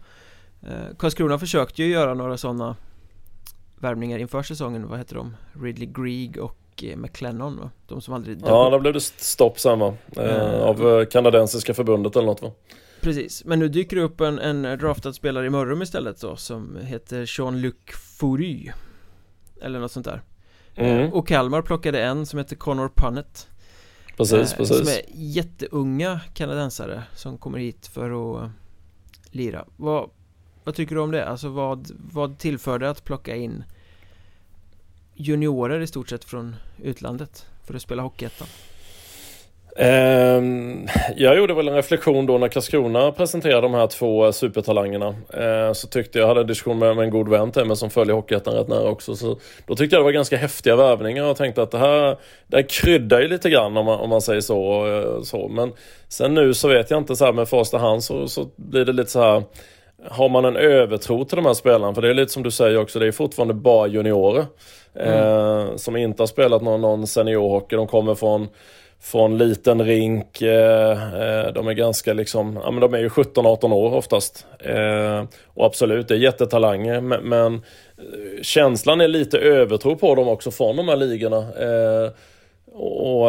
eh, 0.62 0.96
Karlskrona 0.98 1.38
försökte 1.38 1.82
ju 1.82 1.88
göra 1.88 2.14
några 2.14 2.36
sådana 2.36 2.76
värvningar 3.78 4.18
inför 4.18 4.42
säsongen, 4.42 4.88
vad 4.88 4.98
heter 4.98 5.14
de? 5.14 5.36
Ridley 5.62 5.88
Greig 5.92 6.38
och 6.38 6.65
McLennan 6.82 7.56
va? 7.56 7.70
De 7.86 8.00
som 8.00 8.14
aldrig 8.14 8.40
Ja, 8.44 8.70
då 8.70 8.78
blev 8.78 8.92
det 8.92 9.00
stopp 9.00 9.60
sen 9.60 9.78
va? 9.78 9.94
Eh, 10.16 10.62
av 10.62 11.04
kanadensiska 11.04 11.74
förbundet 11.74 12.16
eller 12.16 12.26
något 12.26 12.42
va? 12.42 12.50
Precis, 13.00 13.44
men 13.44 13.58
nu 13.58 13.68
dyker 13.68 13.96
det 13.96 14.02
upp 14.02 14.20
en, 14.20 14.38
en 14.38 14.78
draftad 14.78 15.12
spelare 15.12 15.46
i 15.46 15.50
Mörrum 15.50 15.82
istället 15.82 16.20
då 16.20 16.36
Som 16.36 16.76
heter 16.82 17.26
Jean-Luc 17.26 17.74
Foury 18.18 18.70
Eller 19.62 19.80
något 19.80 19.92
sånt 19.92 20.06
där 20.06 20.22
mm. 20.74 21.12
Och 21.12 21.28
Kalmar 21.28 21.62
plockade 21.62 22.02
en 22.02 22.26
som 22.26 22.38
heter 22.38 22.56
Connor 22.56 22.90
Punnett 22.94 23.48
Precis, 24.16 24.52
eh, 24.52 24.56
precis 24.56 24.78
Som 24.78 24.88
är 24.88 25.00
jätteunga 25.14 26.20
kanadensare 26.34 27.02
Som 27.14 27.38
kommer 27.38 27.58
hit 27.58 27.86
för 27.86 28.34
att 28.44 28.50
lira 29.30 29.64
Vad, 29.76 30.10
vad 30.64 30.74
tycker 30.74 30.94
du 30.94 31.00
om 31.00 31.10
det? 31.10 31.28
Alltså 31.28 31.48
vad, 31.48 31.90
vad 32.12 32.38
tillför 32.38 32.78
det 32.78 32.90
att 32.90 33.04
plocka 33.04 33.36
in 33.36 33.64
Juniorer 35.16 35.80
i 35.80 35.86
stort 35.86 36.08
sett 36.08 36.24
från 36.24 36.56
utlandet 36.82 37.46
För 37.66 37.74
att 37.74 37.82
spela 37.82 38.02
Hockeyettan? 38.02 38.48
Ehm, 39.78 40.86
jag 41.16 41.36
gjorde 41.36 41.54
väl 41.54 41.68
en 41.68 41.74
reflektion 41.74 42.26
då 42.26 42.38
när 42.38 42.48
Karlskrona 42.48 43.12
presenterade 43.12 43.60
de 43.60 43.74
här 43.74 43.86
två 43.86 44.32
supertalangerna. 44.32 45.14
Ehm, 45.32 45.74
så 45.74 45.88
tyckte 45.88 46.18
jag, 46.18 46.26
hade 46.26 46.40
en 46.40 46.46
diskussion 46.46 46.78
med, 46.78 46.98
en 46.98 47.10
god 47.10 47.28
vän 47.28 47.52
till 47.52 47.64
mig 47.64 47.76
som 47.76 47.90
följer 47.90 48.14
Hockeyettan 48.14 48.54
rätt 48.54 48.68
nära 48.68 48.88
också. 48.88 49.16
Så 49.16 49.38
då 49.66 49.76
tyckte 49.76 49.96
jag 49.96 50.00
det 50.00 50.04
var 50.04 50.12
ganska 50.12 50.36
häftiga 50.36 50.76
värvningar 50.76 51.24
och 51.24 51.36
tänkte 51.36 51.62
att 51.62 51.70
det 51.70 51.78
här, 51.78 52.16
det 52.46 52.56
här 52.56 52.66
kryddar 52.68 53.20
ju 53.20 53.28
lite 53.28 53.50
grann 53.50 53.76
om 53.76 53.86
man, 53.86 54.00
om 54.00 54.10
man 54.10 54.20
säger 54.20 54.40
så, 54.40 54.86
eh, 54.86 55.22
så. 55.22 55.48
Men 55.48 55.72
sen 56.08 56.34
nu 56.34 56.54
så 56.54 56.68
vet 56.68 56.90
jag 56.90 57.00
inte 57.00 57.16
så 57.16 57.24
här 57.24 57.32
med 57.32 57.48
första 57.48 57.78
hand 57.78 58.04
så, 58.04 58.28
så 58.28 58.48
blir 58.56 58.84
det 58.84 58.92
lite 58.92 59.10
så 59.10 59.20
här 59.20 59.42
har 60.10 60.28
man 60.28 60.44
en 60.44 60.56
övertro 60.56 61.24
till 61.24 61.36
de 61.36 61.46
här 61.46 61.54
spelarna, 61.54 61.94
för 61.94 62.02
det 62.02 62.10
är 62.10 62.14
lite 62.14 62.32
som 62.32 62.42
du 62.42 62.50
säger 62.50 62.78
också, 62.78 62.98
det 62.98 63.06
är 63.06 63.12
fortfarande 63.12 63.54
bara 63.54 63.86
juniorer. 63.86 64.46
Mm. 64.94 65.12
Eh, 65.12 65.76
som 65.76 65.96
inte 65.96 66.22
har 66.22 66.26
spelat 66.26 66.62
någon, 66.62 66.80
någon 66.80 67.06
seniorhockey. 67.06 67.76
De 67.76 67.86
kommer 67.86 68.14
från 68.14 68.48
från 69.00 69.38
liten 69.38 69.84
rink. 69.84 70.42
Eh, 70.42 70.92
eh, 70.92 71.52
de 71.52 71.68
är 71.68 71.72
ganska 71.72 72.12
liksom, 72.12 72.60
ja 72.64 72.70
men 72.70 72.80
de 72.80 72.94
är 72.94 72.98
ju 72.98 73.08
17-18 73.08 73.72
år 73.72 73.94
oftast. 73.94 74.46
Eh, 74.58 75.24
och 75.46 75.66
absolut, 75.66 76.08
det 76.08 76.14
är 76.14 76.18
jättetalanger 76.18 77.00
men, 77.00 77.28
men 77.28 77.62
känslan 78.42 79.00
är 79.00 79.08
lite 79.08 79.38
övertro 79.38 79.96
på 79.96 80.14
dem 80.14 80.28
också 80.28 80.50
från 80.50 80.76
de 80.76 80.88
här 80.88 80.96
ligorna. 80.96 81.46
Och 82.78 83.28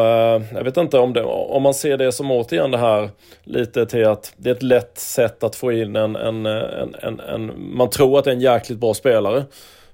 jag 0.53 0.63
vet 0.63 0.77
inte 0.77 0.99
om, 0.99 1.13
det, 1.13 1.23
om 1.23 1.63
man 1.63 1.73
ser 1.73 1.97
det 1.97 2.11
som 2.11 2.31
återigen 2.31 2.71
det 2.71 2.77
här 2.77 3.09
lite 3.43 3.85
till 3.85 4.07
att 4.07 4.33
det 4.37 4.49
är 4.49 4.53
ett 4.53 4.63
lätt 4.63 4.97
sätt 4.97 5.43
att 5.43 5.55
få 5.55 5.71
in 5.71 5.95
en, 5.95 6.15
en, 6.15 6.45
en, 6.45 6.95
en, 7.01 7.19
en 7.19 7.51
man 7.57 7.89
tror 7.89 8.19
att 8.19 8.25
det 8.25 8.31
är 8.31 8.35
en 8.35 8.41
jäkligt 8.41 8.79
bra 8.79 8.93
spelare. 8.93 9.45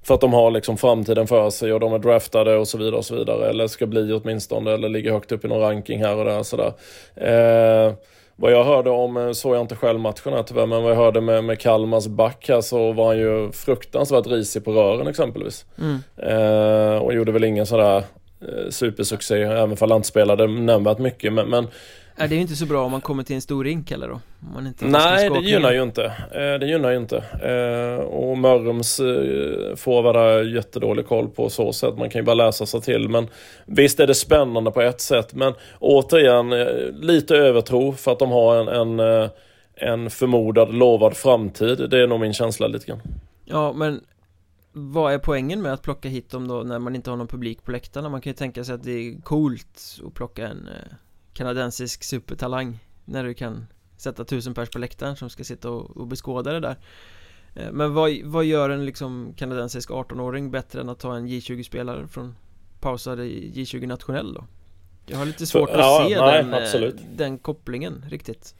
För 0.02 0.14
att 0.14 0.20
de 0.20 0.32
har 0.32 0.50
liksom 0.50 0.76
framtiden 0.76 1.26
för 1.26 1.50
sig 1.50 1.72
och 1.72 1.80
de 1.80 1.92
är 1.92 1.98
draftade 1.98 2.56
och 2.56 2.68
så 2.68 2.78
vidare 2.78 2.96
och 2.96 3.04
så 3.04 3.14
vidare. 3.14 3.50
Eller 3.50 3.66
ska 3.66 3.86
bli 3.86 4.12
åtminstone 4.12 4.72
eller 4.72 4.88
ligger 4.88 5.12
högt 5.12 5.32
upp 5.32 5.44
i 5.44 5.48
någon 5.48 5.60
ranking 5.60 6.04
här 6.04 6.16
och 6.16 6.24
där 6.24 6.42
sådär. 6.42 6.72
Eh, 7.14 7.92
vad 8.36 8.52
jag 8.52 8.64
hörde 8.64 8.90
om, 8.90 9.16
eh, 9.16 9.30
såg 9.30 9.54
jag 9.54 9.60
inte 9.60 9.76
själv 9.76 10.00
matchen 10.00 10.32
här 10.32 10.42
tyvärr, 10.42 10.66
men 10.66 10.82
vad 10.82 10.92
jag 10.92 10.96
hörde 10.96 11.20
med, 11.20 11.44
med 11.44 11.58
Kalmars 11.58 12.06
back 12.06 12.48
här 12.48 12.60
så 12.60 12.92
var 12.92 13.06
han 13.06 13.18
ju 13.18 13.52
fruktansvärt 13.52 14.26
risig 14.26 14.64
på 14.64 14.72
rören 14.72 15.06
exempelvis. 15.06 15.64
Mm. 15.78 15.98
Eh, 16.16 16.98
och 16.98 17.14
gjorde 17.14 17.32
väl 17.32 17.44
ingen 17.44 17.66
sådär 17.66 17.96
eh, 17.96 18.04
supersuccé, 18.70 19.42
även 19.42 19.70
om 19.70 19.76
han 19.80 19.92
inte 19.92 20.08
spelade 20.08 20.46
nämnvärt 20.46 20.98
mycket. 20.98 21.32
Men, 21.32 21.48
men 21.48 21.68
är 22.16 22.28
det 22.28 22.34
är 22.34 22.36
ju 22.36 22.42
inte 22.42 22.56
så 22.56 22.66
bra 22.66 22.84
om 22.84 22.90
man 22.92 23.00
kommer 23.00 23.22
till 23.22 23.34
en 23.36 23.42
stor 23.42 23.64
rink 23.64 23.90
heller 23.90 24.08
då 24.08 24.20
man 24.54 24.66
inte 24.66 24.84
Nej, 24.86 25.30
det 25.30 25.40
gynnar 25.40 25.72
ju 25.72 25.82
inte. 25.82 26.04
Eh, 26.30 26.58
Det 26.60 26.66
gynnar 26.66 26.90
ju 26.90 26.96
inte. 26.96 27.16
Eh, 27.42 28.04
Och 28.04 28.38
Mörrums 28.38 29.00
eh, 29.00 29.76
forwardar 29.76 30.42
jättedålig 30.42 31.06
koll 31.06 31.28
på 31.28 31.50
så 31.50 31.72
sätt. 31.72 31.98
Man 31.98 32.10
kan 32.10 32.18
ju 32.20 32.24
bara 32.24 32.34
läsa 32.34 32.66
sig 32.66 32.80
till 32.80 33.08
Men 33.08 33.26
visst 33.66 34.00
är 34.00 34.06
det 34.06 34.14
spännande 34.14 34.70
på 34.70 34.80
ett 34.82 35.00
sätt 35.00 35.34
Men 35.34 35.52
återigen 35.78 36.50
lite 37.00 37.36
övertro 37.36 37.92
för 37.92 38.12
att 38.12 38.18
de 38.18 38.30
har 38.30 38.56
en, 38.56 39.00
en, 39.00 39.28
en 39.76 40.10
förmodad 40.10 40.74
lovad 40.74 41.16
framtid. 41.16 41.90
Det 41.90 41.98
är 42.02 42.06
nog 42.06 42.20
min 42.20 42.32
känsla 42.34 42.66
lite 42.66 42.86
grann. 42.86 43.00
Ja 43.44 43.72
men 43.72 44.00
vad 44.76 45.12
är 45.12 45.18
poängen 45.18 45.62
med 45.62 45.72
att 45.72 45.82
plocka 45.82 46.08
hit 46.08 46.30
dem 46.30 46.48
då 46.48 46.62
när 46.62 46.78
man 46.78 46.94
inte 46.94 47.10
har 47.10 47.16
någon 47.16 47.28
publik 47.28 47.64
på 47.64 47.70
läktarna? 47.70 48.08
Man 48.08 48.20
kan 48.20 48.30
ju 48.30 48.34
tänka 48.34 48.64
sig 48.64 48.74
att 48.74 48.82
det 48.82 48.92
är 48.92 49.20
coolt 49.20 50.00
att 50.06 50.14
plocka 50.14 50.48
en 50.48 50.68
kanadensisk 51.32 52.04
supertalang 52.04 52.78
när 53.04 53.24
du 53.24 53.34
kan 53.34 53.66
sätta 53.96 54.24
tusen 54.24 54.54
pers 54.54 54.70
på 54.70 54.78
läktaren 54.78 55.16
som 55.16 55.30
ska 55.30 55.44
sitta 55.44 55.70
och, 55.70 55.96
och 55.96 56.06
beskåda 56.06 56.52
det 56.52 56.60
där 56.60 56.76
eh, 57.54 57.72
Men 57.72 57.94
vad, 57.94 58.10
vad 58.24 58.44
gör 58.44 58.70
en 58.70 58.86
liksom 58.86 59.34
kanadensisk 59.36 59.90
18-åring 59.90 60.50
bättre 60.50 60.80
än 60.80 60.88
att 60.88 60.98
ta 60.98 61.16
en 61.16 61.28
J20-spelare 61.28 62.08
från 62.08 62.36
pausade 62.80 63.24
J20 63.24 63.86
nationell 63.86 64.34
då? 64.34 64.44
Jag 65.06 65.18
har 65.18 65.26
lite 65.26 65.46
svårt 65.46 65.70
För, 65.70 65.78
att 65.78 65.84
ja, 65.84 66.06
se 66.08 66.20
nej, 66.20 66.44
den, 66.44 66.84
eh, 66.84 66.90
den 67.16 67.38
kopplingen 67.38 68.04
riktigt 68.08 68.54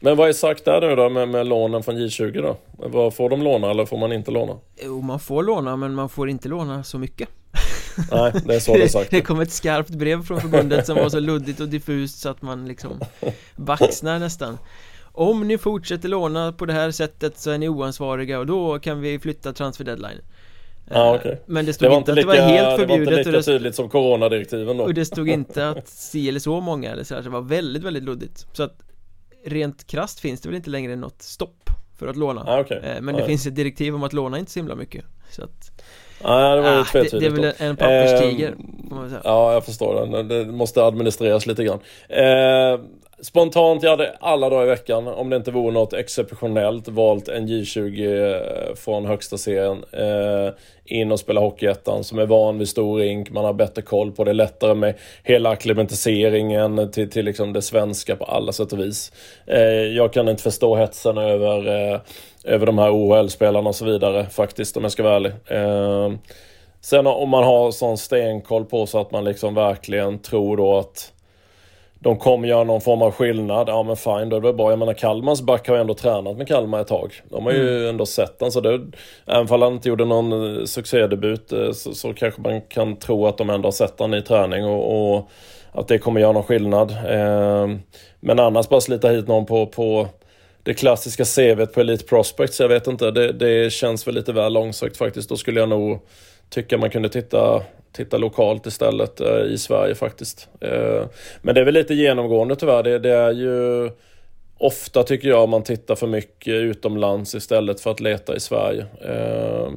men 0.00 0.16
vad 0.16 0.28
är 0.28 0.32
sagt 0.32 0.64
där 0.64 0.80
nu 0.80 0.96
då 0.96 1.08
med, 1.08 1.28
med 1.28 1.46
lånen 1.46 1.82
från 1.82 1.96
J20 1.96 2.42
då? 2.42 2.56
Vad 2.72 3.14
får 3.14 3.30
de 3.30 3.42
låna 3.42 3.70
eller 3.70 3.86
får 3.86 3.98
man 3.98 4.12
inte 4.12 4.30
låna? 4.30 4.58
Jo, 4.84 5.00
man 5.00 5.20
får 5.20 5.42
låna 5.42 5.76
men 5.76 5.94
man 5.94 6.08
får 6.08 6.28
inte 6.30 6.48
låna 6.48 6.84
så 6.84 6.98
mycket 6.98 7.28
Nej, 8.12 8.32
det 8.46 8.54
är 8.54 8.60
så 8.60 8.74
det 8.74 8.82
är 8.82 8.88
sagt 8.88 9.10
Det 9.10 9.20
kom 9.20 9.40
ett 9.40 9.52
skarpt 9.52 9.90
brev 9.90 10.24
från 10.24 10.40
förbundet 10.40 10.86
som 10.86 10.96
var 10.96 11.08
så 11.08 11.20
luddigt 11.20 11.60
och 11.60 11.68
diffust 11.68 12.20
så 12.20 12.28
att 12.28 12.42
man 12.42 12.68
liksom 12.68 13.00
baxnar 13.56 14.18
nästan 14.18 14.58
Om 15.12 15.48
ni 15.48 15.58
fortsätter 15.58 16.08
låna 16.08 16.52
på 16.52 16.66
det 16.66 16.72
här 16.72 16.90
sättet 16.90 17.38
så 17.38 17.50
är 17.50 17.58
ni 17.58 17.68
oansvariga 17.68 18.38
och 18.38 18.46
då 18.46 18.78
kan 18.78 19.00
vi 19.00 19.18
flytta 19.18 19.52
transfer 19.52 19.84
deadline 19.84 20.20
Ah, 20.90 21.14
okay. 21.14 21.36
Men 21.46 21.66
det 21.66 21.72
stod 21.72 21.90
det 21.90 21.96
inte 21.96 22.12
att 22.12 22.16
lika, 22.16 22.32
det 22.32 22.40
var 22.40 22.48
helt 22.48 22.80
förbjudet 22.80 23.06
Det 23.06 23.12
var 23.12 23.18
inte 23.18 23.30
lika 23.30 23.42
tydligt 23.42 23.74
som 23.74 23.88
coronadirektiven 23.88 24.76
då 24.76 24.84
Och 24.84 24.94
det 24.94 25.04
stod 25.04 25.28
inte 25.28 25.68
att 25.68 25.88
si 25.88 26.28
eller 26.28 26.40
så 26.40 26.60
många 26.60 26.92
eller 26.92 27.04
så 27.04 27.14
här, 27.14 27.22
så 27.22 27.28
det 27.28 27.32
var 27.32 27.40
väldigt, 27.40 27.82
väldigt 27.82 28.04
luddigt 28.04 28.46
Så 28.52 28.62
att 28.62 28.82
rent 29.46 29.86
krast 29.86 30.20
finns 30.20 30.40
det 30.40 30.48
väl 30.48 30.56
inte 30.56 30.70
längre 30.70 30.96
något 30.96 31.22
stopp 31.22 31.70
för 31.98 32.08
att 32.08 32.16
låna. 32.16 32.44
Ah, 32.46 32.60
okay. 32.60 33.00
Men 33.00 33.16
det 33.16 33.22
ah, 33.22 33.26
finns 33.26 33.46
ett 33.46 33.54
direktiv 33.54 33.94
om 33.94 34.02
att 34.02 34.12
låna 34.12 34.38
inte 34.38 34.52
så 34.52 34.58
himla 34.58 34.74
mycket 34.74 35.04
Så 35.30 35.44
att 35.44 35.70
Nej, 36.24 36.56
det 36.56 36.62
var 36.62 36.70
ah, 36.70 36.86
det, 36.92 37.20
det 37.20 37.26
är 37.26 37.30
väl 37.30 37.52
en 37.58 37.76
papperstiger 37.76 38.54
eh, 38.90 39.18
Ja, 39.24 39.52
jag 39.52 39.64
förstår 39.64 40.06
den. 40.06 40.28
Det 40.28 40.44
måste 40.44 40.84
administreras 40.84 41.46
lite 41.46 41.64
grann. 41.64 41.78
Eh, 42.08 42.80
Spontant, 43.20 43.82
jag 43.82 43.90
hade 43.90 44.16
alla 44.20 44.50
dagar 44.50 44.64
i 44.64 44.68
veckan, 44.68 45.08
om 45.08 45.30
det 45.30 45.36
inte 45.36 45.50
vore 45.50 45.72
något 45.72 45.92
exceptionellt, 45.92 46.88
valt 46.88 47.28
en 47.28 47.48
J20 47.48 48.34
eh, 48.34 48.74
från 48.74 49.06
högsta 49.06 49.38
serien 49.38 49.84
eh, 49.92 50.52
in 50.84 51.12
och 51.12 51.20
spela 51.20 51.40
Hockeyettan 51.40 52.04
som 52.04 52.18
är 52.18 52.26
van 52.26 52.58
vid 52.58 52.68
stor 52.68 52.98
rink, 52.98 53.30
man 53.30 53.44
har 53.44 53.52
bättre 53.52 53.82
koll 53.82 54.12
på 54.12 54.24
det, 54.24 54.32
lättare 54.32 54.74
med 54.74 54.94
hela 55.22 55.50
akklimatiseringen 55.50 56.90
till, 56.90 57.10
till 57.10 57.24
liksom 57.24 57.52
det 57.52 57.62
svenska 57.62 58.16
på 58.16 58.24
alla 58.24 58.52
sätt 58.52 58.72
och 58.72 58.78
vis. 58.78 59.12
Eh, 59.46 59.60
jag 59.70 60.12
kan 60.12 60.28
inte 60.28 60.42
förstå 60.42 60.76
hetsen 60.76 61.18
över, 61.18 61.92
eh, 61.92 62.00
över 62.44 62.66
de 62.66 62.78
här 62.78 62.90
OHL-spelarna 62.90 63.68
och 63.68 63.76
så 63.76 63.84
vidare 63.84 64.26
faktiskt, 64.26 64.76
om 64.76 64.82
jag 64.82 64.92
ska 64.92 65.02
vara 65.02 65.16
ärlig. 65.16 65.32
Eh, 65.46 66.12
sen 66.80 67.06
om 67.06 67.28
man 67.28 67.44
har 67.44 67.70
sån 67.70 67.98
stenkoll 67.98 68.64
på 68.64 68.86
så 68.86 69.00
att 69.00 69.10
man 69.10 69.24
liksom 69.24 69.54
verkligen 69.54 70.18
tror 70.18 70.56
då 70.56 70.78
att 70.78 71.12
de 72.06 72.16
kommer 72.16 72.48
göra 72.48 72.64
någon 72.64 72.80
form 72.80 73.02
av 73.02 73.12
skillnad, 73.12 73.68
ja 73.68 73.82
men 73.82 73.96
fine 73.96 74.28
då 74.28 74.36
är 74.36 74.40
det 74.40 74.52
bra. 74.52 74.70
Jag 74.70 74.78
menar 74.78 74.92
Kalmars 74.92 75.40
back 75.40 75.68
har 75.68 75.74
ju 75.74 75.80
ändå 75.80 75.94
tränat 75.94 76.36
med 76.36 76.48
Kalmar 76.48 76.80
ett 76.80 76.86
tag. 76.86 77.12
De 77.30 77.44
har 77.44 77.52
ju 77.52 77.76
mm. 77.76 77.88
ändå 77.88 78.06
sett 78.06 78.38
den 78.38 78.52
så 78.52 78.60
det, 78.60 78.80
även 79.26 79.48
om 79.50 79.62
han 79.62 79.72
inte 79.72 79.88
gjorde 79.88 80.04
någon 80.04 80.58
eh, 80.58 80.64
succédebut 80.64 81.52
eh, 81.52 81.72
så, 81.72 81.94
så 81.94 82.14
kanske 82.14 82.40
man 82.40 82.60
kan 82.60 82.96
tro 82.96 83.26
att 83.26 83.38
de 83.38 83.50
ändå 83.50 83.66
har 83.66 83.72
sett 83.72 83.98
den 83.98 84.14
i 84.14 84.22
träning 84.22 84.64
och, 84.64 85.16
och 85.16 85.30
att 85.72 85.88
det 85.88 85.98
kommer 85.98 86.20
göra 86.20 86.32
någon 86.32 86.42
skillnad. 86.42 86.90
Eh, 86.90 87.68
men 88.20 88.38
annars 88.38 88.68
bara 88.68 88.80
slita 88.80 89.08
hit 89.08 89.28
någon 89.28 89.46
på, 89.46 89.66
på 89.66 90.08
det 90.62 90.74
klassiska 90.74 91.24
CVt 91.24 91.72
på 91.72 91.80
Elite 91.80 92.04
Prospects, 92.04 92.60
jag 92.60 92.68
vet 92.68 92.86
inte. 92.86 93.10
Det, 93.10 93.32
det 93.32 93.72
känns 93.72 94.06
väl 94.06 94.14
lite 94.14 94.32
väl 94.32 94.52
långsökt 94.52 94.96
faktiskt. 94.96 95.28
Då 95.28 95.36
skulle 95.36 95.60
jag 95.60 95.68
nog 95.68 96.00
tycka 96.50 96.78
man 96.78 96.90
kunde 96.90 97.08
titta 97.08 97.62
titta 97.96 98.18
lokalt 98.18 98.66
istället 98.66 99.20
eh, 99.20 99.42
i 99.42 99.58
Sverige 99.58 99.94
faktiskt. 99.94 100.48
Eh, 100.60 101.04
men 101.42 101.54
det 101.54 101.60
är 101.60 101.64
väl 101.64 101.74
lite 101.74 101.94
genomgående 101.94 102.56
tyvärr. 102.56 102.82
Det, 102.82 102.98
det 102.98 103.12
är 103.12 103.32
ju 103.32 103.90
ofta 104.58 105.02
tycker 105.02 105.28
jag 105.28 105.48
man 105.48 105.62
tittar 105.62 105.94
för 105.94 106.06
mycket 106.06 106.54
utomlands 106.54 107.34
istället 107.34 107.80
för 107.80 107.90
att 107.90 108.00
leta 108.00 108.36
i 108.36 108.40
Sverige. 108.40 108.86
Eh, 109.00 109.70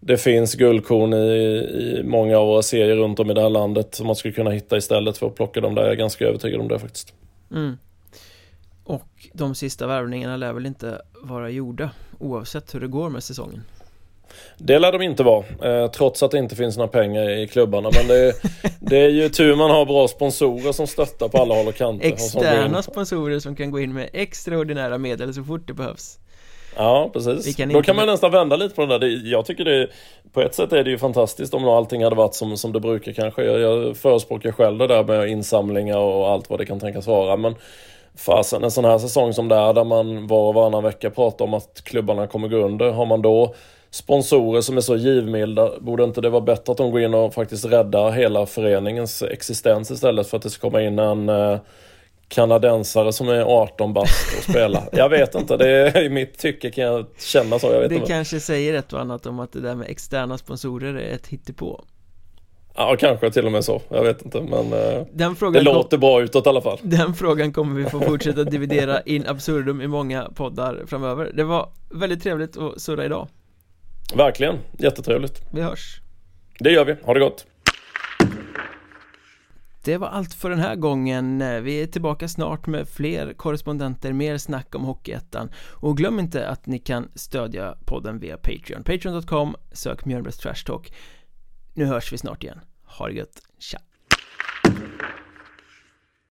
det 0.00 0.16
finns 0.16 0.54
guldkorn 0.54 1.12
i, 1.14 1.16
i 1.16 2.02
många 2.04 2.38
av 2.38 2.46
våra 2.46 2.62
serier 2.62 2.96
runt 2.96 3.20
om 3.20 3.30
i 3.30 3.34
det 3.34 3.40
här 3.40 3.50
landet 3.50 3.94
som 3.94 4.06
man 4.06 4.16
skulle 4.16 4.34
kunna 4.34 4.50
hitta 4.50 4.76
istället 4.76 5.18
för 5.18 5.26
att 5.26 5.34
plocka 5.34 5.60
dem 5.60 5.74
där. 5.74 5.82
Jag 5.82 5.92
är 5.92 5.96
ganska 5.96 6.26
övertygad 6.26 6.60
om 6.60 6.68
det 6.68 6.78
faktiskt. 6.78 7.14
Mm. 7.52 7.78
Och 8.84 9.28
de 9.32 9.54
sista 9.54 9.86
värvningarna 9.86 10.36
lär 10.36 10.52
väl 10.52 10.66
inte 10.66 11.02
vara 11.22 11.50
gjorda 11.50 11.90
oavsett 12.18 12.74
hur 12.74 12.80
det 12.80 12.86
går 12.86 13.10
med 13.10 13.22
säsongen? 13.22 13.62
Det 14.58 14.78
lär 14.78 14.92
de 14.92 15.02
inte 15.02 15.22
vara, 15.22 15.44
eh, 15.62 15.90
trots 15.90 16.22
att 16.22 16.30
det 16.30 16.38
inte 16.38 16.56
finns 16.56 16.76
några 16.76 16.88
pengar 16.88 17.30
i 17.30 17.46
klubbarna. 17.46 17.90
Men 17.92 18.06
det, 18.06 18.32
det 18.80 18.98
är 18.98 19.08
ju 19.08 19.28
tur 19.28 19.56
man 19.56 19.70
har 19.70 19.86
bra 19.86 20.08
sponsorer 20.08 20.72
som 20.72 20.86
stöttar 20.86 21.28
på 21.28 21.38
alla 21.38 21.54
håll 21.54 21.68
och 21.68 21.74
kanter. 21.74 22.08
Externa 22.08 22.82
sponsorer 22.82 23.38
som 23.38 23.56
kan 23.56 23.70
gå 23.70 23.80
in 23.80 23.94
med 23.94 24.08
extraordinära 24.12 24.98
medel 24.98 25.34
så 25.34 25.44
fort 25.44 25.66
det 25.66 25.74
behövs. 25.74 26.18
Ja, 26.76 27.10
precis. 27.12 27.56
Kan 27.56 27.68
Då 27.68 27.82
kan 27.82 27.96
man 27.96 28.06
nästan 28.06 28.30
vända 28.30 28.56
lite 28.56 28.74
på 28.74 28.86
det 28.86 28.98
där. 28.98 29.20
Jag 29.24 29.46
tycker 29.46 29.64
det, 29.64 29.88
på 30.32 30.40
ett 30.40 30.54
sätt 30.54 30.72
är 30.72 30.84
det 30.84 30.90
ju 30.90 30.98
fantastiskt 30.98 31.54
om 31.54 31.68
allting 31.68 32.04
hade 32.04 32.16
varit 32.16 32.34
som, 32.34 32.56
som 32.56 32.72
det 32.72 32.80
brukar 32.80 33.12
kanske. 33.12 33.44
Jag, 33.44 33.60
jag 33.60 33.96
förespråkar 33.96 34.52
själv 34.52 34.78
det 34.78 34.86
där 34.86 35.04
med 35.04 35.28
insamlingar 35.28 35.98
och 35.98 36.28
allt 36.28 36.50
vad 36.50 36.60
det 36.60 36.66
kan 36.66 36.80
tänkas 36.80 37.06
vara. 37.06 37.36
Men 37.36 37.54
fasen, 38.16 38.64
en 38.64 38.70
sån 38.70 38.84
här 38.84 38.98
säsong 38.98 39.32
som 39.32 39.48
det 39.48 39.56
är 39.56 39.72
där 39.72 39.84
man 39.84 40.26
var 40.26 40.48
och 40.48 40.54
varannan 40.54 40.82
vecka 40.82 41.10
pratar 41.10 41.44
om 41.44 41.54
att 41.54 41.82
klubbarna 41.84 42.26
kommer 42.26 42.48
gå 42.48 42.56
under. 42.56 42.90
Har 42.90 43.06
man 43.06 43.22
då 43.22 43.54
sponsorer 43.96 44.60
som 44.60 44.76
är 44.76 44.80
så 44.80 44.96
givmilda, 44.96 45.70
borde 45.80 46.04
inte 46.04 46.20
det 46.20 46.30
vara 46.30 46.40
bättre 46.40 46.72
att 46.72 46.78
de 46.78 46.90
går 46.90 47.00
in 47.00 47.14
och 47.14 47.34
faktiskt 47.34 47.64
räddar 47.64 48.10
hela 48.10 48.46
föreningens 48.46 49.22
existens 49.22 49.90
istället 49.90 50.26
för 50.26 50.36
att 50.36 50.42
det 50.42 50.50
ska 50.50 50.60
komma 50.60 50.82
in 50.82 50.98
en 50.98 51.28
eh, 51.28 51.58
kanadensare 52.28 53.12
som 53.12 53.28
är 53.28 53.40
18 53.40 53.92
bast 53.92 54.36
och 54.38 54.42
spela. 54.50 54.82
Jag 54.92 55.08
vet 55.08 55.34
inte, 55.34 55.56
det 55.56 55.68
är 55.68 56.02
i 56.02 56.08
mitt 56.08 56.38
tycke 56.38 56.70
kan 56.70 56.84
jag 56.84 57.06
känna 57.18 57.58
så. 57.58 57.66
Jag 57.66 57.80
vet 57.80 57.88
det 57.88 57.94
inte. 57.94 58.06
kanske 58.06 58.40
säger 58.40 58.74
ett 58.74 58.92
och 58.92 59.00
annat 59.00 59.26
om 59.26 59.40
att 59.40 59.52
det 59.52 59.60
där 59.60 59.74
med 59.74 59.90
externa 59.90 60.38
sponsorer 60.38 60.94
är 60.94 61.14
ett 61.14 61.26
hittepå. 61.26 61.84
Ja, 62.74 62.96
kanske 62.98 63.30
till 63.30 63.46
och 63.46 63.52
med 63.52 63.64
så. 63.64 63.82
Jag 63.88 64.02
vet 64.02 64.24
inte, 64.24 64.40
men 64.40 64.72
eh, 64.72 65.06
den 65.12 65.36
frågan 65.36 65.64
det 65.64 65.72
låter 65.72 65.98
bra 65.98 66.22
utåt 66.22 66.46
i 66.46 66.48
alla 66.48 66.62
fall. 66.62 66.78
Den 66.82 67.14
frågan 67.14 67.52
kommer 67.52 67.82
vi 67.82 67.90
få 67.90 68.00
fortsätta 68.00 68.44
dividera 68.44 69.00
in 69.00 69.26
absurdum 69.26 69.80
i 69.80 69.86
många 69.86 70.28
poddar 70.34 70.82
framöver. 70.86 71.32
Det 71.34 71.44
var 71.44 71.68
väldigt 71.90 72.22
trevligt 72.22 72.56
att 72.56 72.80
surra 72.80 73.04
idag. 73.04 73.28
Verkligen, 74.14 74.58
jättetrevligt. 74.78 75.42
Vi 75.50 75.62
hörs. 75.62 76.00
Det 76.58 76.70
gör 76.70 76.84
vi, 76.84 76.96
ha 77.02 77.14
det 77.14 77.20
gott. 77.20 77.46
Det 79.84 79.96
var 79.96 80.08
allt 80.08 80.34
för 80.34 80.50
den 80.50 80.58
här 80.58 80.76
gången. 80.76 81.38
Vi 81.64 81.82
är 81.82 81.86
tillbaka 81.86 82.28
snart 82.28 82.66
med 82.66 82.88
fler 82.88 83.32
korrespondenter, 83.32 84.12
mer 84.12 84.38
snack 84.38 84.74
om 84.74 84.84
Hockeyettan. 84.84 85.50
Och 85.72 85.96
glöm 85.96 86.18
inte 86.18 86.48
att 86.48 86.66
ni 86.66 86.78
kan 86.78 87.08
stödja 87.14 87.76
podden 87.84 88.18
via 88.18 88.36
Patreon. 88.36 88.82
Patreon.com, 88.84 89.56
sök 89.72 90.04
Mjölnbergs 90.04 90.38
Trash 90.38 90.64
Talk. 90.66 90.92
Nu 91.74 91.84
hörs 91.84 92.12
vi 92.12 92.18
snart 92.18 92.44
igen. 92.44 92.60
Ha 92.84 93.06
det 93.06 93.14
gött, 93.14 93.42
tja! 93.58 93.78